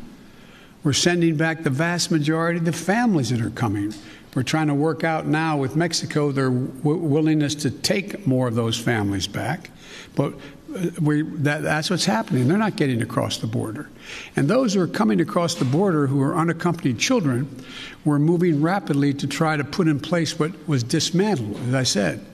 We're 0.83 0.93
sending 0.93 1.37
back 1.37 1.63
the 1.63 1.69
vast 1.69 2.11
majority 2.11 2.59
of 2.59 2.65
the 2.65 2.73
families 2.73 3.29
that 3.29 3.41
are 3.41 3.49
coming. 3.49 3.93
We're 4.35 4.43
trying 4.43 4.67
to 4.67 4.73
work 4.73 5.03
out 5.03 5.27
now 5.27 5.57
with 5.57 5.75
Mexico 5.75 6.31
their 6.31 6.49
w- 6.49 6.97
willingness 6.97 7.55
to 7.55 7.71
take 7.71 8.25
more 8.25 8.47
of 8.47 8.55
those 8.55 8.79
families 8.79 9.27
back, 9.27 9.69
but 10.15 10.33
uh, 10.75 10.89
we, 10.99 11.21
that, 11.21 11.61
that's 11.61 11.89
what's 11.89 12.05
happening. 12.05 12.47
They're 12.47 12.57
not 12.57 12.75
getting 12.75 13.01
across 13.01 13.37
the 13.37 13.47
border. 13.47 13.89
And 14.35 14.47
those 14.47 14.73
who 14.73 14.81
are 14.81 14.87
coming 14.87 15.21
across 15.21 15.55
the 15.55 15.65
border 15.65 16.07
who 16.07 16.21
are 16.21 16.35
unaccompanied 16.35 16.97
children, 16.97 17.63
we're 18.05 18.19
moving 18.19 18.61
rapidly 18.61 19.13
to 19.15 19.27
try 19.27 19.55
to 19.55 19.63
put 19.63 19.87
in 19.87 19.99
place 19.99 20.39
what 20.39 20.51
was 20.67 20.83
dismantled, 20.83 21.57
as 21.67 21.73
I 21.75 21.83
said. 21.83 22.25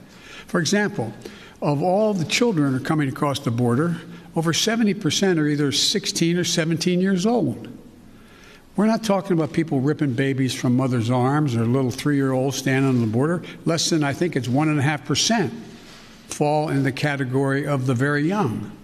For 0.46 0.58
example, 0.58 1.12
of 1.60 1.82
all 1.82 2.14
the 2.14 2.24
children 2.24 2.70
who 2.70 2.78
are 2.78 2.80
coming 2.80 3.10
across 3.10 3.40
the 3.40 3.50
border, 3.50 4.00
over 4.34 4.52
70% 4.52 5.38
are 5.38 5.46
either 5.46 5.70
16 5.70 6.38
or 6.38 6.44
17 6.44 7.00
years 7.00 7.26
old. 7.26 7.68
We're 8.80 8.86
not 8.86 9.04
talking 9.04 9.32
about 9.32 9.52
people 9.52 9.80
ripping 9.80 10.14
babies 10.14 10.54
from 10.54 10.74
mother's 10.74 11.10
arms 11.10 11.54
or 11.54 11.66
little 11.66 11.90
three 11.90 12.16
year 12.16 12.32
olds 12.32 12.56
standing 12.56 12.88
on 12.88 13.02
the 13.02 13.06
border. 13.06 13.42
Less 13.66 13.90
than, 13.90 14.02
I 14.02 14.14
think 14.14 14.36
it's 14.36 14.48
1.5% 14.48 15.50
fall 16.28 16.70
in 16.70 16.82
the 16.82 16.90
category 16.90 17.66
of 17.66 17.84
the 17.84 17.92
very 17.92 18.26
young. 18.26 18.74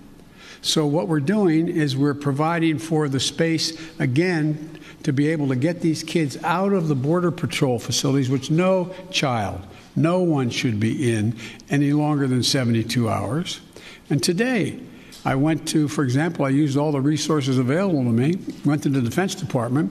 So, 0.60 0.84
what 0.84 1.08
we're 1.08 1.20
doing 1.20 1.66
is 1.68 1.96
we're 1.96 2.12
providing 2.12 2.78
for 2.78 3.08
the 3.08 3.18
space 3.18 3.72
again 3.98 4.78
to 5.04 5.14
be 5.14 5.28
able 5.28 5.48
to 5.48 5.56
get 5.56 5.80
these 5.80 6.02
kids 6.02 6.36
out 6.44 6.74
of 6.74 6.88
the 6.88 6.94
Border 6.94 7.30
Patrol 7.30 7.78
facilities, 7.78 8.28
which 8.28 8.50
no 8.50 8.94
child, 9.10 9.62
no 9.96 10.20
one 10.20 10.50
should 10.50 10.78
be 10.78 11.10
in 11.10 11.34
any 11.70 11.94
longer 11.94 12.26
than 12.26 12.42
72 12.42 13.08
hours. 13.08 13.62
And 14.10 14.22
today, 14.22 14.78
I 15.26 15.34
went 15.34 15.66
to, 15.68 15.88
for 15.88 16.04
example, 16.04 16.44
I 16.44 16.50
used 16.50 16.76
all 16.76 16.92
the 16.92 17.00
resources 17.00 17.58
available 17.58 18.04
to 18.04 18.10
me, 18.10 18.38
went 18.64 18.84
to 18.84 18.88
the 18.88 19.00
Defense 19.00 19.34
Department, 19.34 19.90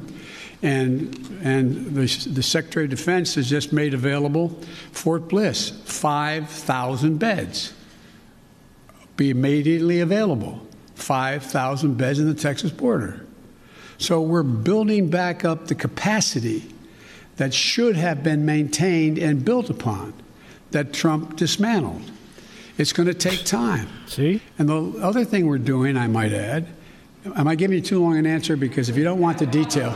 and, 0.63 1.13
and 1.43 1.93
the, 1.93 2.29
the 2.29 2.41
Secretary 2.41 2.85
of 2.85 2.91
Defense 2.91 3.35
has 3.35 3.49
just 3.49 3.73
made 3.73 3.93
available 3.93 4.59
Fort 4.91 5.27
Bliss, 5.27 5.69
5,000 5.69 7.17
beds 7.17 7.73
be 9.17 9.29
immediately 9.29 9.99
available. 10.01 10.65
5,000 10.95 11.97
beds 11.97 12.19
in 12.19 12.27
the 12.27 12.33
Texas 12.33 12.71
border. 12.71 13.25
So 13.97 14.21
we're 14.21 14.43
building 14.43 15.09
back 15.09 15.45
up 15.45 15.67
the 15.67 15.75
capacity 15.75 16.73
that 17.37 17.53
should 17.53 17.95
have 17.95 18.23
been 18.23 18.45
maintained 18.45 19.17
and 19.17 19.43
built 19.43 19.69
upon 19.69 20.13
that 20.71 20.93
Trump 20.93 21.35
dismantled. 21.35 22.11
It's 22.77 22.91
going 22.91 23.07
to 23.07 23.13
take 23.13 23.45
time. 23.45 23.87
See? 24.07 24.41
And 24.57 24.67
the 24.67 24.99
other 25.01 25.23
thing 25.23 25.47
we're 25.47 25.57
doing, 25.57 25.95
I 25.95 26.07
might 26.07 26.33
add, 26.33 26.67
am 27.35 27.47
I 27.47 27.55
giving 27.55 27.75
you 27.77 27.81
too 27.81 28.01
long 28.01 28.17
an 28.17 28.25
answer? 28.25 28.55
Because 28.57 28.89
if 28.89 28.97
you 28.97 29.03
don't 29.03 29.19
want 29.19 29.39
the 29.39 29.45
detail. 29.45 29.91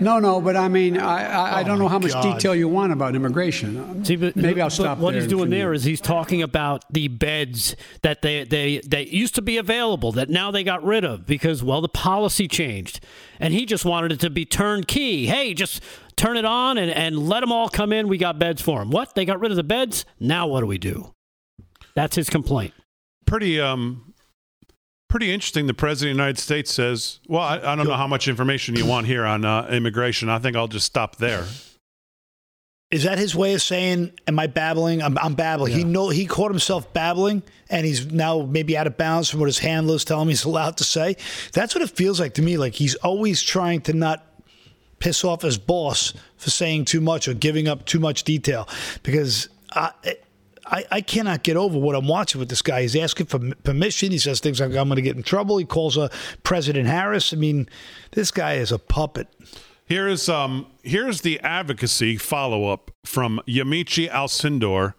No, 0.00 0.18
no, 0.18 0.40
but 0.40 0.56
I 0.56 0.68
mean, 0.68 0.96
I, 0.96 1.24
I, 1.24 1.58
I 1.58 1.62
don't 1.62 1.78
know 1.78 1.88
how 1.88 1.98
much 1.98 2.12
God. 2.12 2.22
detail 2.22 2.54
you 2.54 2.68
want 2.68 2.92
about 2.92 3.14
immigration. 3.14 4.04
See, 4.04 4.16
but, 4.16 4.34
Maybe 4.34 4.60
I'll 4.60 4.68
but 4.68 4.74
stop 4.74 4.98
What 4.98 5.12
there 5.12 5.20
he's 5.20 5.30
doing 5.30 5.50
there 5.50 5.74
is 5.74 5.84
he's 5.84 6.00
talking 6.00 6.42
about 6.42 6.84
the 6.90 7.08
beds 7.08 7.76
that 8.02 8.22
they, 8.22 8.44
they, 8.44 8.78
they 8.78 9.06
used 9.06 9.34
to 9.34 9.42
be 9.42 9.58
available 9.58 10.12
that 10.12 10.30
now 10.30 10.50
they 10.50 10.64
got 10.64 10.82
rid 10.82 11.04
of 11.04 11.26
because, 11.26 11.62
well, 11.62 11.80
the 11.80 11.88
policy 11.88 12.48
changed. 12.48 13.00
And 13.38 13.52
he 13.52 13.66
just 13.66 13.84
wanted 13.84 14.12
it 14.12 14.20
to 14.20 14.30
be 14.30 14.44
turnkey. 14.46 15.26
Hey, 15.26 15.52
just 15.54 15.82
turn 16.16 16.36
it 16.36 16.44
on 16.44 16.78
and, 16.78 16.90
and 16.90 17.28
let 17.28 17.40
them 17.40 17.52
all 17.52 17.68
come 17.68 17.92
in. 17.92 18.08
We 18.08 18.18
got 18.18 18.38
beds 18.38 18.62
for 18.62 18.78
them. 18.78 18.90
What? 18.90 19.14
They 19.14 19.24
got 19.24 19.40
rid 19.40 19.50
of 19.50 19.56
the 19.56 19.62
beds? 19.62 20.04
Now 20.18 20.46
what 20.46 20.60
do 20.60 20.66
we 20.66 20.78
do? 20.78 21.14
That's 21.94 22.16
his 22.16 22.30
complaint. 22.30 22.72
Pretty 23.26 23.60
um, 23.60 24.09
pretty 25.10 25.30
interesting. 25.30 25.66
The 25.66 25.74
president 25.74 26.12
of 26.12 26.16
the 26.16 26.22
United 26.22 26.38
States 26.38 26.72
says, 26.72 27.18
"Well, 27.28 27.42
I, 27.42 27.56
I 27.58 27.76
don't 27.76 27.86
know 27.86 27.94
how 27.94 28.06
much 28.06 28.28
information 28.28 28.76
you 28.76 28.86
want 28.86 29.06
here 29.06 29.26
on 29.26 29.44
uh, 29.44 29.68
immigration. 29.70 30.30
I 30.30 30.38
think 30.38 30.56
I'll 30.56 30.68
just 30.68 30.86
stop 30.86 31.16
there." 31.16 31.44
Is 32.90 33.04
that 33.04 33.18
his 33.18 33.36
way 33.36 33.52
of 33.52 33.60
saying, 33.60 34.12
"Am 34.26 34.38
I 34.38 34.46
babbling? 34.46 35.02
I'm, 35.02 35.18
I'm 35.18 35.34
babbling." 35.34 35.74
He 35.74 35.84
know 35.84 36.08
he 36.08 36.24
caught 36.26 36.50
himself 36.50 36.90
babbling, 36.94 37.42
and 37.68 37.84
he's 37.84 38.10
now 38.10 38.42
maybe 38.42 38.76
out 38.76 38.86
of 38.86 38.96
bounds 38.96 39.28
from 39.28 39.40
what 39.40 39.46
his 39.46 39.58
handlers 39.58 40.04
tell 40.04 40.22
him 40.22 40.28
he's 40.28 40.44
allowed 40.44 40.78
to 40.78 40.84
say. 40.84 41.16
That's 41.52 41.74
what 41.74 41.82
it 41.82 41.90
feels 41.90 42.18
like 42.18 42.34
to 42.34 42.42
me. 42.42 42.56
Like 42.56 42.74
he's 42.74 42.94
always 42.96 43.42
trying 43.42 43.82
to 43.82 43.92
not 43.92 44.26
piss 45.00 45.24
off 45.24 45.42
his 45.42 45.58
boss 45.58 46.14
for 46.36 46.50
saying 46.50 46.84
too 46.86 47.00
much 47.00 47.28
or 47.28 47.34
giving 47.34 47.68
up 47.68 47.84
too 47.84 48.00
much 48.00 48.24
detail, 48.24 48.68
because 49.02 49.48
I. 49.72 49.92
I, 50.70 50.84
I 50.90 51.00
cannot 51.00 51.42
get 51.42 51.56
over 51.56 51.78
what 51.78 51.96
I'm 51.96 52.06
watching 52.06 52.38
with 52.38 52.48
this 52.48 52.62
guy. 52.62 52.82
He's 52.82 52.94
asking 52.94 53.26
for 53.26 53.40
permission. 53.64 54.12
He 54.12 54.18
says 54.18 54.40
things 54.40 54.60
like, 54.60 54.68
I'm 54.70 54.88
going 54.88 54.96
to 54.96 55.02
get 55.02 55.16
in 55.16 55.22
trouble. 55.22 55.58
He 55.58 55.64
calls 55.64 55.98
uh, 55.98 56.08
President 56.44 56.86
Harris. 56.86 57.32
I 57.32 57.36
mean, 57.36 57.68
this 58.12 58.30
guy 58.30 58.54
is 58.54 58.70
a 58.70 58.78
puppet. 58.78 59.28
Here 59.84 60.06
is 60.06 60.28
um 60.28 60.68
here's 60.84 61.22
the 61.22 61.40
advocacy 61.40 62.16
follow 62.16 62.68
up 62.68 62.92
from 63.04 63.40
Yamiche 63.48 64.08
Alcindor 64.08 64.94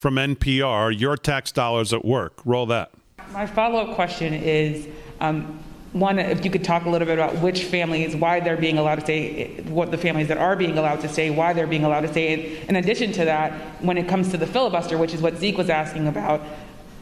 from 0.00 0.16
NPR. 0.16 0.98
Your 0.98 1.16
tax 1.16 1.52
dollars 1.52 1.92
at 1.92 2.04
work. 2.04 2.40
Roll 2.44 2.66
that. 2.66 2.90
My 3.32 3.46
follow-up 3.46 3.94
question 3.94 4.34
is, 4.34 4.88
um, 5.20 5.60
one, 5.92 6.18
if 6.18 6.42
you 6.44 6.50
could 6.50 6.64
talk 6.64 6.86
a 6.86 6.88
little 6.88 7.06
bit 7.06 7.18
about 7.18 7.36
which 7.42 7.64
families, 7.64 8.16
why 8.16 8.40
they're 8.40 8.56
being 8.56 8.78
allowed 8.78 8.96
to 8.96 9.02
stay, 9.02 9.60
what 9.64 9.90
the 9.90 9.98
families 9.98 10.28
that 10.28 10.38
are 10.38 10.56
being 10.56 10.78
allowed 10.78 11.02
to 11.02 11.08
stay, 11.08 11.28
why 11.28 11.52
they're 11.52 11.66
being 11.66 11.84
allowed 11.84 12.00
to 12.00 12.08
stay. 12.08 12.60
And 12.60 12.70
in 12.70 12.76
addition 12.76 13.12
to 13.12 13.26
that, 13.26 13.52
when 13.82 13.98
it 13.98 14.08
comes 14.08 14.30
to 14.30 14.38
the 14.38 14.46
filibuster, 14.46 14.96
which 14.96 15.12
is 15.12 15.20
what 15.20 15.36
Zeke 15.36 15.58
was 15.58 15.68
asking 15.68 16.08
about, 16.08 16.40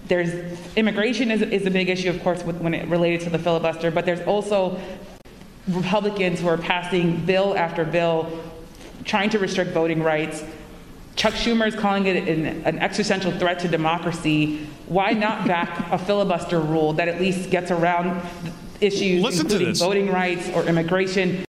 there's 0.06 0.58
immigration 0.74 1.30
is, 1.30 1.40
is 1.40 1.66
a 1.66 1.70
big 1.70 1.88
issue, 1.88 2.10
of 2.10 2.20
course, 2.24 2.42
with, 2.42 2.56
when 2.60 2.74
it 2.74 2.88
related 2.88 3.20
to 3.20 3.30
the 3.30 3.38
filibuster, 3.38 3.92
but 3.92 4.04
there's 4.04 4.26
also 4.26 4.80
Republicans 5.68 6.40
who 6.40 6.48
are 6.48 6.58
passing 6.58 7.24
bill 7.24 7.56
after 7.56 7.84
bill 7.84 8.42
trying 9.04 9.30
to 9.30 9.38
restrict 9.38 9.70
voting 9.70 10.02
rights. 10.02 10.42
Chuck 11.14 11.34
Schumer 11.34 11.68
is 11.68 11.76
calling 11.76 12.06
it 12.06 12.28
an, 12.28 12.64
an 12.64 12.78
existential 12.80 13.30
threat 13.30 13.60
to 13.60 13.68
democracy. 13.68 14.66
Why 14.86 15.12
not 15.12 15.46
back 15.46 15.92
a 15.92 15.98
filibuster 15.98 16.58
rule 16.58 16.92
that 16.94 17.06
at 17.06 17.20
least 17.20 17.50
gets 17.50 17.70
around 17.70 18.20
issues 18.80 19.22
Listen 19.22 19.46
to 19.48 19.54
including 19.54 19.68
this. 19.68 19.80
voting 19.80 20.08
rights 20.08 20.48
or 20.50 20.64
immigration? 20.64 21.44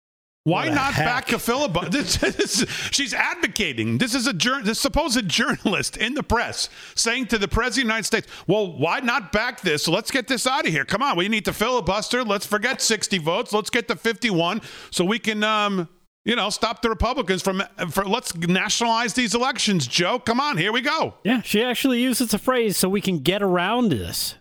Why 0.44 0.70
not 0.70 0.96
back 0.96 1.34
a 1.34 1.40
filibuster? 1.40 1.90
This, 1.92 2.16
this, 2.18 2.66
she's 2.92 3.14
advocating. 3.14 3.98
This 3.98 4.16
is 4.16 4.28
a 4.28 4.34
jour- 4.34 4.62
this 4.62 4.80
supposed 4.80 5.28
journalist 5.28 5.98
in 5.98 6.14
the 6.14 6.24
press 6.24 6.70
saying 6.96 7.26
to 7.28 7.38
the 7.38 7.50
president 7.50 7.72
of 7.72 7.76
the 7.76 7.94
United 7.94 8.06
States, 8.06 8.28
"Well, 8.48 8.78
why 8.78 9.02
not 9.02 9.34
back 9.34 9.60
this? 9.60 9.90
Let's 9.90 10.10
get 10.10 10.28
this 10.30 10.48
out 10.48 10.66
of 10.66 10.72
here. 10.72 10.86
Come 10.86 11.02
on, 11.04 11.18
we 11.18 11.28
need 11.28 11.44
to 11.46 11.54
filibuster. 11.54 12.24
Let's 12.24 12.46
forget 12.46 12.82
60 12.82 13.18
votes. 13.18 13.52
Let's 13.52 13.70
get 13.70 13.90
to 13.90 13.98
51 13.98 14.62
so 14.90 15.04
we 15.04 15.20
can, 15.20 15.44
um, 15.44 15.90
you 16.24 16.38
know, 16.38 16.50
stop 16.50 16.82
the 16.82 16.88
Republicans 16.90 17.42
from. 17.42 17.62
For, 17.90 18.06
let's 18.06 18.34
nationalize 18.34 19.16
these 19.16 19.36
elections. 19.36 19.86
Joe, 19.86 20.18
come 20.18 20.40
on, 20.40 20.56
here 20.56 20.72
we 20.72 20.80
go. 20.80 21.16
Yeah, 21.26 21.42
she 21.42 21.62
actually 21.62 22.02
uses 22.02 22.34
a 22.34 22.40
phrase 22.40 22.78
so 22.78 22.88
we 22.88 23.02
can 23.02 23.20
get 23.20 23.44
around 23.44 23.90
this. 23.90 24.36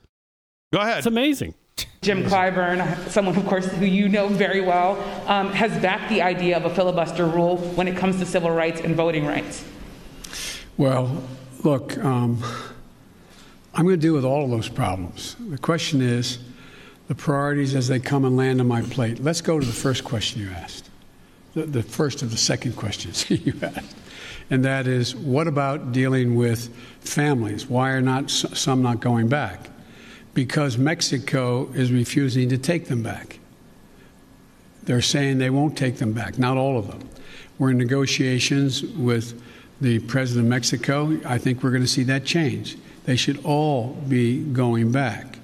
Go 0.72 0.78
ahead. 0.78 0.98
It's 0.98 1.06
amazing. 1.08 1.54
Jim 2.06 2.22
Clyburn, 2.22 3.08
someone, 3.08 3.36
of 3.36 3.44
course, 3.46 3.66
who 3.66 3.84
you 3.84 4.08
know 4.08 4.28
very 4.28 4.60
well, 4.60 4.92
um, 5.26 5.50
has 5.52 5.76
backed 5.82 6.08
the 6.08 6.22
idea 6.22 6.56
of 6.56 6.64
a 6.64 6.72
filibuster 6.72 7.26
rule 7.26 7.56
when 7.74 7.88
it 7.88 7.96
comes 7.96 8.20
to 8.20 8.24
civil 8.24 8.48
rights 8.52 8.80
and 8.80 8.94
voting 8.94 9.26
rights. 9.26 9.64
Well, 10.76 11.20
look, 11.64 11.98
um, 11.98 12.40
I'm 13.74 13.82
going 13.82 13.96
to 13.96 14.00
deal 14.00 14.14
with 14.14 14.24
all 14.24 14.44
of 14.44 14.50
those 14.50 14.68
problems. 14.68 15.34
The 15.50 15.58
question 15.58 16.00
is 16.00 16.38
the 17.08 17.16
priorities 17.16 17.74
as 17.74 17.88
they 17.88 17.98
come 17.98 18.24
and 18.24 18.36
land 18.36 18.60
on 18.60 18.68
my 18.68 18.82
plate. 18.82 19.20
Let's 19.20 19.40
go 19.40 19.58
to 19.58 19.66
the 19.66 19.72
first 19.72 20.04
question 20.04 20.40
you 20.40 20.50
asked, 20.50 20.88
the, 21.54 21.64
the 21.64 21.82
first 21.82 22.22
of 22.22 22.30
the 22.30 22.36
second 22.36 22.76
questions 22.76 23.28
you 23.30 23.52
asked. 23.60 23.96
and 24.48 24.64
that 24.64 24.86
is 24.86 25.16
what 25.16 25.48
about 25.48 25.90
dealing 25.90 26.36
with 26.36 26.72
families? 27.00 27.66
Why 27.66 27.90
are 27.90 28.00
not 28.00 28.30
some 28.30 28.80
not 28.80 29.00
going 29.00 29.26
back? 29.26 29.70
Because 30.36 30.76
Mexico 30.76 31.70
is 31.72 31.90
refusing 31.90 32.50
to 32.50 32.58
take 32.58 32.88
them 32.88 33.02
back. 33.02 33.38
They're 34.82 35.00
saying 35.00 35.38
they 35.38 35.48
won't 35.48 35.78
take 35.78 35.96
them 35.96 36.12
back, 36.12 36.38
not 36.38 36.58
all 36.58 36.78
of 36.78 36.88
them. 36.88 37.08
We're 37.58 37.70
in 37.70 37.78
negotiations 37.78 38.82
with 38.82 39.42
the 39.80 39.98
president 40.00 40.44
of 40.44 40.50
Mexico. 40.50 41.18
I 41.24 41.38
think 41.38 41.62
we're 41.62 41.70
going 41.70 41.84
to 41.84 41.88
see 41.88 42.02
that 42.02 42.26
change. 42.26 42.76
They 43.06 43.16
should 43.16 43.42
all 43.46 43.94
be 44.08 44.40
going 44.40 44.92
back. 44.92 45.38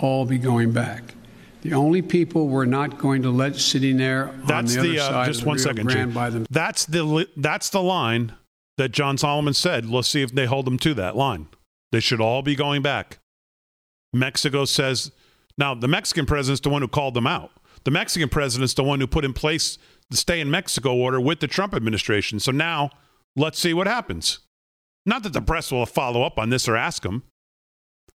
All 0.00 0.26
be 0.26 0.36
going 0.36 0.70
back. 0.70 1.14
The 1.62 1.72
only 1.72 2.02
people 2.02 2.48
we're 2.48 2.66
not 2.66 2.98
going 2.98 3.22
to 3.22 3.30
let 3.30 3.56
sitting 3.56 3.96
there 3.96 4.34
That's 4.46 4.76
on 4.76 4.82
the, 4.82 4.90
the, 4.90 4.98
other 4.98 5.08
uh, 5.08 5.12
side 5.12 5.26
just 5.28 5.40
of 5.40 5.44
the 5.44 5.48
one 5.48 5.56
Rio 5.56 5.64
second, 5.64 5.86
Grande 5.86 6.12
by 6.12 6.28
them. 6.28 6.46
That's 6.50 6.84
the 6.84 7.04
li- 7.04 7.32
that's 7.38 7.70
the 7.70 7.82
line 7.82 8.34
that 8.76 8.90
John 8.90 9.16
Solomon 9.16 9.54
said. 9.54 9.86
Let's 9.86 10.08
see 10.08 10.20
if 10.20 10.32
they 10.32 10.44
hold 10.44 10.66
them 10.66 10.78
to 10.80 10.92
that 10.92 11.16
line. 11.16 11.48
They 11.90 12.00
should 12.00 12.20
all 12.20 12.42
be 12.42 12.54
going 12.54 12.82
back. 12.82 13.18
Mexico 14.12 14.64
says 14.64 15.10
now 15.58 15.74
the 15.74 15.88
Mexican 15.88 16.26
president's 16.26 16.60
the 16.60 16.70
one 16.70 16.82
who 16.82 16.88
called 16.88 17.14
them 17.14 17.26
out. 17.26 17.50
The 17.84 17.90
Mexican 17.90 18.28
president's 18.28 18.74
the 18.74 18.82
one 18.82 19.00
who 19.00 19.06
put 19.06 19.24
in 19.24 19.32
place 19.32 19.78
the 20.10 20.16
stay 20.16 20.40
in 20.40 20.50
Mexico 20.50 20.94
order 20.94 21.20
with 21.20 21.40
the 21.40 21.46
Trump 21.46 21.74
administration. 21.74 22.40
So 22.40 22.52
now 22.52 22.90
let's 23.34 23.58
see 23.58 23.74
what 23.74 23.86
happens. 23.86 24.40
Not 25.04 25.22
that 25.22 25.32
the 25.32 25.40
press 25.40 25.70
will 25.70 25.86
follow 25.86 26.22
up 26.22 26.38
on 26.38 26.50
this 26.50 26.68
or 26.68 26.76
ask 26.76 27.02
them, 27.02 27.22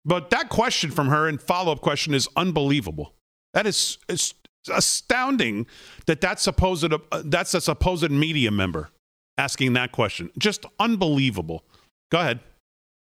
but 0.05 0.29
that 0.31 0.49
question 0.49 0.91
from 0.91 1.07
her 1.07 1.27
and 1.27 1.41
follow 1.41 1.71
up 1.71 1.81
question 1.81 2.13
is 2.13 2.27
unbelievable. 2.35 3.13
That 3.53 3.67
is 3.67 3.97
it's 4.07 4.33
astounding 4.71 5.67
that 6.05 6.21
that's 6.21 6.43
supposed 6.43 6.91
uh, 6.91 6.99
that's 7.25 7.53
a 7.53 7.61
supposed 7.61 8.11
media 8.11 8.51
member 8.51 8.89
asking 9.37 9.73
that 9.73 9.91
question. 9.91 10.29
Just 10.37 10.65
unbelievable. 10.79 11.63
Go 12.11 12.19
ahead. 12.19 12.39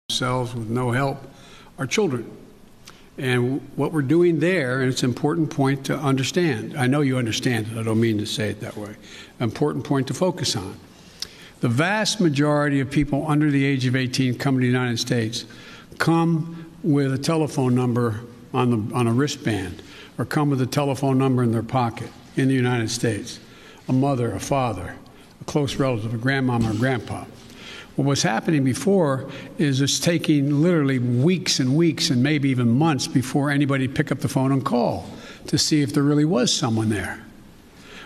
Themselves 0.08 0.54
with 0.54 0.68
no 0.68 0.90
help 0.90 1.26
are 1.78 1.86
children. 1.86 2.30
And 3.18 3.60
what 3.76 3.92
we're 3.92 4.02
doing 4.02 4.38
there, 4.38 4.80
and 4.80 4.90
it's 4.90 5.02
an 5.02 5.10
important 5.10 5.50
point 5.50 5.84
to 5.86 5.96
understand. 5.96 6.76
I 6.76 6.86
know 6.86 7.00
you 7.00 7.18
understand 7.18 7.66
it. 7.66 7.76
I 7.76 7.82
don't 7.82 8.00
mean 8.00 8.18
to 8.18 8.26
say 8.26 8.50
it 8.50 8.60
that 8.60 8.76
way. 8.76 8.94
Important 9.40 9.84
point 9.84 10.06
to 10.06 10.14
focus 10.14 10.54
on. 10.54 10.78
The 11.60 11.68
vast 11.68 12.20
majority 12.20 12.78
of 12.78 12.90
people 12.90 13.28
under 13.28 13.50
the 13.50 13.64
age 13.64 13.84
of 13.86 13.96
18 13.96 14.38
come 14.38 14.54
to 14.54 14.60
the 14.60 14.66
United 14.66 14.98
States 14.98 15.44
come 15.98 16.72
with 16.84 17.12
a 17.12 17.18
telephone 17.18 17.74
number 17.74 18.20
on, 18.54 18.70
the, 18.70 18.94
on 18.94 19.08
a 19.08 19.12
wristband 19.12 19.82
or 20.16 20.24
come 20.24 20.50
with 20.50 20.60
a 20.60 20.66
telephone 20.66 21.18
number 21.18 21.42
in 21.42 21.50
their 21.50 21.64
pocket 21.64 22.10
in 22.36 22.46
the 22.46 22.54
United 22.54 22.90
States 22.90 23.40
a 23.88 23.92
mother, 23.92 24.32
a 24.32 24.40
father, 24.40 24.94
a 25.40 25.44
close 25.44 25.76
relative, 25.76 26.12
a 26.12 26.18
grandmama 26.18 26.70
or 26.70 26.74
grandpa. 26.74 27.24
What 27.98 28.06
was 28.06 28.22
happening 28.22 28.62
before 28.62 29.28
is 29.58 29.80
it's 29.80 29.98
taking 29.98 30.62
literally 30.62 31.00
weeks 31.00 31.58
and 31.58 31.76
weeks 31.76 32.10
and 32.10 32.22
maybe 32.22 32.48
even 32.50 32.70
months 32.70 33.08
before 33.08 33.50
anybody 33.50 33.88
pick 33.88 34.12
up 34.12 34.20
the 34.20 34.28
phone 34.28 34.52
and 34.52 34.64
call 34.64 35.10
to 35.48 35.58
see 35.58 35.82
if 35.82 35.94
there 35.94 36.04
really 36.04 36.24
was 36.24 36.54
someone 36.54 36.90
there. 36.90 37.20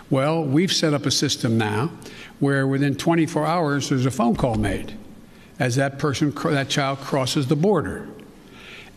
Well, 0.09 0.43
we've 0.43 0.73
set 0.73 0.95
up 0.95 1.05
a 1.05 1.11
system 1.11 1.59
now 1.59 1.91
where 2.39 2.65
within 2.65 2.95
24 2.95 3.45
hours 3.45 3.89
there's 3.89 4.07
a 4.07 4.11
phone 4.11 4.35
call 4.35 4.55
made 4.55 4.97
as 5.59 5.75
that 5.75 5.99
person, 5.99 6.31
that 6.45 6.69
child 6.69 6.97
crosses 6.97 7.45
the 7.45 7.55
border. 7.55 8.07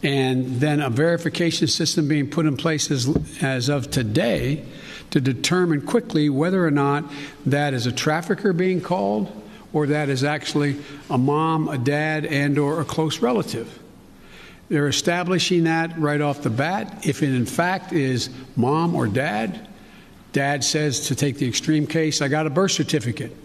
And 0.02 0.62
then 0.62 0.80
a 0.80 0.88
verification 0.88 1.66
system 1.66 2.08
being 2.08 2.30
put 2.30 2.46
in 2.46 2.56
place 2.56 2.90
as, 2.90 3.42
as 3.42 3.68
of 3.68 3.90
today 3.90 4.64
to 5.10 5.20
determine 5.20 5.82
quickly 5.82 6.30
whether 6.30 6.66
or 6.66 6.70
not 6.70 7.04
that 7.44 7.74
is 7.74 7.84
a 7.84 7.92
trafficker 7.92 8.54
being 8.54 8.80
called 8.80 9.42
or 9.76 9.86
that 9.88 10.08
is 10.08 10.24
actually 10.24 10.74
a 11.10 11.18
mom, 11.18 11.68
a 11.68 11.76
dad, 11.76 12.24
and 12.24 12.58
or 12.58 12.80
a 12.80 12.84
close 12.86 13.18
relative. 13.18 13.78
They're 14.70 14.88
establishing 14.88 15.64
that 15.64 15.98
right 15.98 16.22
off 16.22 16.40
the 16.40 16.48
bat. 16.48 17.06
If 17.06 17.22
it 17.22 17.34
in 17.34 17.44
fact 17.44 17.92
is 17.92 18.30
mom 18.56 18.94
or 18.94 19.06
dad, 19.06 19.68
dad 20.32 20.64
says 20.64 21.08
to 21.08 21.14
take 21.14 21.36
the 21.36 21.46
extreme 21.46 21.86
case, 21.86 22.22
I 22.22 22.28
got 22.28 22.46
a 22.46 22.50
birth 22.50 22.72
certificate. 22.72 23.36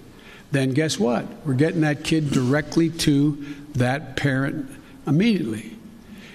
Then 0.52 0.72
guess 0.72 0.98
what? 0.98 1.26
We're 1.46 1.54
getting 1.54 1.82
that 1.82 2.06
kid 2.06 2.32
directly 2.32 2.90
to 2.90 3.46
that 3.74 4.16
parent 4.16 4.72
immediately. 5.06 5.76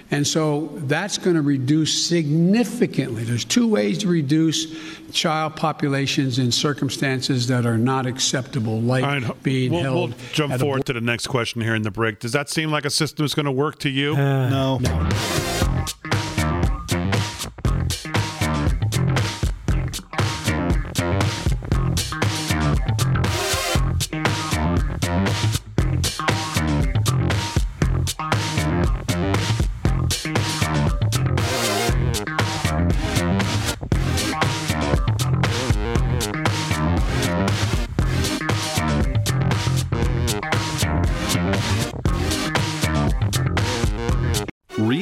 And 0.09 0.25
so 0.25 0.69
that's 0.83 1.17
going 1.17 1.35
to 1.35 1.41
reduce 1.41 2.07
significantly. 2.07 3.23
There's 3.25 3.43
two 3.43 3.67
ways 3.67 3.97
to 3.99 4.07
reduce 4.07 4.67
child 5.11 5.55
populations 5.57 6.39
in 6.39 6.51
circumstances 6.51 7.47
that 7.47 7.65
are 7.65 7.77
not 7.77 8.05
acceptable, 8.05 8.79
like 8.79 9.43
being 9.43 9.73
We'll, 9.73 9.81
held. 9.81 10.09
we'll 10.11 10.19
jump 10.33 10.53
at 10.53 10.61
a 10.61 10.63
forward 10.63 10.85
to 10.85 10.93
the 10.93 11.01
next 11.01 11.27
question 11.27 11.61
here 11.61 11.75
in 11.75 11.81
the 11.81 11.91
break. 11.91 12.19
Does 12.19 12.31
that 12.31 12.49
seem 12.49 12.71
like 12.71 12.85
a 12.85 12.89
system 12.89 13.25
that's 13.25 13.33
going 13.33 13.47
to 13.47 13.51
work 13.51 13.79
to 13.79 13.89
you? 13.89 14.15
no. 14.15 14.79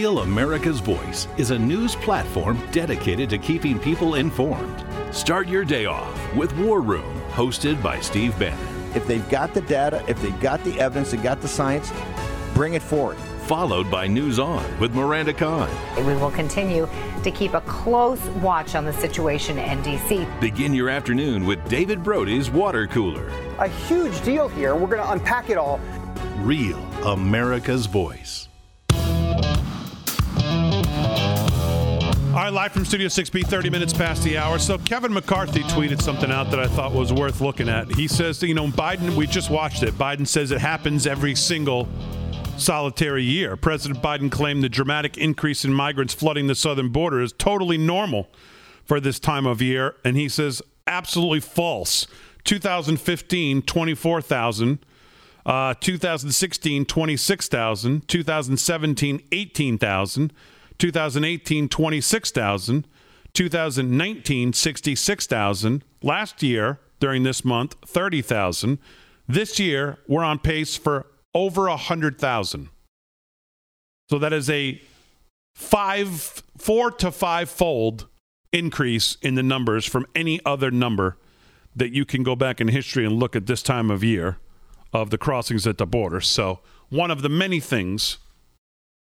Real 0.05 0.19
America's 0.19 0.79
Voice 0.81 1.27
is 1.35 1.49
a 1.49 1.57
news 1.57 1.95
platform 1.95 2.61
dedicated 2.71 3.27
to 3.31 3.39
keeping 3.39 3.79
people 3.79 4.13
informed. 4.13 4.85
Start 5.11 5.47
your 5.47 5.65
day 5.65 5.87
off 5.87 6.35
with 6.35 6.55
War 6.59 6.79
Room, 6.81 7.19
hosted 7.31 7.81
by 7.81 7.99
Steve 8.01 8.37
Bannon. 8.37 8.93
If 8.93 9.07
they've 9.07 9.27
got 9.29 9.55
the 9.55 9.61
data, 9.61 10.05
if 10.07 10.21
they've 10.21 10.39
got 10.39 10.63
the 10.63 10.79
evidence, 10.79 11.09
they 11.09 11.17
got 11.17 11.41
the 11.41 11.47
science, 11.47 11.91
bring 12.53 12.75
it 12.75 12.83
forward. 12.83 13.17
Followed 13.47 13.89
by 13.89 14.05
News 14.05 14.37
On 14.37 14.63
with 14.79 14.93
Miranda 14.93 15.33
Kahn. 15.33 15.71
We 16.05 16.13
will 16.13 16.29
continue 16.29 16.87
to 17.23 17.31
keep 17.31 17.55
a 17.55 17.61
close 17.61 18.23
watch 18.43 18.75
on 18.75 18.85
the 18.85 18.93
situation 18.93 19.57
in 19.57 19.81
D.C. 19.81 20.27
Begin 20.39 20.71
your 20.75 20.89
afternoon 20.89 21.47
with 21.47 21.67
David 21.67 22.03
Brody's 22.03 22.51
Water 22.51 22.85
Cooler. 22.85 23.27
A 23.57 23.67
huge 23.67 24.21
deal 24.21 24.49
here. 24.49 24.75
We're 24.75 24.85
going 24.85 25.01
to 25.01 25.11
unpack 25.11 25.49
it 25.49 25.57
all. 25.57 25.79
Real 26.37 26.77
America's 27.03 27.87
Voice. 27.87 28.49
Right, 32.45 32.53
live 32.53 32.71
from 32.71 32.85
Studio 32.85 33.07
6B, 33.07 33.47
30 33.47 33.71
minutes 33.71 33.91
past 33.91 34.21
the 34.21 34.37
hour. 34.37 34.59
So 34.59 34.77
Kevin 34.77 35.11
McCarthy 35.11 35.61
tweeted 35.61 35.99
something 35.99 36.29
out 36.29 36.51
that 36.51 36.59
I 36.59 36.67
thought 36.67 36.91
was 36.91 37.11
worth 37.11 37.41
looking 37.41 37.67
at. 37.67 37.91
He 37.95 38.07
says, 38.07 38.43
you 38.43 38.53
know, 38.53 38.67
Biden, 38.67 39.15
we 39.15 39.25
just 39.25 39.49
watched 39.49 39.81
it. 39.81 39.95
Biden 39.95 40.27
says 40.27 40.51
it 40.51 40.61
happens 40.61 41.07
every 41.07 41.33
single 41.33 41.87
solitary 42.57 43.23
year. 43.23 43.57
President 43.57 43.99
Biden 43.99 44.31
claimed 44.31 44.63
the 44.63 44.69
dramatic 44.69 45.17
increase 45.17 45.65
in 45.65 45.73
migrants 45.73 46.13
flooding 46.13 46.45
the 46.45 46.53
southern 46.53 46.89
border 46.89 47.19
is 47.19 47.33
totally 47.33 47.79
normal 47.79 48.29
for 48.83 48.99
this 48.99 49.17
time 49.17 49.47
of 49.47 49.59
year. 49.59 49.95
And 50.03 50.15
he 50.15 50.29
says, 50.29 50.61
absolutely 50.85 51.39
false. 51.39 52.05
2015, 52.43 53.63
24,000. 53.63 54.85
Uh, 55.47 55.73
2016, 55.79 56.85
26,000. 56.85 58.07
2017, 58.07 59.23
18,000. 59.31 60.33
2018, 60.77 61.69
26,000. 61.69 62.87
2019, 63.33 64.53
66,000. 64.53 65.83
Last 66.01 66.41
year, 66.41 66.79
during 66.99 67.23
this 67.23 67.43
month, 67.43 67.75
30,000. 67.85 68.79
This 69.27 69.59
year, 69.59 69.99
we're 70.07 70.23
on 70.23 70.39
pace 70.39 70.77
for 70.77 71.07
over 71.33 71.67
100,000. 71.67 72.69
So 74.09 74.19
that 74.19 74.33
is 74.33 74.49
a 74.49 74.81
five, 75.53 76.43
four 76.57 76.91
to 76.91 77.11
five 77.11 77.49
fold 77.49 78.07
increase 78.53 79.17
in 79.21 79.35
the 79.35 79.43
numbers 79.43 79.85
from 79.85 80.05
any 80.15 80.39
other 80.45 80.71
number 80.71 81.17
that 81.75 81.91
you 81.91 82.05
can 82.05 82.23
go 82.23 82.35
back 82.35 82.61
in 82.61 82.69
history 82.69 83.05
and 83.05 83.19
look 83.19 83.35
at 83.35 83.47
this 83.47 83.61
time 83.61 83.91
of 83.91 84.03
year 84.03 84.37
of 84.93 85.09
the 85.09 85.17
crossings 85.17 85.67
at 85.67 85.77
the 85.77 85.85
border. 85.85 86.21
So, 86.21 86.61
one 86.89 87.11
of 87.11 87.21
the 87.21 87.29
many 87.29 87.59
things 87.59 88.19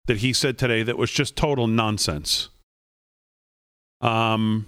that 0.08 0.18
he 0.18 0.34
said 0.34 0.58
today 0.58 0.84
that 0.84 0.98
was 0.98 1.12
just 1.12 1.36
total 1.36 1.68
nonsense. 1.68 2.50
Um, 4.02 4.68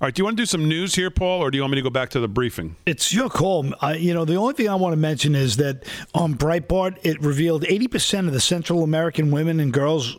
all 0.00 0.06
right, 0.06 0.14
do 0.14 0.20
you 0.20 0.24
want 0.24 0.38
to 0.38 0.42
do 0.42 0.46
some 0.46 0.66
news 0.66 0.94
here, 0.94 1.10
Paul, 1.10 1.42
or 1.42 1.50
do 1.50 1.58
you 1.58 1.62
want 1.62 1.72
me 1.72 1.76
to 1.76 1.82
go 1.82 1.90
back 1.90 2.08
to 2.10 2.20
the 2.20 2.28
briefing? 2.28 2.76
It's 2.86 3.12
your 3.12 3.28
call. 3.28 3.66
You 3.94 4.14
know, 4.14 4.24
the 4.24 4.36
only 4.36 4.54
thing 4.54 4.66
I 4.66 4.74
want 4.74 4.94
to 4.94 4.96
mention 4.96 5.34
is 5.34 5.58
that 5.58 5.84
on 6.14 6.36
Breitbart, 6.36 6.96
it 7.02 7.20
revealed 7.20 7.64
80% 7.64 8.26
of 8.26 8.32
the 8.32 8.40
Central 8.40 8.82
American 8.82 9.30
women 9.30 9.60
and 9.60 9.74
girls 9.74 10.16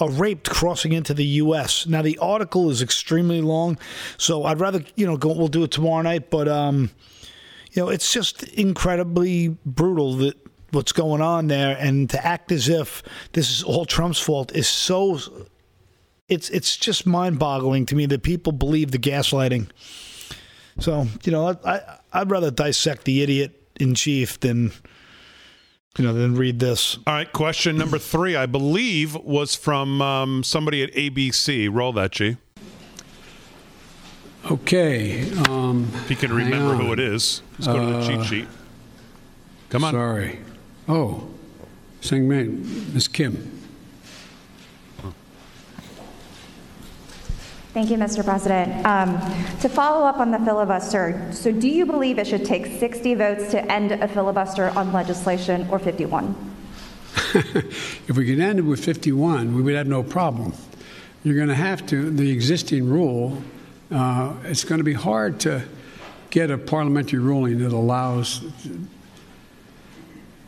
are 0.00 0.10
raped 0.10 0.50
crossing 0.50 0.92
into 0.92 1.14
the 1.14 1.24
U.S. 1.24 1.86
Now, 1.86 2.02
the 2.02 2.18
article 2.18 2.70
is 2.70 2.82
extremely 2.82 3.40
long, 3.40 3.78
so 4.16 4.46
I'd 4.46 4.58
rather, 4.58 4.82
you 4.96 5.06
know, 5.06 5.16
go, 5.16 5.32
we'll 5.32 5.46
do 5.46 5.62
it 5.62 5.70
tomorrow 5.70 6.02
night, 6.02 6.28
but, 6.28 6.48
um, 6.48 6.90
you 7.70 7.82
know, 7.82 7.88
it's 7.88 8.12
just 8.12 8.42
incredibly 8.42 9.56
brutal 9.64 10.14
that 10.14 10.39
what's 10.72 10.92
going 10.92 11.20
on 11.20 11.46
there, 11.48 11.76
and 11.78 12.08
to 12.10 12.24
act 12.26 12.52
as 12.52 12.68
if 12.68 13.02
this 13.32 13.50
is 13.50 13.62
all 13.62 13.84
Trump's 13.84 14.20
fault 14.20 14.54
is 14.54 14.68
so. 14.68 15.18
It's 16.28 16.48
it's 16.50 16.76
just 16.76 17.06
mind-boggling 17.06 17.86
to 17.86 17.96
me 17.96 18.06
that 18.06 18.22
people 18.22 18.52
believe 18.52 18.92
the 18.92 18.98
gaslighting. 18.98 19.68
So 20.78 21.06
you 21.24 21.32
know, 21.32 21.48
I, 21.64 21.72
I 21.74 21.98
I'd 22.12 22.30
rather 22.30 22.50
dissect 22.50 23.04
the 23.04 23.22
idiot 23.22 23.60
in 23.80 23.94
chief 23.96 24.38
than 24.38 24.70
you 25.98 26.04
know 26.04 26.12
than 26.14 26.36
read 26.36 26.60
this. 26.60 26.98
All 27.06 27.14
right, 27.14 27.32
question 27.32 27.76
number 27.76 27.98
three, 27.98 28.36
I 28.36 28.46
believe, 28.46 29.16
was 29.16 29.56
from 29.56 30.00
um, 30.00 30.44
somebody 30.44 30.82
at 30.84 30.92
ABC. 30.92 31.68
Roll 31.72 31.92
that, 31.94 32.12
G. 32.12 32.36
Okay. 34.50 35.30
Um, 35.48 35.90
If 35.94 36.10
you 36.10 36.16
can 36.16 36.32
remember 36.32 36.74
who 36.74 36.92
it 36.92 36.98
is, 37.00 37.42
let's 37.58 37.66
go 37.66 37.74
to 37.78 37.92
the 37.92 37.98
Uh, 37.98 38.06
cheat 38.06 38.26
sheet. 38.26 38.48
Come 39.68 39.84
on. 39.84 39.92
Sorry. 39.92 40.38
Oh, 40.88 41.28
Singman, 42.00 42.92
Ms. 42.94 43.08
Kim. 43.08 43.60
Thank 47.72 47.88
you, 47.90 47.98
Mr. 47.98 48.24
President. 48.24 48.84
Um, 48.84 49.20
to 49.60 49.68
follow 49.68 50.04
up 50.04 50.16
on 50.16 50.32
the 50.32 50.40
filibuster, 50.40 51.28
so 51.32 51.52
do 51.52 51.68
you 51.68 51.86
believe 51.86 52.18
it 52.18 52.26
should 52.26 52.44
take 52.44 52.66
60 52.66 53.14
votes 53.14 53.52
to 53.52 53.70
end 53.70 53.92
a 53.92 54.08
filibuster 54.08 54.70
on 54.70 54.92
legislation 54.92 55.68
or 55.70 55.78
51? 55.78 56.34
If 58.08 58.16
we 58.16 58.26
could 58.26 58.40
end 58.40 58.58
it 58.58 58.62
with 58.62 58.84
51, 58.84 59.54
we 59.54 59.62
would 59.62 59.76
have 59.76 59.86
no 59.86 60.02
problem. 60.02 60.52
You're 61.22 61.36
going 61.36 61.48
to 61.48 61.54
have 61.54 61.86
to, 61.86 62.10
the 62.10 62.28
existing 62.28 62.88
rule, 62.88 63.40
uh, 63.92 64.34
it's 64.44 64.64
going 64.64 64.78
to 64.78 64.84
be 64.84 64.94
hard 64.94 65.38
to 65.40 65.62
get 66.30 66.50
a 66.50 66.58
parliamentary 66.58 67.20
ruling 67.20 67.58
that 67.60 67.72
allows 67.72 68.44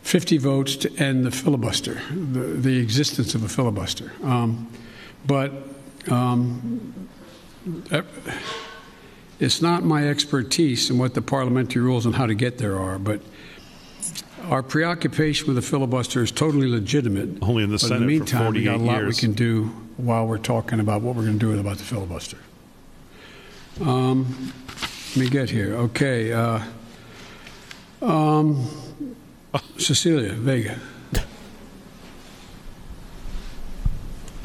50 0.03 0.37
votes 0.37 0.75
to 0.75 0.93
end 0.97 1.25
the 1.25 1.31
filibuster, 1.31 2.01
the, 2.11 2.39
the 2.39 2.77
existence 2.77 3.35
of 3.35 3.43
a 3.43 3.49
filibuster. 3.49 4.11
Um, 4.21 4.69
but 5.25 5.51
um, 6.11 7.09
it's 9.39 9.61
not 9.61 9.83
my 9.83 10.07
expertise 10.07 10.89
in 10.89 10.97
what 10.97 11.13
the 11.13 11.21
parliamentary 11.21 11.81
rules 11.81 12.05
and 12.05 12.15
how 12.15 12.25
to 12.25 12.35
get 12.35 12.57
there 12.57 12.77
are, 12.77 12.99
but 12.99 13.21
our 14.49 14.61
preoccupation 14.61 15.47
with 15.47 15.55
the 15.55 15.61
filibuster 15.61 16.21
is 16.21 16.31
totally 16.31 16.67
legitimate. 16.67 17.41
Only 17.41 17.63
in 17.63 17.69
the 17.69 17.75
but 17.75 17.81
Senate 17.81 18.01
in 18.01 18.07
the 18.07 18.17
for 18.17 18.19
meantime, 18.19 18.53
we 18.53 18.63
got 18.65 18.75
a 18.75 18.79
48 18.79 18.93
lot 18.93 19.07
we 19.07 19.13
can 19.15 19.31
do 19.31 19.65
while 19.95 20.27
we're 20.27 20.37
talking 20.37 20.81
about 20.81 21.01
what 21.01 21.15
we're 21.15 21.23
going 21.23 21.39
to 21.39 21.53
do 21.53 21.57
about 21.57 21.77
the 21.77 21.85
filibuster. 21.85 22.37
Um, 23.81 24.51
let 25.15 25.17
me 25.17 25.29
get 25.29 25.49
here. 25.49 25.75
Okay. 25.75 26.33
Uh, 26.33 26.59
um, 28.01 28.67
Cecilia 29.77 30.33
Vega. 30.33 30.79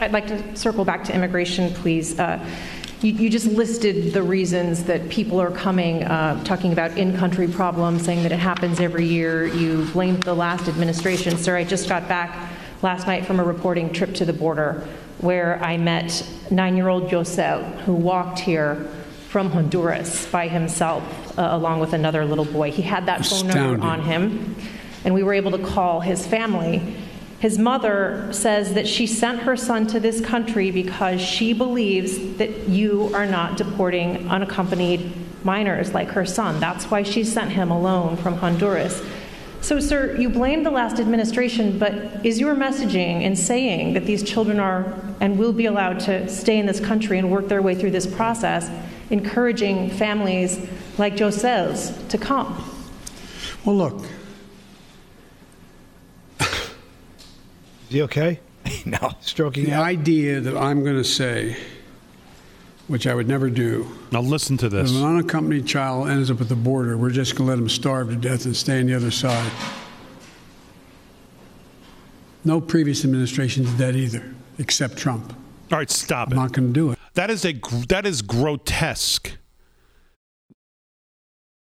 I'd 0.00 0.12
like 0.12 0.28
to 0.28 0.56
circle 0.56 0.84
back 0.84 1.04
to 1.04 1.14
immigration, 1.14 1.72
please. 1.74 2.18
Uh, 2.18 2.44
You 3.00 3.12
you 3.12 3.30
just 3.30 3.46
listed 3.46 4.12
the 4.12 4.24
reasons 4.24 4.82
that 4.84 5.08
people 5.08 5.40
are 5.40 5.52
coming, 5.52 6.02
uh, 6.02 6.42
talking 6.42 6.72
about 6.72 6.98
in-country 6.98 7.46
problems, 7.46 8.04
saying 8.04 8.24
that 8.24 8.32
it 8.32 8.40
happens 8.40 8.80
every 8.80 9.06
year. 9.06 9.46
You 9.46 9.84
blamed 9.92 10.24
the 10.24 10.34
last 10.34 10.66
administration. 10.66 11.36
Sir, 11.38 11.56
I 11.56 11.62
just 11.62 11.88
got 11.88 12.08
back 12.08 12.30
last 12.82 13.06
night 13.06 13.24
from 13.24 13.38
a 13.38 13.44
reporting 13.44 13.92
trip 13.92 14.14
to 14.14 14.24
the 14.24 14.32
border 14.32 14.82
where 15.20 15.62
I 15.62 15.76
met 15.76 16.26
nine-year-old 16.50 17.08
Josel, 17.08 17.62
who 17.84 17.94
walked 17.94 18.40
here 18.40 18.74
from 19.28 19.50
Honduras 19.50 20.26
by 20.26 20.48
himself, 20.48 21.02
uh, 21.38 21.50
along 21.52 21.78
with 21.78 21.92
another 21.92 22.24
little 22.24 22.46
boy. 22.46 22.72
He 22.72 22.82
had 22.82 23.06
that 23.06 23.24
phone 23.24 23.46
number 23.46 23.84
on 23.84 24.02
him, 24.02 24.56
and 25.04 25.14
we 25.14 25.22
were 25.22 25.34
able 25.34 25.50
to 25.52 25.58
call 25.58 26.00
his 26.00 26.26
family. 26.26 26.96
His 27.40 27.58
mother 27.58 28.28
says 28.32 28.74
that 28.74 28.88
she 28.88 29.06
sent 29.06 29.40
her 29.40 29.56
son 29.56 29.86
to 29.88 30.00
this 30.00 30.20
country 30.20 30.70
because 30.70 31.20
she 31.20 31.52
believes 31.52 32.36
that 32.36 32.68
you 32.68 33.10
are 33.14 33.26
not 33.26 33.56
deporting 33.56 34.28
unaccompanied 34.28 35.12
minors 35.44 35.94
like 35.94 36.08
her 36.08 36.26
son. 36.26 36.58
That's 36.58 36.90
why 36.90 37.04
she 37.04 37.22
sent 37.22 37.52
him 37.52 37.70
alone 37.70 38.16
from 38.16 38.34
Honduras. 38.34 39.02
So, 39.60 39.80
sir, 39.80 40.16
you 40.16 40.28
blame 40.28 40.62
the 40.62 40.70
last 40.70 41.00
administration, 41.00 41.78
but 41.78 41.92
is 42.24 42.38
your 42.38 42.54
messaging 42.54 43.22
in 43.22 43.34
saying 43.34 43.94
that 43.94 44.04
these 44.04 44.22
children 44.22 44.60
are 44.60 44.94
and 45.20 45.38
will 45.38 45.52
be 45.52 45.66
allowed 45.66 46.00
to 46.00 46.28
stay 46.28 46.58
in 46.58 46.66
this 46.66 46.80
country 46.80 47.18
and 47.18 47.30
work 47.30 47.48
their 47.48 47.60
way 47.60 47.74
through 47.74 47.90
this 47.90 48.06
process, 48.06 48.70
encouraging 49.10 49.90
families 49.90 50.64
like 50.96 51.16
Josel's 51.16 51.90
to 52.08 52.18
come? 52.18 52.64
Well, 53.64 53.76
look, 53.76 54.06
he 57.88 58.02
okay? 58.02 58.40
no. 58.86 59.12
Stroking 59.20 59.64
the 59.64 59.74
idea 59.74 60.40
that 60.40 60.56
I'm 60.56 60.82
going 60.84 60.96
to 60.96 61.04
say, 61.04 61.56
which 62.86 63.06
I 63.06 63.14
would 63.14 63.28
never 63.28 63.50
do. 63.50 63.86
Now 64.12 64.20
listen 64.20 64.56
to 64.58 64.68
this. 64.68 64.90
If 64.90 64.96
an 64.98 65.04
unaccompanied 65.04 65.66
child 65.66 66.08
ends 66.08 66.30
up 66.30 66.40
at 66.40 66.48
the 66.48 66.56
border, 66.56 66.96
we're 66.96 67.10
just 67.10 67.34
going 67.36 67.46
to 67.46 67.50
let 67.52 67.56
them 67.56 67.68
starve 67.68 68.08
to 68.10 68.16
death 68.16 68.44
and 68.44 68.56
stay 68.56 68.80
on 68.80 68.86
the 68.86 68.94
other 68.94 69.10
side. 69.10 69.50
No 72.44 72.60
previous 72.60 73.04
administration 73.04 73.64
did 73.64 73.78
that 73.78 73.96
either, 73.96 74.34
except 74.58 74.96
Trump. 74.96 75.34
All 75.70 75.78
right, 75.78 75.90
stop 75.90 76.28
I'm 76.28 76.32
it. 76.32 76.36
not 76.36 76.52
going 76.52 76.68
to 76.68 76.72
do 76.72 76.92
it. 76.92 76.98
That 77.14 77.30
is 77.30 77.44
a 77.44 77.52
gr- 77.52 77.84
that 77.88 78.06
is 78.06 78.22
grotesque 78.22 79.32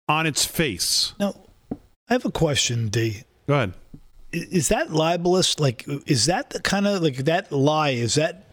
on 0.09 0.27
its 0.27 0.45
face. 0.45 1.13
Now, 1.21 1.35
I 1.71 2.15
have 2.15 2.25
a 2.25 2.31
question, 2.31 2.89
D. 2.89 3.23
Go 3.47 3.55
ahead. 3.55 3.75
Is 4.35 4.69
that 4.69 4.93
libelous? 4.93 5.59
Like, 5.61 5.87
is 6.07 6.27
that 6.27 6.51
the 6.51 6.61
kind 6.61 6.87
of 6.87 7.03
like 7.03 7.17
that 7.19 7.53
lie? 7.53 7.91
Is 7.91 8.15
that 8.17 8.45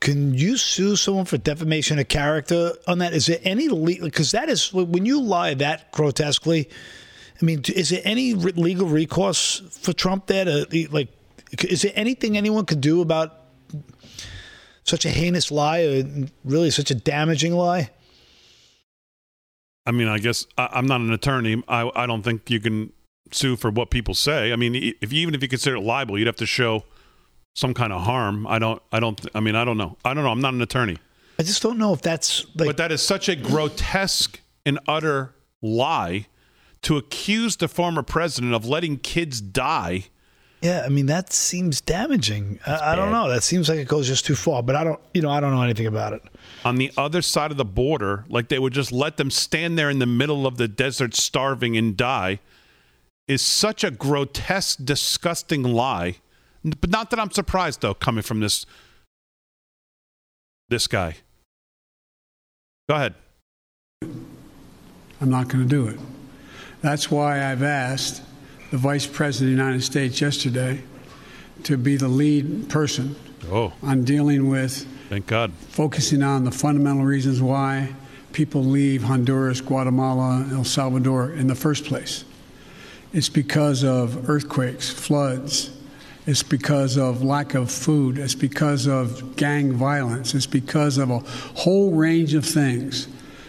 can 0.00 0.34
you 0.34 0.56
sue 0.56 0.96
someone 0.96 1.26
for 1.26 1.38
defamation 1.38 1.98
of 2.00 2.08
character 2.08 2.72
on 2.88 2.98
that? 2.98 3.12
Is 3.12 3.26
there 3.26 3.38
any 3.44 3.68
legal? 3.68 4.08
because 4.08 4.32
that 4.32 4.48
is 4.48 4.72
when 4.72 5.06
you 5.06 5.20
lie 5.20 5.54
that 5.54 5.92
grotesquely. 5.92 6.68
I 7.40 7.44
mean, 7.44 7.62
is 7.74 7.90
there 7.90 8.02
any 8.04 8.34
re- 8.34 8.52
legal 8.52 8.88
recourse 8.88 9.60
for 9.80 9.92
Trump 9.92 10.26
there 10.26 10.44
to 10.44 10.88
like? 10.90 11.08
Is 11.68 11.82
there 11.82 11.92
anything 11.94 12.36
anyone 12.36 12.66
could 12.66 12.80
do 12.80 13.00
about 13.00 13.38
such 14.82 15.04
a 15.04 15.10
heinous 15.10 15.52
lie, 15.52 15.82
or 15.82 16.04
really 16.44 16.70
such 16.70 16.90
a 16.90 16.94
damaging 16.94 17.52
lie? 17.52 17.90
I 19.86 19.92
mean, 19.92 20.08
I 20.08 20.18
guess 20.18 20.46
I, 20.58 20.68
I'm 20.72 20.86
not 20.86 21.00
an 21.00 21.12
attorney. 21.12 21.62
I 21.68 21.90
I 21.94 22.06
don't 22.06 22.22
think 22.22 22.50
you 22.50 22.58
can 22.58 22.92
sue 23.30 23.56
for 23.56 23.70
what 23.70 23.90
people 23.90 24.14
say. 24.14 24.52
I 24.52 24.56
mean, 24.56 24.94
if 25.00 25.12
even 25.12 25.34
if 25.34 25.42
you 25.42 25.48
consider 25.48 25.76
it 25.76 25.80
libel, 25.80 26.18
you'd 26.18 26.26
have 26.26 26.36
to 26.36 26.46
show 26.46 26.84
some 27.54 27.74
kind 27.74 27.92
of 27.92 28.02
harm. 28.02 28.46
I 28.46 28.58
don't. 28.58 28.82
I 28.90 29.00
don't. 29.00 29.20
I 29.34 29.40
mean, 29.40 29.54
I 29.54 29.64
don't 29.64 29.78
know. 29.78 29.96
I 30.04 30.14
don't 30.14 30.24
know. 30.24 30.30
I'm 30.30 30.40
not 30.40 30.54
an 30.54 30.62
attorney. 30.62 30.98
I 31.38 31.42
just 31.42 31.62
don't 31.62 31.78
know 31.78 31.92
if 31.92 32.02
that's 32.02 32.44
like. 32.56 32.66
but 32.66 32.76
that 32.76 32.92
is 32.92 33.02
such 33.02 33.28
a 33.28 33.36
grotesque 33.36 34.40
and 34.64 34.78
utter 34.86 35.34
lie 35.60 36.26
to 36.82 36.96
accuse 36.96 37.56
the 37.56 37.68
former 37.68 38.02
president 38.02 38.54
of 38.54 38.66
letting 38.66 38.98
kids 38.98 39.40
die. 39.40 40.06
Yeah, 40.60 40.84
I 40.86 40.90
mean 40.90 41.06
that 41.06 41.32
seems 41.32 41.80
damaging. 41.80 42.60
I, 42.64 42.92
I 42.92 42.96
don't 42.96 43.10
know. 43.10 43.28
That 43.28 43.42
seems 43.42 43.68
like 43.68 43.78
it 43.78 43.88
goes 43.88 44.06
just 44.06 44.24
too 44.24 44.36
far. 44.36 44.62
But 44.62 44.76
I 44.76 44.84
don't, 44.84 45.00
you 45.12 45.20
know, 45.20 45.30
I 45.30 45.40
don't 45.40 45.52
know 45.52 45.62
anything 45.62 45.86
about 45.86 46.12
it. 46.12 46.22
on 46.64 46.76
the 46.76 46.92
other 46.96 47.20
side 47.20 47.50
of 47.50 47.56
the 47.56 47.64
border, 47.64 48.24
like 48.28 48.48
they 48.48 48.60
would 48.60 48.72
just 48.72 48.92
let 48.92 49.16
them 49.16 49.30
stand 49.30 49.76
there 49.76 49.90
in 49.90 49.98
the 49.98 50.06
middle 50.06 50.46
of 50.46 50.58
the 50.58 50.68
desert 50.68 51.14
starving 51.16 51.76
and 51.76 51.96
die, 51.96 52.38
is 53.28 53.42
such 53.42 53.84
a 53.84 53.90
grotesque, 53.90 54.78
disgusting 54.84 55.62
lie. 55.62 56.16
But 56.64 56.90
not 56.90 57.10
that 57.10 57.18
I'm 57.20 57.30
surprised 57.30 57.80
though, 57.80 57.94
coming 57.94 58.22
from 58.22 58.40
this 58.40 58.66
this 60.68 60.86
guy. 60.86 61.16
Go 62.88 62.94
ahead. 62.96 63.14
I'm 64.02 65.30
not 65.30 65.48
going 65.48 65.62
to 65.62 65.68
do 65.68 65.86
it. 65.86 65.98
That's 66.80 67.10
why 67.10 67.50
I've 67.50 67.62
asked 67.62 68.22
the 68.70 68.76
Vice 68.78 69.06
President 69.06 69.52
of 69.52 69.56
the 69.58 69.62
United 69.64 69.82
States 69.84 70.20
yesterday 70.20 70.82
to 71.64 71.76
be 71.76 71.96
the 71.96 72.08
lead 72.08 72.68
person 72.68 73.14
Oh, 73.50 73.72
on 73.82 74.04
dealing 74.04 74.48
with 74.48 74.86
thank 75.08 75.26
God. 75.26 75.52
focusing 75.68 76.22
on 76.22 76.44
the 76.44 76.50
fundamental 76.50 77.04
reasons 77.04 77.40
why 77.42 77.92
people 78.32 78.64
leave 78.64 79.02
Honduras, 79.02 79.60
Guatemala, 79.60 80.46
El 80.52 80.64
Salvador 80.64 81.32
in 81.32 81.46
the 81.48 81.54
first 81.54 81.84
place. 81.84 82.24
It's 83.12 83.28
because 83.28 83.84
of 83.84 84.30
earthquakes, 84.30 84.90
floods. 84.90 85.70
It's 86.26 86.42
because 86.42 86.96
of 86.96 87.22
lack 87.22 87.54
of 87.54 87.70
food. 87.70 88.18
It's 88.18 88.34
because 88.34 88.86
of 88.86 89.36
gang 89.36 89.72
violence. 89.72 90.34
It's 90.34 90.46
because 90.46 90.96
of 90.96 91.10
a 91.10 91.18
whole 91.18 91.92
range 91.92 92.32
of 92.34 92.44
things 92.44 93.08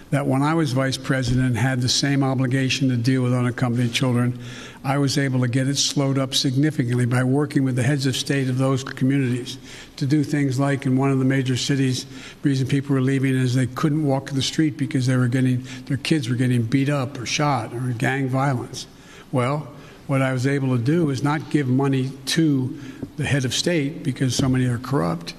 that 0.09 0.27
when 0.27 0.43
I 0.43 0.53
was 0.53 0.73
vice 0.73 0.97
president 0.97 1.55
had 1.55 1.81
the 1.81 1.89
same 1.89 2.23
obligation 2.23 2.89
to 2.89 2.97
deal 2.97 3.23
with 3.23 3.33
unaccompanied 3.33 3.93
children, 3.93 4.37
I 4.83 4.97
was 4.99 5.17
able 5.17 5.39
to 5.41 5.47
get 5.47 5.67
it 5.67 5.77
slowed 5.77 6.19
up 6.19 6.35
significantly 6.35 7.05
by 7.05 7.23
working 7.23 7.63
with 7.63 7.75
the 7.75 7.83
heads 7.83 8.05
of 8.05 8.15
state 8.15 8.49
of 8.49 8.59
those 8.59 8.83
communities 8.83 9.57
to 9.95 10.05
do 10.05 10.23
things 10.23 10.59
like 10.59 10.85
in 10.85 10.97
one 10.97 11.09
of 11.09 11.17
the 11.17 11.25
major 11.25 11.57
cities, 11.57 12.03
the 12.03 12.49
reason 12.49 12.67
people 12.67 12.93
were 12.93 13.01
leaving 13.01 13.33
is 13.33 13.55
they 13.55 13.65
couldn't 13.65 14.05
walk 14.05 14.29
the 14.29 14.41
street 14.41 14.77
because 14.77 15.07
they 15.07 15.15
were 15.15 15.27
getting 15.27 15.65
their 15.85 15.97
kids 15.97 16.29
were 16.29 16.35
getting 16.35 16.61
beat 16.63 16.89
up 16.89 17.17
or 17.17 17.25
shot 17.25 17.73
or 17.73 17.79
gang 17.97 18.27
violence. 18.27 18.85
Well, 19.33 19.67
what 20.05 20.21
I 20.21 20.31
was 20.31 20.45
able 20.45 20.77
to 20.77 20.81
do 20.81 21.09
is 21.09 21.23
not 21.23 21.49
give 21.49 21.67
money 21.67 22.11
to 22.27 22.79
the 23.17 23.25
head 23.25 23.45
of 23.45 23.53
state 23.53 24.03
because 24.03 24.35
so 24.35 24.47
many 24.47 24.65
are 24.65 24.77
corrupt, 24.77 25.33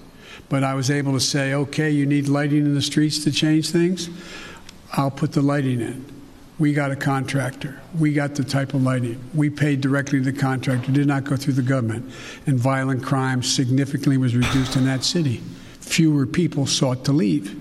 but 0.49 0.65
I 0.65 0.75
was 0.75 0.91
able 0.91 1.12
to 1.12 1.21
say, 1.21 1.55
okay, 1.55 1.91
you 1.91 2.05
need 2.05 2.29
lighting 2.29 2.66
in 2.66 2.75
the 2.75 2.83
streets 2.83 3.23
to 3.23 3.31
change 3.31 3.71
things. 3.71 4.11
I'll 4.93 5.12
put 5.12 5.33
the 5.33 5.43
lighting 5.43 5.81
in. 5.81 6.05
We 6.59 6.73
got 6.73 6.91
a 6.91 6.97
contractor. 6.97 7.81
We 7.97 8.12
got 8.12 8.35
the 8.35 8.43
type 8.43 8.75
of 8.75 8.83
lighting. 8.83 9.23
We 9.33 9.49
paid 9.49 9.81
directly 9.81 10.19
to 10.19 10.25
the 10.25 10.39
contractor, 10.39 10.91
did 10.91 11.07
not 11.07 11.23
go 11.23 11.37
through 11.37 11.55
the 11.55 11.62
government. 11.62 12.12
And 12.47 12.59
violent 12.59 13.05
crime 13.05 13.45
significantly 13.45 14.16
was 14.16 14.35
reduced 14.35 14.75
in 14.75 14.87
that 14.87 15.05
city. 15.05 15.41
Fewer 15.81 16.27
people 16.27 16.66
sought 16.66 17.05
to 17.05 17.12
leave. 17.12 17.61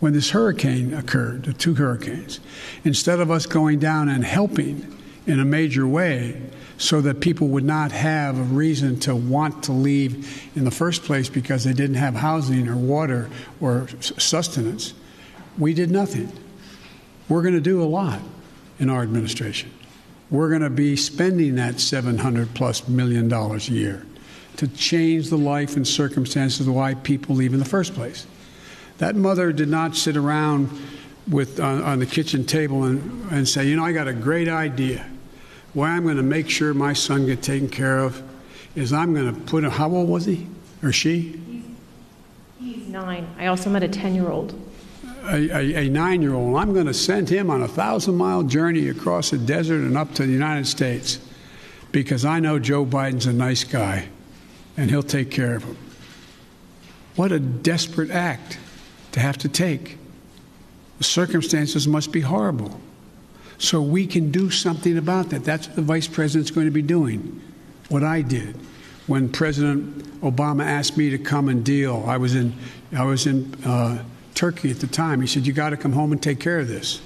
When 0.00 0.14
this 0.14 0.30
hurricane 0.30 0.94
occurred, 0.94 1.44
the 1.44 1.52
two 1.52 1.74
hurricanes, 1.74 2.40
instead 2.84 3.20
of 3.20 3.30
us 3.30 3.44
going 3.44 3.80
down 3.80 4.08
and 4.08 4.24
helping 4.24 4.97
in 5.28 5.38
a 5.38 5.44
major 5.44 5.86
way 5.86 6.40
so 6.78 7.00
that 7.02 7.20
people 7.20 7.48
would 7.48 7.64
not 7.64 7.92
have 7.92 8.38
a 8.38 8.42
reason 8.42 8.98
to 9.00 9.14
want 9.14 9.64
to 9.64 9.72
leave 9.72 10.48
in 10.56 10.64
the 10.64 10.70
first 10.70 11.02
place 11.04 11.28
because 11.28 11.64
they 11.64 11.72
didn't 11.72 11.96
have 11.96 12.14
housing 12.14 12.66
or 12.66 12.76
water 12.76 13.28
or 13.60 13.86
sustenance, 14.00 14.94
we 15.58 15.74
did 15.74 15.90
nothing. 15.90 16.32
We're 17.28 17.42
going 17.42 17.54
to 17.54 17.60
do 17.60 17.82
a 17.82 17.84
lot 17.84 18.20
in 18.78 18.88
our 18.88 19.02
administration. 19.02 19.70
We're 20.30 20.48
going 20.48 20.62
to 20.62 20.70
be 20.70 20.96
spending 20.96 21.56
that 21.56 21.80
700 21.80 22.54
plus 22.54 22.88
million 22.88 23.28
dollars 23.28 23.68
a 23.68 23.72
year 23.72 24.06
to 24.56 24.66
change 24.68 25.30
the 25.30 25.38
life 25.38 25.76
and 25.76 25.86
circumstances 25.86 26.66
of 26.66 26.74
why 26.74 26.94
people 26.94 27.34
leave 27.34 27.52
in 27.52 27.58
the 27.58 27.64
first 27.64 27.94
place. 27.94 28.26
That 28.98 29.14
mother 29.14 29.52
did 29.52 29.68
not 29.68 29.94
sit 29.94 30.16
around 30.16 30.70
with 31.28 31.60
on, 31.60 31.82
on 31.82 31.98
the 31.98 32.06
kitchen 32.06 32.44
table 32.44 32.84
and, 32.84 33.30
and 33.30 33.48
say, 33.48 33.68
you 33.68 33.76
know, 33.76 33.84
I 33.84 33.92
got 33.92 34.08
a 34.08 34.12
great 34.12 34.48
idea. 34.48 35.06
Why 35.78 35.90
I'm 35.90 36.02
going 36.02 36.16
to 36.16 36.24
make 36.24 36.50
sure 36.50 36.74
my 36.74 36.92
son 36.92 37.26
gets 37.26 37.46
taken 37.46 37.68
care 37.68 37.98
of 37.98 38.20
is 38.74 38.92
I'm 38.92 39.14
going 39.14 39.32
to 39.32 39.40
put 39.42 39.62
him. 39.62 39.70
How 39.70 39.88
old 39.88 40.08
was 40.08 40.24
he 40.24 40.48
or 40.82 40.90
she? 40.90 41.40
He's 42.58 42.88
nine. 42.88 43.32
I 43.38 43.46
also 43.46 43.70
met 43.70 43.84
a 43.84 43.88
10 43.88 44.12
year 44.12 44.28
old. 44.28 44.60
a, 45.22 45.36
a, 45.36 45.86
a 45.86 45.88
nine 45.88 46.20
year 46.20 46.34
old. 46.34 46.56
I'm 46.56 46.74
going 46.74 46.86
to 46.86 46.94
send 46.94 47.28
him 47.28 47.48
on 47.48 47.62
a 47.62 47.68
thousand 47.68 48.16
mile 48.16 48.42
journey 48.42 48.88
across 48.88 49.30
the 49.30 49.38
desert 49.38 49.82
and 49.82 49.96
up 49.96 50.14
to 50.14 50.26
the 50.26 50.32
United 50.32 50.66
States 50.66 51.20
because 51.92 52.24
I 52.24 52.40
know 52.40 52.58
Joe 52.58 52.84
Biden's 52.84 53.26
a 53.26 53.32
nice 53.32 53.62
guy 53.62 54.08
and 54.76 54.90
he'll 54.90 55.04
take 55.04 55.30
care 55.30 55.54
of 55.54 55.62
him. 55.62 55.76
What 57.14 57.30
a 57.30 57.38
desperate 57.38 58.10
act 58.10 58.58
to 59.12 59.20
have 59.20 59.38
to 59.38 59.48
take. 59.48 59.96
The 60.98 61.04
circumstances 61.04 61.86
must 61.86 62.10
be 62.10 62.22
horrible. 62.22 62.80
So 63.58 63.82
we 63.82 64.06
can 64.06 64.30
do 64.30 64.50
something 64.50 64.96
about 64.96 65.30
that. 65.30 65.44
That's 65.44 65.66
what 65.66 65.76
the 65.76 65.82
vice 65.82 66.06
president's 66.06 66.50
going 66.50 66.66
to 66.66 66.72
be 66.72 66.82
doing. 66.82 67.42
What 67.88 68.04
I 68.04 68.22
did 68.22 68.56
when 69.08 69.28
President 69.28 70.20
Obama 70.20 70.64
asked 70.64 70.96
me 70.96 71.10
to 71.10 71.18
come 71.18 71.48
and 71.48 71.64
deal, 71.64 72.04
I 72.06 72.18
was 72.18 72.34
in, 72.34 72.52
I 72.96 73.04
was 73.04 73.26
in 73.26 73.52
uh, 73.64 74.04
Turkey 74.34 74.70
at 74.70 74.78
the 74.78 74.86
time. 74.86 75.20
He 75.20 75.26
said, 75.26 75.46
You 75.46 75.52
got 75.52 75.70
to 75.70 75.76
come 75.76 75.92
home 75.92 76.12
and 76.12 76.22
take 76.22 76.38
care 76.38 76.60
of 76.60 76.68
this. 76.68 77.00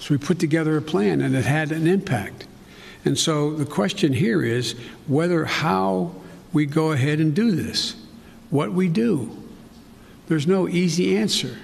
So 0.00 0.12
we 0.12 0.18
put 0.18 0.40
together 0.40 0.76
a 0.76 0.82
plan, 0.82 1.20
and 1.20 1.34
it 1.34 1.44
had 1.44 1.70
an 1.70 1.86
impact. 1.86 2.46
And 3.04 3.16
so 3.16 3.54
the 3.54 3.64
question 3.64 4.12
here 4.12 4.42
is 4.42 4.72
whether 5.06 5.44
how 5.44 6.14
we 6.52 6.66
go 6.66 6.92
ahead 6.92 7.20
and 7.20 7.34
do 7.34 7.52
this, 7.52 7.96
what 8.50 8.72
we 8.72 8.88
do. 8.88 9.30
There's 10.26 10.46
no 10.46 10.68
easy 10.68 11.16
answer. 11.16 11.56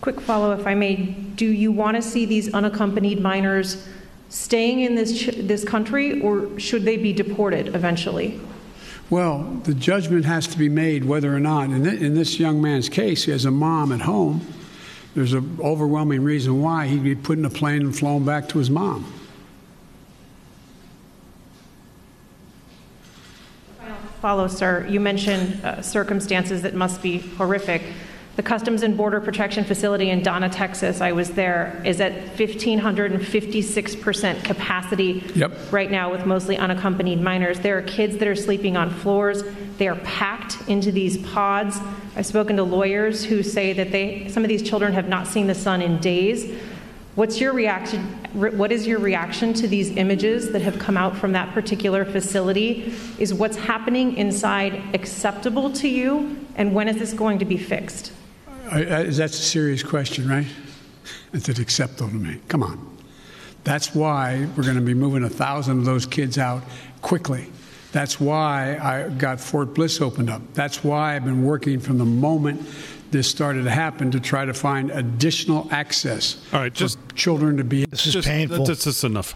Quick 0.00 0.20
follow, 0.20 0.52
if 0.52 0.66
I 0.66 0.74
may. 0.74 0.96
Do 0.96 1.46
you 1.46 1.70
want 1.70 1.96
to 1.96 2.02
see 2.02 2.24
these 2.24 2.52
unaccompanied 2.54 3.20
minors 3.20 3.86
staying 4.30 4.80
in 4.80 4.94
this, 4.94 5.20
ch- 5.20 5.36
this 5.36 5.62
country, 5.64 6.20
or 6.22 6.58
should 6.58 6.84
they 6.84 6.96
be 6.96 7.12
deported 7.12 7.74
eventually? 7.74 8.40
Well, 9.10 9.42
the 9.64 9.74
judgment 9.74 10.24
has 10.24 10.46
to 10.48 10.58
be 10.58 10.68
made 10.68 11.04
whether 11.04 11.34
or 11.34 11.40
not, 11.40 11.70
in, 11.70 11.84
th- 11.84 12.00
in 12.00 12.14
this 12.14 12.38
young 12.38 12.62
man's 12.62 12.88
case, 12.88 13.24
he 13.24 13.32
has 13.32 13.44
a 13.44 13.50
mom 13.50 13.92
at 13.92 14.02
home. 14.02 14.46
There's 15.14 15.32
an 15.32 15.58
overwhelming 15.60 16.22
reason 16.22 16.62
why 16.62 16.86
he'd 16.86 17.02
be 17.02 17.16
put 17.16 17.36
in 17.36 17.44
a 17.44 17.50
plane 17.50 17.82
and 17.82 17.96
flown 17.96 18.24
back 18.24 18.48
to 18.50 18.58
his 18.58 18.70
mom. 18.70 19.12
Follow, 24.20 24.48
sir. 24.48 24.86
You 24.88 25.00
mentioned 25.00 25.64
uh, 25.64 25.82
circumstances 25.82 26.62
that 26.62 26.74
must 26.74 27.02
be 27.02 27.18
horrific. 27.18 27.82
The 28.36 28.42
Customs 28.44 28.82
and 28.82 28.96
Border 28.96 29.20
Protection 29.20 29.64
Facility 29.64 30.10
in 30.10 30.22
Donna, 30.22 30.48
Texas, 30.48 31.00
I 31.00 31.10
was 31.12 31.30
there, 31.30 31.82
is 31.84 32.00
at 32.00 32.12
1,556% 32.36 34.44
capacity 34.44 35.24
Yep. 35.34 35.72
right 35.72 35.90
now 35.90 36.10
with 36.12 36.24
mostly 36.24 36.56
unaccompanied 36.56 37.20
minors. 37.20 37.58
There 37.60 37.76
are 37.76 37.82
kids 37.82 38.18
that 38.18 38.28
are 38.28 38.36
sleeping 38.36 38.76
on 38.76 38.90
floors. 38.90 39.42
They 39.78 39.88
are 39.88 39.96
packed 39.96 40.56
into 40.68 40.92
these 40.92 41.16
pods. 41.18 41.78
I've 42.16 42.26
spoken 42.26 42.56
to 42.56 42.62
lawyers 42.62 43.24
who 43.24 43.42
say 43.42 43.72
that 43.72 43.90
they, 43.92 44.28
some 44.28 44.44
of 44.44 44.48
these 44.48 44.62
children 44.62 44.92
have 44.92 45.08
not 45.08 45.26
seen 45.26 45.46
the 45.48 45.54
sun 45.54 45.82
in 45.82 45.98
days. 45.98 46.46
What's 47.20 47.38
your 47.38 47.52
reaction? 47.52 48.00
What 48.32 48.72
is 48.72 48.86
your 48.86 48.98
reaction 48.98 49.52
to 49.52 49.68
these 49.68 49.90
images 49.90 50.52
that 50.52 50.62
have 50.62 50.78
come 50.78 50.96
out 50.96 51.14
from 51.14 51.32
that 51.32 51.52
particular 51.52 52.06
facility? 52.06 52.94
Is 53.18 53.34
what's 53.34 53.58
happening 53.58 54.16
inside 54.16 54.82
acceptable 54.94 55.70
to 55.72 55.86
you? 55.86 56.46
And 56.54 56.74
when 56.74 56.88
is 56.88 56.96
this 56.96 57.12
going 57.12 57.38
to 57.40 57.44
be 57.44 57.58
fixed? 57.58 58.12
I, 58.70 58.78
I, 58.78 59.02
that's 59.02 59.38
a 59.38 59.42
serious 59.42 59.82
question, 59.82 60.30
right? 60.30 60.46
Is 61.34 61.46
it 61.46 61.58
acceptable 61.58 62.08
to 62.08 62.16
me? 62.16 62.40
Come 62.48 62.62
on. 62.62 62.96
That's 63.64 63.94
why 63.94 64.48
we're 64.56 64.64
going 64.64 64.76
to 64.76 64.80
be 64.80 64.94
moving 64.94 65.22
a 65.22 65.28
thousand 65.28 65.80
of 65.80 65.84
those 65.84 66.06
kids 66.06 66.38
out 66.38 66.62
quickly. 67.02 67.48
That's 67.92 68.18
why 68.18 68.78
I 68.78 69.10
got 69.10 69.40
Fort 69.40 69.74
Bliss 69.74 70.00
opened 70.00 70.30
up. 70.30 70.40
That's 70.54 70.82
why 70.82 71.16
I've 71.16 71.26
been 71.26 71.44
working 71.44 71.80
from 71.80 71.98
the 71.98 72.06
moment 72.06 72.66
this 73.10 73.28
started 73.28 73.64
to 73.64 73.70
happen 73.70 74.10
to 74.10 74.20
try 74.20 74.44
to 74.44 74.54
find 74.54 74.90
additional 74.90 75.68
access. 75.70 76.44
All 76.52 76.60
right, 76.60 76.72
just 76.72 76.98
children 77.14 77.56
to 77.56 77.64
be. 77.64 77.84
This 77.86 78.06
is 78.06 78.14
Just- 78.14 78.28
painful. 78.28 78.64
That's, 78.64 78.84
that's 78.84 79.04
enough. 79.04 79.34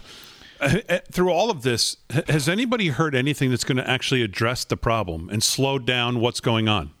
Uh, 0.59 0.77
uh, 0.87 0.99
Through 1.11 1.31
all 1.31 1.49
of 1.49 1.63
this, 1.63 1.97
has 2.29 2.47
anybody 2.47 2.87
heard 2.87 3.13
anything 3.13 3.49
that's 3.49 3.65
going 3.65 3.77
to 3.77 3.89
actually 3.89 4.21
address 4.21 4.63
the 4.63 4.77
problem 4.77 5.29
and 5.29 5.43
slow 5.43 5.77
down 5.79 6.21
what's 6.21 6.39
going 6.39 6.67
on? 6.69 6.91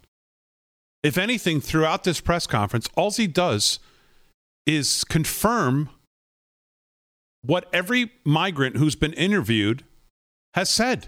If 1.03 1.17
anything, 1.17 1.61
throughout 1.61 2.03
this 2.03 2.19
press 2.19 2.47
conference, 2.47 2.89
all 2.95 3.11
he 3.11 3.27
does 3.27 3.79
is 4.65 5.03
confirm 5.03 5.89
what 7.43 7.69
every 7.71 8.11
migrant 8.23 8.77
who's 8.77 8.95
been 8.95 9.13
interviewed 9.13 9.83
has 10.55 10.69
said. 10.69 11.07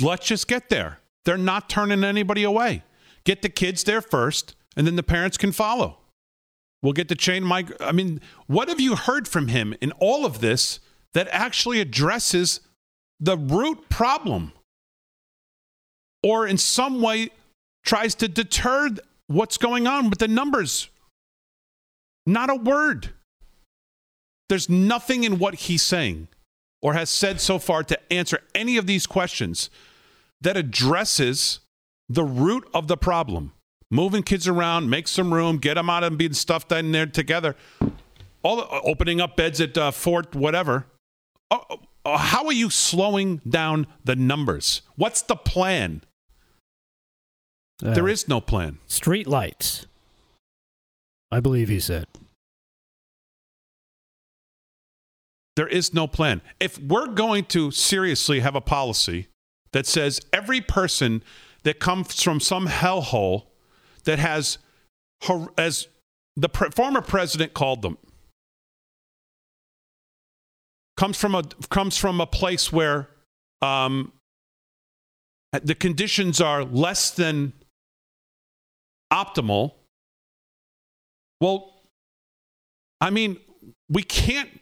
Let's 0.00 0.26
just 0.26 0.48
get 0.48 0.70
there. 0.70 1.00
They're 1.24 1.36
not 1.36 1.68
turning 1.68 2.04
anybody 2.04 2.44
away. 2.44 2.82
Get 3.24 3.42
the 3.42 3.48
kids 3.48 3.84
there 3.84 4.00
first, 4.00 4.54
and 4.76 4.86
then 4.86 4.96
the 4.96 5.02
parents 5.02 5.36
can 5.36 5.52
follow. 5.52 5.98
We'll 6.82 6.92
get 6.92 7.08
the 7.08 7.14
chain 7.14 7.46
mig. 7.46 7.74
I 7.80 7.92
mean, 7.92 8.20
what 8.46 8.68
have 8.68 8.80
you 8.80 8.94
heard 8.94 9.26
from 9.26 9.48
him 9.48 9.74
in 9.80 9.92
all 9.92 10.26
of 10.26 10.40
this 10.40 10.80
that 11.14 11.28
actually 11.30 11.80
addresses 11.80 12.60
the 13.18 13.38
root 13.38 13.88
problem 13.88 14.52
or 16.22 16.46
in 16.46 16.58
some 16.58 17.00
way 17.00 17.30
tries 17.84 18.14
to 18.16 18.28
deter 18.28 18.90
what's 19.28 19.56
going 19.56 19.86
on 19.86 20.10
with 20.10 20.18
the 20.18 20.28
numbers? 20.28 20.90
Not 22.26 22.50
a 22.50 22.54
word. 22.54 23.10
There's 24.50 24.68
nothing 24.68 25.24
in 25.24 25.38
what 25.38 25.54
he's 25.54 25.82
saying 25.82 26.28
or 26.82 26.92
has 26.92 27.08
said 27.08 27.40
so 27.40 27.58
far 27.58 27.82
to 27.82 28.12
answer 28.12 28.40
any 28.54 28.76
of 28.76 28.86
these 28.86 29.06
questions 29.06 29.70
that 30.42 30.58
addresses 30.58 31.60
the 32.08 32.24
root 32.24 32.68
of 32.74 32.88
the 32.88 32.96
problem. 32.96 33.52
Moving 33.90 34.22
kids 34.22 34.48
around, 34.48 34.90
make 34.90 35.06
some 35.06 35.32
room, 35.32 35.58
get 35.58 35.74
them 35.74 35.88
out 35.88 36.04
and 36.04 36.18
being 36.18 36.32
stuffed 36.32 36.72
in 36.72 36.92
there 36.92 37.06
together. 37.06 37.54
All 38.42 38.56
the, 38.56 38.68
opening 38.68 39.20
up 39.20 39.36
beds 39.36 39.60
at 39.60 39.76
uh, 39.78 39.90
Fort 39.90 40.34
whatever. 40.34 40.86
Uh, 41.50 41.58
uh, 42.04 42.18
how 42.18 42.44
are 42.46 42.52
you 42.52 42.70
slowing 42.70 43.40
down 43.48 43.86
the 44.04 44.16
numbers? 44.16 44.82
What's 44.96 45.22
the 45.22 45.36
plan? 45.36 46.02
there 47.80 48.08
is 48.08 48.28
no 48.28 48.40
plan. 48.40 48.78
Street 48.86 49.26
lights. 49.26 49.86
I 51.30 51.40
believe 51.40 51.68
he 51.68 51.80
said. 51.80 52.06
There 55.56 55.68
is 55.68 55.92
no 55.94 56.06
plan. 56.06 56.40
If 56.58 56.78
we're 56.78 57.08
going 57.08 57.44
to 57.46 57.70
seriously 57.70 58.40
have 58.40 58.54
a 58.54 58.60
policy 58.60 59.28
that 59.72 59.86
says 59.86 60.20
every 60.32 60.60
person 60.60 61.22
that 61.64 61.80
comes 61.80 62.22
from 62.22 62.40
some 62.40 62.68
hellhole 62.68 63.46
that 64.04 64.18
has 64.18 64.58
as 65.58 65.88
the 66.36 66.48
pre- 66.48 66.70
former 66.70 67.00
president 67.00 67.54
called 67.54 67.82
them, 67.82 67.98
comes 70.96 71.16
from 71.16 71.34
a 71.34 71.42
comes 71.70 71.96
from 71.96 72.20
a 72.20 72.26
place 72.26 72.72
where 72.72 73.08
um, 73.62 74.12
the 75.62 75.74
conditions 75.74 76.40
are 76.40 76.64
less 76.64 77.10
than 77.10 77.52
optimal. 79.12 79.72
Well, 81.40 81.82
I 83.00 83.10
mean, 83.10 83.38
we 83.88 84.02
can't 84.02 84.60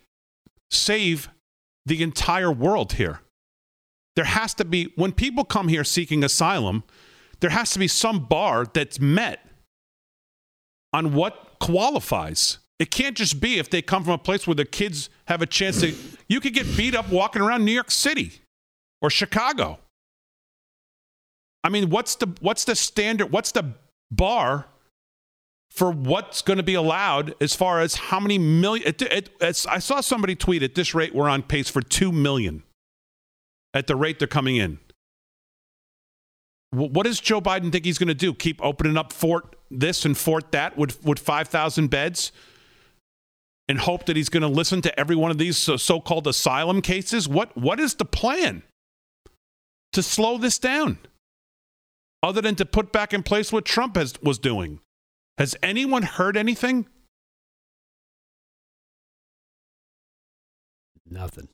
save 0.71 1.29
the 1.87 2.03
entire 2.03 2.51
world 2.51 2.95
here. 2.95 3.21
There 4.15 4.25
has 4.25 4.55
to 4.55 4.65
be, 4.65 4.93
when 4.97 5.13
people 5.13 5.45
come 5.45 5.69
here 5.69 5.85
seeking 5.85 6.23
asylum, 6.23 6.85
there 7.41 7.51
has 7.51 7.71
to 7.73 7.79
be 7.79 7.89
some 7.89 8.27
bar 8.27 8.67
that's 8.73 9.01
met 9.01 9.47
on 10.93 11.15
what 11.15 11.59
qualifies. 11.61 12.59
It 12.79 12.91
can't 12.91 13.17
just 13.17 13.41
be 13.41 13.59
if 13.59 13.71
they 13.71 13.81
come 13.81 14.05
from 14.05 14.15
a 14.15 14.19
place 14.19 14.47
where 14.47 14.55
the 14.55 14.65
kids 14.65 15.09
have 15.27 15.41
a 15.41 15.47
chance 15.47 15.81
to, 15.81 15.95
you 16.29 16.41
could 16.41 16.55
get 16.55 16.77
beat 16.77 16.95
up 16.95 17.09
walking 17.11 17.41
around 17.41 17.65
New 17.65 17.73
York 17.73 17.91
City 17.91 18.33
or 19.01 19.09
Chicago. 19.09 19.79
I 21.65 21.69
mean, 21.69 21.91
what's 21.91 22.17
the 22.17 22.27
what's 22.41 22.65
the 22.65 22.75
standard? 22.75 23.31
What's 23.31 23.53
the 23.53 23.75
bar 24.11 24.67
for 25.71 25.91
what's 25.91 26.43
going 26.43 26.57
to 26.57 26.63
be 26.63 26.75
allowed 26.75 27.35
as 27.41 27.55
far 27.55 27.81
as 27.81 27.95
how 27.95 28.19
many 28.19 28.37
million? 28.37 28.89
It, 28.89 29.03
it, 29.03 29.31
I 29.41 29.79
saw 29.79 30.01
somebody 30.01 30.35
tweet 30.35 30.63
at 30.63 30.75
this 30.75 30.95
rate 30.95 31.15
we're 31.15 31.29
on 31.29 31.43
pace 31.43 31.69
for 31.69 31.83
two 31.83 32.11
million 32.11 32.65
at 33.75 33.87
the 33.87 33.97
rate 33.97 34.19
they're 34.19 34.29
coming 34.29 34.57
in. 34.57 34.79
What 36.71 37.05
does 37.05 37.21
Joe 37.21 37.41
Biden 37.41 37.71
think 37.71 37.85
he's 37.85 37.99
going 37.99 38.09
to 38.09 38.15
do? 38.15 38.33
Keep 38.33 38.65
opening 38.65 38.97
up 38.97 39.13
Fort 39.13 39.57
this 39.71 40.05
and 40.05 40.17
Fort 40.17 40.53
that 40.53 40.77
with 40.77 41.05
with 41.05 41.19
five 41.19 41.49
thousand 41.49 41.89
beds, 41.89 42.33
and 43.69 43.79
hope 43.79 44.07
that 44.07 44.17
he's 44.17 44.31
going 44.31 44.43
to 44.43 44.49
listen 44.49 44.81
to 44.83 45.01
every 45.01 45.17
one 45.17 45.31
of 45.31 45.39
these 45.39 45.59
so- 45.59 45.77
so-called 45.77 46.27
asylum 46.27 46.81
cases? 46.81 47.29
What 47.29 47.57
what 47.57 47.79
is 47.79 47.95
the 47.95 48.07
plan 48.07 48.63
to 49.93 50.03
slow 50.03 50.39
this 50.39 50.59
down? 50.59 50.99
other 52.23 52.41
than 52.41 52.55
to 52.55 52.65
put 52.65 52.93
back 52.93 53.13
in 53.13 53.23
place 53.23 53.53
what 53.53 53.65
Trump 53.65 53.97
has, 53.97 54.15
was 54.23 54.39
doing. 54.39 54.79
Has 55.39 55.57
anyone 55.63 56.03
heard 56.03 56.37
anything? 56.37 56.87
Nothing. 61.09 61.49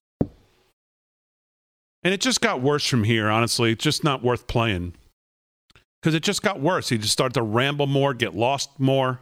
And 2.09 2.15
it 2.15 2.23
just 2.23 2.41
got 2.41 2.63
worse 2.63 2.87
from 2.87 3.05
here, 3.05 3.29
honestly. 3.29 3.73
It's 3.73 3.85
just 3.85 4.03
not 4.03 4.23
worth 4.23 4.47
playing 4.47 4.95
because 6.01 6.15
it 6.15 6.23
just 6.23 6.43
got 6.43 6.59
worse. 6.59 6.89
He 6.89 6.97
just 6.97 7.13
started 7.13 7.35
to 7.35 7.43
ramble 7.43 7.87
more, 7.87 8.15
get 8.15 8.35
lost 8.35 8.81
more. 8.81 9.21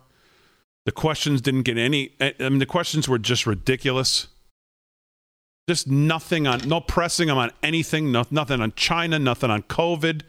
The 0.84 0.92
questions 0.92 1.40
didn't 1.40 1.62
get 1.64 1.78
any. 1.78 2.12
I 2.20 2.34
mean, 2.38 2.60
the 2.60 2.64
questions 2.64 3.08
were 3.08 3.18
just 3.18 3.44
ridiculous. 3.44 4.28
Just 5.68 5.88
nothing 5.88 6.46
on, 6.46 6.60
no 6.68 6.80
pressing 6.80 7.28
him 7.28 7.36
on 7.38 7.50
anything, 7.60 8.12
no, 8.12 8.22
nothing 8.30 8.60
on 8.60 8.72
China, 8.76 9.18
nothing 9.18 9.50
on 9.50 9.64
COVID, 9.64 10.22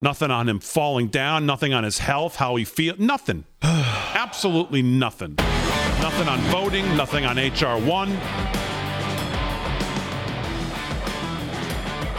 nothing 0.00 0.30
on 0.30 0.48
him 0.48 0.60
falling 0.60 1.08
down, 1.08 1.44
nothing 1.44 1.74
on 1.74 1.82
his 1.82 1.98
health, 1.98 2.36
how 2.36 2.54
he 2.54 2.64
feels, 2.64 3.00
nothing. 3.00 3.42
Absolutely 3.62 4.80
nothing. 4.80 5.34
Nothing 6.00 6.28
on 6.28 6.38
voting, 6.52 6.96
nothing 6.96 7.24
on 7.24 7.34
HR1. 7.34 8.65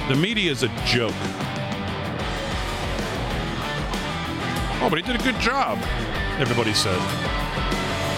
The 0.08 0.16
media 0.16 0.50
is 0.50 0.64
a 0.64 0.70
joke. 0.86 1.12
Oh, 4.80 4.88
but 4.90 4.96
he 4.96 5.02
did 5.02 5.20
a 5.20 5.24
good 5.24 5.38
job, 5.42 5.78
everybody 6.40 6.74
said. 6.74 6.96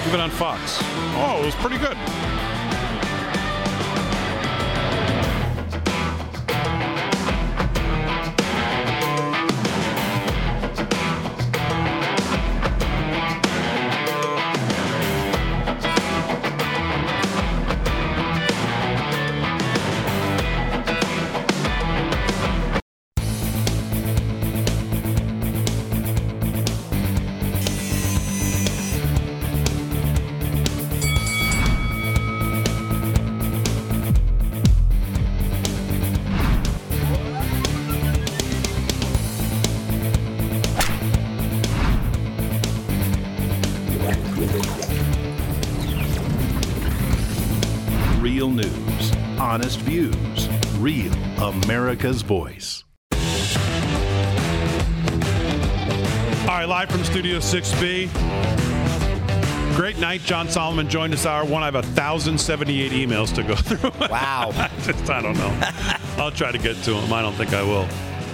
Even 0.08 0.20
on 0.20 0.30
Fox. 0.30 0.78
Oh, 1.18 1.40
it 1.42 1.46
was 1.48 1.56
pretty 1.56 1.80
good. 1.80 1.98
America's 51.90 52.22
voice. 52.22 52.84
All 53.12 53.18
right, 56.56 56.66
live 56.66 56.88
from 56.92 57.04
Studio 57.04 57.40
6B. 57.40 58.08
Great 59.76 59.98
night. 59.98 60.22
John 60.22 60.48
Solomon 60.50 60.88
joined 60.88 61.16
us 61.16 61.26
hour 61.26 61.44
one. 61.46 61.64
I 61.64 61.66
have 61.66 61.74
1,078 61.74 62.92
emails 62.92 63.34
to 63.34 63.42
go 63.42 63.56
through. 63.56 63.90
Wow. 64.08 64.52
Just, 64.84 65.10
I 65.10 65.20
don't 65.20 65.36
know. 65.36 65.60
I'll 66.18 66.30
try 66.30 66.52
to 66.52 66.60
get 66.60 66.76
to 66.84 66.92
them. 66.94 67.12
I 67.12 67.24
don't 67.24 67.34
think 67.34 67.54
I 67.54 67.64
will. 67.64 67.88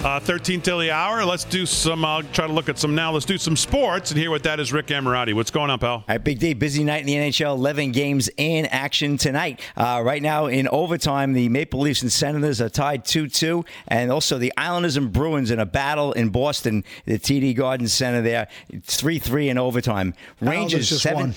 Uh, 0.04 0.20
13 0.20 0.62
till 0.62 0.78
the 0.78 0.92
hour. 0.92 1.26
Let's 1.26 1.46
do 1.46 1.66
some, 1.66 2.06
I'll 2.06 2.22
try 2.22 2.46
to 2.46 2.54
look 2.54 2.70
at 2.70 2.78
some 2.78 2.94
now. 2.94 3.12
Let's 3.12 3.26
do 3.26 3.40
some 3.40 3.56
sports 3.56 4.12
and 4.12 4.20
hear 4.20 4.30
what 4.30 4.44
that 4.44 4.60
is. 4.60 4.72
Rick 4.72 4.88
Amorati. 4.88 5.34
What's 5.34 5.50
going 5.50 5.72
on, 5.72 5.80
pal? 5.80 5.90
All 5.94 6.04
right, 6.08 6.24
Big 6.24 6.38
day, 6.38 6.54
busy 6.54 6.84
night 6.84 7.00
in 7.00 7.08
the 7.08 7.16
NHL. 7.16 7.56
11 7.56 7.92
games 7.92 8.30
in 8.38 8.68
action 8.68 9.18
tonight. 9.18 9.60
Uh, 9.76 10.04
right 10.06 10.22
now, 10.22 10.46
in 10.46 10.68
overtime, 10.68 11.34
the 11.34 11.50
Maple 11.50 11.80
Leafs 11.80 12.04
and 12.04 12.12
Senators 12.12 12.62
are 12.62 12.70
tied 12.70 13.04
2 13.04 13.28
2. 13.30 13.66
And 13.88 14.12
also 14.12 14.38
the 14.38 14.54
Islanders 14.58 14.96
and 14.96 15.12
Bruins 15.12 15.50
in 15.50 15.60
a 15.60 15.66
battle 15.66 16.12
in 16.12 16.30
Boston, 16.30 16.84
the 17.06 17.18
TD 17.18 17.56
Garden 17.56 17.88
Center 17.88 18.22
there. 18.22 18.48
3 18.84 19.18
3 19.18 19.50
in 19.50 19.58
overtime. 19.58 20.14
Islanders 20.40 20.56
Rangers 20.60 20.90
just 20.90 21.02
7. 21.02 21.20
won. 21.20 21.36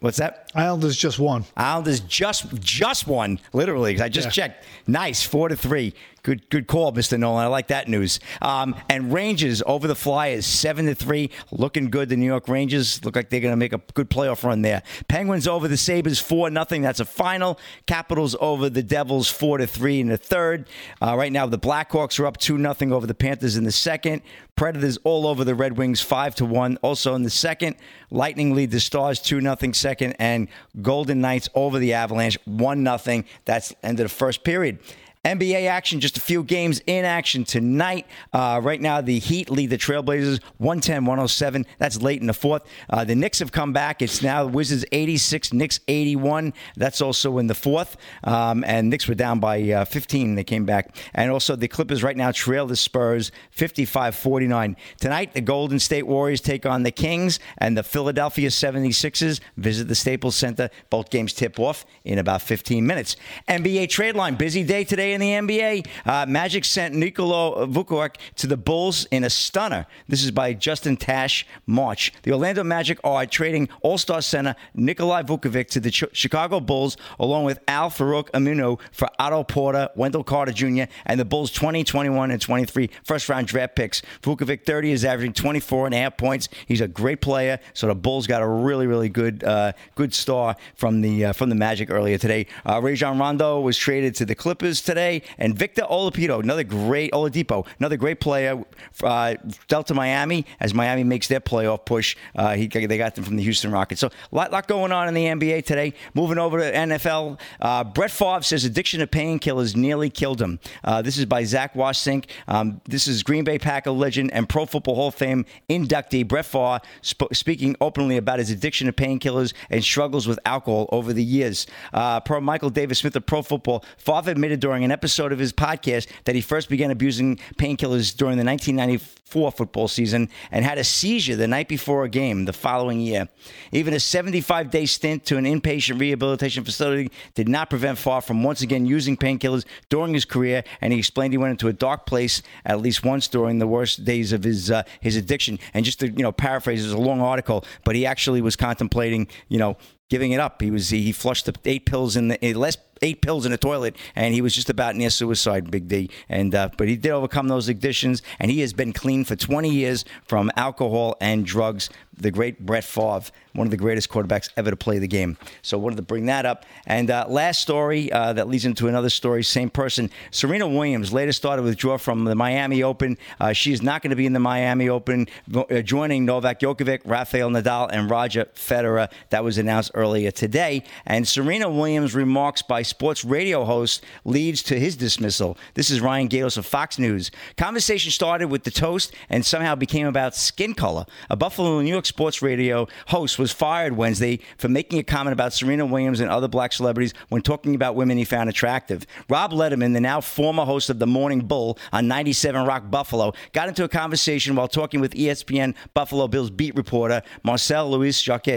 What's 0.00 0.18
that? 0.18 0.50
Islanders 0.54 0.96
just 0.96 1.18
won. 1.18 1.44
Islanders 1.56 1.98
just 2.00 2.54
just 2.60 3.08
won, 3.08 3.40
literally. 3.52 4.00
I 4.00 4.08
just 4.08 4.26
Yeah. 4.28 4.46
checked. 4.46 4.64
Nice, 4.86 5.24
four 5.24 5.48
to 5.48 5.56
three. 5.56 5.92
Good 6.22 6.48
good 6.50 6.66
call, 6.66 6.92
Mr. 6.92 7.18
Nolan. 7.18 7.44
I 7.44 7.48
like 7.48 7.68
that 7.68 7.88
news. 7.88 8.20
Um, 8.42 8.74
and 8.88 9.12
Rangers 9.12 9.62
over 9.66 9.86
the 9.86 9.94
Flyers, 9.94 10.46
seven 10.46 10.86
to 10.86 10.94
three, 10.94 11.30
looking 11.50 11.90
good. 11.90 12.08
The 12.08 12.16
New 12.16 12.26
York 12.26 12.48
Rangers 12.48 13.04
look 13.04 13.16
like 13.16 13.30
they're 13.30 13.40
going 13.40 13.52
to 13.52 13.56
make 13.56 13.72
a 13.72 13.80
good 13.94 14.10
playoff 14.10 14.42
run 14.42 14.62
there. 14.62 14.82
Penguins 15.08 15.46
over 15.46 15.68
the 15.68 15.76
Sabres, 15.76 16.18
four 16.18 16.50
nothing. 16.50 16.82
That's 16.82 17.00
a 17.00 17.04
final. 17.04 17.58
Capitals 17.86 18.36
over 18.40 18.68
the 18.68 18.82
Devils, 18.82 19.28
four 19.28 19.58
to 19.58 19.66
three 19.66 20.00
in 20.00 20.08
the 20.08 20.16
third. 20.16 20.68
Uh, 21.00 21.16
right 21.16 21.32
now, 21.32 21.46
the 21.46 21.58
Blackhawks 21.58 22.18
are 22.18 22.26
up 22.26 22.36
two 22.36 22.58
nothing 22.58 22.92
over 22.92 23.06
the 23.06 23.14
Panthers 23.14 23.56
in 23.56 23.64
the 23.64 23.72
second. 23.72 24.22
Predators 24.56 24.98
all 25.04 25.26
over 25.26 25.44
the 25.44 25.54
Red 25.54 25.78
Wings, 25.78 26.00
five 26.00 26.34
to 26.36 26.44
one. 26.44 26.78
Also 26.78 27.14
in 27.14 27.22
the 27.22 27.30
second, 27.30 27.76
Lightning 28.10 28.54
lead 28.54 28.72
the 28.72 28.80
Stars 28.80 29.20
two 29.20 29.40
nothing 29.40 29.72
second, 29.72 30.16
and 30.18 30.48
Golden 30.82 31.20
Knights 31.20 31.48
over 31.54 31.78
the 31.78 31.92
Avalanche 31.92 32.38
one 32.44 32.82
nothing. 32.82 33.24
That's 33.44 33.72
end 33.82 34.00
of 34.00 34.04
the 34.04 34.08
first 34.08 34.42
period. 34.42 34.80
NBA 35.24 35.68
action, 35.68 36.00
just 36.00 36.16
a 36.16 36.20
few 36.20 36.42
games 36.42 36.80
in 36.86 37.04
action 37.04 37.44
tonight. 37.44 38.06
Uh, 38.32 38.60
right 38.62 38.80
now, 38.80 39.00
the 39.00 39.18
Heat 39.18 39.50
lead 39.50 39.70
the 39.70 39.78
Trailblazers 39.78 40.40
110 40.58 41.04
107. 41.04 41.66
That's 41.78 42.00
late 42.00 42.20
in 42.20 42.26
the 42.26 42.32
fourth. 42.32 42.62
Uh, 42.88 43.04
the 43.04 43.14
Knicks 43.14 43.40
have 43.40 43.50
come 43.50 43.72
back. 43.72 44.00
It's 44.00 44.22
now 44.22 44.44
the 44.44 44.50
Wizards 44.50 44.84
86, 44.92 45.52
Knicks 45.52 45.80
81. 45.88 46.54
That's 46.76 47.00
also 47.00 47.38
in 47.38 47.48
the 47.48 47.54
fourth. 47.54 47.96
Um, 48.22 48.62
and 48.64 48.90
Knicks 48.90 49.08
were 49.08 49.14
down 49.14 49.40
by 49.40 49.60
uh, 49.70 49.84
15. 49.84 50.36
They 50.36 50.44
came 50.44 50.64
back. 50.64 50.96
And 51.14 51.30
also, 51.30 51.56
the 51.56 51.68
Clippers 51.68 52.02
right 52.02 52.16
now 52.16 52.30
trail 52.30 52.66
the 52.66 52.76
Spurs 52.76 53.32
55 53.50 54.14
49. 54.14 54.76
Tonight, 55.00 55.34
the 55.34 55.40
Golden 55.40 55.80
State 55.80 56.06
Warriors 56.06 56.40
take 56.40 56.64
on 56.64 56.84
the 56.84 56.92
Kings, 56.92 57.40
and 57.58 57.76
the 57.76 57.82
Philadelphia 57.82 58.48
76ers 58.48 59.40
visit 59.56 59.88
the 59.88 59.94
Staples 59.94 60.36
Center. 60.36 60.70
Both 60.90 61.10
games 61.10 61.32
tip 61.32 61.58
off 61.58 61.84
in 62.04 62.18
about 62.18 62.42
15 62.42 62.86
minutes. 62.86 63.16
NBA 63.48 63.88
trade 63.88 64.14
line, 64.14 64.36
busy 64.36 64.62
day 64.62 64.84
today 64.84 65.07
today 65.16 65.36
in 65.36 65.46
the 65.46 65.58
NBA. 65.58 65.86
Uh, 66.04 66.26
Magic 66.26 66.64
sent 66.64 66.94
Nikola 66.94 67.66
Vucevic 67.66 68.16
to 68.36 68.46
the 68.46 68.56
Bulls 68.56 69.06
in 69.10 69.24
a 69.24 69.30
stunner. 69.30 69.86
This 70.08 70.24
is 70.24 70.30
by 70.30 70.52
Justin 70.52 70.96
Tash 70.96 71.46
March. 71.66 72.12
The 72.22 72.32
Orlando 72.32 72.64
Magic 72.64 72.98
are 73.04 73.24
trading 73.26 73.68
All-Star 73.82 74.22
center 74.22 74.54
Nikolai 74.74 75.22
Vucevic 75.22 75.68
to 75.68 75.80
the 75.80 75.90
Ch- 75.90 76.04
Chicago 76.12 76.60
Bulls, 76.60 76.96
along 77.18 77.44
with 77.44 77.60
Al-Farouq 77.68 78.30
Aminu 78.30 78.80
for 78.92 79.08
Otto 79.18 79.44
Porter, 79.44 79.88
Wendell 79.96 80.24
Carter 80.24 80.52
Jr., 80.52 80.84
and 81.06 81.18
the 81.18 81.24
Bulls 81.24 81.50
20, 81.50 81.84
21, 81.84 82.30
and 82.30 82.40
23 82.40 82.90
first-round 83.04 83.46
draft 83.46 83.76
picks. 83.76 84.02
Vucevic 84.22 84.64
30 84.64 84.92
is 84.92 85.04
averaging 85.04 85.32
24 85.32 85.86
and 85.86 85.94
a 85.94 85.98
half 85.98 86.16
points. 86.16 86.48
He's 86.66 86.80
a 86.80 86.88
great 86.88 87.20
player. 87.20 87.58
So 87.74 87.86
the 87.86 87.94
Bulls 87.94 88.26
got 88.26 88.42
a 88.42 88.46
really, 88.46 88.86
really 88.86 89.08
good, 89.08 89.44
uh, 89.44 89.72
good 89.94 90.12
star 90.12 90.56
from 90.74 91.00
the 91.00 91.26
uh, 91.26 91.32
from 91.32 91.48
the 91.48 91.54
Magic 91.54 91.90
earlier 91.90 92.18
today. 92.18 92.46
Uh, 92.64 92.80
Rajon 92.82 93.18
Rondo 93.18 93.60
was 93.60 93.76
traded 93.76 94.14
to 94.16 94.24
the 94.24 94.34
Clippers 94.34 94.80
today, 94.80 94.97
and 95.38 95.56
Victor 95.56 95.82
Oladipo, 95.82 96.42
another 96.42 96.64
great 96.64 97.12
Oladipo, 97.12 97.66
another 97.78 97.96
great 97.96 98.20
player, 98.20 98.62
uh, 99.02 99.34
to 99.34 99.94
Miami 99.94 100.44
as 100.60 100.74
Miami 100.74 101.04
makes 101.04 101.28
their 101.28 101.40
playoff 101.40 101.84
push. 101.84 102.16
Uh, 102.34 102.54
he, 102.54 102.66
they 102.66 102.98
got 102.98 103.14
them 103.14 103.24
from 103.24 103.36
the 103.36 103.42
Houston 103.42 103.70
Rockets. 103.70 104.00
So 104.00 104.08
a 104.08 104.34
lot, 104.34 104.52
lot 104.52 104.66
going 104.68 104.92
on 104.92 105.08
in 105.08 105.14
the 105.14 105.24
NBA 105.24 105.64
today. 105.64 105.94
Moving 106.14 106.38
over 106.38 106.58
to 106.58 106.72
NFL, 106.72 107.38
uh, 107.60 107.84
Brett 107.84 108.10
Favre 108.10 108.42
says 108.42 108.64
addiction 108.64 109.00
to 109.00 109.06
painkillers 109.06 109.76
nearly 109.76 110.10
killed 110.10 110.40
him. 110.40 110.58
Uh, 110.84 111.02
this 111.02 111.18
is 111.18 111.24
by 111.24 111.44
Zac 111.44 111.74
Wassink. 111.74 112.26
Um, 112.46 112.80
this 112.86 113.06
is 113.06 113.22
Green 113.22 113.44
Bay 113.44 113.58
Packer 113.58 113.90
legend 113.90 114.32
and 114.32 114.48
Pro 114.48 114.66
Football 114.66 114.96
Hall 114.96 115.08
of 115.08 115.14
Fame 115.14 115.44
inductee 115.68 116.26
Brett 116.26 116.46
Favre 116.46 116.80
sp- 117.02 117.32
speaking 117.32 117.76
openly 117.80 118.16
about 118.16 118.38
his 118.38 118.50
addiction 118.50 118.86
to 118.86 118.92
painkillers 118.92 119.52
and 119.70 119.82
struggles 119.82 120.26
with 120.26 120.38
alcohol 120.44 120.88
over 120.92 121.12
the 121.12 121.24
years. 121.24 121.66
Uh, 121.92 122.20
per 122.20 122.40
Michael 122.40 122.70
David 122.70 122.96
Smith 122.96 123.16
of 123.16 123.26
Pro 123.26 123.42
Football, 123.42 123.84
Favre 123.96 124.30
admitted 124.30 124.60
during 124.60 124.84
an 124.84 124.87
episode 124.90 125.32
of 125.32 125.38
his 125.38 125.52
podcast 125.52 126.06
that 126.24 126.34
he 126.34 126.40
first 126.40 126.68
began 126.68 126.90
abusing 126.90 127.36
painkillers 127.56 128.16
during 128.16 128.38
the 128.38 128.44
1994 128.44 129.52
football 129.52 129.88
season 129.88 130.28
and 130.50 130.64
had 130.64 130.78
a 130.78 130.84
seizure 130.84 131.36
the 131.36 131.46
night 131.46 131.68
before 131.68 132.04
a 132.04 132.08
game 132.08 132.44
the 132.44 132.52
following 132.52 133.00
year. 133.00 133.28
Even 133.72 133.94
a 133.94 134.00
75 134.00 134.70
day 134.70 134.86
stint 134.86 135.24
to 135.26 135.36
an 135.36 135.44
inpatient 135.44 136.00
rehabilitation 136.00 136.64
facility 136.64 137.10
did 137.34 137.48
not 137.48 137.70
prevent 137.70 137.98
Favre 137.98 138.20
from 138.20 138.42
once 138.42 138.62
again 138.62 138.86
using 138.86 139.16
painkillers 139.16 139.64
during 139.88 140.14
his 140.14 140.24
career, 140.24 140.64
and 140.80 140.92
he 140.92 140.98
explained 140.98 141.32
he 141.32 141.38
went 141.38 141.52
into 141.52 141.68
a 141.68 141.72
dark 141.72 142.06
place 142.06 142.42
at 142.64 142.80
least 142.80 143.04
once 143.04 143.28
during 143.28 143.58
the 143.58 143.66
worst 143.66 144.04
days 144.04 144.32
of 144.32 144.44
his 144.44 144.70
uh, 144.70 144.82
his 145.00 145.16
addiction. 145.16 145.58
And 145.74 145.84
just 145.84 146.00
to 146.00 146.08
you 146.08 146.22
know 146.22 146.32
paraphrase, 146.32 146.84
it's 146.84 146.94
a 146.94 146.98
long 146.98 147.20
article, 147.20 147.64
but 147.84 147.96
he 147.96 148.06
actually 148.06 148.40
was 148.40 148.56
contemplating 148.56 149.28
you 149.48 149.58
know 149.58 149.76
giving 150.08 150.32
it 150.32 150.40
up. 150.40 150.60
He 150.62 150.70
was 150.70 150.90
he 150.90 151.12
flushed 151.12 151.46
the 151.46 151.54
eight 151.64 151.86
pills 151.86 152.16
in 152.16 152.28
the 152.28 152.54
less 152.54 152.76
eight 153.02 153.22
pills 153.22 153.44
in 153.44 153.52
the 153.52 153.58
toilet, 153.58 153.96
and 154.14 154.34
he 154.34 154.40
was 154.40 154.54
just 154.54 154.70
about 154.70 154.96
near 154.96 155.10
suicide, 155.10 155.70
Big 155.70 155.88
D. 155.88 156.10
And 156.28 156.54
uh, 156.54 156.70
but 156.76 156.88
he 156.88 156.96
did 156.96 157.10
overcome 157.10 157.48
those 157.48 157.68
addictions, 157.68 158.22
and 158.38 158.50
he 158.50 158.60
has 158.60 158.72
been 158.72 158.92
clean 158.92 159.24
for 159.24 159.36
20 159.36 159.70
years 159.70 160.04
from 160.24 160.50
alcohol 160.56 161.16
and 161.20 161.44
drugs. 161.44 161.90
The 162.20 162.32
great 162.32 162.66
Brett 162.66 162.82
Favre, 162.82 163.30
one 163.52 163.66
of 163.66 163.70
the 163.70 163.76
greatest 163.76 164.08
quarterbacks 164.08 164.50
ever 164.56 164.70
to 164.70 164.76
play 164.76 164.98
the 164.98 165.06
game. 165.06 165.36
So 165.62 165.78
wanted 165.78 165.96
to 165.96 166.02
bring 166.02 166.26
that 166.26 166.46
up. 166.46 166.64
And 166.86 167.10
uh, 167.10 167.26
last 167.28 167.60
story 167.60 168.10
uh, 168.10 168.32
that 168.32 168.48
leads 168.48 168.64
into 168.64 168.88
another 168.88 169.10
story. 169.10 169.44
Same 169.44 169.70
person, 169.70 170.10
Serena 170.30 170.66
Williams, 170.66 171.12
later 171.12 171.32
started 171.32 171.62
withdraw 171.62 171.96
from 171.96 172.24
the 172.24 172.34
Miami 172.34 172.82
Open. 172.82 173.18
Uh, 173.38 173.52
she 173.52 173.72
is 173.72 173.82
not 173.82 174.02
going 174.02 174.10
to 174.10 174.16
be 174.16 174.26
in 174.26 174.32
the 174.32 174.40
Miami 174.40 174.88
Open, 174.88 175.26
uh, 175.54 175.80
joining 175.82 176.24
Novak 176.24 176.60
Djokovic, 176.60 177.00
Rafael 177.04 177.50
Nadal, 177.50 177.88
and 177.92 178.10
Roger 178.10 178.46
Federer. 178.54 179.10
That 179.30 179.44
was 179.44 179.58
announced 179.58 179.90
earlier 179.94 180.30
today. 180.30 180.84
And 181.06 181.26
Serena 181.26 181.70
Williams' 181.70 182.14
remarks 182.14 182.62
by 182.62 182.82
sports 182.88 183.24
radio 183.24 183.64
host 183.64 184.04
leads 184.24 184.62
to 184.64 184.78
his 184.78 184.96
dismissal. 184.96 185.56
This 185.74 185.90
is 185.90 186.00
Ryan 186.00 186.28
Gaydos 186.28 186.56
of 186.58 186.66
Fox 186.66 186.98
News. 186.98 187.30
Conversation 187.56 188.10
started 188.10 188.48
with 188.48 188.64
the 188.64 188.70
toast 188.70 189.14
and 189.28 189.44
somehow 189.44 189.74
became 189.74 190.06
about 190.06 190.34
skin 190.34 190.74
color. 190.74 191.06
A 191.30 191.36
Buffalo, 191.36 191.80
New 191.80 191.90
York 191.90 192.06
sports 192.06 192.42
radio 192.42 192.88
host 193.06 193.38
was 193.38 193.52
fired 193.52 193.96
Wednesday 193.96 194.40
for 194.56 194.68
making 194.68 194.98
a 194.98 195.02
comment 195.02 195.32
about 195.32 195.52
Serena 195.52 195.86
Williams 195.86 196.20
and 196.20 196.30
other 196.30 196.48
black 196.48 196.72
celebrities 196.72 197.14
when 197.28 197.42
talking 197.42 197.74
about 197.74 197.94
women 197.94 198.18
he 198.18 198.24
found 198.24 198.48
attractive. 198.48 199.06
Rob 199.28 199.52
Lederman, 199.52 199.92
the 199.92 200.00
now 200.00 200.20
former 200.20 200.64
host 200.64 200.90
of 200.90 200.98
The 200.98 201.06
Morning 201.06 201.40
Bull 201.40 201.78
on 201.92 202.08
97 202.08 202.64
Rock 202.66 202.90
Buffalo, 202.90 203.32
got 203.52 203.68
into 203.68 203.84
a 203.84 203.88
conversation 203.88 204.56
while 204.56 204.68
talking 204.68 205.00
with 205.00 205.12
ESPN 205.14 205.74
Buffalo 205.94 206.28
Bills 206.28 206.50
beat 206.50 206.74
reporter 206.74 207.22
Marcel 207.42 207.90
Louis 207.90 208.18
Jacques. 208.20 208.48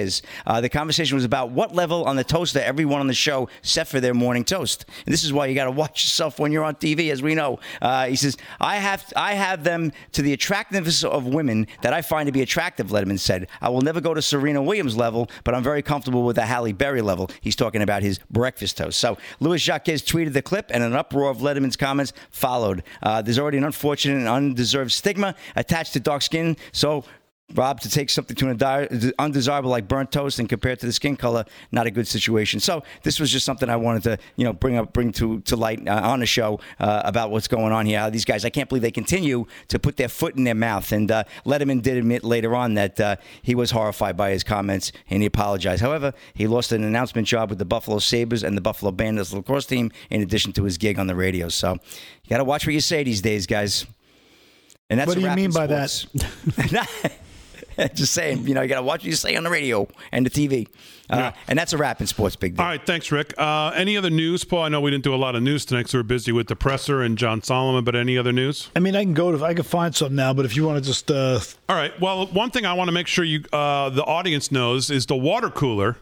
Uh, 0.45 0.61
the 0.61 0.69
conversation 0.69 1.15
was 1.15 1.25
about 1.25 1.51
what 1.51 1.75
level 1.75 2.05
on 2.05 2.15
the 2.15 2.23
toaster 2.23 2.59
everyone 2.59 2.99
on 2.99 3.07
the 3.07 3.13
show 3.13 3.49
set 3.61 3.87
for 3.87 3.99
their 3.99 4.13
morning 4.21 4.45
toast. 4.45 4.85
And 5.05 5.11
this 5.11 5.23
is 5.23 5.33
why 5.33 5.47
you 5.47 5.55
got 5.55 5.65
to 5.65 5.71
watch 5.71 6.03
yourself 6.03 6.39
when 6.39 6.51
you're 6.51 6.63
on 6.63 6.75
TV, 6.75 7.11
as 7.11 7.21
we 7.21 7.35
know. 7.35 7.59
Uh, 7.81 8.05
he 8.07 8.15
says, 8.15 8.37
"I 8.59 8.77
have 8.77 9.11
I 9.15 9.33
have 9.33 9.63
them 9.63 9.91
to 10.13 10.21
the 10.21 10.31
attractiveness 10.33 11.03
of 11.03 11.25
women 11.25 11.67
that 11.81 11.91
I 11.91 12.01
find 12.01 12.27
to 12.27 12.31
be 12.31 12.41
attractive." 12.41 12.87
Lederman 12.87 13.19
said, 13.19 13.47
"I 13.61 13.69
will 13.69 13.81
never 13.81 13.99
go 13.99 14.13
to 14.13 14.21
Serena 14.21 14.61
Williams 14.61 14.95
level, 14.95 15.29
but 15.43 15.55
I'm 15.55 15.63
very 15.63 15.81
comfortable 15.81 16.23
with 16.23 16.35
the 16.35 16.45
Halle 16.45 16.71
Berry 16.71 17.01
level." 17.01 17.29
He's 17.41 17.55
talking 17.55 17.81
about 17.81 18.03
his 18.03 18.19
breakfast 18.29 18.77
toast. 18.77 18.99
So 18.99 19.17
Louis 19.39 19.59
Jacques 19.59 19.85
tweeted 19.85 20.33
the 20.33 20.41
clip, 20.41 20.71
and 20.73 20.83
an 20.83 20.95
uproar 20.95 21.29
of 21.29 21.39
Lederman's 21.39 21.75
comments 21.75 22.13
followed. 22.29 22.83
Uh, 23.01 23.21
there's 23.21 23.39
already 23.39 23.57
an 23.57 23.63
unfortunate 23.63 24.17
and 24.17 24.27
undeserved 24.27 24.91
stigma 24.91 25.35
attached 25.55 25.93
to 25.93 25.99
dark 25.99 26.21
skin, 26.21 26.55
so 26.71 27.03
Rob, 27.55 27.79
to 27.81 27.89
take 27.89 28.09
something 28.09 28.35
to 28.35 28.49
an 28.49 29.13
undesirable, 29.19 29.69
like 29.69 29.87
burnt 29.87 30.11
toast 30.11 30.39
and 30.39 30.47
compare 30.47 30.71
it 30.71 30.79
to 30.79 30.85
the 30.85 30.93
skin 30.93 31.15
color, 31.15 31.45
not 31.71 31.87
a 31.87 31.91
good 31.91 32.07
situation. 32.07 32.59
So 32.59 32.83
this 33.03 33.19
was 33.19 33.31
just 33.31 33.45
something 33.45 33.69
I 33.69 33.75
wanted 33.75 34.03
to, 34.03 34.17
you 34.35 34.45
know, 34.45 34.53
bring 34.53 34.77
up, 34.77 34.93
bring 34.93 35.11
to 35.13 35.41
to 35.41 35.55
light 35.55 35.87
uh, 35.87 36.01
on 36.03 36.19
the 36.19 36.25
show 36.25 36.59
uh, 36.79 37.01
about 37.05 37.31
what's 37.31 37.47
going 37.47 37.71
on 37.71 37.85
here. 37.85 38.09
These 38.09 38.25
guys, 38.25 38.45
I 38.45 38.49
can't 38.49 38.69
believe 38.69 38.81
they 38.81 38.91
continue 38.91 39.45
to 39.67 39.79
put 39.79 39.97
their 39.97 40.07
foot 40.07 40.35
in 40.35 40.43
their 40.43 40.55
mouth. 40.55 40.91
And 40.91 41.11
uh, 41.11 41.23
Lederman 41.45 41.81
did 41.81 41.97
admit 41.97 42.23
later 42.23 42.55
on 42.55 42.75
that 42.75 42.99
uh, 42.99 43.15
he 43.41 43.55
was 43.55 43.71
horrified 43.71 44.17
by 44.17 44.31
his 44.31 44.43
comments 44.43 44.91
and 45.09 45.21
he 45.21 45.25
apologized. 45.25 45.81
However, 45.81 46.13
he 46.33 46.47
lost 46.47 46.71
an 46.71 46.83
announcement 46.83 47.27
job 47.27 47.49
with 47.49 47.59
the 47.59 47.65
Buffalo 47.65 47.99
Sabres 47.99 48.43
and 48.43 48.55
the 48.57 48.61
Buffalo 48.61 48.91
Bandits 48.91 49.33
lacrosse 49.33 49.65
team, 49.65 49.91
in 50.09 50.21
addition 50.21 50.53
to 50.53 50.63
his 50.63 50.77
gig 50.77 50.99
on 50.99 51.07
the 51.07 51.15
radio. 51.15 51.49
So 51.49 51.73
you 51.73 52.29
got 52.29 52.37
to 52.37 52.43
watch 52.43 52.65
what 52.65 52.73
you 52.73 52.81
say 52.81 53.03
these 53.03 53.21
days, 53.21 53.45
guys. 53.47 53.85
And 54.89 54.99
that's 54.99 55.07
What 55.07 55.15
do 55.15 55.21
you 55.21 55.35
mean 55.35 55.51
by 55.51 55.67
that? 55.67 56.05
sports. 57.73 57.93
Just 57.99 58.13
saying, 58.13 58.47
you 58.47 58.53
know, 58.53 58.61
you 58.61 58.67
got 58.67 58.75
to 58.77 58.83
watch 58.83 59.01
what 59.01 59.05
you 59.05 59.13
say 59.15 59.35
on 59.35 59.43
the 59.43 59.49
radio 59.49 59.87
and 60.11 60.25
the 60.25 60.29
TV. 60.29 60.67
Uh, 61.09 61.31
And 61.47 61.59
that's 61.59 61.73
a 61.73 61.77
wrap 61.77 61.99
in 61.99 62.07
sports, 62.07 62.37
Big 62.37 62.55
D. 62.55 62.61
All 62.61 62.67
right, 62.69 62.85
thanks, 62.85 63.11
Rick. 63.11 63.33
Uh, 63.37 63.71
any 63.75 63.97
other 63.97 64.09
news, 64.09 64.45
Paul? 64.45 64.63
I 64.63 64.69
know 64.69 64.79
we 64.79 64.91
didn't 64.91 65.03
do 65.03 65.13
a 65.13 65.17
lot 65.17 65.35
of 65.35 65.43
news 65.43 65.65
tonight 65.65 65.81
because 65.81 65.93
we 65.93 65.99
were 65.99 66.03
busy 66.03 66.31
with 66.31 66.47
the 66.47 66.55
presser 66.55 67.01
and 67.01 67.17
John 67.17 67.41
Solomon, 67.43 67.83
but 67.83 67.95
any 67.95 68.17
other 68.17 68.31
news? 68.31 68.69
I 68.75 68.79
mean, 68.79 68.95
I 68.95 69.03
can 69.03 69.13
go 69.13 69.37
to, 69.37 69.43
I 69.43 69.53
can 69.53 69.63
find 69.63 69.93
some 69.93 70.15
now, 70.15 70.33
but 70.33 70.45
if 70.45 70.55
you 70.55 70.65
want 70.65 70.77
to 70.81 70.83
just, 70.89 71.11
uh, 71.11 71.39
All 71.67 71.75
right. 71.75 71.91
Well, 71.99 72.27
one 72.27 72.49
thing 72.51 72.65
I 72.65 72.73
want 72.73 72.87
to 72.87 72.93
make 72.93 73.07
sure 73.07 73.25
you, 73.25 73.43
uh, 73.51 73.89
the 73.89 74.05
audience 74.05 74.51
knows, 74.53 74.89
is 74.89 75.05
the 75.05 75.17
water 75.17 75.49
cooler. 75.49 75.97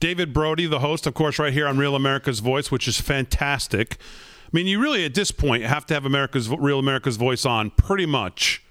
David 0.00 0.32
Brody, 0.34 0.66
the 0.66 0.80
host, 0.80 1.06
of 1.06 1.14
course, 1.14 1.38
right 1.38 1.52
here 1.52 1.66
on 1.66 1.78
Real 1.78 1.94
America's 1.94 2.40
Voice, 2.40 2.70
which 2.70 2.86
is 2.88 3.00
fantastic. 3.00 3.96
I 4.44 4.50
mean, 4.52 4.66
you 4.66 4.80
really 4.82 5.04
at 5.06 5.14
this 5.14 5.30
point 5.30 5.62
have 5.62 5.86
to 5.86 5.94
have 5.94 6.04
America's 6.04 6.48
Real 6.50 6.78
America's 6.78 7.16
Voice 7.16 7.46
on 7.46 7.70
pretty 7.70 8.04
much 8.04 8.62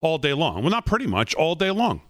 all 0.00 0.18
day 0.18 0.32
long. 0.32 0.62
Well, 0.62 0.70
not 0.70 0.86
pretty 0.86 1.06
much 1.06 1.34
all 1.34 1.54
day 1.54 1.70
long. 1.70 2.02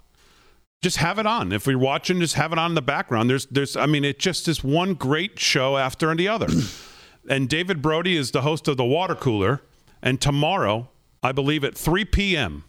Just 0.80 0.98
have 0.98 1.18
it 1.18 1.26
on. 1.26 1.50
If 1.52 1.66
you're 1.66 1.78
watching, 1.78 2.20
just 2.20 2.34
have 2.34 2.52
it 2.52 2.58
on 2.58 2.70
in 2.70 2.74
the 2.76 2.82
background. 2.82 3.28
There's, 3.28 3.46
there's. 3.46 3.76
I 3.76 3.86
mean, 3.86 4.04
it 4.04 4.18
just 4.18 4.46
is 4.46 4.62
one 4.62 4.94
great 4.94 5.38
show 5.38 5.76
after 5.76 6.14
the 6.14 6.28
other. 6.28 6.46
and 7.28 7.48
David 7.48 7.82
Brody 7.82 8.16
is 8.16 8.30
the 8.30 8.42
host 8.42 8.68
of 8.68 8.76
the 8.76 8.84
Water 8.84 9.16
Cooler. 9.16 9.60
And 10.00 10.20
tomorrow, 10.20 10.88
I 11.22 11.32
believe 11.32 11.64
at 11.64 11.76
3 11.76 12.04
p.m., 12.04 12.64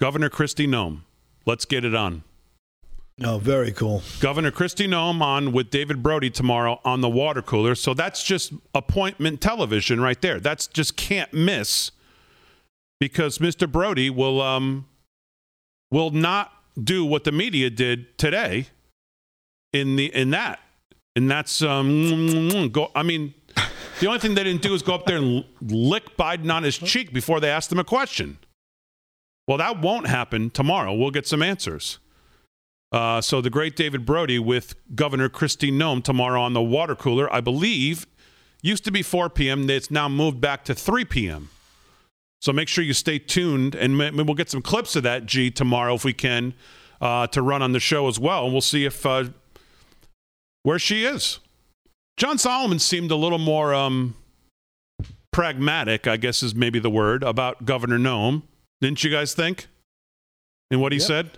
Governor 0.00 0.30
Kristi 0.30 0.68
Noem. 0.68 1.00
Let's 1.46 1.64
get 1.64 1.84
it 1.84 1.94
on. 1.94 2.22
no, 3.18 3.38
very 3.38 3.72
cool. 3.72 4.02
Governor 4.20 4.52
Kristi 4.52 4.86
Noem 4.86 5.20
on 5.20 5.50
with 5.52 5.70
David 5.70 6.02
Brody 6.02 6.30
tomorrow 6.30 6.80
on 6.84 7.00
the 7.00 7.08
water 7.08 7.42
cooler. 7.42 7.74
So 7.74 7.92
that's 7.92 8.22
just 8.22 8.52
appointment 8.72 9.40
television 9.40 10.00
right 10.00 10.20
there. 10.22 10.38
That's 10.38 10.68
just 10.68 10.96
can't 10.96 11.32
miss 11.34 11.90
because 13.00 13.38
Mr. 13.38 13.70
Brody 13.70 14.10
will 14.10 14.40
um 14.40 14.86
will 15.90 16.10
not 16.10 16.52
do 16.80 17.04
what 17.04 17.24
the 17.24 17.32
media 17.32 17.70
did 17.70 18.16
today 18.18 18.66
in 19.72 19.96
the 19.96 20.14
in 20.14 20.30
that. 20.30 20.60
And 21.16 21.28
that's 21.28 21.62
um 21.62 22.68
go 22.68 22.92
I 22.94 23.02
mean 23.02 23.34
the 24.00 24.06
only 24.06 24.20
thing 24.20 24.34
they 24.34 24.44
didn't 24.44 24.62
do 24.62 24.74
is 24.74 24.82
go 24.82 24.94
up 24.94 25.06
there 25.06 25.16
and 25.16 25.44
lick 25.60 26.16
Biden 26.16 26.52
on 26.52 26.62
his 26.62 26.78
cheek 26.78 27.12
before 27.12 27.40
they 27.40 27.50
asked 27.50 27.72
him 27.72 27.78
a 27.78 27.84
question. 27.84 28.38
Well, 29.46 29.58
that 29.58 29.80
won't 29.80 30.06
happen 30.06 30.50
tomorrow. 30.50 30.94
We'll 30.94 31.10
get 31.10 31.26
some 31.26 31.42
answers. 31.42 31.98
Uh, 32.92 33.20
so 33.20 33.40
the 33.40 33.50
great 33.50 33.76
David 33.76 34.06
Brody 34.06 34.38
with 34.38 34.74
Governor 34.94 35.28
Kristi 35.28 35.72
Noem 35.72 36.02
tomorrow 36.02 36.40
on 36.40 36.54
the 36.54 36.62
water 36.62 36.94
cooler, 36.94 37.32
I 37.32 37.40
believe, 37.40 38.06
used 38.62 38.84
to 38.84 38.90
be 38.90 39.02
4 39.02 39.28
p.m. 39.30 39.68
It's 39.68 39.90
now 39.90 40.08
moved 40.08 40.40
back 40.40 40.64
to 40.64 40.74
3 40.74 41.04
p.m. 41.04 41.50
So 42.40 42.52
make 42.52 42.68
sure 42.68 42.82
you 42.82 42.94
stay 42.94 43.18
tuned, 43.18 43.74
and 43.74 43.98
we'll 43.98 44.34
get 44.34 44.48
some 44.50 44.62
clips 44.62 44.96
of 44.96 45.02
that 45.02 45.26
G 45.26 45.50
tomorrow 45.50 45.94
if 45.94 46.04
we 46.04 46.12
can 46.14 46.54
uh, 47.00 47.26
to 47.28 47.42
run 47.42 47.60
on 47.62 47.72
the 47.72 47.80
show 47.80 48.08
as 48.08 48.18
well, 48.18 48.44
and 48.44 48.52
we'll 48.52 48.60
see 48.62 48.84
if 48.86 49.04
uh, 49.04 49.24
where 50.62 50.78
she 50.78 51.04
is. 51.04 51.38
John 52.16 52.38
Solomon 52.38 52.78
seemed 52.78 53.10
a 53.10 53.16
little 53.16 53.38
more 53.38 53.74
um, 53.74 54.14
pragmatic, 55.32 56.06
I 56.06 56.16
guess 56.16 56.42
is 56.42 56.54
maybe 56.54 56.78
the 56.78 56.90
word, 56.90 57.22
about 57.22 57.64
Governor 57.64 57.98
Noem. 57.98 58.42
Didn't 58.80 59.04
you 59.04 59.10
guys 59.10 59.34
think? 59.34 59.68
And 60.70 60.80
what 60.80 60.92
he 60.92 60.98
Yep. 60.98 61.06
said? 61.06 61.30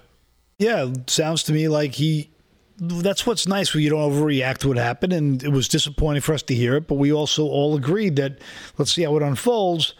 Yeah, 0.59 0.93
sounds 1.09 1.43
to 1.45 1.53
me 1.53 1.67
like 1.69 1.95
he. 1.95 2.31
That's 2.79 3.27
what's 3.27 3.47
nice 3.47 3.75
when 3.75 3.83
you 3.83 3.91
don't 3.91 4.11
overreact 4.13 4.59
to 4.59 4.69
what 4.69 4.77
happened, 4.77 5.13
and 5.13 5.43
it 5.43 5.51
was 5.51 5.69
disappointing 5.69 6.23
for 6.23 6.33
us 6.35 6.43
to 6.45 6.55
hear 6.55 6.77
it. 6.77 6.87
But 6.87 6.95
we 6.97 7.13
also 7.13 7.45
all 7.45 7.75
agreed 7.77 8.17
that 8.17 8.39
let's 8.79 8.93
see 8.93 9.03
how 9.03 9.17
it 9.17 9.23
unfolds, 9.23 9.95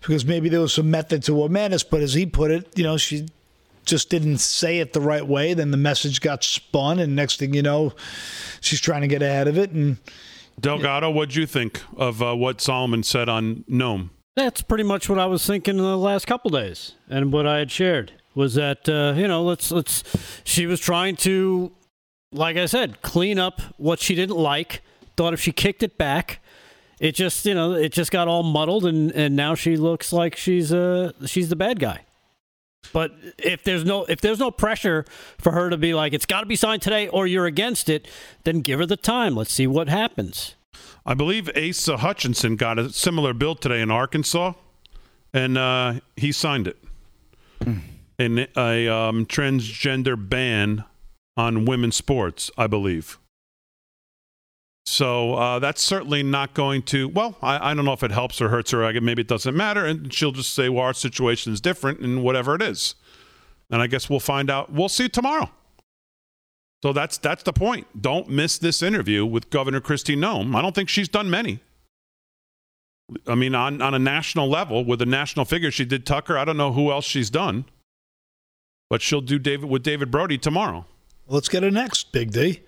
because 0.00 0.24
maybe 0.24 0.48
there 0.48 0.60
was 0.60 0.74
some 0.74 0.90
method 0.90 1.22
to 1.24 1.42
her 1.42 1.48
madness. 1.48 1.82
But 1.82 2.00
as 2.00 2.14
he 2.14 2.26
put 2.26 2.50
it, 2.50 2.78
you 2.78 2.84
know, 2.84 2.96
she 2.96 3.26
just 3.84 4.10
didn't 4.10 4.38
say 4.38 4.78
it 4.80 4.92
the 4.92 5.00
right 5.00 5.26
way. 5.26 5.54
Then 5.54 5.70
the 5.70 5.76
message 5.76 6.20
got 6.20 6.44
spun, 6.44 6.98
and 6.98 7.16
next 7.16 7.38
thing 7.38 7.54
you 7.54 7.62
know, 7.62 7.94
she's 8.60 8.80
trying 8.80 9.02
to 9.02 9.08
get 9.08 9.22
ahead 9.22 9.48
of 9.48 9.56
it. 9.56 9.70
And 9.70 9.98
Delgado, 10.60 11.10
what'd 11.10 11.34
you 11.34 11.46
think 11.46 11.82
of 11.96 12.22
uh, 12.22 12.34
what 12.34 12.60
Solomon 12.60 13.02
said 13.02 13.28
on 13.28 13.64
Noem? 13.70 14.10
That's 14.34 14.60
pretty 14.60 14.84
much 14.84 15.08
what 15.08 15.18
I 15.18 15.26
was 15.26 15.46
thinking 15.46 15.78
in 15.78 15.82
the 15.82 15.96
last 15.96 16.26
couple 16.26 16.50
days, 16.50 16.92
and 17.08 17.32
what 17.32 17.46
I 17.46 17.58
had 17.58 17.70
shared 17.70 18.12
was 18.34 18.54
that 18.54 18.86
uh, 18.88 19.14
you 19.16 19.26
know 19.26 19.42
let's 19.42 19.70
let's. 19.70 20.04
She 20.44 20.66
was 20.66 20.78
trying 20.78 21.16
to, 21.16 21.72
like 22.32 22.56
I 22.56 22.66
said, 22.66 23.00
clean 23.00 23.38
up 23.38 23.60
what 23.78 23.98
she 23.98 24.14
didn't 24.14 24.36
like. 24.36 24.82
Thought 25.16 25.32
if 25.32 25.40
she 25.40 25.52
kicked 25.52 25.82
it 25.82 25.96
back, 25.96 26.40
it 26.98 27.12
just 27.14 27.44
you 27.44 27.54
know 27.54 27.72
it 27.72 27.92
just 27.92 28.10
got 28.10 28.28
all 28.28 28.42
muddled, 28.42 28.86
and 28.86 29.12
and 29.12 29.36
now 29.36 29.54
she 29.54 29.76
looks 29.76 30.12
like 30.12 30.36
she's 30.36 30.72
uh 30.72 31.12
she's 31.26 31.48
the 31.48 31.56
bad 31.56 31.78
guy. 31.78 32.00
But 32.92 33.12
if 33.38 33.64
there's 33.64 33.84
no 33.84 34.04
if 34.04 34.20
there's 34.20 34.38
no 34.38 34.50
pressure 34.50 35.04
for 35.38 35.52
her 35.52 35.70
to 35.70 35.76
be 35.76 35.94
like 35.94 36.12
it's 36.12 36.26
got 36.26 36.40
to 36.40 36.46
be 36.46 36.56
signed 36.56 36.82
today 36.82 37.08
or 37.08 37.26
you're 37.26 37.46
against 37.46 37.88
it, 37.88 38.08
then 38.44 38.60
give 38.60 38.78
her 38.78 38.86
the 38.86 38.96
time. 38.96 39.34
Let's 39.34 39.52
see 39.52 39.66
what 39.66 39.88
happens. 39.88 40.54
I 41.04 41.14
believe 41.14 41.50
Asa 41.56 41.98
Hutchinson 41.98 42.56
got 42.56 42.78
a 42.78 42.90
similar 42.90 43.32
bill 43.32 43.54
today 43.54 43.80
in 43.80 43.90
Arkansas, 43.90 44.54
and 45.32 45.56
uh, 45.56 45.94
he 46.16 46.32
signed 46.32 46.68
it. 46.68 46.76
An 48.18 48.46
a 48.56 48.88
um, 48.88 49.26
transgender 49.26 50.16
ban 50.16 50.84
on 51.36 51.64
women's 51.64 51.96
sports, 51.96 52.50
I 52.56 52.66
believe. 52.66 53.18
So 54.86 55.34
uh, 55.34 55.58
that's 55.58 55.82
certainly 55.82 56.22
not 56.22 56.54
going 56.54 56.82
to. 56.84 57.08
Well, 57.08 57.36
I, 57.42 57.70
I 57.70 57.74
don't 57.74 57.84
know 57.84 57.92
if 57.92 58.04
it 58.04 58.12
helps 58.12 58.40
or 58.40 58.48
hurts 58.48 58.70
her. 58.70 58.84
I 58.84 58.98
maybe 59.00 59.22
it 59.22 59.28
doesn't 59.28 59.56
matter, 59.56 59.84
and 59.84 60.12
she'll 60.14 60.32
just 60.32 60.54
say, 60.54 60.68
"Well, 60.68 60.84
our 60.84 60.94
situation 60.94 61.52
is 61.52 61.60
different," 61.60 61.98
and 62.00 62.22
whatever 62.22 62.54
it 62.54 62.62
is. 62.62 62.94
And 63.68 63.82
I 63.82 63.88
guess 63.88 64.08
we'll 64.08 64.20
find 64.20 64.48
out. 64.48 64.72
We'll 64.72 64.88
see 64.88 65.08
tomorrow. 65.08 65.50
So 66.84 66.92
that's 66.92 67.18
that's 67.18 67.42
the 67.42 67.52
point. 67.52 68.00
Don't 68.00 68.28
miss 68.28 68.58
this 68.58 68.80
interview 68.80 69.26
with 69.26 69.50
Governor 69.50 69.80
Kristi 69.80 70.16
Noem. 70.16 70.54
I 70.54 70.62
don't 70.62 70.74
think 70.74 70.88
she's 70.88 71.08
done 71.08 71.28
many. 71.28 71.58
I 73.26 73.34
mean, 73.34 73.54
on, 73.54 73.80
on 73.82 73.94
a 73.94 73.98
national 73.98 74.48
level 74.48 74.84
with 74.84 75.00
a 75.00 75.06
national 75.06 75.44
figure, 75.44 75.70
she 75.70 75.84
did 75.84 76.06
Tucker. 76.06 76.36
I 76.36 76.44
don't 76.44 76.56
know 76.56 76.72
who 76.72 76.90
else 76.90 77.04
she's 77.04 77.30
done, 77.30 77.64
but 78.90 79.00
she'll 79.00 79.20
do 79.20 79.38
David 79.38 79.70
with 79.70 79.82
David 79.82 80.10
Brody 80.10 80.38
tomorrow. 80.38 80.86
let's 81.28 81.48
get 81.48 81.62
her 81.62 81.70
next, 81.70 82.12
Big 82.12 82.32
D. 82.32 82.62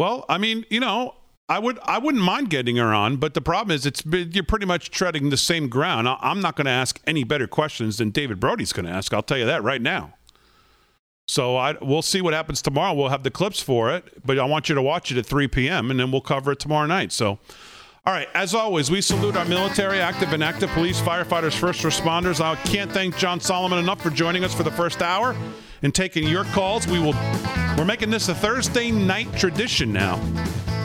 Well, 0.00 0.24
I 0.30 0.38
mean, 0.38 0.64
you 0.70 0.80
know, 0.80 1.14
I 1.50 1.58
would 1.58 1.78
I 1.84 1.98
wouldn't 1.98 2.24
mind 2.24 2.48
getting 2.48 2.76
her 2.76 2.94
on, 2.94 3.18
but 3.18 3.34
the 3.34 3.42
problem 3.42 3.74
is 3.76 3.84
it's 3.84 4.02
you're 4.06 4.42
pretty 4.42 4.64
much 4.64 4.90
treading 4.90 5.28
the 5.28 5.36
same 5.36 5.68
ground. 5.68 6.08
I'm 6.08 6.40
not 6.40 6.56
going 6.56 6.64
to 6.64 6.70
ask 6.70 6.98
any 7.06 7.22
better 7.22 7.46
questions 7.46 7.98
than 7.98 8.08
David 8.08 8.40
Brody's 8.40 8.72
going 8.72 8.86
to 8.86 8.90
ask. 8.90 9.12
I'll 9.12 9.22
tell 9.22 9.36
you 9.36 9.44
that 9.44 9.62
right 9.62 9.82
now. 9.82 10.14
So 11.28 11.54
I, 11.58 11.76
we'll 11.82 12.00
see 12.00 12.22
what 12.22 12.32
happens 12.32 12.62
tomorrow. 12.62 12.94
We'll 12.94 13.10
have 13.10 13.24
the 13.24 13.30
clips 13.30 13.60
for 13.60 13.94
it, 13.94 14.24
but 14.24 14.38
I 14.38 14.46
want 14.46 14.70
you 14.70 14.74
to 14.74 14.80
watch 14.80 15.12
it 15.12 15.18
at 15.18 15.26
3 15.26 15.48
p.m. 15.48 15.90
and 15.90 16.00
then 16.00 16.10
we'll 16.10 16.22
cover 16.22 16.52
it 16.52 16.60
tomorrow 16.60 16.86
night. 16.86 17.12
So, 17.12 17.38
all 18.06 18.14
right. 18.14 18.28
As 18.32 18.54
always, 18.54 18.90
we 18.90 19.02
salute 19.02 19.36
our 19.36 19.44
military, 19.44 20.00
active 20.00 20.32
and 20.32 20.42
active 20.42 20.70
police, 20.70 20.98
firefighters, 20.98 21.52
first 21.52 21.82
responders. 21.82 22.40
I 22.40 22.54
can't 22.70 22.90
thank 22.90 23.18
John 23.18 23.38
Solomon 23.38 23.78
enough 23.78 24.00
for 24.00 24.08
joining 24.08 24.44
us 24.44 24.54
for 24.54 24.62
the 24.62 24.70
first 24.70 25.02
hour 25.02 25.36
and 25.82 25.94
taking 25.94 26.26
your 26.26 26.44
calls. 26.44 26.86
We 26.86 26.98
will. 26.98 27.14
We're 27.76 27.84
making 27.84 28.10
this 28.10 28.28
a 28.28 28.34
Thursday 28.34 28.90
night 28.90 29.32
tradition 29.36 29.92
now. 29.92 30.16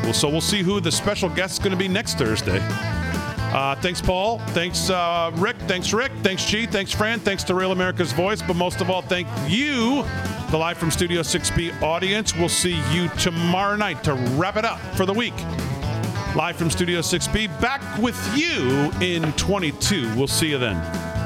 Well, 0.03 0.13
so 0.13 0.29
we'll 0.29 0.41
see 0.41 0.61
who 0.61 0.79
the 0.79 0.91
special 0.91 1.29
guest 1.29 1.53
is 1.53 1.59
going 1.59 1.71
to 1.71 1.77
be 1.77 1.87
next 1.87 2.17
Thursday. 2.17 2.59
Uh, 2.61 3.75
thanks, 3.75 4.01
Paul. 4.01 4.39
Thanks, 4.49 4.89
uh, 4.89 5.31
Rick. 5.35 5.55
Thanks, 5.59 5.93
Rick. 5.93 6.11
Thanks, 6.23 6.45
G. 6.45 6.65
Thanks, 6.65 6.91
Fran. 6.91 7.19
Thanks 7.19 7.43
to 7.45 7.55
Real 7.55 7.71
America's 7.71 8.11
Voice. 8.11 8.41
But 8.41 8.55
most 8.55 8.81
of 8.81 8.89
all, 8.89 9.01
thank 9.01 9.27
you, 9.47 10.03
the 10.51 10.57
Live 10.57 10.77
from 10.77 10.91
Studio 10.91 11.21
6B 11.21 11.81
audience. 11.81 12.35
We'll 12.35 12.49
see 12.49 12.81
you 12.91 13.07
tomorrow 13.17 13.77
night 13.77 14.03
to 14.03 14.13
wrap 14.13 14.57
it 14.57 14.65
up 14.65 14.79
for 14.95 15.05
the 15.05 15.13
week. 15.13 15.35
Live 16.35 16.57
from 16.57 16.69
Studio 16.69 16.99
6B, 16.99 17.61
back 17.61 17.81
with 17.97 18.37
you 18.37 18.91
in 18.99 19.31
22. 19.33 20.13
We'll 20.15 20.27
see 20.27 20.49
you 20.49 20.57
then. 20.57 21.24